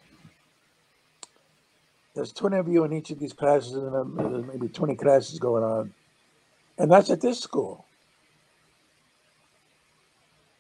there's 2.14 2.32
20 2.32 2.58
of 2.58 2.68
you 2.70 2.84
in 2.86 2.94
each 2.94 3.12
of 3.12 3.20
these 3.20 3.34
classes, 3.34 3.74
and 3.74 4.18
there's 4.18 4.46
maybe 4.46 4.70
20 4.70 4.96
classes 4.96 5.40
going 5.40 5.64
on, 5.64 5.94
and 6.78 6.90
that's 6.92 7.10
at 7.10 7.20
this 7.22 7.40
school. 7.40 7.86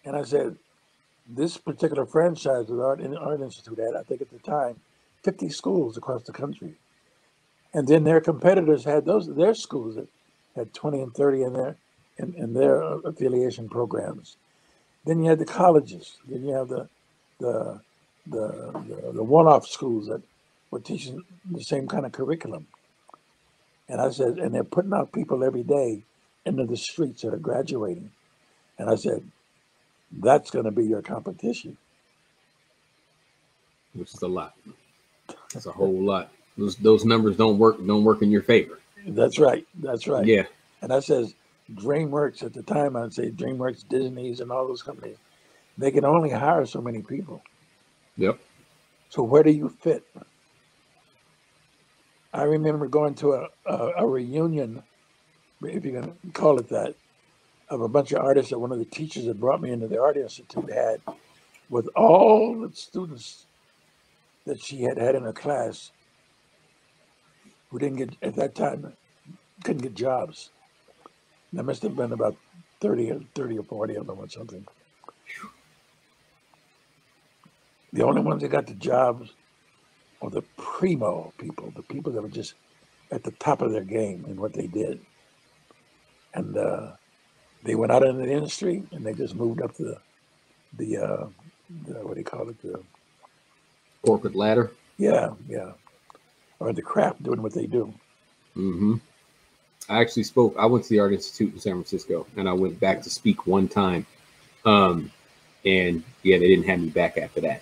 And 0.03 0.15
I 0.15 0.23
said, 0.23 0.57
this 1.27 1.57
particular 1.57 2.05
franchise 2.05 2.67
that 2.67 2.79
Art, 2.79 3.01
Art 3.19 3.41
Institute 3.41 3.79
had, 3.79 3.95
I 3.95 4.03
think 4.03 4.21
at 4.21 4.29
the 4.29 4.39
time, 4.39 4.79
50 5.23 5.49
schools 5.49 5.97
across 5.97 6.23
the 6.23 6.31
country. 6.31 6.75
And 7.73 7.87
then 7.87 8.03
their 8.03 8.21
competitors 8.21 8.85
had 8.85 9.05
those 9.05 9.27
their 9.27 9.53
schools 9.53 9.95
that 9.95 10.07
had 10.55 10.73
20 10.73 11.01
and 11.01 11.13
30 11.13 11.43
in 11.43 11.53
their 11.53 11.75
in, 12.17 12.33
in 12.35 12.53
their 12.53 12.81
affiliation 12.81 13.67
programs. 13.67 14.37
Then 15.03 15.21
you 15.21 15.29
had 15.29 15.39
the 15.39 15.45
colleges. 15.45 16.17
Then 16.27 16.45
you 16.45 16.53
have 16.53 16.69
the 16.69 16.87
the 17.39 17.81
the, 18.27 18.71
the, 18.87 19.11
the 19.13 19.23
one-off 19.23 19.67
schools 19.67 20.07
that 20.07 20.21
were 20.71 20.79
teaching 20.79 21.23
the 21.49 21.63
same 21.63 21.87
kind 21.87 22.05
of 22.05 22.11
curriculum. 22.11 22.65
And 23.87 24.01
I 24.01 24.09
said, 24.09 24.39
and 24.39 24.53
they're 24.53 24.63
putting 24.63 24.93
out 24.93 25.11
people 25.11 25.43
every 25.43 25.61
day 25.61 26.03
into 26.43 26.65
the 26.65 26.77
streets 26.77 27.21
that 27.21 27.33
are 27.33 27.37
graduating. 27.37 28.11
And 28.79 28.89
I 28.89 28.95
said, 28.95 29.23
that's 30.11 30.51
going 30.51 30.65
to 30.65 30.71
be 30.71 30.85
your 30.85 31.01
competition. 31.01 31.77
Which 33.93 34.13
is 34.13 34.21
a 34.21 34.27
lot. 34.27 34.53
That's 35.53 35.65
a 35.65 35.71
whole 35.71 36.03
lot. 36.03 36.31
Those 36.57 36.75
those 36.77 37.05
numbers 37.05 37.37
don't 37.37 37.57
work 37.57 37.77
don't 37.85 38.03
work 38.03 38.21
in 38.21 38.31
your 38.31 38.41
favor. 38.41 38.79
That's 39.07 39.39
right. 39.39 39.65
That's 39.75 40.07
right. 40.07 40.25
Yeah. 40.25 40.43
And 40.81 40.91
I 40.91 40.99
says 40.99 41.33
DreamWorks 41.73 42.43
at 42.43 42.53
the 42.53 42.63
time. 42.63 42.95
I'd 42.95 43.13
say 43.13 43.29
DreamWorks, 43.31 43.87
Disney's, 43.87 44.39
and 44.39 44.51
all 44.51 44.67
those 44.67 44.83
companies. 44.83 45.17
They 45.77 45.91
can 45.91 46.05
only 46.05 46.29
hire 46.29 46.65
so 46.65 46.81
many 46.81 47.01
people. 47.01 47.41
Yep. 48.17 48.39
So 49.09 49.23
where 49.23 49.43
do 49.43 49.51
you 49.51 49.69
fit? 49.69 50.05
I 52.33 52.43
remember 52.43 52.87
going 52.87 53.15
to 53.15 53.33
a, 53.33 53.47
a, 53.65 53.91
a 53.99 54.07
reunion, 54.07 54.83
if 55.63 55.85
you're 55.85 56.01
going 56.01 56.13
to 56.13 56.31
call 56.33 56.59
it 56.59 56.69
that, 56.69 56.95
of 57.69 57.81
a 57.81 57.87
bunch 57.87 58.11
of 58.11 58.23
artists 58.23 58.51
that 58.51 58.59
one 58.59 58.71
of 58.71 58.79
the 58.79 58.85
teachers 58.85 59.25
that 59.25 59.39
brought 59.39 59.61
me 59.61 59.71
into 59.71 59.87
the 59.87 60.01
Art 60.01 60.17
Institute 60.17 60.71
had 60.71 61.01
with 61.69 61.87
all 61.95 62.59
the 62.59 62.75
students 62.75 63.45
that 64.45 64.61
she 64.61 64.83
had 64.83 64.97
had 64.97 65.15
in 65.15 65.23
her 65.23 65.33
class 65.33 65.91
who 67.69 67.79
didn't 67.79 67.97
get, 67.97 68.15
at 68.21 68.35
that 68.35 68.55
time, 68.55 68.93
couldn't 69.63 69.81
get 69.81 69.95
jobs. 69.95 70.51
There 71.53 71.63
must 71.63 71.83
have 71.83 71.95
been 71.95 72.11
about 72.11 72.35
30 72.81 73.11
or 73.11 73.19
30 73.33 73.59
or 73.59 73.63
40 73.63 73.95
of 73.95 74.07
them 74.07 74.19
or 74.19 74.29
something. 74.29 74.65
The 77.93 78.03
only 78.03 78.21
ones 78.21 78.41
that 78.41 78.49
got 78.49 78.67
the 78.67 78.73
jobs 78.73 79.31
were 80.21 80.29
the 80.29 80.43
primo 80.57 81.33
people, 81.37 81.71
the 81.75 81.83
people 81.83 82.11
that 82.13 82.21
were 82.21 82.29
just 82.29 82.55
at 83.11 83.23
the 83.23 83.31
top 83.31 83.61
of 83.61 83.71
their 83.71 83.83
game 83.83 84.25
in 84.27 84.37
what 84.37 84.53
they 84.53 84.67
did. 84.67 84.99
And 86.33 86.57
uh, 86.57 86.93
they 87.65 87.75
went 87.75 87.91
out 87.91 88.03
into 88.03 88.25
the 88.25 88.31
industry 88.31 88.83
and 88.91 89.05
they 89.05 89.13
just 89.13 89.35
moved 89.35 89.61
up 89.61 89.73
the 89.75 89.97
the, 90.77 90.97
uh, 90.97 91.27
the 91.87 91.93
what 92.05 92.13
do 92.13 92.19
you 92.19 92.25
call 92.25 92.49
it 92.49 92.61
the 92.61 92.81
corporate 94.05 94.35
ladder. 94.35 94.71
Yeah, 94.97 95.31
yeah, 95.47 95.71
or 96.59 96.73
the 96.73 96.81
craft 96.81 97.23
doing 97.23 97.41
what 97.41 97.53
they 97.53 97.65
do. 97.65 97.93
Mm-hmm. 98.55 98.95
I 99.89 99.99
actually 100.01 100.23
spoke. 100.23 100.55
I 100.57 100.65
went 100.65 100.83
to 100.85 100.89
the 100.89 100.99
Art 100.99 101.13
Institute 101.13 101.53
in 101.53 101.59
San 101.59 101.73
Francisco, 101.73 102.25
and 102.37 102.47
I 102.47 102.53
went 102.53 102.79
back 102.79 103.01
to 103.03 103.09
speak 103.09 103.45
one 103.45 103.67
time. 103.67 104.05
Um, 104.63 105.11
and 105.65 106.03
yeah, 106.23 106.37
they 106.37 106.47
didn't 106.47 106.65
have 106.65 106.79
me 106.79 106.89
back 106.89 107.17
after 107.17 107.41
that 107.41 107.61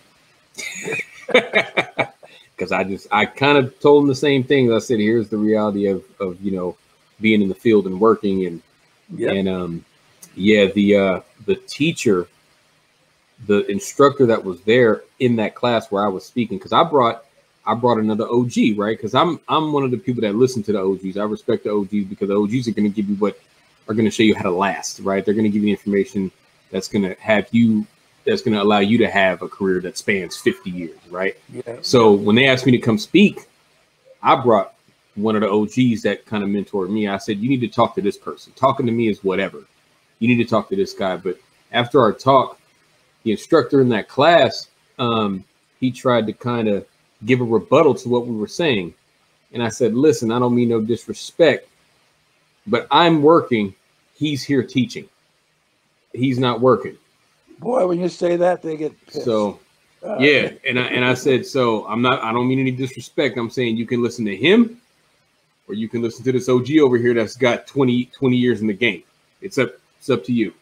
because 2.55 2.71
I 2.71 2.84
just 2.84 3.07
I 3.11 3.25
kind 3.25 3.57
of 3.57 3.80
told 3.80 4.03
them 4.03 4.07
the 4.07 4.15
same 4.15 4.43
thing. 4.43 4.71
I 4.71 4.80
said, 4.80 4.99
"Here's 4.99 5.30
the 5.30 5.38
reality 5.38 5.88
of 5.88 6.03
of 6.19 6.41
you 6.41 6.51
know 6.51 6.77
being 7.19 7.41
in 7.41 7.49
the 7.49 7.55
field 7.55 7.88
and 7.88 7.99
working 7.99 8.45
and 8.45 8.61
yep. 9.15 9.34
and 9.34 9.49
um 9.49 9.85
yeah 10.35 10.65
the 10.65 10.95
uh 10.95 11.19
the 11.45 11.55
teacher 11.55 12.27
the 13.47 13.65
instructor 13.69 14.26
that 14.26 14.43
was 14.43 14.61
there 14.61 15.03
in 15.19 15.35
that 15.35 15.55
class 15.55 15.91
where 15.91 16.03
I 16.03 16.07
was 16.07 16.26
speaking 16.26 16.57
because 16.57 16.73
I 16.73 16.84
brought 16.84 17.26
I 17.65 17.73
brought 17.76 17.97
another 17.97 18.27
OG 18.27 18.77
right 18.77 18.97
because 18.97 19.15
I'm 19.15 19.39
I'm 19.47 19.72
one 19.73 19.84
of 19.84 19.91
the 19.91 19.97
people 19.97 20.22
that 20.22 20.35
listen 20.35 20.64
to 20.64 20.73
the 20.73 20.81
OGs. 20.81 21.18
I 21.18 21.23
respect 21.23 21.64
the 21.64 21.72
OGs 21.72 22.05
because 22.05 22.30
the 22.30 22.35
OGs 22.39 22.68
are 22.68 22.72
going 22.72 22.91
to 22.91 22.95
give 22.95 23.10
you 23.10 23.15
what 23.15 23.39
are 23.88 23.93
going 23.93 24.05
to 24.05 24.11
show 24.11 24.23
you 24.23 24.35
how 24.35 24.43
to 24.43 24.51
last 24.51 24.99
right. 24.99 25.23
They're 25.23 25.34
going 25.34 25.45
to 25.45 25.49
give 25.49 25.64
you 25.64 25.72
information 25.72 26.31
that's 26.72 26.88
going 26.88 27.03
to 27.03 27.15
have 27.19 27.47
you 27.51 27.85
that's 28.26 28.41
going 28.41 28.55
to 28.55 28.61
allow 28.61 28.80
you 28.80 28.97
to 28.99 29.10
have 29.10 29.41
a 29.41 29.49
career 29.49 29.81
that 29.81 29.97
spans 29.97 30.38
50 30.38 30.69
years 30.69 30.97
right. 31.10 31.38
Yeah. 31.51 31.77
So 31.81 32.14
when 32.14 32.35
they 32.35 32.47
asked 32.47 32.65
me 32.65 32.72
to 32.72 32.77
come 32.77 32.97
speak, 32.97 33.47
I 34.22 34.35
brought 34.35 34.73
one 35.15 35.35
of 35.35 35.41
the 35.41 35.49
OGs 35.49 36.01
that 36.03 36.26
kind 36.26 36.43
of 36.43 36.49
mentored 36.49 36.89
me. 36.89 37.07
I 37.07 37.18
said, 37.18 37.38
you 37.38 37.49
need 37.49 37.61
to 37.61 37.68
talk 37.68 37.95
to 37.95 38.01
this 38.01 38.18
person. 38.18 38.53
Talking 38.55 38.85
to 38.85 38.91
me 38.91 39.10
is 39.10 39.23
whatever. 39.23 39.65
You 40.23 40.29
need 40.29 40.41
to 40.41 40.49
talk 40.49 40.69
to 40.69 40.75
this 40.77 40.93
guy. 40.93 41.17
But 41.17 41.37
after 41.73 41.99
our 41.99 42.13
talk, 42.13 42.57
the 43.23 43.31
instructor 43.31 43.81
in 43.81 43.89
that 43.89 44.07
class, 44.07 44.69
um, 44.97 45.43
he 45.81 45.91
tried 45.91 46.27
to 46.27 46.31
kind 46.31 46.69
of 46.69 46.85
give 47.25 47.41
a 47.41 47.43
rebuttal 47.43 47.93
to 47.95 48.07
what 48.07 48.25
we 48.25 48.33
were 48.33 48.47
saying. 48.47 48.93
And 49.51 49.61
I 49.61 49.67
said, 49.67 49.93
listen, 49.93 50.31
I 50.31 50.39
don't 50.39 50.55
mean 50.55 50.69
no 50.69 50.79
disrespect, 50.79 51.67
but 52.67 52.87
I'm 52.89 53.21
working. 53.21 53.75
He's 54.15 54.41
here 54.41 54.63
teaching. 54.63 55.09
He's 56.13 56.39
not 56.39 56.61
working. 56.61 56.97
Boy, 57.59 57.85
when 57.85 57.99
you 57.99 58.07
say 58.07 58.37
that, 58.37 58.61
they 58.61 58.77
get 58.77 58.93
pissed. 59.05 59.25
So 59.25 59.59
uh, 60.07 60.19
yeah, 60.19 60.51
and 60.65 60.79
I 60.79 60.83
and 60.83 61.03
I 61.03 61.15
said, 61.15 61.45
so 61.45 61.85
I'm 61.85 62.01
not 62.01 62.23
I 62.23 62.31
don't 62.31 62.47
mean 62.47 62.59
any 62.59 62.71
disrespect. 62.71 63.37
I'm 63.37 63.49
saying 63.49 63.75
you 63.75 63.85
can 63.85 64.01
listen 64.01 64.23
to 64.23 64.37
him 64.37 64.79
or 65.67 65.75
you 65.75 65.89
can 65.89 66.01
listen 66.01 66.23
to 66.23 66.31
this 66.31 66.47
OG 66.47 66.77
over 66.77 66.97
here 66.97 67.13
that's 67.13 67.35
got 67.35 67.67
20, 67.67 68.05
20 68.05 68.37
years 68.37 68.61
in 68.61 68.67
the 68.67 68.73
game. 68.73 69.03
It's 69.41 69.57
up 69.57 69.73
it's 70.03 70.09
up 70.09 70.25
to 70.25 70.34
you. 70.34 70.53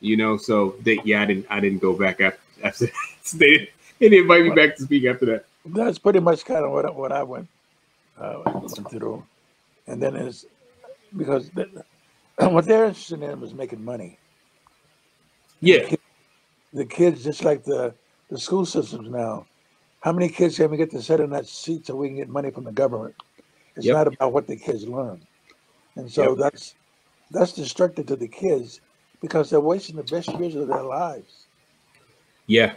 You 0.00 0.16
know, 0.16 0.36
so 0.36 0.74
they 0.82 0.98
yeah, 1.04 1.22
I 1.22 1.26
didn't 1.26 1.46
I 1.48 1.60
didn't 1.60 1.78
go 1.78 1.96
back 1.96 2.20
after 2.20 2.40
after 2.64 2.86
they, 3.34 3.70
they 4.00 4.08
didn't 4.08 4.22
invite 4.22 4.42
me 4.42 4.50
back 4.50 4.74
to 4.76 4.82
speak 4.82 5.04
after 5.04 5.26
that. 5.26 5.44
That's 5.64 5.98
pretty 5.98 6.18
much 6.18 6.44
kind 6.44 6.64
of 6.64 6.72
what 6.72 6.92
what 6.96 7.12
I 7.12 7.22
went 7.22 7.48
uh, 8.18 8.42
through, 8.90 9.24
and 9.86 10.02
then 10.02 10.16
is 10.16 10.46
because 11.16 11.50
the, 11.50 11.84
what 12.48 12.66
they're 12.66 12.86
interested 12.86 13.22
in 13.22 13.40
was 13.40 13.54
making 13.54 13.84
money. 13.84 14.18
Yeah, 15.60 15.78
the 15.78 15.86
kids, 15.86 16.02
the 16.72 16.84
kids, 16.84 17.24
just 17.24 17.44
like 17.44 17.62
the 17.62 17.94
the 18.28 18.38
school 18.38 18.66
systems 18.66 19.08
now. 19.08 19.46
How 20.00 20.12
many 20.12 20.28
kids 20.28 20.56
can 20.56 20.70
we 20.70 20.76
get 20.76 20.90
to 20.90 21.00
sit 21.00 21.20
in 21.20 21.30
that 21.30 21.46
seat 21.46 21.86
so 21.86 21.94
we 21.94 22.08
can 22.08 22.16
get 22.16 22.28
money 22.28 22.50
from 22.50 22.64
the 22.64 22.72
government? 22.72 23.14
It's 23.76 23.86
yep. 23.86 23.94
not 23.94 24.06
about 24.08 24.32
what 24.32 24.48
the 24.48 24.56
kids 24.56 24.86
learn, 24.86 25.22
and 25.94 26.10
so 26.10 26.30
yep. 26.30 26.38
that's 26.38 26.74
that's 27.30 27.52
destructive 27.52 28.06
to 28.06 28.16
the 28.16 28.28
kids 28.28 28.80
because 29.20 29.50
they're 29.50 29.60
wasting 29.60 29.96
the 29.96 30.02
best 30.02 30.28
years 30.38 30.54
of 30.54 30.68
their 30.68 30.82
lives. 30.82 31.46
Yeah. 32.46 32.74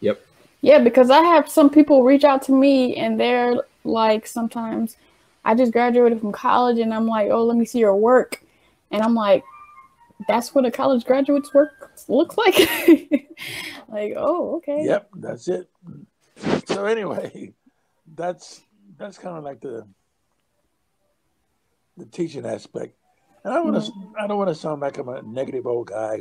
Yep. 0.00 0.20
Yeah, 0.62 0.78
because 0.78 1.10
I 1.10 1.20
have 1.20 1.48
some 1.48 1.70
people 1.70 2.02
reach 2.02 2.24
out 2.24 2.42
to 2.42 2.52
me 2.52 2.96
and 2.96 3.20
they're 3.20 3.62
like, 3.84 4.26
sometimes 4.26 4.96
I 5.44 5.54
just 5.54 5.72
graduated 5.72 6.20
from 6.20 6.32
college 6.32 6.78
and 6.78 6.92
I'm 6.92 7.06
like, 7.06 7.30
oh, 7.30 7.44
let 7.44 7.56
me 7.56 7.64
see 7.64 7.78
your 7.78 7.96
work. 7.96 8.42
And 8.90 9.02
I'm 9.02 9.14
like, 9.14 9.44
that's 10.26 10.54
what 10.54 10.64
a 10.64 10.70
college 10.70 11.04
graduate's 11.04 11.52
work 11.52 11.92
looks 12.08 12.36
like. 12.36 12.56
like, 13.88 14.14
oh, 14.16 14.56
okay. 14.56 14.84
Yep, 14.84 15.10
that's 15.16 15.48
it. 15.48 15.68
So 16.66 16.86
anyway, 16.86 17.52
that's 18.14 18.62
that's 18.98 19.18
kind 19.18 19.36
of 19.36 19.44
like 19.44 19.60
the 19.60 19.86
the 21.96 22.06
teaching 22.06 22.46
aspect. 22.46 22.94
And 23.46 23.54
I 23.54 23.58
don't 23.58 23.72
want 23.72 23.84
to. 23.84 23.92
Mm-hmm. 23.92 24.12
I 24.18 24.26
don't 24.26 24.38
want 24.38 24.48
to 24.48 24.54
sound 24.56 24.80
like 24.80 24.98
I'm 24.98 25.08
a 25.08 25.22
negative 25.22 25.68
old 25.68 25.86
guy 25.86 26.18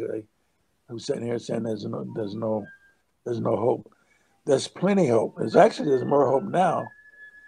who's 0.88 1.08
sitting 1.08 1.26
here 1.26 1.40
saying 1.40 1.64
there's 1.64 1.84
no, 1.84 2.06
there's 2.16 2.36
no, 2.36 2.68
there's 3.26 3.42
no 3.42 3.56
hope. 3.56 3.92
there's 4.46 4.68
plenty 4.68 5.08
hope. 5.08 5.34
There's 5.40 5.56
actually 5.56 5.90
there's 5.90 6.06
more 6.06 6.30
hope 6.30 6.44
now. 6.44 6.88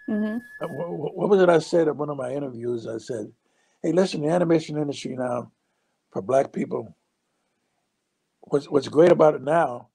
Mm-hmm. 0.09 0.37
Uh, 0.63 0.67
What, 0.67 1.15
what 1.15 1.29
was 1.29 1.41
it 1.41 1.49
I 1.49 1.59
said 1.59 1.87
at 1.87 1.95
one 1.95 2.09
of 2.09 2.17
my 2.17 2.31
interviews? 2.31 2.87
I 2.87 2.97
said, 2.97 3.31
"Hey, 3.83 3.91
listen, 3.91 4.21
the 4.21 4.29
animation 4.29 4.77
industry 4.79 5.15
now 5.15 5.51
for 6.11 6.23
Black 6.23 6.51
people. 6.51 6.97
What's 8.41 8.67
what's 8.67 8.87
great 8.87 9.11
about 9.11 9.35
it 9.35 9.43
now? 9.43 9.89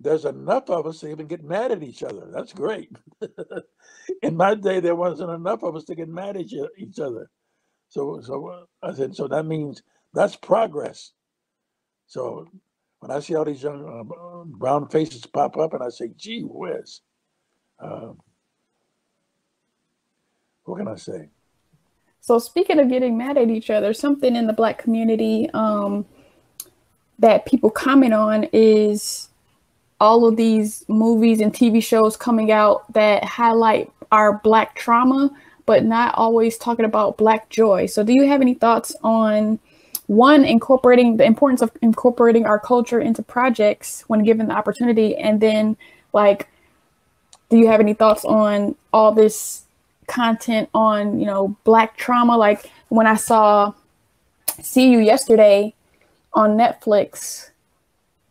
There's 0.00 0.24
enough 0.24 0.70
of 0.70 0.86
us 0.88 0.98
to 1.00 1.08
even 1.08 1.28
get 1.28 1.44
mad 1.44 1.70
at 1.70 1.84
each 1.84 2.02
other. 2.02 2.26
That's 2.32 2.52
great. 2.52 2.90
In 4.22 4.36
my 4.36 4.56
day, 4.56 4.80
there 4.80 4.96
wasn't 4.96 5.30
enough 5.30 5.62
of 5.62 5.76
us 5.76 5.84
to 5.84 5.94
get 5.94 6.08
mad 6.08 6.36
at 6.36 6.46
each 6.78 6.98
other. 6.98 7.30
So, 7.90 8.20
so 8.22 8.48
uh, 8.48 8.64
I 8.82 8.94
said, 8.94 9.14
so 9.14 9.28
that 9.28 9.44
means 9.44 9.82
that's 10.14 10.36
progress. 10.36 11.12
So 12.06 12.46
when 13.00 13.10
I 13.10 13.20
see 13.20 13.34
all 13.34 13.44
these 13.44 13.62
young 13.62 13.84
uh, 13.84 14.44
brown 14.56 14.88
faces 14.88 15.26
pop 15.26 15.56
up, 15.56 15.74
and 15.74 15.82
I 15.82 15.88
say, 15.90 16.10
"Gee 16.16 16.42
whiz," 16.42 17.00
uh, 17.78 18.12
what 20.64 20.78
can 20.78 20.88
I 20.88 20.96
say? 20.96 21.28
So 22.20 22.38
speaking 22.38 22.78
of 22.78 22.88
getting 22.88 23.16
mad 23.16 23.38
at 23.38 23.48
each 23.48 23.70
other, 23.70 23.94
something 23.94 24.36
in 24.36 24.46
the 24.46 24.52
black 24.52 24.78
community 24.78 25.48
um, 25.54 26.04
that 27.18 27.46
people 27.46 27.70
comment 27.70 28.12
on 28.12 28.44
is 28.52 29.28
all 30.00 30.26
of 30.26 30.36
these 30.36 30.84
movies 30.88 31.40
and 31.40 31.52
TV 31.52 31.82
shows 31.82 32.16
coming 32.16 32.50
out 32.52 32.90
that 32.92 33.24
highlight 33.24 33.90
our 34.12 34.38
black 34.38 34.74
trauma, 34.74 35.30
but 35.70 35.84
not 35.84 36.12
always 36.16 36.58
talking 36.58 36.84
about 36.84 37.16
black 37.16 37.48
joy. 37.48 37.86
So 37.86 38.02
do 38.02 38.12
you 38.12 38.26
have 38.26 38.40
any 38.40 38.54
thoughts 38.54 38.92
on 39.04 39.60
one 40.08 40.44
incorporating 40.44 41.16
the 41.16 41.22
importance 41.24 41.62
of 41.62 41.70
incorporating 41.80 42.44
our 42.44 42.58
culture 42.58 42.98
into 42.98 43.22
projects 43.22 44.02
when 44.08 44.24
given 44.24 44.48
the 44.48 44.52
opportunity, 44.52 45.14
and 45.14 45.40
then 45.40 45.76
like, 46.12 46.48
do 47.50 47.56
you 47.56 47.68
have 47.68 47.78
any 47.78 47.94
thoughts 47.94 48.24
on 48.24 48.74
all 48.92 49.12
this 49.12 49.62
content 50.08 50.68
on 50.74 51.20
you 51.20 51.26
know 51.26 51.56
black 51.62 51.96
trauma? 51.96 52.36
Like 52.36 52.68
when 52.88 53.06
i 53.06 53.14
saw 53.14 53.72
see 54.60 54.90
you 54.90 54.98
yesterday 54.98 55.72
on 56.34 56.56
netflix 56.58 57.50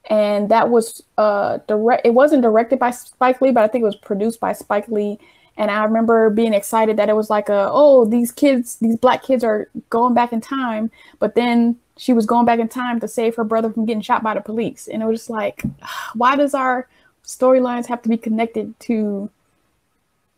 and 0.10 0.50
that 0.50 0.70
was 0.70 1.02
uh 1.18 1.60
direct 1.70 2.06
it 2.06 2.14
wasn't 2.14 2.42
directed 2.42 2.78
by 2.78 2.92
spike 2.92 3.42
lee 3.42 3.52
but 3.52 3.64
i 3.64 3.68
think 3.68 3.82
it 3.82 3.86
was 3.86 3.96
produced 3.96 4.42
by 4.42 4.52
spike 4.52 4.90
lee 4.90 5.18
and 5.60 5.70
i 5.70 5.84
remember 5.84 6.32
being 6.32 6.56
excited 6.56 6.98
that 6.98 7.10
it 7.10 7.16
was 7.16 7.30
like 7.30 7.50
a 7.50 7.70
oh 7.72 8.06
these 8.06 8.32
kids 8.32 8.78
these 8.78 8.98
black 8.98 9.22
kids 9.22 9.44
are 9.44 9.70
going 9.90 10.14
back 10.14 10.34
in 10.34 10.42
time. 10.42 10.92
But 11.20 11.36
then 11.36 11.78
she 11.98 12.14
was 12.14 12.26
going 12.26 12.46
back 12.46 12.60
in 12.60 12.70
time 12.70 13.00
to 13.00 13.08
save 13.08 13.36
her 13.36 13.44
brother 13.44 13.72
from 13.72 13.86
getting 13.86 14.02
shot 14.02 14.24
by 14.24 14.34
the 14.34 14.42
police. 14.42 14.88
And 14.88 15.04
it 15.04 15.06
was 15.06 15.20
just 15.20 15.30
like 15.30 15.64
why 16.14 16.36
does 16.36 16.54
our 16.54 16.88
storylines 17.24 17.88
have 17.88 18.02
to 18.04 18.10
be 18.10 18.18
connected 18.18 18.80
to 18.82 19.30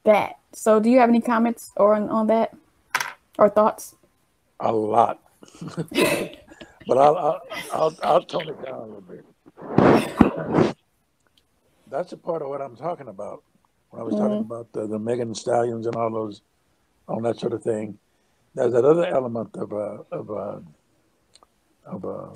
that? 0.04 0.38
So, 0.54 0.80
do 0.82 0.90
you 0.90 1.00
have 1.00 1.10
any 1.10 1.22
comments 1.22 1.72
or 1.78 1.96
on, 1.96 2.10
on 2.10 2.28
that? 2.28 2.54
Or 3.38 3.50
thoughts? 3.50 3.96
A 4.60 4.72
lot, 4.72 5.20
but 5.92 6.98
I'll, 6.98 7.18
I'll 7.18 7.42
I'll 7.74 7.98
I'll 8.04 8.22
tone 8.22 8.50
it 8.50 8.62
down 8.64 8.74
a 8.74 8.86
little 8.86 9.02
bit. 9.02 9.26
That's 11.90 12.12
a 12.12 12.18
part 12.18 12.42
of 12.42 12.50
what 12.50 12.62
I'm 12.62 12.76
talking 12.76 13.08
about 13.08 13.44
when 13.92 14.02
I 14.02 14.06
was 14.06 14.16
talking 14.16 14.42
about 14.42 14.74
the, 14.74 14.88
the 14.88 15.00
Megan 15.00 15.36
Stallions 15.36 15.88
and 15.88 15.98
all 15.98 16.12
those, 16.12 16.44
all 17.08 17.22
that 17.22 17.40
sort 17.40 17.54
of 17.54 17.64
thing. 17.64 18.00
There's 18.56 18.74
that 18.74 18.86
other 18.86 19.08
element 19.08 19.56
of 19.58 19.74
uh, 19.74 20.00
of 20.12 20.32
uh, 20.32 20.60
of 21.86 22.06
uh, 22.06 22.30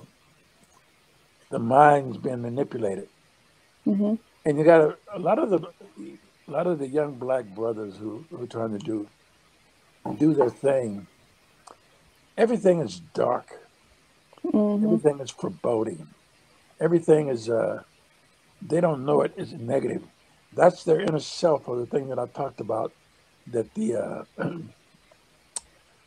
the 1.51 1.59
minds 1.59 2.17
being 2.17 2.41
manipulated, 2.43 3.09
Mm-hmm. 3.87 4.15
and 4.45 4.57
you 4.57 4.63
got 4.65 4.81
a, 4.81 4.97
a 5.15 5.19
lot 5.19 5.39
of 5.39 5.49
the 5.51 5.59
a 6.47 6.51
lot 6.51 6.67
of 6.67 6.79
the 6.79 6.87
young 6.87 7.15
black 7.15 7.45
brothers 7.45 7.97
who, 7.97 8.25
who 8.29 8.43
are 8.43 8.47
trying 8.47 8.71
to 8.71 8.79
do 8.79 9.09
do 10.19 10.33
their 10.33 10.49
thing. 10.51 11.07
Everything 12.37 12.81
is 12.81 13.01
dark. 13.13 13.49
Mm-hmm. 14.45 14.85
Everything 14.85 15.19
is 15.21 15.31
foreboding. 15.31 16.07
Everything 16.79 17.29
is 17.29 17.49
uh 17.49 17.83
they 18.61 18.81
don't 18.81 19.05
know 19.05 19.21
it 19.21 19.33
is 19.37 19.53
negative. 19.53 20.03
That's 20.55 20.83
their 20.83 21.01
inner 21.01 21.19
self 21.19 21.67
or 21.67 21.77
the 21.77 21.85
thing 21.85 22.09
that 22.09 22.19
I 22.19 22.27
talked 22.27 22.61
about 22.61 22.93
that 23.47 23.73
the 23.73 23.95
uh 23.95 24.23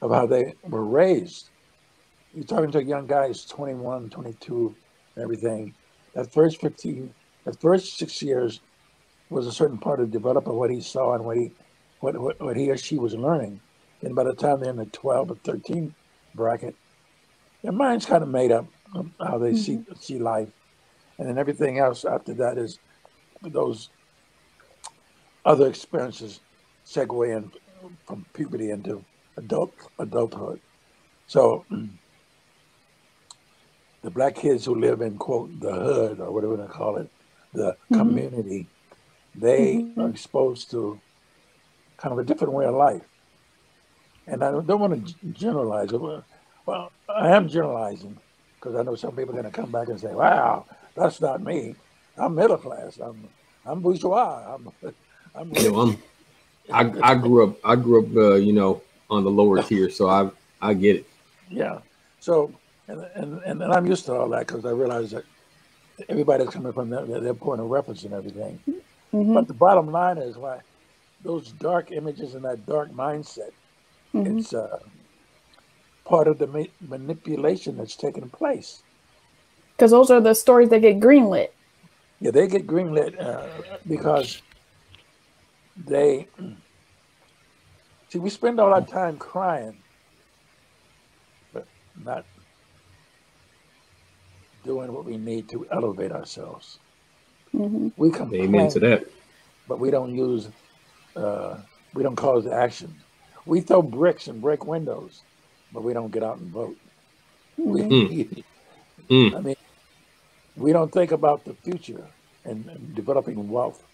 of 0.01 0.11
how 0.11 0.27
they 0.27 0.55
were 0.63 0.85
raised. 0.85 1.49
You're 2.35 2.45
talking 2.45 2.71
to 2.73 2.79
a 2.79 2.85
young 2.85 3.07
guy 3.07 3.29
who's 3.29 3.45
21, 3.45 4.11
22, 4.11 4.75
and 5.17 5.23
everything. 5.25 5.75
That 6.15 6.33
first 6.33 6.61
15, 6.61 7.13
that 7.45 7.61
first 7.61 7.99
six 7.99 8.23
years 8.23 8.61
was 9.31 9.47
a 9.47 9.53
certain 9.53 9.79
part 9.79 10.01
of 10.01 10.11
developing 10.11 10.55
what 10.55 10.71
he 10.71 10.81
saw 10.81 11.15
and 11.15 11.25
what 11.25 11.37
he 11.37 11.53
what, 12.01 12.19
what, 12.19 12.41
what 12.41 12.57
he 12.57 12.71
or 12.71 12.77
she 12.77 12.97
was 12.97 13.15
learning. 13.15 13.61
And 14.03 14.15
by 14.15 14.25
the 14.25 14.35
time 14.35 14.61
they're 14.61 14.71
in 14.71 14.77
the 14.77 14.87
12 14.87 15.33
or 15.33 15.35
13 15.37 15.95
bracket, 16.35 16.77
their 17.63 17.73
mind's 17.73 18.07
kind 18.07 18.23
of 18.23 18.29
made 18.29 18.53
up 18.53 18.67
of 18.95 19.11
how 19.21 19.39
they 19.39 19.55
see 19.55 19.85
see 20.01 20.19
life. 20.19 20.49
And 21.19 21.29
then 21.29 21.39
everything 21.39 21.79
else 21.79 22.05
after 22.05 22.33
that 22.35 22.57
is 22.59 22.79
those 23.43 23.91
other 25.49 25.69
experiences 25.69 26.43
segue 26.87 27.37
in 27.37 27.53
from 28.07 28.27
puberty 28.35 28.71
into 28.71 29.05
adult 29.39 29.75
adulthood. 30.01 30.61
So 31.27 31.67
the 34.03 34.11
black 34.11 34.37
kids 34.37 34.65
who 34.67 34.75
live 34.77 35.03
in 35.03 35.19
quote 35.19 35.61
the 35.61 35.73
hood 35.73 36.21
or 36.21 36.33
whatever 36.33 36.57
they 36.59 36.67
call 36.69 36.97
it, 36.99 37.11
the 37.55 37.77
Mhm. 37.91 37.99
community, 37.99 38.71
they 39.37 39.87
Mhm. 39.97 39.99
are 39.99 40.11
exposed 40.11 40.71
to 40.73 41.03
kind 41.99 42.13
of 42.13 42.19
a 42.21 42.25
different 42.25 42.55
way 42.55 42.67
of 42.67 42.75
life. 42.77 43.05
And 44.27 44.45
I 44.45 44.53
don't 44.53 44.81
want 44.81 45.07
to 45.07 45.15
generalize 45.33 45.93
well, 46.67 46.93
I 47.09 47.37
am 47.37 47.49
generalizing 47.49 48.19
because 48.61 48.77
I 48.77 48.83
know 48.83 48.97
some 48.97 49.17
people 49.17 49.37
are 49.37 49.43
going 49.43 49.53
to 49.53 49.61
come 49.63 49.73
back 49.73 49.89
and 49.89 50.01
say, 50.01 50.15
"Wow, 50.15 50.67
that's 50.97 51.21
not 51.21 51.43
me. 51.43 51.77
I'm 52.19 52.35
middle 52.37 52.59
class. 52.59 52.99
I'm 52.99 53.29
I'm 53.67 53.83
bourgeois. 53.83 54.55
I'm 54.57 54.69
I'm 55.39 55.53
You 55.55 55.73
know, 55.73 55.81
I'm, 56.73 56.93
I 57.03 57.13
I 57.13 57.15
grew 57.15 57.45
up 57.49 57.57
I 57.65 57.77
grew 57.77 58.05
up 58.05 58.17
uh, 58.17 58.35
you 58.37 58.53
know 58.53 58.83
on 59.11 59.25
the 59.25 59.31
lower 59.31 59.63
tier, 59.63 59.89
so 59.91 60.09
I 60.09 60.31
I 60.61 60.75
get 60.75 60.97
it. 60.97 61.07
Yeah. 61.49 61.79
So, 62.21 62.53
and 62.89 63.01
and 63.15 63.43
and, 63.45 63.63
and 63.63 63.73
I'm 63.73 63.87
used 63.87 64.05
to 64.07 64.15
all 64.15 64.29
that 64.31 64.47
because 64.47 64.65
I 64.65 64.71
realize 64.71 65.13
that 65.13 65.25
everybody's 66.09 66.49
coming 66.49 66.73
from 66.73 66.91
their, 66.91 67.05
their 67.07 67.35
point 67.35 67.61
of 67.61 67.69
reference 67.71 68.05
and 68.05 68.13
everything. 68.13 68.59
Mm-hmm. 69.15 69.35
But 69.35 69.49
the 69.49 69.55
bottom 69.55 69.91
line 69.91 70.19
is 70.19 70.37
why 70.37 70.61
those 71.23 71.53
dark 71.53 71.91
images 71.91 72.35
and 72.35 72.45
that 72.45 72.67
dark 72.67 72.91
mindset, 72.93 73.53
Mhm. 74.15 74.39
it's 74.39 74.55
uh, 74.55 74.79
part 76.05 76.29
of 76.29 76.39
the 76.39 76.47
ma- 76.47 76.75
manipulation 76.89 77.77
that's 77.77 77.97
taking 77.97 78.29
place. 78.31 78.83
Because 79.77 79.91
those 79.91 80.11
are 80.11 80.21
the 80.21 80.35
stories 80.35 80.69
that 80.71 80.81
get 80.81 81.01
greenlit. 81.01 81.49
Yeah, 82.21 82.31
they 82.33 82.47
get 82.49 82.67
greenlit 82.67 83.21
uh, 83.21 83.47
because 83.87 84.43
they 85.79 86.31
see 88.11 88.19
we 88.21 88.31
spend 88.31 88.61
all 88.61 88.75
our 88.75 88.85
time 88.85 89.19
crying, 89.19 89.79
but 91.53 91.69
not 91.97 92.27
doing 94.65 94.93
what 94.93 95.07
we 95.07 95.19
need 95.19 95.49
to 95.51 95.67
elevate 95.73 96.13
ourselves. 96.13 96.81
hmm 97.53 97.89
We 97.97 98.11
Amen 98.35 98.69
complain, 98.69 98.71
to 98.71 98.81
that. 98.81 99.05
but 99.69 99.81
we 99.81 99.91
don't 99.91 100.15
use, 100.15 100.51
uh, 101.17 101.59
we 101.95 102.03
don't 102.05 102.17
cause 102.17 102.47
action. 102.47 103.05
We 103.47 103.61
throw 103.63 103.83
bricks 103.83 104.29
and 104.29 104.41
break 104.43 104.67
windows, 104.67 105.25
but 105.73 105.85
we 105.85 105.95
don't 105.95 106.13
get 106.13 106.25
out 106.25 106.39
and 106.39 106.53
vote. 106.53 106.79
We, 107.65 108.35
Mm. 109.11 109.35
I 109.35 109.41
mean, 109.41 109.57
we 110.57 110.73
don't 110.73 110.93
think 110.93 111.13
about 111.13 111.47
the 111.47 111.57
future 111.65 112.11
and, 112.45 112.69
and 112.69 112.95
developing 112.95 113.49
wealth. 113.49 113.88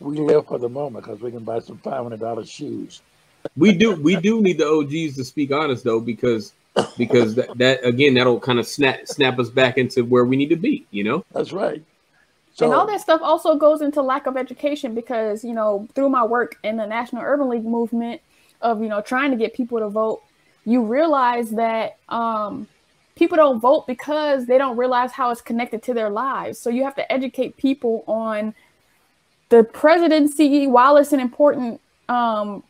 We 0.00 0.18
live 0.18 0.46
for 0.46 0.58
the 0.58 0.68
moment 0.68 1.04
because 1.04 1.20
we 1.20 1.30
can 1.30 1.44
buy 1.44 1.60
some 1.60 1.78
five 1.78 2.02
hundred 2.02 2.20
dollars 2.20 2.50
shoes. 2.50 3.02
We 3.56 3.72
do 3.72 3.94
we 3.94 4.16
do 4.16 4.40
need 4.40 4.58
the 4.58 4.68
OGs 4.68 5.16
to 5.16 5.24
speak 5.24 5.52
honest 5.52 5.84
though, 5.84 6.00
because 6.00 6.52
because 6.96 7.34
that, 7.36 7.56
that 7.58 7.84
again 7.84 8.14
that'll 8.14 8.40
kind 8.40 8.58
of 8.58 8.66
snap 8.66 9.06
snap 9.06 9.38
us 9.38 9.48
back 9.48 9.78
into 9.78 10.04
where 10.04 10.24
we 10.24 10.36
need 10.36 10.48
to 10.50 10.56
be. 10.56 10.86
You 10.90 11.04
know. 11.04 11.24
That's 11.32 11.52
right. 11.52 11.82
So 12.54 12.66
and 12.66 12.74
all 12.74 12.86
that 12.86 13.00
stuff 13.00 13.20
also 13.20 13.56
goes 13.56 13.82
into 13.82 14.00
lack 14.00 14.26
of 14.26 14.36
education 14.36 14.94
because 14.94 15.44
you 15.44 15.52
know 15.52 15.88
through 15.94 16.08
my 16.08 16.24
work 16.24 16.56
in 16.62 16.76
the 16.76 16.86
national 16.86 17.22
urban 17.22 17.48
league 17.48 17.64
movement 17.64 18.20
of 18.60 18.82
you 18.82 18.88
know 18.88 19.00
trying 19.00 19.30
to 19.30 19.36
get 19.36 19.54
people 19.54 19.78
to 19.80 19.88
vote 19.88 20.22
you 20.64 20.82
realize 20.82 21.50
that 21.50 21.98
um, 22.08 22.66
people 23.16 23.36
don't 23.36 23.60
vote 23.60 23.86
because 23.86 24.46
they 24.46 24.56
don't 24.56 24.76
realize 24.76 25.12
how 25.12 25.30
it's 25.30 25.40
connected 25.40 25.82
to 25.82 25.94
their 25.94 26.10
lives 26.10 26.58
so 26.58 26.70
you 26.70 26.84
have 26.84 26.94
to 26.94 27.12
educate 27.12 27.56
people 27.56 28.04
on 28.06 28.54
the 29.54 29.62
presidency 29.62 30.66
while 30.66 30.96
it's 30.96 31.12
an 31.12 31.20
important 31.20 31.80
um, 32.08 32.64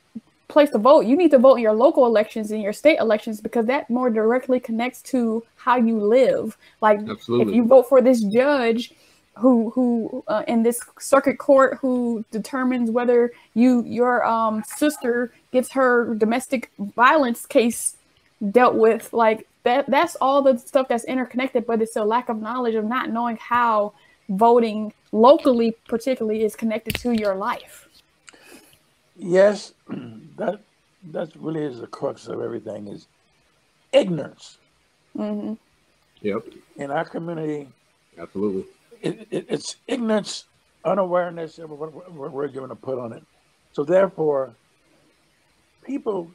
place 0.48 0.68
to 0.68 0.78
vote 0.78 1.06
you 1.06 1.16
need 1.16 1.30
to 1.30 1.38
vote 1.38 1.54
in 1.54 1.62
your 1.62 1.72
local 1.72 2.04
elections 2.04 2.50
and 2.50 2.62
your 2.62 2.74
state 2.74 2.98
elections 2.98 3.40
because 3.40 3.64
that 3.64 3.88
more 3.88 4.10
directly 4.10 4.60
connects 4.60 5.00
to 5.00 5.42
how 5.56 5.76
you 5.76 5.98
live. 5.98 6.58
Like 6.82 7.00
if 7.08 7.26
you 7.28 7.64
vote 7.64 7.88
for 7.88 8.02
this 8.02 8.20
judge 8.22 8.92
who 9.36 9.70
who 9.70 10.22
uh, 10.28 10.44
in 10.46 10.62
this 10.62 10.78
circuit 10.98 11.38
court 11.38 11.78
who 11.80 12.22
determines 12.30 12.90
whether 12.90 13.32
you 13.54 13.82
your 13.86 14.24
um 14.24 14.62
sister 14.64 15.32
gets 15.52 15.72
her 15.72 16.14
domestic 16.14 16.70
violence 16.78 17.46
case 17.46 17.96
dealt 18.50 18.74
with 18.74 19.12
like 19.12 19.48
that 19.64 19.86
that's 19.88 20.14
all 20.20 20.40
the 20.42 20.56
stuff 20.58 20.86
that's 20.86 21.04
interconnected 21.04 21.66
but 21.66 21.82
it's 21.82 21.96
a 21.96 22.04
lack 22.04 22.28
of 22.28 22.40
knowledge 22.40 22.76
of 22.76 22.84
not 22.84 23.10
knowing 23.10 23.36
how 23.38 23.92
voting 24.30 24.92
locally 25.12 25.76
particularly 25.88 26.42
is 26.44 26.56
connected 26.56 26.94
to 26.94 27.12
your 27.12 27.34
life 27.36 27.88
Yes, 29.16 29.72
that 30.36 30.60
that 31.10 31.30
really 31.36 31.62
is 31.64 31.80
the 31.80 31.86
crux 31.86 32.26
of 32.28 32.40
everything 32.40 32.88
is 32.88 33.06
ignorance 33.92 34.58
hmm 35.16 35.54
Yep. 36.22 36.42
in 36.76 36.90
our 36.90 37.04
community. 37.04 37.68
Absolutely. 38.18 38.64
It, 39.02 39.28
it, 39.30 39.46
it's 39.50 39.76
ignorance, 39.86 40.46
unawareness, 40.84 41.58
and 41.58 41.68
what 41.70 41.92
what- 41.92 42.12
what 42.12 42.32
we're 42.32 42.48
given 42.48 42.70
to 42.70 42.76
put 42.76 42.98
on 42.98 43.12
it. 43.12 43.22
So 43.72 43.84
therefore, 43.84 44.56
people, 45.84 46.32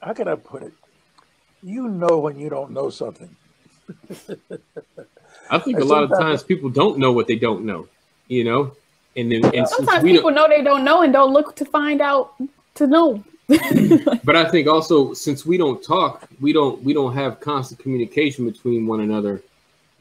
how 0.00 0.12
can 0.14 0.28
I 0.28 0.36
put 0.36 0.62
it? 0.62 0.72
You 1.62 1.88
know 1.88 2.18
when 2.18 2.38
you 2.38 2.48
don't 2.48 2.72
know 2.72 2.90
something. 2.90 3.36
I 5.50 5.58
think 5.58 5.78
a 5.78 5.84
lot 5.84 6.04
of 6.04 6.10
times 6.10 6.42
people 6.42 6.70
don't 6.70 6.98
know 6.98 7.12
what 7.12 7.26
they 7.26 7.36
don't 7.36 7.64
know, 7.64 7.88
you 8.28 8.44
know, 8.44 8.72
and 9.16 9.30
then 9.30 9.44
and 9.54 9.68
sometimes 9.68 10.02
people 10.02 10.30
know 10.30 10.48
they 10.48 10.62
don't 10.62 10.84
know 10.84 11.02
and 11.02 11.12
don't 11.12 11.32
look 11.32 11.54
to 11.56 11.64
find 11.64 12.00
out 12.00 12.34
to 12.74 12.86
know 12.86 13.22
but 14.24 14.36
I 14.36 14.48
think 14.48 14.68
also 14.68 15.12
since 15.12 15.44
we 15.44 15.58
don't 15.58 15.82
talk, 15.82 16.28
we 16.40 16.52
don't 16.52 16.82
we 16.82 16.94
don't 16.94 17.12
have 17.14 17.40
constant 17.40 17.78
communication 17.78 18.46
between 18.46 18.86
one 18.86 19.00
another. 19.00 19.42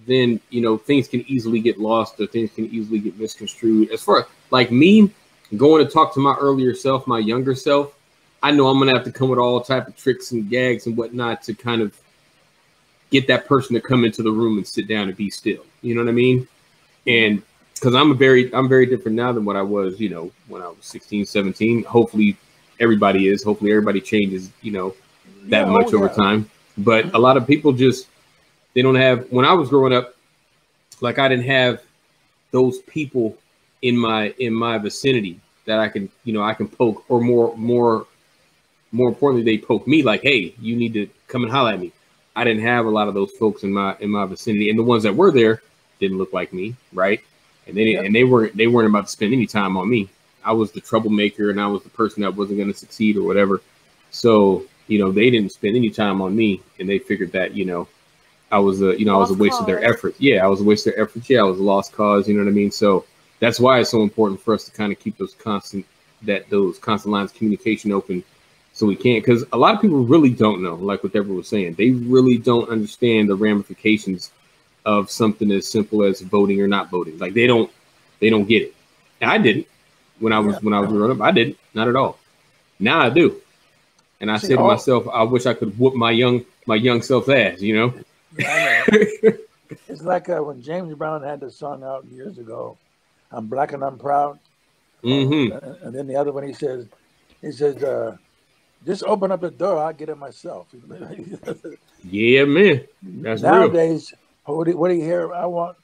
Then 0.08 0.40
you 0.50 0.62
know 0.62 0.78
things 0.78 1.10
can 1.10 1.26
easily 1.28 1.60
get 1.60 1.78
lost 1.78 2.20
or 2.22 2.28
things 2.28 2.52
can 2.52 2.68
easily 2.68 3.00
get 3.00 3.20
misconstrued. 3.20 3.92
As 3.92 4.02
far 4.02 4.28
like 4.52 4.72
me 4.72 5.12
going 5.58 5.86
to 5.86 5.92
talk 5.92 6.14
to 6.14 6.22
my 6.22 6.36
earlier 6.36 6.74
self, 6.74 7.06
my 7.06 7.20
younger 7.20 7.54
self, 7.54 7.94
I 8.42 8.52
know 8.52 8.70
I'm 8.70 8.80
gonna 8.80 8.96
have 8.96 9.04
to 9.06 9.12
come 9.12 9.28
with 9.28 9.40
all 9.40 9.60
type 9.60 9.90
of 9.90 9.98
tricks 9.98 10.32
and 10.32 10.50
gags 10.50 10.88
and 10.88 10.96
whatnot 10.96 11.44
to 11.44 11.54
kind 11.54 11.82
of 11.82 12.00
get 13.14 13.28
that 13.28 13.46
person 13.46 13.76
to 13.76 13.82
come 13.82 14.04
into 14.04 14.24
the 14.24 14.32
room 14.32 14.58
and 14.58 14.68
sit 14.68 14.88
down 14.88 15.08
and 15.08 15.16
be 15.16 15.30
still. 15.30 15.64
You 15.84 15.94
know 15.94 16.02
what 16.02 16.10
I 16.10 16.14
mean? 16.14 16.48
And 17.06 17.44
because 17.76 17.94
I'm 17.94 18.12
a 18.12 18.16
very 18.16 18.54
I'm 18.54 18.68
very 18.68 18.88
different 18.88 19.16
now 19.16 19.32
than 19.32 19.46
what 19.46 19.56
I 19.56 19.62
was, 19.62 20.00
you 20.00 20.10
know, 20.10 20.32
when 20.48 20.64
I 20.64 20.68
was 20.68 20.80
16, 20.82 21.26
17. 21.26 21.84
Hopefully 21.84 22.36
everybody 22.80 23.28
is. 23.28 23.44
Hopefully 23.44 23.72
everybody 23.72 24.02
changes, 24.02 24.50
you 24.62 24.72
know, 24.72 24.96
that 25.44 25.68
Yeah, 25.68 25.72
much 25.72 25.94
oh, 25.94 25.98
over 25.98 26.10
time. 26.10 26.50
But 26.78 27.14
a 27.14 27.20
lot 27.20 27.38
of 27.38 27.46
people 27.46 27.72
just 27.72 28.08
they 28.74 28.82
don't 28.82 28.96
have 28.96 29.32
when 29.32 29.46
I 29.46 29.54
was 29.54 29.70
growing 29.70 29.94
up, 29.94 30.16
like 31.00 31.20
I 31.20 31.28
didn't 31.28 31.46
have 31.46 31.84
those 32.50 32.80
people 32.80 33.38
in 33.84 33.96
my 33.96 34.34
in 34.40 34.54
my 34.56 34.80
vicinity 34.80 35.40
that 35.66 35.78
I 35.78 35.88
can, 35.88 36.10
you 36.24 36.34
know, 36.34 36.42
I 36.42 36.56
can 36.56 36.68
poke 36.68 37.06
or 37.10 37.22
more 37.22 37.56
more 37.58 38.08
more 38.92 39.10
importantly, 39.10 39.44
they 39.44 39.62
poke 39.64 39.88
me 39.88 40.02
like, 40.02 40.22
hey, 40.24 40.56
you 40.60 40.76
need 40.76 40.94
to 40.94 41.08
come 41.28 41.44
and 41.44 41.52
holler 41.52 41.74
at 41.74 41.80
me. 41.80 41.92
I 42.36 42.44
didn't 42.44 42.64
have 42.64 42.86
a 42.86 42.90
lot 42.90 43.08
of 43.08 43.14
those 43.14 43.32
folks 43.32 43.64
in 43.64 43.72
my 43.74 43.96
in 44.00 44.10
my 44.10 44.26
vicinity, 44.26 44.70
and 44.70 44.78
the 44.80 44.84
ones 44.84 45.04
that 45.04 45.16
were 45.16 45.32
there 45.32 45.62
didn't 46.00 46.18
look 46.18 46.34
like 46.34 46.54
me, 46.54 46.76
right? 46.94 47.22
And 47.68 47.78
they 47.78 47.92
Yep. 47.92 48.06
and 48.06 48.16
they 48.16 48.24
weren't 48.24 48.56
they 48.58 48.68
weren't 48.68 48.90
about 48.90 49.06
to 49.06 49.12
spend 49.12 49.34
any 49.34 49.46
time 49.48 49.78
on 49.78 49.90
me. 49.90 50.10
I 50.44 50.52
was 50.52 50.72
the 50.72 50.82
troublemaker, 50.82 51.50
and 51.52 51.60
I 51.62 51.68
was 51.68 51.84
the 51.84 51.90
person 51.90 52.22
that 52.24 52.36
wasn't 52.36 52.58
going 52.58 52.72
to 52.72 52.78
succeed 52.78 53.18
or 53.18 53.24
whatever. 53.24 53.62
So 54.12 54.66
you 54.88 55.00
know, 55.00 55.12
they 55.12 55.30
didn't 55.30 55.52
spend 55.52 55.76
any 55.76 55.90
time 55.90 56.22
on 56.22 56.36
me, 56.36 56.62
and 56.80 56.90
they 56.90 57.00
figured 57.00 57.32
that 57.34 57.56
you 57.56 57.66
know, 57.66 57.88
I 58.52 58.60
was 58.60 58.82
a 58.82 58.98
you 59.00 59.06
know 59.06 59.16
I 59.16 59.20
was 59.20 59.30
a 59.30 59.34
Lost 59.34 59.42
waste 59.42 59.60
of 59.62 59.66
their 59.66 59.80
cause. 59.82 59.96
effort. 59.96 60.16
Yeah, 60.20 60.44
I 60.44 60.48
was 60.48 60.62
a 60.62 60.64
waste 60.64 60.88
of 60.88 60.94
their 60.96 61.04
effort. 61.04 61.30
Yeah, 61.30 61.40
I 61.42 61.44
was 61.44 61.60
a 61.60 61.64
lost 61.64 61.92
cause. 61.94 62.28
You 62.28 62.36
know 62.36 62.44
what 62.44 62.50
I 62.50 62.54
mean? 62.54 62.72
So 62.72 63.06
that's 63.40 63.60
why 63.60 63.80
it's 63.80 63.92
so 63.92 64.02
important 64.02 64.42
for 64.42 64.54
us 64.54 64.66
to 64.66 64.72
kind 64.72 64.92
of 64.92 65.00
keep 65.00 65.18
those 65.18 65.34
constant 65.36 65.86
that 66.24 66.50
those 66.50 66.80
constant 66.80 67.12
lines 67.14 67.32
of 67.32 67.38
communication 67.38 67.92
open 67.92 68.24
so 68.74 68.86
we 68.88 68.96
can't 68.96 69.24
because 69.24 69.44
a 69.54 69.58
lot 69.58 69.76
of 69.76 69.82
people 69.82 70.04
really 70.04 70.30
don't 70.32 70.62
know 70.64 70.76
like 70.76 71.04
what 71.04 71.14
Deborah 71.14 71.34
was 71.36 71.48
saying. 71.48 71.76
They 71.76 71.92
really 71.92 72.38
don't 72.38 72.70
understand 72.70 73.30
the 73.30 73.36
ramifications 73.36 74.32
of 74.86 75.10
something 75.10 75.52
as 75.52 75.68
simple 75.68 76.04
as 76.04 76.22
voting 76.22 76.60
or 76.62 76.68
not 76.68 76.90
voting. 76.90 77.18
Like 77.20 77.34
they 77.34 77.48
don't 77.48 77.72
they 78.20 78.30
don't 78.30 78.46
get 78.46 78.64
it. 78.64 78.76
And 79.22 79.30
i 79.32 79.38
didn't. 79.38 79.68
When 80.20 80.34
i 80.34 80.40
was 80.40 80.56
Yeah. 80.56 80.60
when 80.62 80.74
i 80.74 80.80
was 80.80 80.90
growing 80.90 81.12
up 81.12 81.22
i 81.22 81.32
didn't. 81.32 81.58
Not 81.74 81.88
at 81.88 81.96
all. 81.96 82.20
Now 82.80 83.00
i 83.02 83.10
do. 83.10 83.40
And 84.20 84.30
i 84.32 84.38
See, 84.38 84.48
say 84.48 84.56
to 84.56 84.62
all- 84.62 84.68
myself 84.68 85.08
i 85.08 85.24
wish 85.24 85.46
i 85.46 85.54
could 85.54 85.78
whoop 85.78 85.94
my 85.96 86.12
young 86.12 86.46
my 86.66 86.76
young 86.76 87.02
self's 87.02 87.30
ass 87.30 87.62
you 87.62 87.76
know? 87.76 87.94
It's 89.88 90.02
like 90.02 90.30
uh, 90.30 90.40
when 90.40 90.62
James 90.62 90.94
Brown 90.96 91.24
had 91.24 91.40
the 91.40 91.52
song 91.52 91.84
out 91.84 92.06
years 92.06 92.38
ago, 92.40 92.78
"I'm 93.32 93.48
Black 93.48 93.74
and 93.74 93.84
I'm 93.84 93.98
Proud," 94.00 94.40
hmm 95.04 95.52
and, 95.52 95.54
and 95.84 95.94
then 95.96 96.08
the 96.08 96.16
other 96.16 96.32
one 96.32 96.44
he 96.48 96.54
says, 96.54 96.88
he 97.42 97.52
says, 97.52 97.84
uh, 97.84 98.18
"Just 98.86 99.04
open 99.06 99.32
up 99.32 99.42
the 99.42 99.52
door, 99.52 99.80
I'll 99.80 99.94
get 99.94 100.10
it 100.10 100.18
myself." 100.18 100.70
yeah 102.04 102.46
man 102.46 102.86
that's 103.22 103.44
real 103.44 103.76
Nowadays, 103.78 104.14
what 104.46 104.68
do, 104.68 104.78
what 104.78 104.90
do 104.90 104.96
you 104.96 105.04
hear? 105.04 105.34
I 105.34 105.46
want. 105.48 105.78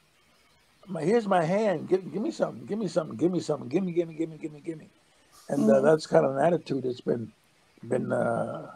My, 0.88 1.02
here's 1.02 1.28
my 1.28 1.44
hand. 1.44 1.88
Give, 1.88 2.12
give 2.12 2.22
me 2.22 2.30
something. 2.32 2.66
Give 2.66 2.78
me 2.78 2.88
something. 2.88 3.16
Give 3.16 3.32
me 3.32 3.40
something. 3.40 3.68
Give 3.68 3.84
me. 3.84 3.92
Give 3.92 4.08
me. 4.08 4.14
Give 4.16 4.30
me. 4.30 4.38
Give 4.38 4.52
me. 4.52 4.60
Give 4.62 4.78
me. 4.78 4.90
And 5.48 5.70
uh, 5.70 5.80
Mhm. 5.80 5.82
that's 5.82 6.06
kind 6.06 6.26
of 6.26 6.36
an 6.36 6.44
attitude 6.44 6.84
that's 6.84 7.02
been 7.02 7.32
been 7.82 8.12
uh, 8.12 8.66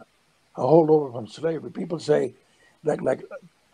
a 0.57 0.61
holdover 0.61 1.13
from 1.13 1.27
slavery. 1.27 1.71
People 1.71 1.99
say, 1.99 2.35
like 2.83 3.01
like 3.01 3.21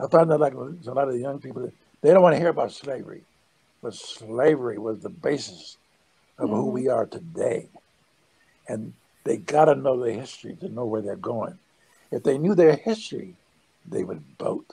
I 0.02 0.07
find 0.10 0.32
that 0.32 0.40
like 0.40 0.53
a 0.56 0.91
lot 0.94 1.07
of 1.10 1.14
the 1.15 1.22
young 1.22 1.40
people, 1.41 1.69
they 2.03 2.11
don't 2.14 2.23
want 2.23 2.36
to 2.36 2.40
hear 2.40 2.49
about 2.49 2.73
slavery, 2.73 3.26
but 3.84 3.95
slavery 3.95 4.80
was 4.80 5.02
the 5.02 5.10
basis 5.11 5.78
of 6.40 6.52
who 6.52 6.68
Mhm. 6.68 6.72
we 6.72 6.90
are 6.90 7.07
today, 7.07 7.69
and 8.68 8.94
they 9.23 9.38
got 9.38 9.65
to 9.65 9.76
know 9.76 9.99
their 9.99 10.14
history 10.14 10.56
to 10.61 10.69
know 10.69 10.85
where 10.85 11.02
they're 11.02 11.15
going. 11.15 11.57
If 12.11 12.23
they 12.23 12.38
knew 12.38 12.56
their 12.56 12.76
history, 12.76 13.35
they 13.88 14.03
would 14.03 14.23
vote. 14.39 14.65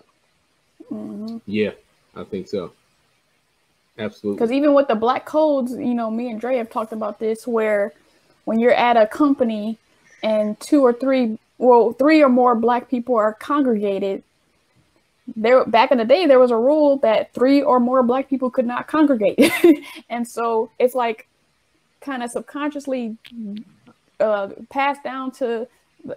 Mhm. 0.90 1.40
yeah 1.44 1.72
i 2.14 2.24
think 2.24 2.48
so 2.48 2.72
absolutely 3.98 4.36
Because 4.38 4.52
even 4.52 4.72
with 4.74 4.88
the 4.88 4.94
black 4.94 5.26
codes, 5.26 5.72
you 5.72 5.92
know, 5.94 6.10
me 6.10 6.30
and 6.30 6.40
Dre 6.40 6.56
have 6.56 6.70
talked 6.70 6.92
about 6.92 7.18
this 7.18 7.46
where 7.46 7.92
when 8.44 8.58
you're 8.58 8.72
at 8.72 8.96
a 8.96 9.06
company 9.06 9.76
and 10.22 10.58
two 10.60 10.80
or 10.82 10.92
three, 10.92 11.38
well, 11.58 11.92
three 11.92 12.22
or 12.22 12.28
more 12.30 12.54
black 12.54 12.88
people 12.88 13.16
are 13.16 13.34
congregated, 13.34 14.22
there 15.36 15.64
back 15.66 15.90
in 15.90 15.98
the 15.98 16.04
day 16.06 16.26
there 16.26 16.38
was 16.38 16.50
a 16.52 16.56
rule 16.56 16.96
that 16.98 17.34
three 17.34 17.60
or 17.60 17.78
more 17.80 18.02
black 18.02 18.30
people 18.30 18.50
could 18.50 18.66
not 18.66 18.86
congregate. 18.86 19.52
and 20.08 20.26
so 20.26 20.70
it's 20.78 20.94
like 20.94 21.26
kind 22.00 22.22
of 22.22 22.30
subconsciously 22.30 23.16
uh, 24.20 24.48
passed 24.70 25.02
down 25.02 25.30
to 25.32 25.66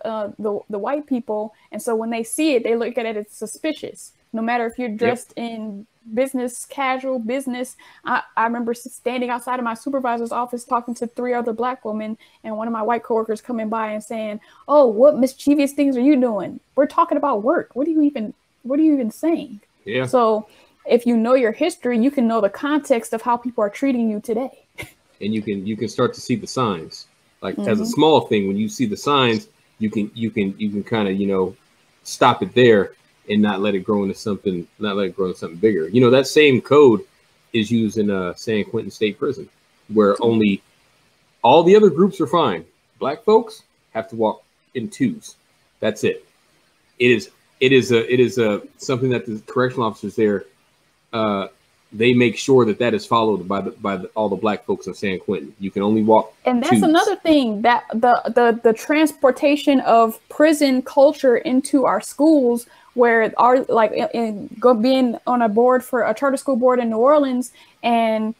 uh, 0.06 0.30
the 0.40 0.60
the 0.69 0.80
white 0.80 1.07
people, 1.07 1.53
and 1.72 1.82
so 1.82 1.95
when 1.95 2.10
they 2.10 2.23
see 2.23 2.56
it, 2.56 2.64
they 2.64 2.76
look 2.76 2.98
at 2.98 3.06
it 3.06 3.18
as 3.18 3.32
suspicious. 3.32 4.14
No 4.34 4.41
matter 4.41 4.65
if 4.65 4.80
you're 4.80 4.90
dressed 4.90 5.34
in 5.36 5.86
business 6.14 6.65
casual, 6.65 7.19
business. 7.19 7.76
I, 8.06 8.23
I 8.36 8.45
remember 8.45 8.73
standing 8.73 9.30
outside 9.30 9.60
of 9.60 9.65
my 9.65 9.73
supervisor's 9.73 10.32
office 10.32 10.64
talking 10.64 10.95
to 10.95 11.07
three 11.07 11.34
other 11.34 11.53
black 11.53 11.86
women, 11.86 12.18
and 12.44 12.57
one 12.57 12.68
of 12.68 12.73
my 12.73 12.82
white 12.82 13.03
coworkers 13.03 13.41
coming 13.41 13.69
by 13.69 13.91
and 13.91 14.03
saying, 14.03 14.40
"Oh, 14.68 14.88
what 14.88 15.18
mischievous 15.18 15.73
things 15.73 15.95
are 15.98 16.02
you 16.02 16.19
doing? 16.19 16.60
We're 16.76 16.88
talking 16.88 17.18
about 17.18 17.44
work. 17.44 17.72
What 17.76 17.88
are 17.88 17.91
you 17.91 18.02
even? 18.02 18.34
What 18.64 18.80
are 18.80 18.84
you 18.84 18.94
even 18.94 19.11
saying?" 19.11 19.61
yeah 19.86 20.06
So, 20.06 20.48
if 20.86 21.06
you 21.06 21.18
know 21.18 21.36
your 21.36 21.52
history, 21.52 21.98
you 21.99 22.11
can 22.11 22.28
know 22.28 22.41
the 22.41 22.49
context 22.49 23.14
of 23.14 23.22
how 23.22 23.38
people 23.38 23.64
are 23.64 23.69
treating 23.69 24.10
you 24.10 24.19
today. 24.19 24.65
and 25.22 25.34
you 25.34 25.41
can 25.41 25.65
you 25.65 25.78
can 25.78 25.88
start 25.88 26.14
to 26.15 26.22
see 26.22 26.36
the 26.36 26.48
signs 26.48 27.07
like 27.42 27.58
as 27.68 27.80
a 27.80 27.84
Mhm. 27.84 27.88
small 27.88 28.22
thing 28.22 28.48
when 28.48 28.58
you 28.58 28.70
see 28.70 28.86
the 28.86 28.98
signs 28.98 29.48
you 29.80 29.90
can 29.90 30.12
you 30.14 30.30
can 30.32 30.54
you 30.58 30.70
can 30.70 30.84
kind 30.84 31.08
of 31.08 31.16
you 31.20 31.28
know 31.28 31.56
stop 32.04 32.42
it 32.42 32.54
there 32.54 32.94
and 33.30 33.42
not 33.42 33.62
let 33.62 33.76
it 33.76 33.80
grow 33.80 34.04
into 34.04 34.16
something 34.16 34.68
not 34.80 34.96
let 34.96 35.08
it 35.08 35.16
grow 35.16 35.28
into 35.28 35.38
something 35.40 35.58
bigger. 35.60 35.88
You 35.88 36.02
know 36.02 36.10
that 36.10 36.28
same 36.28 36.62
code 36.62 37.02
is 37.54 37.70
used 37.72 37.98
in 37.98 38.10
uh 38.10 38.34
san 38.36 38.64
quentin 38.64 38.92
state 38.92 39.20
prison 39.20 39.50
where 39.94 40.16
only 40.22 40.62
all 41.42 41.64
the 41.64 41.76
other 41.76 41.90
groups 41.90 42.22
are 42.22 42.28
fine. 42.28 42.66
Black 43.00 43.24
folks 43.24 43.64
have 43.94 44.08
to 44.10 44.16
walk 44.16 44.44
in 44.76 44.90
twos. 44.90 45.36
That's 45.80 46.04
it. 46.04 46.26
It 47.00 47.12
is 47.12 47.32
it 47.60 47.72
is 47.72 47.92
a 47.92 48.12
it 48.12 48.20
is 48.20 48.38
a 48.38 48.62
something 48.78 49.10
that 49.10 49.26
the 49.26 49.42
correctional 49.48 49.86
officers 49.88 50.16
there 50.16 50.46
uh 51.14 51.48
they 51.94 52.14
make 52.14 52.38
sure 52.38 52.66
that 52.66 52.80
that 52.80 52.94
is 52.94 53.06
followed 53.06 53.48
by 53.48 53.62
the 53.62 53.72
by 53.72 53.98
the, 53.98 54.08
all 54.16 54.30
the 54.30 54.36
black 54.36 54.66
folks 54.66 54.88
in 54.88 54.94
San 54.94 55.20
Quentin. 55.20 55.54
You 55.60 55.72
can 55.72 55.82
only 55.82 56.04
walk. 56.04 56.34
And 56.46 56.64
that's 56.64 56.82
another 56.82 57.18
thing 57.18 57.62
that 57.64 57.84
the, 57.94 58.22
the 58.28 58.60
the 58.64 58.74
transportation 58.74 59.82
of 59.82 60.20
prison 60.30 60.82
culture 60.84 61.38
into 61.38 61.86
our 61.86 62.00
schools, 62.00 62.66
where 62.94 63.34
our 63.38 63.64
like 63.66 63.92
in, 63.92 64.08
in 64.14 64.58
go, 64.60 64.74
being 64.74 65.18
on 65.28 65.42
a 65.42 65.50
board 65.50 65.84
for 65.84 66.04
a 66.04 66.14
charter 66.14 66.38
school 66.38 66.56
board 66.56 66.80
in 66.80 66.90
New 66.90 66.98
Orleans, 66.98 67.52
and 67.84 68.36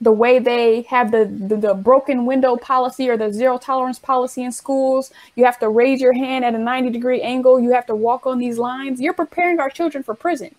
the 0.00 0.12
way 0.12 0.38
they 0.40 0.82
have 0.82 1.12
the, 1.12 1.24
the 1.24 1.56
the 1.56 1.74
broken 1.74 2.26
window 2.26 2.56
policy 2.56 3.08
or 3.08 3.16
the 3.16 3.32
zero 3.32 3.56
tolerance 3.56 4.00
policy 4.00 4.42
in 4.42 4.50
schools, 4.50 5.12
you 5.36 5.44
have 5.44 5.58
to 5.60 5.68
raise 5.68 6.00
your 6.00 6.12
hand 6.12 6.44
at 6.44 6.54
a 6.54 6.58
ninety 6.58 6.90
degree 6.90 7.22
angle. 7.22 7.60
You 7.60 7.70
have 7.70 7.86
to 7.86 7.94
walk 7.94 8.26
on 8.26 8.38
these 8.38 8.58
lines. 8.58 9.00
You're 9.00 9.14
preparing 9.14 9.60
our 9.60 9.70
children 9.70 10.02
for 10.02 10.14
prison. 10.14 10.54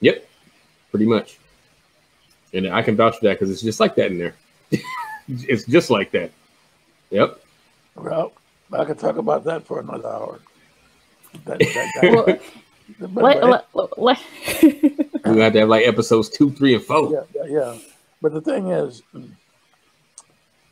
Yep, 0.00 0.26
pretty 0.90 1.06
much. 1.06 1.38
And 2.52 2.68
I 2.68 2.82
can 2.82 2.96
vouch 2.96 3.18
for 3.18 3.24
that 3.26 3.34
because 3.38 3.50
it's 3.50 3.62
just 3.62 3.80
like 3.80 3.94
that 3.96 4.10
in 4.12 4.18
there. 4.18 4.34
it's 5.28 5.64
just 5.64 5.90
like 5.90 6.10
that. 6.12 6.30
Yep. 7.10 7.40
Well, 7.96 8.32
I 8.72 8.84
could 8.84 8.98
talk 8.98 9.16
about 9.16 9.44
that 9.44 9.66
for 9.66 9.80
another 9.80 10.08
hour. 10.08 10.40
That, 11.46 11.58
that, 11.58 12.40
Well, 13.00 13.08
but- 13.08 13.22
let, 13.48 13.66
but- 13.72 13.98
let, 13.98 14.18
let, 14.62 15.22
We 15.24 15.38
have 15.40 15.52
to 15.54 15.60
have 15.60 15.68
like 15.68 15.86
episodes 15.86 16.28
two, 16.28 16.50
three, 16.50 16.74
and 16.74 16.82
four. 16.84 17.10
yeah, 17.12 17.22
yeah, 17.46 17.58
yeah. 17.58 17.78
But 18.20 18.34
the 18.34 18.40
thing 18.40 18.68
is, 18.68 19.02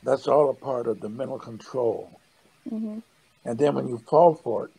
that's 0.02 0.27
all 0.27 0.51
a 0.51 0.55
part 0.55 0.86
of 0.86 1.01
the 1.01 1.09
mental 1.09 1.39
control. 1.39 2.11
Mhm. 2.70 3.02
And 3.44 3.59
then 3.59 3.74
when 3.74 3.89
you 3.89 3.98
fall 3.98 4.35
for 4.35 4.66
it, 4.66 4.70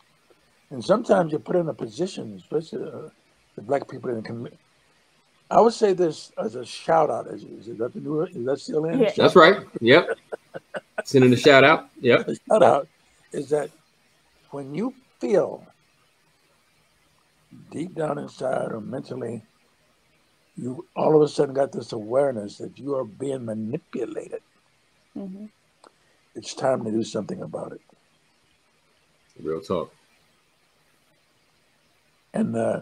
and 0.69 0.83
sometimes 0.83 1.31
you're 1.31 1.39
put 1.39 1.55
in 1.55 1.67
a 1.69 1.73
position, 1.73 2.35
especially 2.37 2.83
uh, 2.87 3.09
the 3.55 3.61
black 3.61 3.87
people 3.89 4.09
in 4.09 4.17
the 4.17 4.21
community. 4.21 4.57
I 5.51 5.59
would 5.59 5.73
say 5.73 5.91
this 5.91 6.31
as 6.37 6.55
a 6.55 6.65
shout 6.65 7.09
out. 7.09 7.27
Is, 7.27 7.43
is 7.43 7.77
that 7.77 7.93
the 7.93 7.99
new? 7.99 8.21
Is 8.21 8.45
that 8.45 8.59
still 8.61 8.85
in? 8.85 8.99
Yeah. 8.99 9.11
That's 9.17 9.35
right. 9.35 9.57
Yep. 9.81 10.17
Sending 11.03 11.33
a 11.33 11.37
shout 11.37 11.65
out. 11.65 11.89
Yep. 11.99 12.25
The 12.25 12.39
shout 12.49 12.63
out 12.63 12.87
is 13.33 13.49
that 13.49 13.69
when 14.51 14.73
you 14.73 14.93
feel 15.19 15.67
deep 17.69 17.95
down 17.95 18.17
inside 18.17 18.71
or 18.71 18.79
mentally, 18.79 19.41
you 20.55 20.85
all 20.95 21.17
of 21.17 21.21
a 21.21 21.27
sudden 21.27 21.53
got 21.53 21.73
this 21.73 21.91
awareness 21.91 22.57
that 22.57 22.79
you 22.79 22.95
are 22.95 23.03
being 23.03 23.43
manipulated. 23.43 24.41
Mm-hmm. 25.17 25.47
It's 26.33 26.53
time 26.53 26.85
to 26.85 26.91
do 26.91 27.03
something 27.03 27.41
about 27.41 27.73
it. 27.73 27.81
Real 29.43 29.59
talk. 29.59 29.93
And 32.33 32.55
uh, 32.55 32.81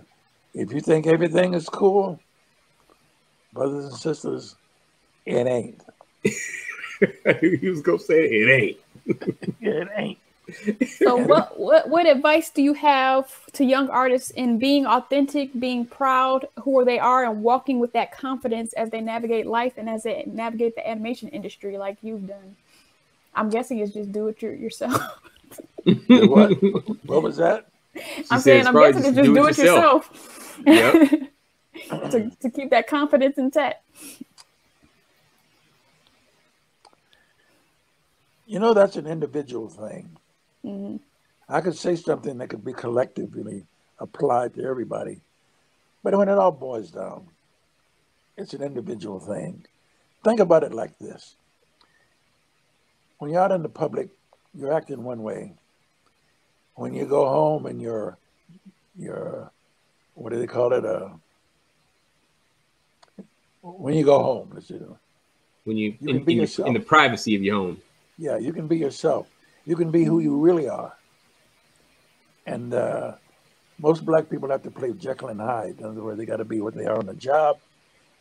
if 0.53 0.71
you 0.71 0.81
think 0.81 1.07
everything 1.07 1.55
is 1.55 1.67
cool, 1.67 2.19
brothers 3.59 3.85
and 3.85 3.93
sisters, 3.93 4.55
it 5.25 5.45
ain't. 5.45 5.81
he 6.23 7.69
was 7.69 7.81
gonna 7.81 7.99
say 7.99 8.23
it 8.23 8.49
ain't. 8.49 8.77
It 9.61 9.87
ain't. 9.95 10.17
So 10.87 11.17
what, 11.17 11.59
what 11.59 11.89
what 11.89 12.05
advice 12.07 12.49
do 12.51 12.61
you 12.61 12.73
have 12.73 13.27
to 13.53 13.65
young 13.65 13.89
artists 13.89 14.31
in 14.31 14.59
being 14.59 14.85
authentic, 14.85 15.59
being 15.59 15.85
proud 15.85 16.47
who 16.63 16.85
they 16.85 16.99
are, 16.99 17.25
and 17.25 17.43
walking 17.43 17.79
with 17.79 17.91
that 17.93 18.11
confidence 18.11 18.71
as 18.73 18.91
they 18.91 19.01
navigate 19.01 19.45
life 19.45 19.73
and 19.77 19.89
as 19.89 20.03
they 20.03 20.23
navigate 20.25 20.75
the 20.75 20.87
animation 20.87 21.27
industry 21.29 21.77
like 21.77 21.97
you've 22.01 22.27
done? 22.27 22.55
I'm 23.35 23.49
guessing 23.49 23.79
it's 23.79 23.93
just 23.93 24.11
do 24.11 24.27
it 24.29 24.41
your, 24.41 24.53
yourself. 24.53 25.01
What? 25.83 26.51
what 27.05 27.23
was 27.23 27.37
that? 27.37 27.67
She 27.95 28.25
I'm 28.31 28.39
saying 28.39 28.67
I'm 28.67 28.73
guessing 28.73 29.03
it's 29.03 29.15
just 29.15 29.33
do 29.33 29.47
it 29.47 29.57
yourself. 29.57 30.59
Yep. 30.65 31.31
To, 32.11 32.31
to 32.41 32.49
keep 32.49 32.69
that 32.71 32.87
confidence 32.87 33.37
intact. 33.37 33.85
You 38.45 38.59
know, 38.59 38.73
that's 38.73 38.95
an 38.95 39.05
individual 39.07 39.69
thing. 39.69 40.17
hmm 40.63 40.97
I 41.51 41.61
could 41.61 41.75
say 41.75 41.95
something 41.95 42.37
that 42.37 42.49
could 42.49 42.63
be 42.63 42.73
collectively 42.73 43.65
applied 43.99 44.53
to 44.53 44.63
everybody. 44.63 45.21
But 46.03 46.15
when 46.15 46.29
it 46.29 46.37
all 46.37 46.51
boils 46.51 46.91
down, 46.91 47.27
it's 48.37 48.53
an 48.53 48.61
individual 48.61 49.19
thing. 49.19 49.65
Think 50.23 50.39
about 50.39 50.63
it 50.63 50.73
like 50.73 50.97
this. 50.99 51.35
When 53.17 53.31
you're 53.31 53.41
out 53.41 53.51
in 53.51 53.63
the 53.63 53.69
public, 53.69 54.09
you're 54.53 54.73
acting 54.73 55.03
one 55.03 55.23
way. 55.23 55.53
When 56.75 56.93
you 56.93 57.05
go 57.05 57.27
home 57.27 57.65
and 57.65 57.81
you're, 57.81 58.17
you're, 58.97 59.51
what 60.13 60.31
do 60.31 60.39
they 60.39 60.47
call 60.47 60.71
it? 60.73 60.85
Uh, 60.85 61.09
when 63.61 63.93
you 63.93 64.05
go 64.05 64.21
home. 64.21 64.49
When 65.63 65.77
you, 65.77 65.95
You 65.99 66.09
in, 66.09 66.17
can 66.17 66.23
be 66.25 66.33
in, 66.33 66.37
the, 66.37 66.43
yourself. 66.43 66.67
in 66.67 66.73
the 66.73 66.79
privacy 66.79 67.35
of 67.35 67.43
your 67.43 67.55
home. 67.55 67.81
Yeah, 68.17 68.37
you 68.37 68.53
can 68.53 68.67
be 68.67 68.77
yourself. 68.77 69.27
You 69.65 69.75
can 69.75 69.91
be 69.91 70.03
who 70.03 70.19
you 70.19 70.37
really 70.37 70.67
are. 70.67 70.93
And 72.45 72.73
uh, 72.73 73.13
most 73.79 74.05
black 74.05 74.29
people 74.29 74.49
have 74.49 74.63
to 74.63 74.71
play 74.71 74.91
Jekyll 74.93 75.29
and 75.29 75.39
Hyde. 75.39 75.75
In 75.79 75.85
other 75.85 76.03
words, 76.03 76.17
they 76.17 76.25
got 76.25 76.37
to 76.37 76.45
be 76.45 76.61
what 76.61 76.75
they 76.75 76.85
are 76.85 76.97
on 76.97 77.05
the 77.05 77.13
job, 77.13 77.57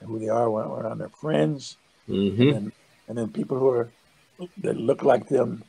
and 0.01 0.09
who 0.09 0.19
they 0.19 0.29
are 0.29 0.51
when 0.51 0.65
around 0.67 0.99
their 0.99 1.09
friends, 1.09 1.77
hmm 2.07 2.51
and 2.51 2.73
and 3.09 3.19
then 3.19 3.29
people 3.31 3.59
who 3.59 3.69
are 3.69 3.91
that 4.59 4.77
look 4.77 5.03
like 5.03 5.29
them. 5.29 5.65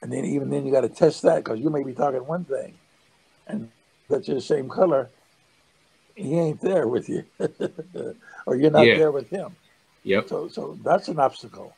And 0.00 0.12
then 0.12 0.24
even 0.24 0.50
then, 0.50 0.64
you 0.64 0.72
got 0.72 0.82
to 0.82 0.88
test 0.88 1.22
that 1.22 1.44
because 1.44 1.60
you 1.60 1.70
may 1.70 1.82
be 1.82 1.92
talking 1.92 2.24
one 2.26 2.44
thing, 2.44 2.78
and 3.46 3.70
that's 4.08 4.28
your 4.28 4.40
same 4.40 4.68
color. 4.68 5.10
He 6.18 6.36
ain't 6.36 6.60
there 6.60 6.88
with 6.88 7.08
you, 7.08 7.24
or 8.46 8.56
you're 8.56 8.72
not 8.72 8.86
Yeah. 8.86 8.96
there 8.96 9.12
with 9.12 9.30
him. 9.30 9.54
Yep. 10.02 10.28
So, 10.28 10.48
so 10.48 10.76
that's 10.82 11.06
an 11.06 11.20
obstacle 11.20 11.76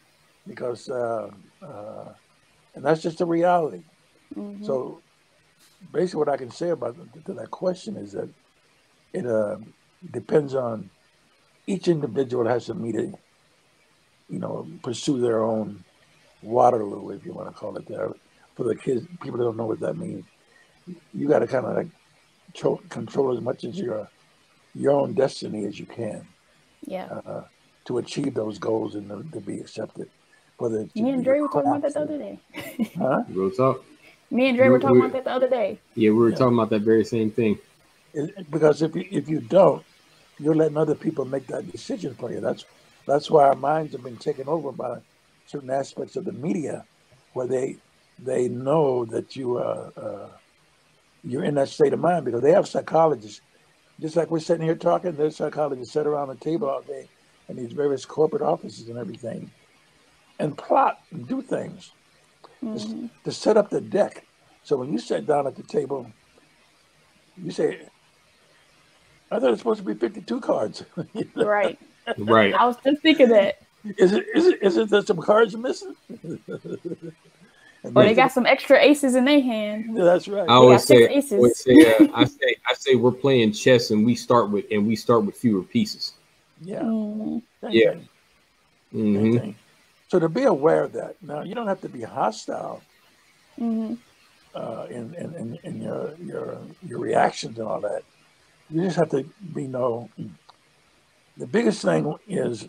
because, 0.49 0.89
uh, 0.89 1.29
uh, 1.63 2.15
and 2.75 2.83
that's 2.83 3.03
just 3.03 3.21
a 3.21 3.27
reality. 3.27 3.83
Mhm. 4.35 4.65
So, 4.65 5.03
basically, 5.93 6.21
what 6.21 6.31
I 6.31 6.39
can 6.39 6.51
say 6.51 6.71
about 6.71 6.97
th- 7.13 7.25
to 7.27 7.35
that 7.35 7.51
question 7.51 7.99
is 7.99 8.13
that 8.13 8.31
it 9.13 9.27
uh, 9.27 9.57
depends 10.11 10.55
on 10.55 10.89
each 11.67 11.87
individual 11.89 12.47
has 12.49 12.65
to 12.67 12.75
meet 12.75 12.97
a, 12.97 13.13
you 14.31 14.39
know, 14.39 14.67
pursue 14.83 15.21
their 15.21 15.43
own 15.43 15.85
Waterloo, 16.41 17.11
if 17.11 17.27
you 17.27 17.35
want 17.35 17.49
to 17.49 17.55
call 17.55 17.77
it 17.77 17.87
that. 17.89 18.15
For 18.57 18.65
the 18.65 18.75
kids, 18.75 19.07
people 19.21 19.39
don't 19.39 19.59
know 19.59 19.67
what 19.67 19.81
that 19.81 19.99
means, 19.99 20.25
you 21.13 21.29
got 21.29 21.41
to 21.41 21.47
kind 21.47 21.67
of 21.67 21.77
like 21.77 21.89
control 22.89 23.37
as 23.37 23.43
much 23.43 23.65
as 23.65 23.79
your 23.79 24.09
your 24.75 24.93
own 24.93 25.15
destiny 25.15 25.65
as 25.67 25.79
you 25.79 25.87
can 25.87 26.27
yeah. 26.87 27.07
uh, 27.27 27.45
to 27.87 27.99
achieve 27.99 28.35
those 28.35 28.59
goals 28.59 28.95
and 28.95 29.09
to, 29.09 29.25
to 29.33 29.41
be 29.41 29.59
accepted. 29.61 30.09
Whether 30.59 30.81
it's 30.83 30.95
Me 30.95 31.11
and 31.11 31.25
your 31.25 31.35
Dre 31.35 31.41
were 31.41 31.49
talking 31.49 31.71
about 31.71 31.83
that 31.83 31.95
the 31.95 32.01
other 32.01 32.19
day. 32.19 32.39
Huh? 32.99 33.23
Real 33.31 33.51
talk. 33.51 33.85
Me 34.31 34.49
and 34.49 34.57
Dre 34.57 34.67
were 34.69 34.73
We're- 34.73 34.83
talking 34.83 34.97
we're- 35.01 35.11
about 35.11 35.25
that 35.25 35.31
the 35.31 35.35
other 35.35 35.49
day. 35.49 35.79
Yeah, 35.95 36.11
we 36.11 36.17
were 36.19 36.31
Yeah. 36.31 36.37
talking 36.37 36.55
about 36.55 36.71
that 36.71 36.83
very 36.83 37.05
same 37.05 37.31
thing. 37.31 37.59
It- 38.15 38.51
because 38.51 38.83
if 38.83 38.95
you, 38.95 39.07
if 39.11 39.29
you 39.29 39.41
don't, 39.41 39.83
you're 40.39 40.55
letting 40.55 40.77
other 40.77 40.95
people 40.95 41.25
make 41.25 41.47
that 41.49 41.71
decision 41.71 42.15
for 42.15 42.31
you. 42.33 42.41
That's 42.41 42.65
that's 43.07 43.31
why 43.31 43.45
our 43.49 43.57
minds 43.57 43.93
have 43.93 44.03
been 44.05 44.17
taken 44.19 44.49
over 44.49 44.71
by 44.73 44.99
certain 45.47 45.71
aspects 45.71 46.17
of 46.17 46.25
the 46.25 46.33
media, 46.33 46.85
where 47.33 47.47
they 47.47 47.77
they 48.19 48.49
know 48.49 49.05
that 49.07 49.37
you 49.37 49.59
uh, 49.59 49.91
uh, 49.97 50.29
you're 51.25 51.45
in 51.45 51.55
that 51.57 51.69
state 51.69 51.93
of 51.93 52.01
mind 52.01 52.25
because 52.25 52.43
they 52.43 52.53
have 52.53 52.69
psychologists. 52.69 53.41
Just 54.01 54.17
like 54.17 54.31
we're 54.31 54.41
sitting 54.41 54.65
here 54.65 54.75
talking, 54.77 55.13
there's 55.13 55.37
psychologists 55.37 55.93
sit 55.93 56.07
around 56.07 56.29
the 56.29 56.37
table 56.37 56.69
all 56.69 56.83
day 56.83 57.09
in 57.49 57.57
these 57.57 57.73
various 57.73 58.05
corporate 58.07 58.43
offices 58.43 58.89
and 58.89 58.99
everything, 58.99 59.51
and 60.39 60.57
plot 60.57 60.99
and 61.13 61.29
do 61.29 61.43
things 61.43 61.93
just 62.73 62.89
Mhm. 62.91 63.11
to 63.25 63.33
set 63.33 63.57
up 63.57 63.71
the 63.71 63.81
deck. 63.81 64.27
So 64.63 64.77
when 64.77 64.93
you 64.93 64.99
sit 64.99 65.27
down 65.27 65.47
at 65.47 65.57
the 65.57 65.63
table, 65.63 66.13
you 67.37 67.51
say, 67.51 67.89
I 69.31 69.39
thought 69.39 69.51
it's 69.53 69.61
supposed 69.61 69.81
to 69.81 69.85
be 69.87 69.95
52 69.95 70.41
cards. 70.41 70.85
Right. 71.35 71.79
Right. 72.19 72.55
I 72.55 72.67
was 72.67 72.77
just 72.85 73.03
thinking 73.03 73.29
that. 73.29 73.59
is 73.85 74.13
it, 74.13 74.27
is 74.35 74.47
it, 74.47 74.59
isn't 74.63 74.91
there 74.91 75.03
some 75.03 75.19
cards 75.19 75.57
missing? 75.57 75.95
And 77.83 77.97
Or 77.97 78.05
they 78.05 78.15
got 78.15 78.31
some 78.33 78.45
extra 78.47 78.79
aces 78.79 79.15
in 79.15 79.25
their 79.25 79.41
hand. 79.41 79.87
Yeah, 79.95 80.05
that's 80.05 80.29
right. 80.29 80.49
I 80.49 80.53
always 80.53 80.85
say, 80.85 81.05
aces. 81.05 81.33
I 81.33 81.37
always 81.37 81.59
say, 81.59 81.73
uh, 81.73 82.07
I 82.15 82.25
say, 82.25 82.57
I 82.67 82.75
say, 82.75 82.95
we're 82.95 83.11
playing 83.11 83.53
chess, 83.53 83.91
and 83.91 84.05
we 84.05 84.15
start 84.15 84.51
with, 84.51 84.67
and 84.71 84.87
we 84.87 84.97
start 84.97 85.25
with 85.25 85.37
fewer 85.37 85.63
pieces. 85.63 86.13
yeah. 86.61 86.83
Mhm. 86.83 87.43
Yeah. 87.71 87.91
thing, 87.93 88.07
hmm. 88.93 89.51
So 90.09 90.19
to 90.19 90.29
be 90.29 90.43
aware 90.43 90.85
of 90.85 90.93
that, 90.93 91.17
now 91.23 91.43
you 91.43 91.55
don't 91.55 91.69
have 91.69 91.81
to 91.83 91.89
be 91.89 92.03
hostile 92.03 92.83
Mhm. 93.59 93.97
uh, 94.55 94.87
in, 94.91 95.15
in, 95.15 95.35
in, 95.37 95.59
in 95.63 95.83
your, 95.83 96.15
your, 96.23 96.59
your 96.87 96.99
reactions 96.99 97.59
and 97.59 97.67
all 97.69 97.81
that. 97.81 98.03
You 98.69 98.83
just 98.83 98.97
have 98.97 99.11
to 99.11 99.25
be 99.55 99.67
know. 99.67 100.11
The 101.37 101.47
biggest 101.47 101.83
thing 101.83 102.15
is, 102.29 102.69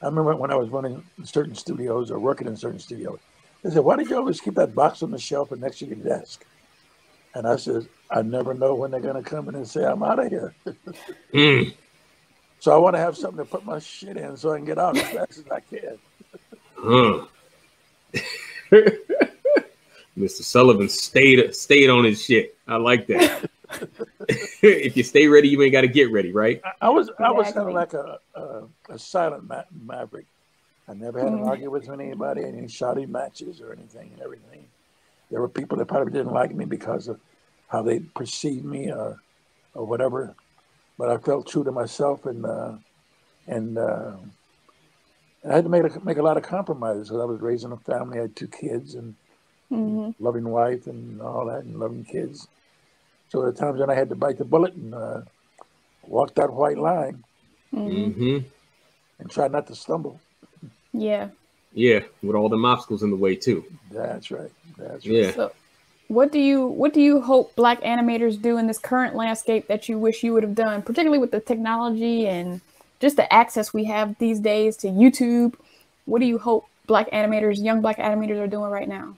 I 0.00 0.06
remember 0.06 0.36
when 0.36 0.50
I 0.52 0.56
was 0.56 0.68
running 0.68 1.02
certain 1.24 1.54
studios 1.54 2.10
or 2.10 2.18
working 2.20 2.46
in 2.46 2.56
certain 2.56 2.78
studios, 2.78 3.18
they 3.62 3.70
said, 3.70 3.84
"Why 3.84 3.96
did 3.96 4.10
you 4.10 4.16
always 4.16 4.40
keep 4.40 4.54
that 4.54 4.74
box 4.74 5.02
on 5.02 5.10
the 5.10 5.18
shelf 5.18 5.52
and 5.52 5.60
next 5.60 5.78
to 5.78 5.86
your 5.86 5.96
desk?" 5.96 6.44
And 7.34 7.46
I 7.46 7.56
said, 7.56 7.88
"I 8.10 8.22
never 8.22 8.54
know 8.54 8.74
when 8.74 8.90
they're 8.90 9.00
going 9.00 9.22
to 9.22 9.28
come 9.28 9.48
in 9.48 9.54
and 9.54 9.66
say 9.66 9.84
I'm 9.84 10.02
out 10.02 10.18
of 10.18 10.28
here, 10.28 10.54
Mm. 11.32 11.74
so 12.60 12.72
I 12.72 12.76
want 12.76 12.94
to 12.96 13.00
have 13.00 13.16
something 13.16 13.44
to 13.44 13.50
put 13.50 13.64
my 13.64 13.78
shit 13.78 14.16
in 14.16 14.36
so 14.36 14.52
I 14.52 14.56
can 14.56 14.66
get 14.66 14.78
out 14.78 14.96
as 14.96 15.08
fast 15.10 15.38
as 15.38 15.44
I 15.50 15.60
can." 15.60 15.98
Huh. 16.84 17.26
Mr. 20.18 20.42
Sullivan 20.42 20.88
stayed 20.88 21.54
stayed 21.54 21.88
on 21.88 22.04
his 22.04 22.22
shit. 22.24 22.56
I 22.66 22.76
like 22.76 23.06
that. 23.06 23.48
if 24.28 24.96
you 24.96 25.02
stay 25.02 25.28
ready, 25.28 25.48
you 25.48 25.62
ain't 25.62 25.72
got 25.72 25.82
to 25.82 25.88
get 25.88 26.10
ready, 26.10 26.32
right? 26.32 26.60
I, 26.64 26.86
I 26.86 26.88
was 26.90 27.10
I 27.18 27.30
was 27.30 27.52
kind 27.52 27.68
of 27.68 27.74
like 27.74 27.94
a, 27.94 28.18
a, 28.34 28.62
a 28.90 28.98
silent 28.98 29.48
ma- 29.48 29.62
maverick. 29.84 30.26
I 30.88 30.94
never 30.94 31.18
had 31.18 31.32
an 31.32 31.42
Mhm. 31.42 31.46
argument 31.46 31.72
with 31.72 31.90
anybody, 32.00 32.44
any 32.44 32.68
shouting 32.68 33.12
matches 33.12 33.60
or 33.60 33.72
anything 33.72 34.10
and 34.12 34.22
everything. 34.22 34.66
There 35.30 35.40
were 35.40 35.48
people 35.48 35.78
that 35.78 35.86
probably 35.88 36.12
didn't 36.12 36.32
like 36.32 36.54
me 36.54 36.64
because 36.64 37.08
of 37.08 37.20
how 37.68 37.82
they 37.82 38.00
perceived 38.00 38.64
me 38.64 38.90
or 38.92 39.20
or 39.74 39.86
whatever. 39.86 40.34
But 40.98 41.10
I 41.10 41.18
felt 41.18 41.48
true 41.48 41.64
to 41.64 41.72
myself, 41.72 42.26
and 42.26 42.44
uh, 42.44 42.72
and 43.46 43.78
uh, 43.78 44.12
I 45.48 45.54
had 45.54 45.64
to 45.64 45.70
make 45.70 45.84
a, 45.84 46.00
make 46.04 46.18
a 46.18 46.22
lot 46.22 46.36
of 46.36 46.42
compromises 46.42 47.08
because 47.08 47.22
I 47.22 47.24
was 47.24 47.40
raising 47.40 47.72
a 47.72 47.76
family. 47.78 48.18
I 48.18 48.22
had 48.22 48.36
two 48.36 48.48
kids 48.48 48.94
and 48.94 49.14
hmm 49.70 50.10
loving 50.20 50.48
wife 50.48 50.86
and 50.86 51.20
all 51.22 51.46
that, 51.46 51.64
and 51.64 51.78
loving 51.78 52.04
kids. 52.04 52.48
So 53.28 53.38
there 53.38 53.50
were 53.50 53.56
times 53.56 53.80
when 53.80 53.90
I 53.90 53.94
had 53.94 54.10
to 54.10 54.14
bite 54.16 54.38
the 54.38 54.44
bullet 54.44 54.74
and 54.74 54.94
uh, 54.94 55.22
walk 56.02 56.34
that 56.34 56.52
white 56.52 56.78
line 56.78 57.24
hmm 57.72 58.10
hmm 58.10 58.38
and 59.18 59.30
try 59.30 59.48
not 59.48 59.66
to 59.68 59.74
stumble. 59.74 60.20
Yeah. 60.92 61.28
Yeah, 61.74 62.00
with 62.22 62.36
all 62.36 62.48
them 62.48 62.64
obstacles 62.64 63.02
in 63.02 63.10
the 63.10 63.16
way 63.16 63.34
too. 63.34 63.64
That's 63.90 64.30
right. 64.30 64.50
That's 64.76 65.06
right. 65.06 65.14
Yeah. 65.14 65.32
So, 65.32 65.52
what 66.08 66.30
do 66.30 66.38
you 66.38 66.66
what 66.66 66.92
do 66.92 67.00
you 67.00 67.20
hope 67.22 67.54
black 67.56 67.80
animators 67.80 68.40
do 68.40 68.58
in 68.58 68.66
this 68.66 68.78
current 68.78 69.14
landscape 69.14 69.68
that 69.68 69.88
you 69.88 69.98
wish 69.98 70.22
you 70.22 70.34
would 70.34 70.42
have 70.42 70.54
done, 70.54 70.82
particularly 70.82 71.18
with 71.18 71.30
the 71.30 71.40
technology 71.40 72.26
and 72.26 72.60
just 73.00 73.16
the 73.16 73.32
access 73.32 73.72
we 73.72 73.84
have 73.84 74.18
these 74.18 74.38
days 74.38 74.76
to 74.78 74.88
YouTube? 74.88 75.54
What 76.04 76.20
do 76.20 76.26
you 76.26 76.38
hope 76.38 76.66
black 76.86 77.10
animators, 77.10 77.62
young 77.62 77.80
black 77.80 77.96
animators, 77.96 78.38
are 78.38 78.46
doing 78.46 78.70
right 78.70 78.88
now? 78.88 79.16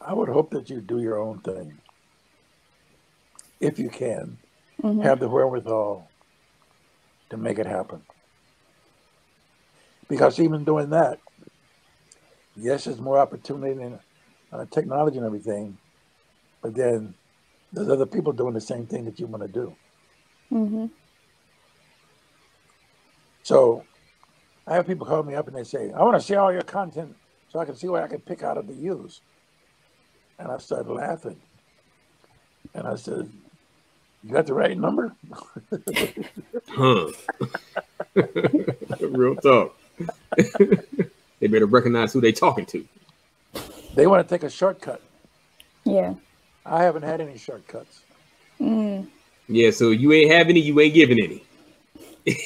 I 0.00 0.12
would 0.12 0.28
hope 0.28 0.50
that 0.50 0.68
you 0.68 0.80
do 0.80 1.00
your 1.00 1.18
own 1.18 1.38
thing. 1.38 1.78
If 3.60 3.78
you 3.78 3.88
can, 3.88 4.36
Mhm. 4.82 5.02
have 5.02 5.20
the 5.20 5.28
wherewithal 5.28 6.08
to 7.30 7.36
make 7.36 7.58
it 7.58 7.66
happen. 7.66 8.02
Because 10.08 10.38
even 10.38 10.64
doing 10.64 10.90
that, 10.90 11.18
yes, 12.56 12.84
there's 12.84 13.00
more 13.00 13.18
opportunity 13.18 13.80
in 13.80 13.98
uh, 14.52 14.66
technology 14.70 15.16
and 15.18 15.26
everything, 15.26 15.78
but 16.62 16.74
then 16.74 17.14
there's 17.72 17.88
other 17.88 18.06
people 18.06 18.32
doing 18.32 18.54
the 18.54 18.60
same 18.60 18.86
thing 18.86 19.04
that 19.06 19.18
you 19.18 19.26
want 19.26 19.42
to 19.42 19.48
do. 19.48 19.74
Mm-hmm. 20.52 20.86
So 23.42 23.84
I 24.66 24.74
have 24.74 24.86
people 24.86 25.06
call 25.06 25.22
me 25.22 25.34
up 25.34 25.48
and 25.48 25.56
they 25.56 25.64
say, 25.64 25.92
I 25.92 26.02
want 26.02 26.16
to 26.16 26.26
see 26.26 26.34
all 26.34 26.52
your 26.52 26.62
content 26.62 27.14
so 27.48 27.58
I 27.58 27.64
can 27.64 27.76
see 27.76 27.88
what 27.88 28.02
I 28.02 28.08
can 28.08 28.20
pick 28.20 28.42
out 28.42 28.56
of 28.58 28.66
the 28.66 28.74
use. 28.74 29.20
And 30.38 30.50
I 30.50 30.58
started 30.58 30.90
laughing. 30.92 31.40
And 32.74 32.86
I 32.86 32.96
said, 32.96 33.30
You 34.22 34.32
got 34.32 34.46
the 34.46 34.54
right 34.54 34.76
number? 34.78 35.14
Huh. 36.70 37.06
Real 39.00 39.36
talk. 39.36 39.76
they 40.36 41.46
better 41.46 41.66
recognize 41.66 42.12
who 42.12 42.20
they 42.20 42.32
talking 42.32 42.66
to. 42.66 42.86
They 43.94 44.06
want 44.06 44.26
to 44.26 44.34
take 44.34 44.42
a 44.42 44.50
shortcut. 44.50 45.00
Yeah. 45.84 46.14
I 46.66 46.82
haven't 46.82 47.02
had 47.02 47.20
any 47.20 47.38
shortcuts. 47.38 48.00
Mm. 48.60 49.08
Yeah, 49.48 49.70
so 49.70 49.90
you 49.90 50.12
ain't 50.12 50.32
having 50.32 50.56
any, 50.56 50.60
you 50.60 50.78
ain't 50.80 50.94
giving 50.94 51.18
any. 51.18 51.44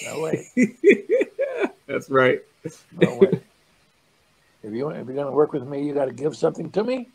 No 0.04 0.20
way. 0.20 0.46
That's 1.86 2.10
right. 2.10 2.42
No 3.00 3.16
way. 3.16 3.40
If, 4.62 4.72
you, 4.74 4.88
if 4.90 5.06
you're 5.06 5.14
going 5.14 5.26
to 5.26 5.32
work 5.32 5.52
with 5.52 5.66
me, 5.66 5.86
you 5.86 5.94
got 5.94 6.06
to 6.06 6.12
give 6.12 6.36
something 6.36 6.70
to 6.72 6.82
me, 6.82 7.08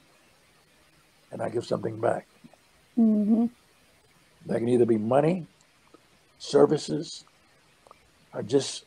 and 1.32 1.42
I 1.42 1.50
give 1.50 1.66
something 1.66 2.00
back. 2.00 2.26
Mm-hmm. 2.98 3.48
That 4.46 4.60
can 4.60 4.70
either 4.70 4.86
be 4.86 4.98
money, 4.98 5.46
services, 6.40 7.26
or 8.34 8.44
just. 8.44 8.86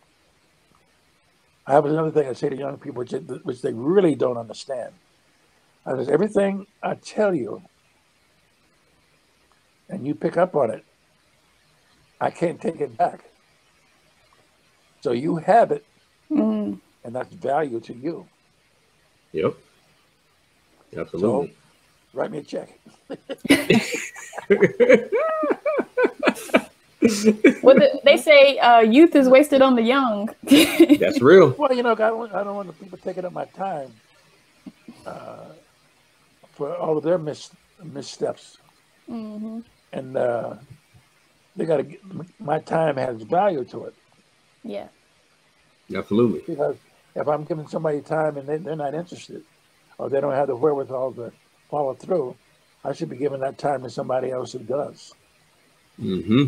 I 1.66 1.72
have 1.72 1.84
another 1.84 2.10
thing 2.10 2.28
I 2.28 2.32
say 2.32 2.48
to 2.48 2.56
young 2.56 2.78
people, 2.78 2.98
which, 2.98 3.12
which 3.42 3.62
they 3.62 3.72
really 3.72 4.14
don't 4.14 4.36
understand. 4.38 4.92
I 5.84 5.96
says, 5.96 6.08
everything 6.08 6.66
I 6.82 6.94
tell 6.94 7.34
you, 7.34 7.62
and 9.88 10.06
you 10.06 10.14
pick 10.14 10.36
up 10.36 10.54
on 10.54 10.70
it, 10.70 10.84
I 12.20 12.30
can't 12.30 12.60
take 12.60 12.80
it 12.80 12.96
back. 12.96 13.24
So 15.02 15.12
you 15.12 15.36
have 15.36 15.72
it, 15.72 15.84
Mm. 16.30 16.80
and 17.04 17.14
that's 17.14 17.32
value 17.32 17.78
to 17.80 17.94
you. 17.94 18.26
Yep. 19.32 19.54
Absolutely. 20.96 21.54
Write 22.12 22.32
me 22.32 22.38
a 22.38 22.42
check. 22.42 22.80
Well, 27.62 27.76
the, 27.76 28.00
they 28.04 28.16
say 28.18 28.58
uh, 28.58 28.80
youth 28.80 29.16
is 29.16 29.28
wasted 29.28 29.62
on 29.62 29.76
the 29.76 29.82
young. 29.82 30.30
That's 30.98 31.20
real. 31.22 31.58
Well, 31.58 31.74
you 31.74 31.82
know, 31.82 31.92
I 31.92 31.96
don't, 31.96 32.34
I 32.34 32.44
don't 32.44 32.56
want 32.56 32.68
the 32.68 32.74
people 32.74 32.98
taking 32.98 33.24
up 33.24 33.32
my 33.32 33.46
time 33.46 34.00
uh, 35.06 35.54
for 36.56 36.76
all 36.76 36.98
of 36.98 37.04
their 37.04 37.18
mis- 37.18 37.54
missteps. 37.82 38.58
hmm 39.08 39.60
And 39.92 40.16
uh, 40.16 40.56
they 41.56 41.66
got 41.66 41.78
to, 41.78 41.86
my 42.40 42.60
time 42.60 42.96
has 42.96 43.22
value 43.22 43.64
to 43.66 43.86
it. 43.86 43.94
Yeah. 44.64 44.88
Absolutely. 45.94 46.42
Because 46.46 46.76
if 47.16 47.28
I'm 47.28 47.44
giving 47.44 47.68
somebody 47.68 48.02
time 48.02 48.36
and 48.38 48.48
they, 48.48 48.58
they're 48.58 48.76
not 48.76 48.94
interested 48.94 49.42
or 49.98 50.10
they 50.10 50.20
don't 50.20 50.34
have 50.34 50.48
the 50.48 50.56
wherewithal 50.56 51.14
to 51.14 51.32
follow 51.70 51.94
through, 51.94 52.38
I 52.84 52.92
should 52.94 53.10
be 53.10 53.16
giving 53.18 53.40
that 53.40 53.58
time 53.58 53.82
to 53.84 53.90
somebody 53.90 54.30
else 54.30 54.52
who 54.52 54.60
does. 54.60 55.14
hmm 55.98 56.46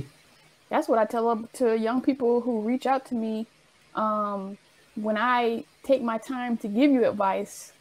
That's 0.71 0.89
what 0.89 0.99
I 0.99 1.05
tell 1.05 1.29
up 1.29 1.53
to 1.55 1.77
young 1.79 2.01
people 2.03 2.41
who 2.41 2.61
reach 2.61 2.87
out 2.87 3.07
to 3.07 3.15
me. 3.15 3.47
Um, 3.95 4.59
when 4.97 5.17
I 5.17 5.65
take 5.83 6.03
my 6.03 6.19
time 6.19 6.57
to 6.59 6.69
give 6.69 6.91
you 6.91 7.09
advice, 7.09 7.73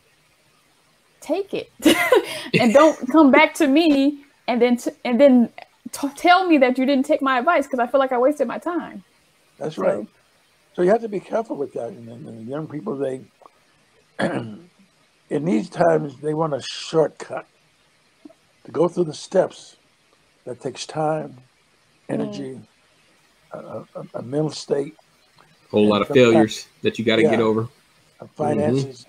take 1.20 1.54
it, 1.54 1.72
and 2.60 2.74
don't 2.74 2.98
come 3.12 3.32
back 3.32 3.54
to 3.56 3.68
me 3.68 4.24
and 4.48 4.62
then 4.62 4.78
t- 4.78 4.92
and 5.04 5.20
then 5.20 5.50
t- 5.92 6.10
tell 6.16 6.48
me 6.48 6.58
that 6.60 6.78
you 6.78 6.86
didn't 6.86 7.06
take 7.06 7.22
my 7.22 7.40
advice 7.40 7.66
because 7.66 7.80
I 7.80 7.88
feel 7.88 8.00
like 8.00 8.12
I 8.12 8.18
wasted 8.18 8.48
my 8.48 8.58
time. 8.58 9.04
That's 9.58 9.76
So- 9.76 9.82
right. 9.84 10.08
So 10.76 10.84
you 10.84 10.92
have 10.92 11.02
to 11.02 11.10
be 11.10 11.20
careful 11.20 11.56
with 11.56 11.74
that. 11.74 11.88
And, 11.88 12.08
and, 12.08 12.48
young 12.48 12.68
people, 12.68 12.96
they, 12.96 13.22
in 14.20 14.70
these 15.30 15.72
times, 15.72 16.18
they 16.22 16.36
want 16.36 16.54
a 16.54 16.62
shortcut 16.62 17.48
to 18.66 18.72
go 18.72 18.88
through 18.88 19.06
the 19.06 19.14
steps. 19.16 19.78
That 20.46 20.62
takes 20.62 20.86
time, 20.86 21.40
energy, 22.10 22.52
a, 22.52 22.77
a, 23.52 23.86
a 24.16 24.22
mental 24.22 24.50
state, 24.50 24.96
A 25.42 25.70
Whole 25.72 25.88
lot 25.88 26.02
of 26.02 26.08
failures 26.10 26.68
that 26.82 26.98
you 27.00 27.06
got 27.06 27.18
to 27.18 27.24
get 27.24 27.40
Yeah. 27.40 27.46
over. 27.46 27.68
uh, 28.20 28.28
finances, 28.36 29.06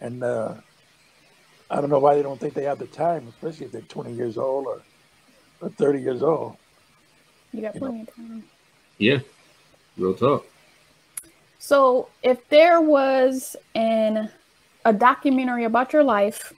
and 0.00 0.22
uh, 0.24 0.54
I 1.70 1.80
don't 1.80 1.90
know 1.90 1.98
why 1.98 2.14
they 2.16 2.22
don't 2.22 2.40
think 2.40 2.54
they 2.54 2.64
have 2.64 2.78
the 2.78 2.86
time, 2.86 3.28
especially 3.28 3.66
if 3.66 3.72
they're 3.72 3.82
20 3.82 4.12
years 4.14 4.36
old 4.38 4.66
or, 4.66 4.82
or 5.60 5.68
30 5.70 6.00
years 6.00 6.22
old. 6.22 6.56
You 7.52 7.62
got 7.62 7.74
You 7.74 7.80
know. 7.80 7.86
plenty 7.88 8.02
of 8.02 8.14
time. 8.14 8.44
Yeah. 8.98 9.18
Real 9.98 10.14
talk. 10.14 10.46
So, 11.58 12.08
if 12.22 12.48
there 12.48 12.80
was 12.80 13.56
an 13.74 14.30
a 14.84 14.92
documentary 14.92 15.64
about 15.64 15.92
your 15.92 16.02
life, 16.02 16.52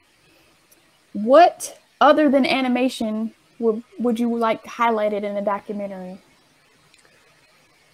what 1.12 1.78
other 2.00 2.30
than 2.30 2.46
animation 2.46 3.34
would 3.58 3.82
would 3.98 4.18
you 4.18 4.34
like 4.36 4.62
highlighted 4.64 5.22
in 5.22 5.34
the 5.34 5.42
documentary? 5.42 6.18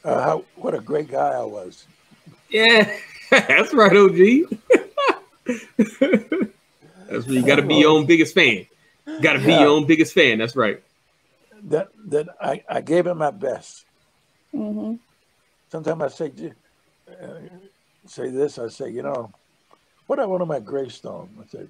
Uh, 0.04 0.22
how, 0.22 0.44
what 0.56 0.74
a 0.74 0.80
great 0.80 1.08
guy 1.08 1.30
I 1.30 1.42
was. 1.44 1.86
Yeah. 2.48 2.98
That's 3.30 3.72
right, 3.74 3.96
OG. 3.96 4.44
That's 7.08 7.26
where 7.26 7.36
you 7.36 7.44
got 7.44 7.56
to 7.56 7.62
be 7.62 7.76
your 7.76 7.90
own 7.90 8.06
biggest 8.06 8.34
fan. 8.34 8.66
Got 9.20 9.34
to 9.34 9.38
be 9.40 9.54
Yeah. 9.54 9.60
your 9.60 9.70
own 9.70 9.86
biggest 9.86 10.12
fan. 10.14 10.38
That's 10.38 10.56
right. 10.56 10.80
That, 11.64 11.88
that 12.08 12.28
I, 12.40 12.62
I 12.68 12.80
gave 12.80 13.06
it 13.06 13.14
my 13.14 13.30
best. 13.30 13.84
hmm 14.52 14.94
sometimes 15.70 16.02
I 16.02 16.08
say, 16.08 16.52
uh, 17.08 17.40
say 18.06 18.30
this. 18.30 18.58
I 18.58 18.68
say, 18.68 18.90
you 18.90 19.02
know, 19.02 19.32
what 20.06 20.18
I 20.20 20.26
want 20.26 20.42
on 20.42 20.48
my 20.48 20.60
gravestone. 20.60 21.28
I 21.42 21.46
say, 21.46 21.66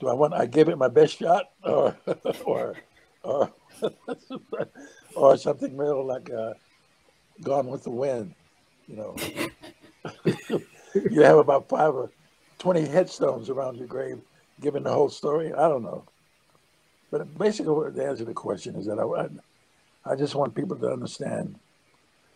do 0.00 0.08
I 0.08 0.12
want? 0.12 0.34
I 0.34 0.46
gave 0.46 0.68
it 0.68 0.78
my 0.78 0.88
best 0.88 1.18
shot, 1.18 1.44
or 1.62 1.96
or 2.44 2.76
or 3.22 3.52
or 5.14 5.36
something 5.36 5.76
real 5.76 6.04
like 6.06 6.30
uh, 6.30 6.54
Gone 7.42 7.68
with 7.68 7.84
the 7.84 7.90
Wind. 7.90 8.34
You 8.86 8.96
know, 8.96 9.16
you 11.10 11.22
have 11.22 11.38
about 11.38 11.68
five 11.68 11.94
or 11.94 12.10
twenty 12.58 12.86
headstones 12.86 13.50
around 13.50 13.76
your 13.76 13.86
grave, 13.86 14.18
giving 14.60 14.82
the 14.82 14.92
whole 14.92 15.08
story. 15.08 15.52
I 15.52 15.68
don't 15.68 15.82
know, 15.82 16.04
but 17.10 17.36
basically, 17.38 17.72
what 17.72 17.94
the 17.94 18.04
answer 18.06 18.24
to 18.24 18.24
the 18.24 18.34
question 18.34 18.76
is 18.76 18.86
that 18.86 18.98
I, 18.98 20.10
I, 20.10 20.12
I 20.12 20.16
just 20.16 20.34
want 20.34 20.54
people 20.54 20.76
to 20.76 20.88
understand 20.90 21.56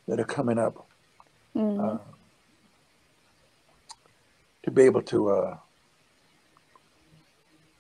that 0.09 0.21
are 0.21 0.25
coming 0.25 0.59
up 0.59 0.87
hmm 1.55 1.81
uh, 1.81 1.99
to 4.65 4.71
be 4.71 4.83
able 4.83 5.03
to 5.03 5.31
uh, 5.31 5.57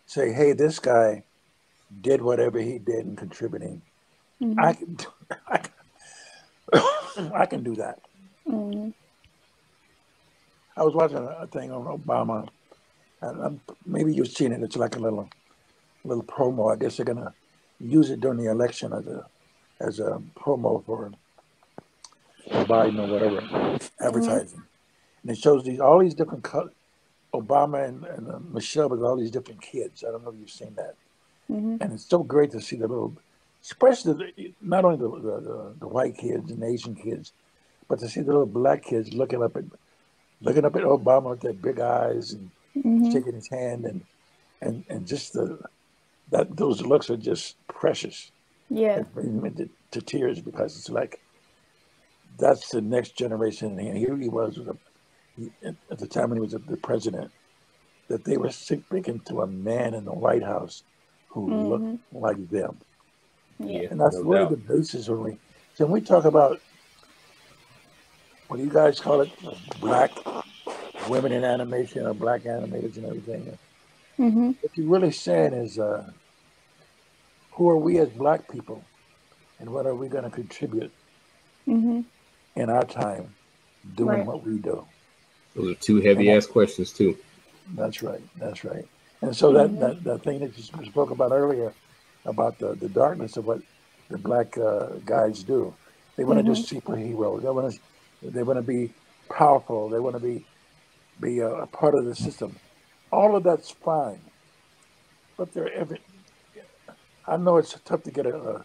say, 0.06 0.32
"Hey, 0.32 0.52
this 0.52 0.78
guy 0.78 1.24
did 2.00 2.22
whatever 2.22 2.58
he 2.58 2.78
did 2.78 3.06
in 3.06 3.16
contributing. 3.16 3.82
hmm 4.40 4.58
I 4.58 4.72
can, 4.72 4.96
I 5.48 5.58
can, 5.58 5.72
I 7.34 7.46
can 7.46 7.62
do 7.62 7.76
that." 7.76 8.00
hmm 8.46 8.90
I 10.76 10.84
was 10.84 10.94
watching 10.94 11.18
a 11.18 11.46
thing 11.48 11.70
on 11.72 11.84
Obama, 11.98 12.48
and 13.22 13.42
um, 13.42 13.60
maybe 13.86 14.14
you've 14.14 14.28
seen 14.28 14.52
it. 14.52 14.62
It's 14.62 14.76
like 14.76 14.96
a 14.96 15.00
little, 15.00 15.28
little 16.04 16.24
promo. 16.24 16.72
I 16.72 16.76
guess 16.76 16.96
they're 16.96 17.06
gonna 17.06 17.34
use 17.80 18.10
it 18.10 18.20
during 18.20 18.38
the 18.38 18.50
election 18.50 18.92
as 18.92 19.06
a, 19.06 19.26
as 19.80 20.00
a 20.00 20.22
promo 20.36 20.84
for 20.86 21.12
Biden 22.50 22.98
or 23.00 23.06
whatever 23.06 23.80
advertising, 24.00 24.64
and 25.22 25.30
it 25.32 25.38
shows 25.38 25.64
these 25.64 25.80
all 25.80 26.00
these 26.00 26.14
different 26.14 26.44
colors. 26.44 26.74
Obama 27.34 27.88
and, 27.88 28.04
and 28.04 28.28
uh, 28.28 28.38
Michelle 28.40 28.88
with 28.90 29.02
all 29.02 29.16
these 29.16 29.30
different 29.30 29.62
kids. 29.62 30.04
I 30.06 30.10
don't 30.12 30.24
know 30.24 30.30
if 30.30 30.36
you've 30.40 30.50
seen 30.50 30.74
that, 30.76 30.96
Mhm. 31.50 31.80
and 31.80 31.92
it's 31.92 32.08
so 32.08 32.22
great 32.22 32.50
to 32.52 32.60
see 32.60 32.76
the 32.76 32.88
little, 32.88 33.16
especially 33.62 34.32
the, 34.36 34.54
not 34.60 34.84
only 34.84 34.98
the, 34.98 35.08
the, 35.08 35.74
the, 35.80 35.88
white 35.88 36.16
kids 36.16 36.50
and 36.50 36.62
Asian 36.64 36.94
kids, 36.94 37.32
but 37.88 37.98
to 38.00 38.08
see 38.08 38.20
the 38.20 38.26
little 38.26 38.46
black 38.46 38.82
kids 38.84 39.12
looking 39.12 39.42
up 39.42 39.56
at 39.56 39.64
looking 40.40 40.64
up 40.64 40.74
at 40.74 40.82
Obama 40.82 41.30
with 41.30 41.40
their 41.40 41.52
big 41.52 41.78
eyes 41.78 42.32
and 42.32 42.50
Mhm. 42.76 43.12
shaking 43.12 43.34
his 43.34 43.48
hand 43.48 43.84
and 43.84 44.02
and 44.60 44.84
and 44.88 45.06
just 45.06 45.34
the 45.34 45.58
that 46.30 46.56
those 46.56 46.80
looks 46.82 47.10
are 47.10 47.16
just 47.16 47.56
precious. 47.68 48.32
Yeah. 48.70 49.00
It 49.00 49.12
brings 49.12 49.42
me 49.42 49.50
to, 49.50 49.68
to 49.92 50.00
tears 50.00 50.40
because 50.40 50.76
it's 50.76 50.88
like 50.88 51.20
that's 52.38 52.70
the 52.70 52.80
next 52.80 53.16
generation. 53.16 53.78
And 53.78 53.96
here 53.96 54.16
he 54.16 54.28
was 54.28 54.58
with 54.58 54.68
a, 54.68 54.76
he, 55.36 55.52
at 55.62 55.98
the 55.98 56.06
time 56.06 56.30
when 56.30 56.38
he 56.38 56.40
was 56.40 56.52
the 56.52 56.76
president, 56.78 57.30
that 58.08 58.24
they 58.24 58.36
were 58.38 58.50
speaking 58.50 59.20
to 59.26 59.42
a 59.42 59.46
man 59.46 59.94
in 59.94 60.04
the 60.04 60.12
White 60.12 60.42
House 60.42 60.82
who 61.28 61.48
Mhm. 61.50 61.68
looked 61.68 62.00
like 62.12 62.48
them. 62.50 62.78
Yeah. 63.58 63.88
And 63.90 64.00
that's 64.00 64.16
no 64.16 64.22
one 64.22 64.38
of 64.42 64.48
doubt. 64.50 64.66
the 64.66 64.74
basis 64.76 65.08
when 65.08 65.20
we 65.22 65.36
so 65.74 65.84
when 65.86 65.92
we 65.92 66.00
talk 66.00 66.24
about 66.24 66.60
what 68.48 68.58
do 68.58 68.64
you 68.64 68.70
guys 68.70 69.00
call 69.00 69.20
it? 69.22 69.30
Black 69.80 70.10
women 71.08 71.32
in 71.32 71.44
animation 71.44 72.06
or 72.06 72.14
black 72.14 72.42
animators 72.42 72.96
and 72.96 73.06
everything. 73.06 73.58
Mm-hmm. 74.18 74.46
What 74.60 74.76
you're 74.76 74.88
really 74.88 75.10
saying 75.12 75.54
is 75.54 75.78
uh, 75.78 76.10
who 77.52 77.68
are 77.70 77.78
we 77.78 77.98
as 77.98 78.08
black 78.10 78.50
people 78.50 78.84
and 79.58 79.70
what 79.70 79.86
are 79.86 79.94
we 79.94 80.08
going 80.08 80.24
to 80.24 80.30
contribute 80.30 80.92
Mm-hmm. 81.68 82.00
in 82.56 82.70
our 82.70 82.82
time 82.84 83.32
doing 83.94 84.18
Right. 84.18 84.26
what 84.26 84.44
we 84.44 84.58
do? 84.58 84.84
Those 85.54 85.70
are 85.72 85.74
two 85.76 86.00
heavy 86.00 86.28
ass 86.32 86.44
questions 86.44 86.92
too. 86.92 87.16
That's 87.74 88.02
right. 88.02 88.20
That's 88.36 88.64
right. 88.64 88.84
And 89.20 89.34
so 89.34 89.52
that, 89.52 89.78
that, 89.78 90.02
that 90.02 90.22
thing 90.24 90.40
that 90.40 90.58
you 90.58 90.84
spoke 90.84 91.10
about 91.10 91.30
earlier 91.30 91.72
about 92.24 92.58
the, 92.58 92.74
the 92.74 92.88
darkness 92.88 93.36
of 93.36 93.46
what 93.46 93.60
the 94.08 94.18
black 94.18 94.56
uh, 94.58 94.88
guys 95.04 95.42
do, 95.42 95.74
they 96.16 96.24
want 96.24 96.38
to 96.38 96.42
do 96.44 96.52
superheroes. 96.52 97.42
They 97.42 97.50
want 97.50 97.74
to 97.74 98.30
they 98.30 98.42
want 98.42 98.58
to 98.58 98.62
be 98.62 98.92
powerful. 99.30 99.88
They 99.88 99.98
want 99.98 100.16
to 100.16 100.20
be 100.20 100.44
be 101.20 101.38
a, 101.40 101.48
a 101.48 101.66
part 101.66 101.94
of 101.94 102.04
the 102.04 102.14
system. 102.14 102.56
All 103.10 103.36
of 103.36 103.42
that's 103.42 103.70
fine, 103.70 104.20
but 105.36 105.52
they're 105.52 105.72
every. 105.72 106.00
I 107.26 107.36
know 107.36 107.56
it's 107.56 107.76
tough 107.84 108.02
to 108.04 108.10
get 108.10 108.26
a, 108.26 108.36
a, 108.36 108.64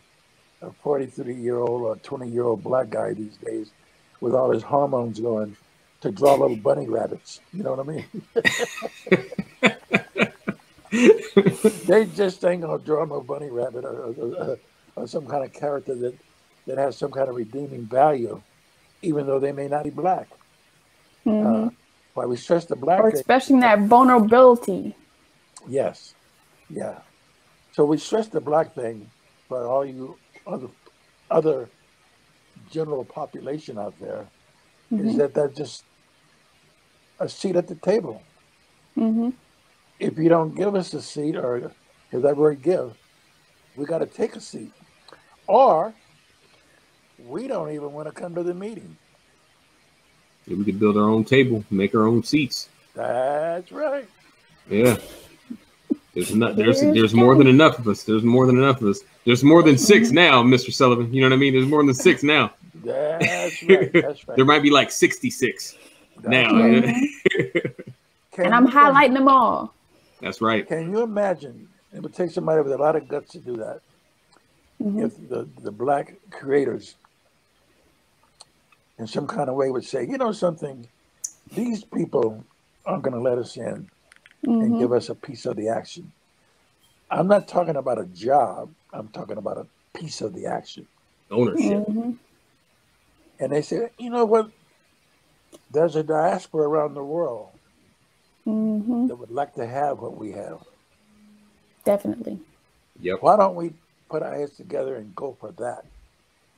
a 0.64 0.72
43 0.84 1.36
year 1.36 1.58
old 1.58 1.84
or 1.84 1.96
20 1.98 2.30
year 2.30 2.44
old 2.44 2.64
black 2.64 2.90
guy 2.90 3.14
these 3.14 3.38
days 3.38 3.72
with 4.20 4.34
all 4.34 4.50
his 4.52 4.64
hormones 4.64 5.20
going 5.20 5.56
to 6.02 6.12
draw 6.12 6.34
little 6.34 6.58
bunny 6.58 6.88
rabbits. 6.88 7.40
You 7.54 7.64
know 7.64 7.76
what 7.76 7.88
I 7.88 7.92
mean? 7.92 8.06
they 11.86 12.06
just 12.06 12.44
ain't 12.46 12.62
gonna 12.62 12.80
draw 12.84 13.06
no 13.06 13.22
bunny 13.22 13.50
rabbit 13.50 13.86
or, 13.86 14.06
or, 14.06 14.36
or, 14.36 14.60
or 14.96 15.08
some 15.08 15.26
kind 15.28 15.44
of 15.44 15.54
character 15.54 15.96
that, 15.96 16.16
that 16.66 16.78
has 16.78 16.98
some 16.98 17.12
kind 17.12 17.30
of 17.30 17.36
redeeming 17.36 17.86
value, 17.86 18.42
even 19.02 19.26
though 19.28 19.40
they 19.40 19.52
may 19.52 19.68
not 19.68 19.84
be 19.84 19.90
black. 19.90 20.28
Mm-hmm. 21.26 21.68
Uh, 21.68 21.70
why 22.14 22.26
we 22.26 22.38
stress 22.38 22.66
the 22.66 22.76
black 22.76 23.00
or 23.00 23.12
thing- 23.12 23.20
expressing 23.20 23.60
that 23.60 23.80
vulnerability. 23.82 24.96
Yes, 25.68 26.16
yeah. 26.70 27.00
So 27.74 27.86
we 27.86 27.98
stress 27.98 28.28
the 28.28 28.42
black 28.42 28.74
thing 28.74 29.10
but 29.50 29.64
all 29.66 29.86
you 29.86 30.18
other 30.46 30.68
other 31.32 31.70
general 32.70 33.06
population 33.06 33.78
out 33.78 33.98
there 34.00 34.28
is 34.92 35.14
Mhm. 35.16 35.18
that 35.18 35.34
that's 35.34 35.56
just 35.58 35.84
a 37.20 37.28
seat 37.30 37.56
at 37.56 37.68
the 37.68 37.76
table. 37.76 38.22
Mm-hmm. 38.98 39.30
If 39.99 40.18
you 40.18 40.30
don't 40.30 40.56
give 40.56 40.76
us 40.76 40.94
a 40.94 41.02
seat, 41.02 41.36
or 41.36 41.72
if 42.11 42.22
that 42.22 42.38
word 42.38 42.61
give, 42.61 42.95
we 43.76 43.86
got 43.86 43.99
to 43.99 44.06
take 44.06 44.36
a 44.36 44.41
seat, 44.41 44.72
or 45.48 45.94
we 47.26 47.48
don't 47.48 47.72
even 47.72 47.91
want 47.94 48.07
to 48.07 48.14
come 48.14 48.36
to 48.36 48.44
the 48.44 48.53
meeting. 48.53 48.95
We 50.48 50.64
could 50.64 50.80
build 50.80 50.98
our 50.98 51.10
own 51.10 51.26
table, 51.26 51.64
make 51.72 51.94
our 51.94 52.07
own 52.07 52.24
seats. 52.24 52.69
That's 52.95 53.72
right. 53.72 54.07
Yeah. 54.69 54.98
There's 56.14 56.34
not 56.34 56.56
there's 56.56 56.82
There's 56.82 56.95
there's 56.95 57.14
more 57.14 57.36
than 57.36 57.48
enough 57.48 57.78
of 57.80 57.88
us. 57.88 58.03
There's 58.03 58.24
more 58.24 58.48
than 58.48 58.57
enough 58.57 58.82
of 58.82 58.88
us. 58.88 59.02
There's 59.26 59.44
more 59.44 59.61
than 59.61 59.78
six 59.78 60.07
mm-hmm. 60.07 60.15
now, 60.15 60.44
Mr. 60.44 60.74
Sullivan. 60.74 61.14
You 61.14 61.22
know 61.22 61.28
what 61.28 61.34
I 61.34 61.38
mean? 61.38 61.53
There's 61.53 61.68
more 61.68 61.86
than 61.86 61.94
six 61.94 62.24
now. 62.24 62.53
That's 62.76 63.61
right. 63.64 63.91
That's 63.94 64.28
right. 64.28 64.36
There 64.36 64.45
might 64.45 64.64
be 64.64 64.69
like 64.69 64.90
66 64.90 65.76
That's 66.18 66.28
now. 66.28 66.53
right. 66.53 66.95
And 68.40 68.53
I'm 68.53 68.68
highlighting 68.68 69.15
them 69.15 69.28
all. 69.28 69.74
That's 70.22 70.41
right. 70.41 70.68
Can 70.68 70.91
you 70.91 71.02
imagine? 71.02 71.69
It 71.94 72.02
would 72.02 72.14
take 72.14 72.31
somebody 72.31 72.61
with 72.61 72.73
a 72.73 72.77
lot 72.77 72.95
of 72.95 73.07
guts 73.07 73.31
to 73.34 73.39
do 73.39 73.57
that. 73.57 73.81
Mhm. 74.81 75.06
If 75.06 75.30
the, 75.30 75.48
the 75.61 75.72
black 75.72 76.15
creators, 76.31 76.95
in 78.99 79.07
some 79.07 79.27
kind 79.27 79.49
of 79.49 79.56
way, 79.56 79.69
would 79.69 79.85
say, 79.85 80.06
you 80.07 80.18
know 80.18 80.31
something, 80.31 80.88
these 81.53 81.84
people 81.84 82.44
aren't 82.85 83.03
going 83.03 83.14
to 83.14 83.22
let 83.22 83.38
us 83.38 83.57
in 83.57 83.89
and 84.44 84.73
Mhm. 84.73 84.80
give 84.80 84.91
us 84.91 85.10
a 85.10 85.15
piece 85.15 85.45
of 85.45 85.56
the 85.56 85.69
action. 85.69 86.11
I'm 87.10 87.27
not 87.27 87.48
talking 87.48 87.76
about 87.76 87.99
a 87.99 88.06
job. 88.06 88.73
I'm 88.91 89.07
talking 89.10 89.38
about 89.38 89.57
a 89.57 89.68
piece 89.98 90.22
of 90.22 90.34
the 90.34 90.45
action. 90.45 90.88
Ownership. 91.31 91.88
Mhm. 91.88 92.18
And 93.39 93.52
they 93.52 93.61
say, 93.61 93.91
you 93.98 94.10
know 94.10 94.26
what? 94.26 94.52
There's 95.72 95.95
a 95.95 96.03
diaspora 96.03 96.68
around 96.68 96.94
the 96.94 97.03
world 97.03 97.57
Mhm. 98.48 99.07
that 99.07 99.15
would 99.15 99.32
like 99.32 99.53
to 99.56 99.65
have 99.65 99.99
what 99.99 100.18
we 100.18 100.32
have. 100.32 100.60
Definitely. 101.84 102.40
Yep. 103.02 103.22
Why 103.22 103.38
don't 103.38 103.56
we 103.56 103.74
put 104.10 104.24
our 104.24 104.34
heads 104.34 104.56
together 104.57 104.95
and 104.95 105.15
go 105.15 105.34
for 105.40 105.52
that? 105.53 105.86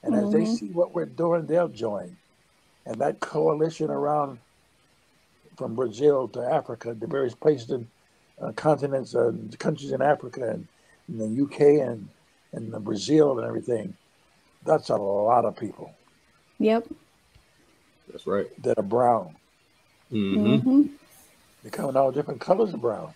And 0.03 0.16
as 0.16 0.32
they 0.32 0.44
Mhm. 0.44 0.48
see 0.48 0.68
what 0.70 0.94
we're 0.94 1.06
doing, 1.06 1.45
they'll 1.45 1.68
join. 1.68 2.16
And 2.86 2.99
that 3.02 3.20
coalition 3.20 3.90
around 3.90 4.40
from 5.57 5.76
Brazil 5.76 6.28
to 6.30 6.41
Africa, 6.41 6.94
the 6.94 7.07
various 7.07 7.36
places 7.36 7.70
in 7.72 7.88
uh, 8.41 8.53
continents 8.53 9.16
and 9.16 9.57
countries 9.60 9.91
in 9.91 10.02
Africa 10.02 10.49
and 10.49 10.68
in 11.10 11.18
the 11.18 11.44
UK 11.44 11.82
and, 11.82 12.07
and 12.53 12.72
the 12.72 12.80
Brazil 12.80 13.38
and 13.38 13.45
everything, 13.45 13.94
that's 14.64 14.90
a 14.90 14.95
lot 14.95 15.44
of 15.45 15.57
people 15.57 15.94
Yep. 16.60 16.88
That's 18.10 18.26
right. 18.26 18.48
that 18.64 18.78
are 18.78 18.84
brown. 18.84 19.36
hmm 20.10 20.57
hmm 20.57 20.84
They 21.64 21.69
come 21.69 21.90
in 21.90 21.98
all 21.98 22.11
different 22.11 22.41
colors 22.41 22.73
of 22.73 22.81
brown. 22.81 23.14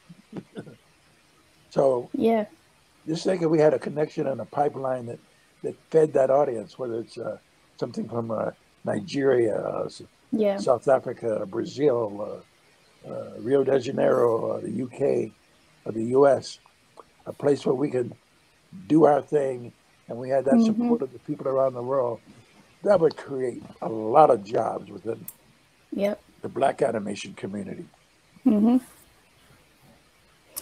so 1.70 2.12
Yeah. 2.14 2.46
just 3.08 3.24
think 3.26 3.42
if 3.42 3.50
we 3.50 3.60
had 3.60 3.74
a 3.74 3.80
connection 3.80 4.28
and 4.28 4.42
a 4.42 4.46
pipeline 4.46 5.06
that, 5.08 5.20
that 5.64 5.76
fed 5.92 6.14
that 6.14 6.30
audience, 6.30 6.78
whether 6.78 7.00
it's 7.00 7.18
uh, 7.18 7.38
something 7.80 8.08
from 8.10 8.32
uh, 8.32 8.52
Nigeria, 8.86 9.56
uh, 9.58 9.90
Yeah. 10.32 10.58
South 10.58 10.88
Africa, 10.88 11.46
Brazil, 11.48 12.44
uh, 13.08 13.10
uh, 13.10 13.40
Rio 13.40 13.64
de 13.64 13.80
Janeiro, 13.80 14.62
the 14.62 14.72
UK, 14.84 15.34
or 15.86 15.92
the 15.94 16.06
US, 16.18 16.60
a 17.26 17.34
place 17.34 17.66
where 17.66 17.76
we 17.76 17.90
could 17.92 18.14
do 18.88 19.06
our 19.06 19.22
thing 19.22 19.74
and 20.10 20.18
we 20.18 20.30
had 20.30 20.46
that 20.46 20.56
Mhm. 20.56 20.66
support 20.66 21.02
of 21.02 21.14
the 21.14 21.20
people 21.20 21.48
around 21.48 21.74
the 21.74 21.84
world, 21.84 22.22
that 22.84 23.00
would 23.00 23.16
create 23.16 23.64
a 23.82 23.90
lot 23.90 24.30
of 24.30 24.44
jobs 24.44 24.92
within 24.92 25.26
Yep. 25.92 26.22
the 26.42 26.50
black 26.50 26.82
animation 26.82 27.34
community. 27.36 27.93
Hmm 28.44 28.78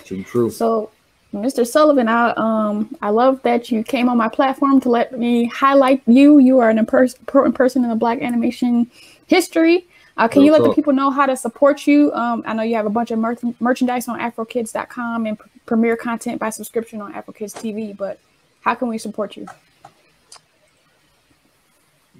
True. 0.05 0.23
True. 0.23 0.49
So, 0.49 0.91
Mr. 1.33 1.65
Sullivan, 1.65 2.07
I 2.07 2.31
um 2.35 2.95
I 3.01 3.09
love 3.09 3.41
that 3.43 3.71
you 3.71 3.83
came 3.83 4.09
on 4.09 4.17
my 4.17 4.27
platform 4.27 4.81
to 4.81 4.89
let 4.89 5.17
me 5.17 5.45
highlight 5.45 6.01
you. 6.05 6.39
You 6.39 6.59
are 6.59 6.69
an 6.69 6.77
important 6.77 7.55
person 7.55 7.83
in 7.83 7.89
the 7.89 7.95
Black 7.95 8.21
animation 8.21 8.89
history. 9.27 9.87
Uh, 10.17 10.27
can 10.27 10.41
Real 10.41 10.47
you 10.47 10.59
let 10.59 10.69
the 10.69 10.75
people 10.75 10.91
know 10.93 11.09
how 11.09 11.25
to 11.25 11.37
support 11.37 11.87
you? 11.87 12.11
Um, 12.13 12.43
I 12.45 12.53
know 12.53 12.63
you 12.63 12.75
have 12.75 12.85
a 12.85 12.89
bunch 12.89 13.11
of 13.11 13.19
mer- 13.19 13.37
merchandise 13.59 14.07
on 14.09 14.19
AfroKids.com 14.19 15.25
and 15.25 15.39
pr- 15.39 15.47
premiere 15.65 15.95
content 15.95 16.37
by 16.37 16.49
subscription 16.49 17.01
on 17.01 17.13
AfroKids 17.13 17.55
TV. 17.55 17.95
But 17.95 18.19
how 18.59 18.75
can 18.75 18.89
we 18.89 18.97
support 18.97 19.37
you? 19.37 19.47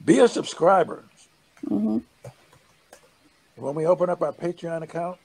Be 0.06 0.20
a 0.20 0.28
subscriber. 0.28 1.04
Mm-hmm. 1.68 2.00
When 3.58 3.76
we 3.76 3.86
open 3.86 4.10
up 4.10 4.22
our 4.22 4.34
Patreon 4.34 4.82
account, 4.82 5.20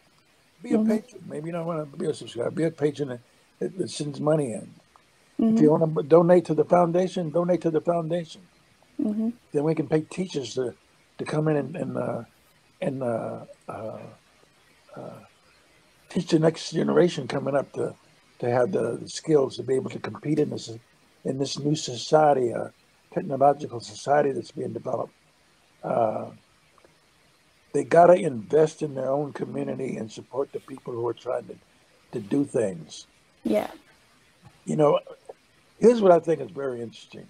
be 0.63 0.75
a 0.75 0.79
Mhm. 0.79 0.87
patron. 0.89 1.23
Maybe 1.27 1.49
you 1.49 1.53
don't 1.53 1.67
want 1.67 1.93
to 1.93 1.99
be 1.99 2.07
a 2.07 2.15
subscriber. 2.15 2.51
Be 2.53 2.65
a 2.65 2.71
patron 2.73 3.09
that, 3.11 3.21
that, 3.61 3.91
sends 3.91 4.21
money 4.21 4.53
in. 4.53 4.77
hmm 5.39 5.51
If 5.55 5.61
you 5.61 5.71
want 5.73 5.97
to 5.97 6.05
donate 6.05 6.47
to 6.47 6.55
the 6.55 6.65
foundation, 6.65 7.31
donate 7.31 7.63
to 7.63 7.71
the 7.73 7.83
foundation. 7.83 8.49
hmm 8.99 9.31
Then 9.53 9.65
we 9.65 9.75
can 9.75 9.89
pay 9.89 10.03
teachers 10.03 10.55
to, 10.55 10.77
to 11.19 11.25
come 11.27 11.49
in 11.49 11.57
and 11.57 11.77
and, 11.77 11.99
uh, 11.99 12.23
and 12.81 13.03
uh, 13.03 13.47
uh, 13.69 14.01
uh, 14.97 15.21
teach 16.11 16.29
the 16.31 16.39
next 16.41 16.73
generation 16.73 17.29
coming 17.29 17.57
up 17.57 17.73
to 17.75 17.97
to 18.41 18.51
have 18.51 18.73
the, 18.73 18.99
the 19.01 19.09
skills 19.09 19.57
to 19.57 19.65
be 19.65 19.75
able 19.77 19.91
to 19.91 20.01
compete 20.01 20.39
in 20.41 20.51
this 20.51 20.71
in 21.25 21.39
this 21.39 21.59
new 21.59 21.77
society, 21.77 22.53
uh, 22.55 22.69
technological 23.15 23.81
society 23.81 24.33
that's 24.33 24.53
being 24.53 24.73
developed. 24.75 25.15
They 27.75 27.85
got 27.85 28.09
to 28.09 28.15
invest 28.15 28.83
in 28.83 28.95
their 28.95 29.11
own 29.11 29.33
community 29.33 29.97
and 29.97 30.11
support 30.11 30.53
the 30.53 30.61
people 30.61 30.95
who 30.95 31.07
are 31.07 31.15
trying 31.15 31.49
to, 31.49 31.59
to 32.13 32.21
do 32.21 32.45
things. 32.45 33.07
Yeah. 33.45 33.71
You 34.65 34.77
know, 34.77 35.01
here's 35.79 36.03
what 36.03 36.13
I 36.13 36.21
think 36.21 36.41
is 36.41 36.51
very 36.51 36.83
interesting. 36.83 37.29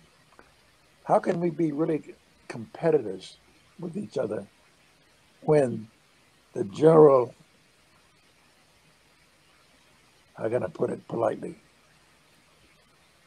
How 1.05 1.19
can 1.21 1.41
we 1.41 1.51
be 1.51 1.73
really 1.73 2.17
competitors 2.49 3.39
with 3.79 3.97
each 3.97 4.19
other 4.19 4.49
when 5.41 5.89
the 6.55 6.65
general, 6.65 7.37
how 10.37 10.49
can 10.49 10.65
I 10.65 10.69
put 10.69 10.91
it 10.91 11.09
politely? 11.09 11.65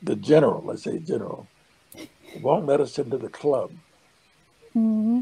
The 0.01 0.15
general, 0.15 0.63
let's 0.65 0.83
say 0.83 0.99
general, 0.99 1.51
won't 2.33 2.67
let 2.67 2.81
us 2.81 2.99
into 2.99 3.17
the 3.17 3.29
club. 3.29 3.73
hmm 4.73 5.21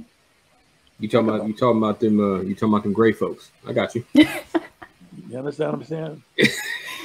You 1.00 1.08
talking 1.08 1.30
about 1.30 1.48
you 1.48 1.54
talking 1.54 1.78
about 1.78 2.00
them 2.00 2.20
uh 2.20 2.42
you 2.42 2.56
talking 2.56 2.70
about 2.70 2.84
them 2.84 2.94
gray 2.94 3.12
folks. 3.14 3.52
I 3.68 3.74
got 3.74 3.96
you. 3.96 4.06
You 5.30 5.40
understand 5.40 5.74
what 5.74 5.82
I'm 5.82 5.86
saying? 5.86 6.24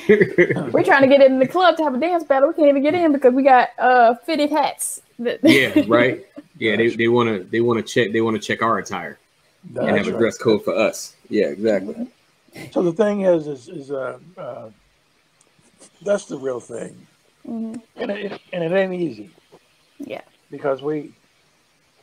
We're 0.73 0.85
trying 0.85 1.03
to 1.03 1.09
get 1.09 1.23
in 1.23 1.39
the 1.41 1.49
club 1.49 1.77
to 1.79 1.83
have 1.83 1.95
a 1.95 1.99
dance 1.99 2.23
battle. 2.23 2.49
We 2.51 2.55
can't 2.55 2.69
even 2.69 2.83
get 2.83 2.95
in 2.95 3.11
because 3.13 3.33
we 3.33 3.43
got 3.43 3.71
uh 3.79 4.15
fitted 4.27 4.51
hats. 4.51 5.01
that- 5.19 5.41
yeah, 5.43 5.83
right. 5.89 6.25
Yeah, 6.59 6.77
they, 6.77 6.89
they 6.89 7.09
wanna 7.09 7.41
they 7.41 7.61
wanna 7.61 7.83
check 7.83 8.13
they 8.13 8.21
wanna 8.21 8.39
check 8.39 8.63
our 8.63 8.79
attire 8.79 9.19
and 9.65 9.77
have 9.79 9.97
That's 9.97 10.09
a 10.09 10.13
dress 10.13 10.39
code 10.39 10.63
for 10.63 10.77
us. 10.77 11.17
Yeah, 11.31 11.47
exactly. 11.47 12.07
So 12.71 12.83
the 12.83 12.93
thing 12.93 13.23
is, 13.23 13.47
is, 13.49 13.69
is 13.69 13.91
uh, 13.91 14.19
uh, 14.37 14.71
that's 16.03 16.27
the 16.27 16.37
real 16.39 16.61
thing, 16.61 17.07
Mhm. 17.49 17.81
and 17.97 18.11
it, 18.11 18.41
and 18.53 18.63
it 18.63 18.73
ain't 18.73 18.93
easy 18.93 19.31
Yeah. 19.99 20.21
because 20.51 20.83
we 20.83 21.13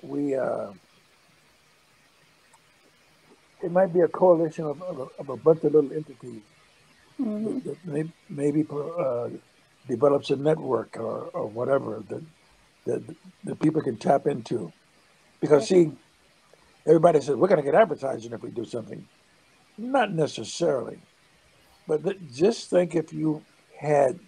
we 0.02 0.36
uh, 0.36 0.72
it 3.64 3.72
might 3.72 3.94
be 3.94 4.02
a 4.02 4.08
coalition 4.08 4.66
of, 4.66 4.82
of, 4.84 5.00
a, 5.00 5.08
of 5.20 5.30
a 5.30 5.38
bunch 5.38 5.64
of 5.64 5.74
little 5.74 5.94
entities 5.94 6.44
Mhm. 7.20 7.64
that 7.66 7.86
may, 7.86 8.06
maybe 8.30 8.66
uh, 8.72 9.30
develops 9.88 10.30
a 10.32 10.38
network 10.38 10.98
or, 10.98 11.26
or 11.34 11.48
whatever 11.48 12.04
that, 12.10 12.24
that 12.86 13.18
that 13.44 13.60
people 13.60 13.82
can 13.82 13.98
tap 13.98 14.28
into. 14.28 14.74
Because 15.42 15.68
see, 15.68 15.92
everybody 16.88 17.22
says 17.22 17.36
we're 17.36 17.48
going 17.50 17.62
to 17.64 17.72
get 17.72 17.76
advertising 17.76 18.34
if 18.34 18.42
we 18.42 18.52
do 18.52 18.66
something. 18.66 19.08
Not 19.78 20.14
necessarily, 20.14 21.00
but 21.88 22.04
th- 22.04 22.18
just 22.32 22.70
think 22.70 22.96
if 22.96 23.14
you 23.14 23.46
had 23.80 24.20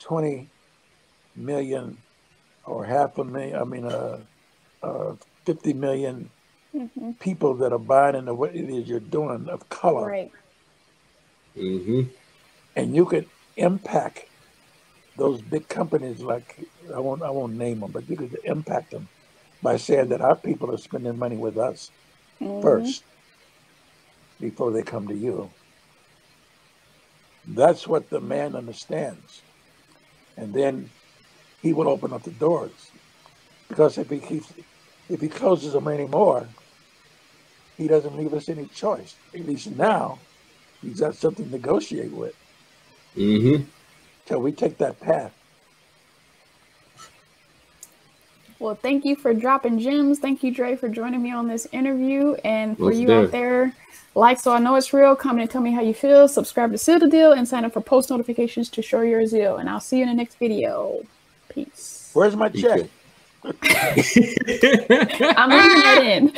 twenty 0.00 0.50
million 1.34 1.98
or 2.64 2.84
half 2.84 3.18
a 3.18 3.24
million, 3.24 3.56
I 3.58 3.64
mean, 3.64 3.86
uh, 3.86 4.24
uh, 4.82 5.16
fifty 5.46 5.72
million 5.72 6.30
Mhm. 6.74 7.18
people 7.20 7.54
that 7.56 7.72
are 7.72 7.78
buying 7.78 8.16
into 8.16 8.34
what 8.34 8.54
it 8.54 8.68
is 8.70 8.88
you're 8.88 9.00
doing 9.00 9.48
of 9.48 9.68
color 9.68 10.06
Right. 10.08 10.32
hmm 11.54 12.02
and 12.76 12.94
you 12.94 13.06
could 13.06 13.28
impact 13.56 14.26
those 15.16 15.42
big 15.42 15.68
companies 15.68 16.20
like 16.20 16.58
I 16.94 17.00
won't 17.00 17.22
I 17.22 17.30
won't 17.30 17.54
name 17.54 17.80
them, 17.80 17.90
but 17.92 18.08
you 18.08 18.16
could 18.16 18.38
impact 18.44 18.90
them 18.90 19.08
by 19.62 19.76
saying 19.76 20.08
that 20.10 20.20
our 20.20 20.36
people 20.36 20.72
are 20.72 20.78
spending 20.78 21.18
money 21.18 21.36
with 21.36 21.56
us 21.58 21.90
Mhm. 22.40 22.62
first 22.62 23.04
before 24.40 24.72
they 24.72 24.82
come 24.82 25.08
to 25.08 25.16
you. 25.16 25.50
That's 27.46 27.86
what 27.86 28.10
the 28.10 28.20
man 28.20 28.54
understands, 28.56 29.42
and 30.36 30.54
then 30.54 30.90
he 31.62 31.72
will 31.72 31.88
open 31.88 32.12
up 32.12 32.24
the 32.24 32.32
doors. 32.32 32.92
Because 33.68 33.98
if 33.98 34.10
he 34.10 34.20
keeps 34.20 34.52
if 35.08 35.20
he 35.20 35.28
closes 35.28 35.72
them 35.72 35.88
anymore, 35.88 36.48
he 37.76 37.88
doesn't 37.88 38.16
leave 38.16 38.34
us 38.34 38.48
any 38.48 38.66
choice. 38.66 39.16
At 39.34 39.46
least 39.46 39.70
now, 39.76 40.18
he's 40.82 41.00
got 41.00 41.14
something 41.14 41.44
to 41.44 41.50
negotiate 41.50 42.12
with. 42.12 42.34
Mm-hmm. 43.16 43.64
till 44.26 44.40
we 44.42 44.52
take 44.52 44.76
that 44.76 45.00
path. 45.00 45.32
Well, 48.58 48.74
thank 48.74 49.04
you 49.04 49.16
for 49.16 49.32
dropping 49.32 49.78
gems. 49.78 50.18
Thank 50.18 50.42
you, 50.42 50.50
Dre, 50.50 50.76
for 50.76 50.88
joining 50.88 51.22
me 51.22 51.32
on 51.32 51.46
this 51.48 51.66
interview. 51.72 52.34
And 52.44 52.76
for 52.76 52.84
Most 52.84 52.96
you 52.96 53.12
out 53.12 53.30
there, 53.30 53.74
like 54.14 54.40
so 54.40 54.52
I 54.52 54.58
know 54.58 54.74
it's 54.76 54.92
real. 54.92 55.14
Comment 55.14 55.42
and 55.42 55.50
tell 55.50 55.60
me 55.60 55.72
how 55.72 55.82
you 55.82 55.94
feel. 55.94 56.26
Subscribe 56.28 56.72
to 56.72 56.78
Seal 56.78 56.98
the 56.98 57.08
Deal 57.08 57.32
and 57.32 57.46
sign 57.46 57.64
up 57.64 57.72
for 57.72 57.80
post 57.80 58.10
notifications 58.10 58.68
to 58.70 58.82
show 58.82 59.02
your 59.02 59.26
zeal. 59.26 59.56
And 59.56 59.68
I'll 59.68 59.80
see 59.80 59.98
you 59.98 60.02
in 60.02 60.08
the 60.08 60.14
next 60.14 60.38
video. 60.38 61.02
Peace. 61.48 62.10
Where's 62.12 62.36
my 62.36 62.48
check? 62.48 62.88
I'm 63.62 65.50
leaving 65.50 65.82
that 65.82 66.02
in. 66.02 66.32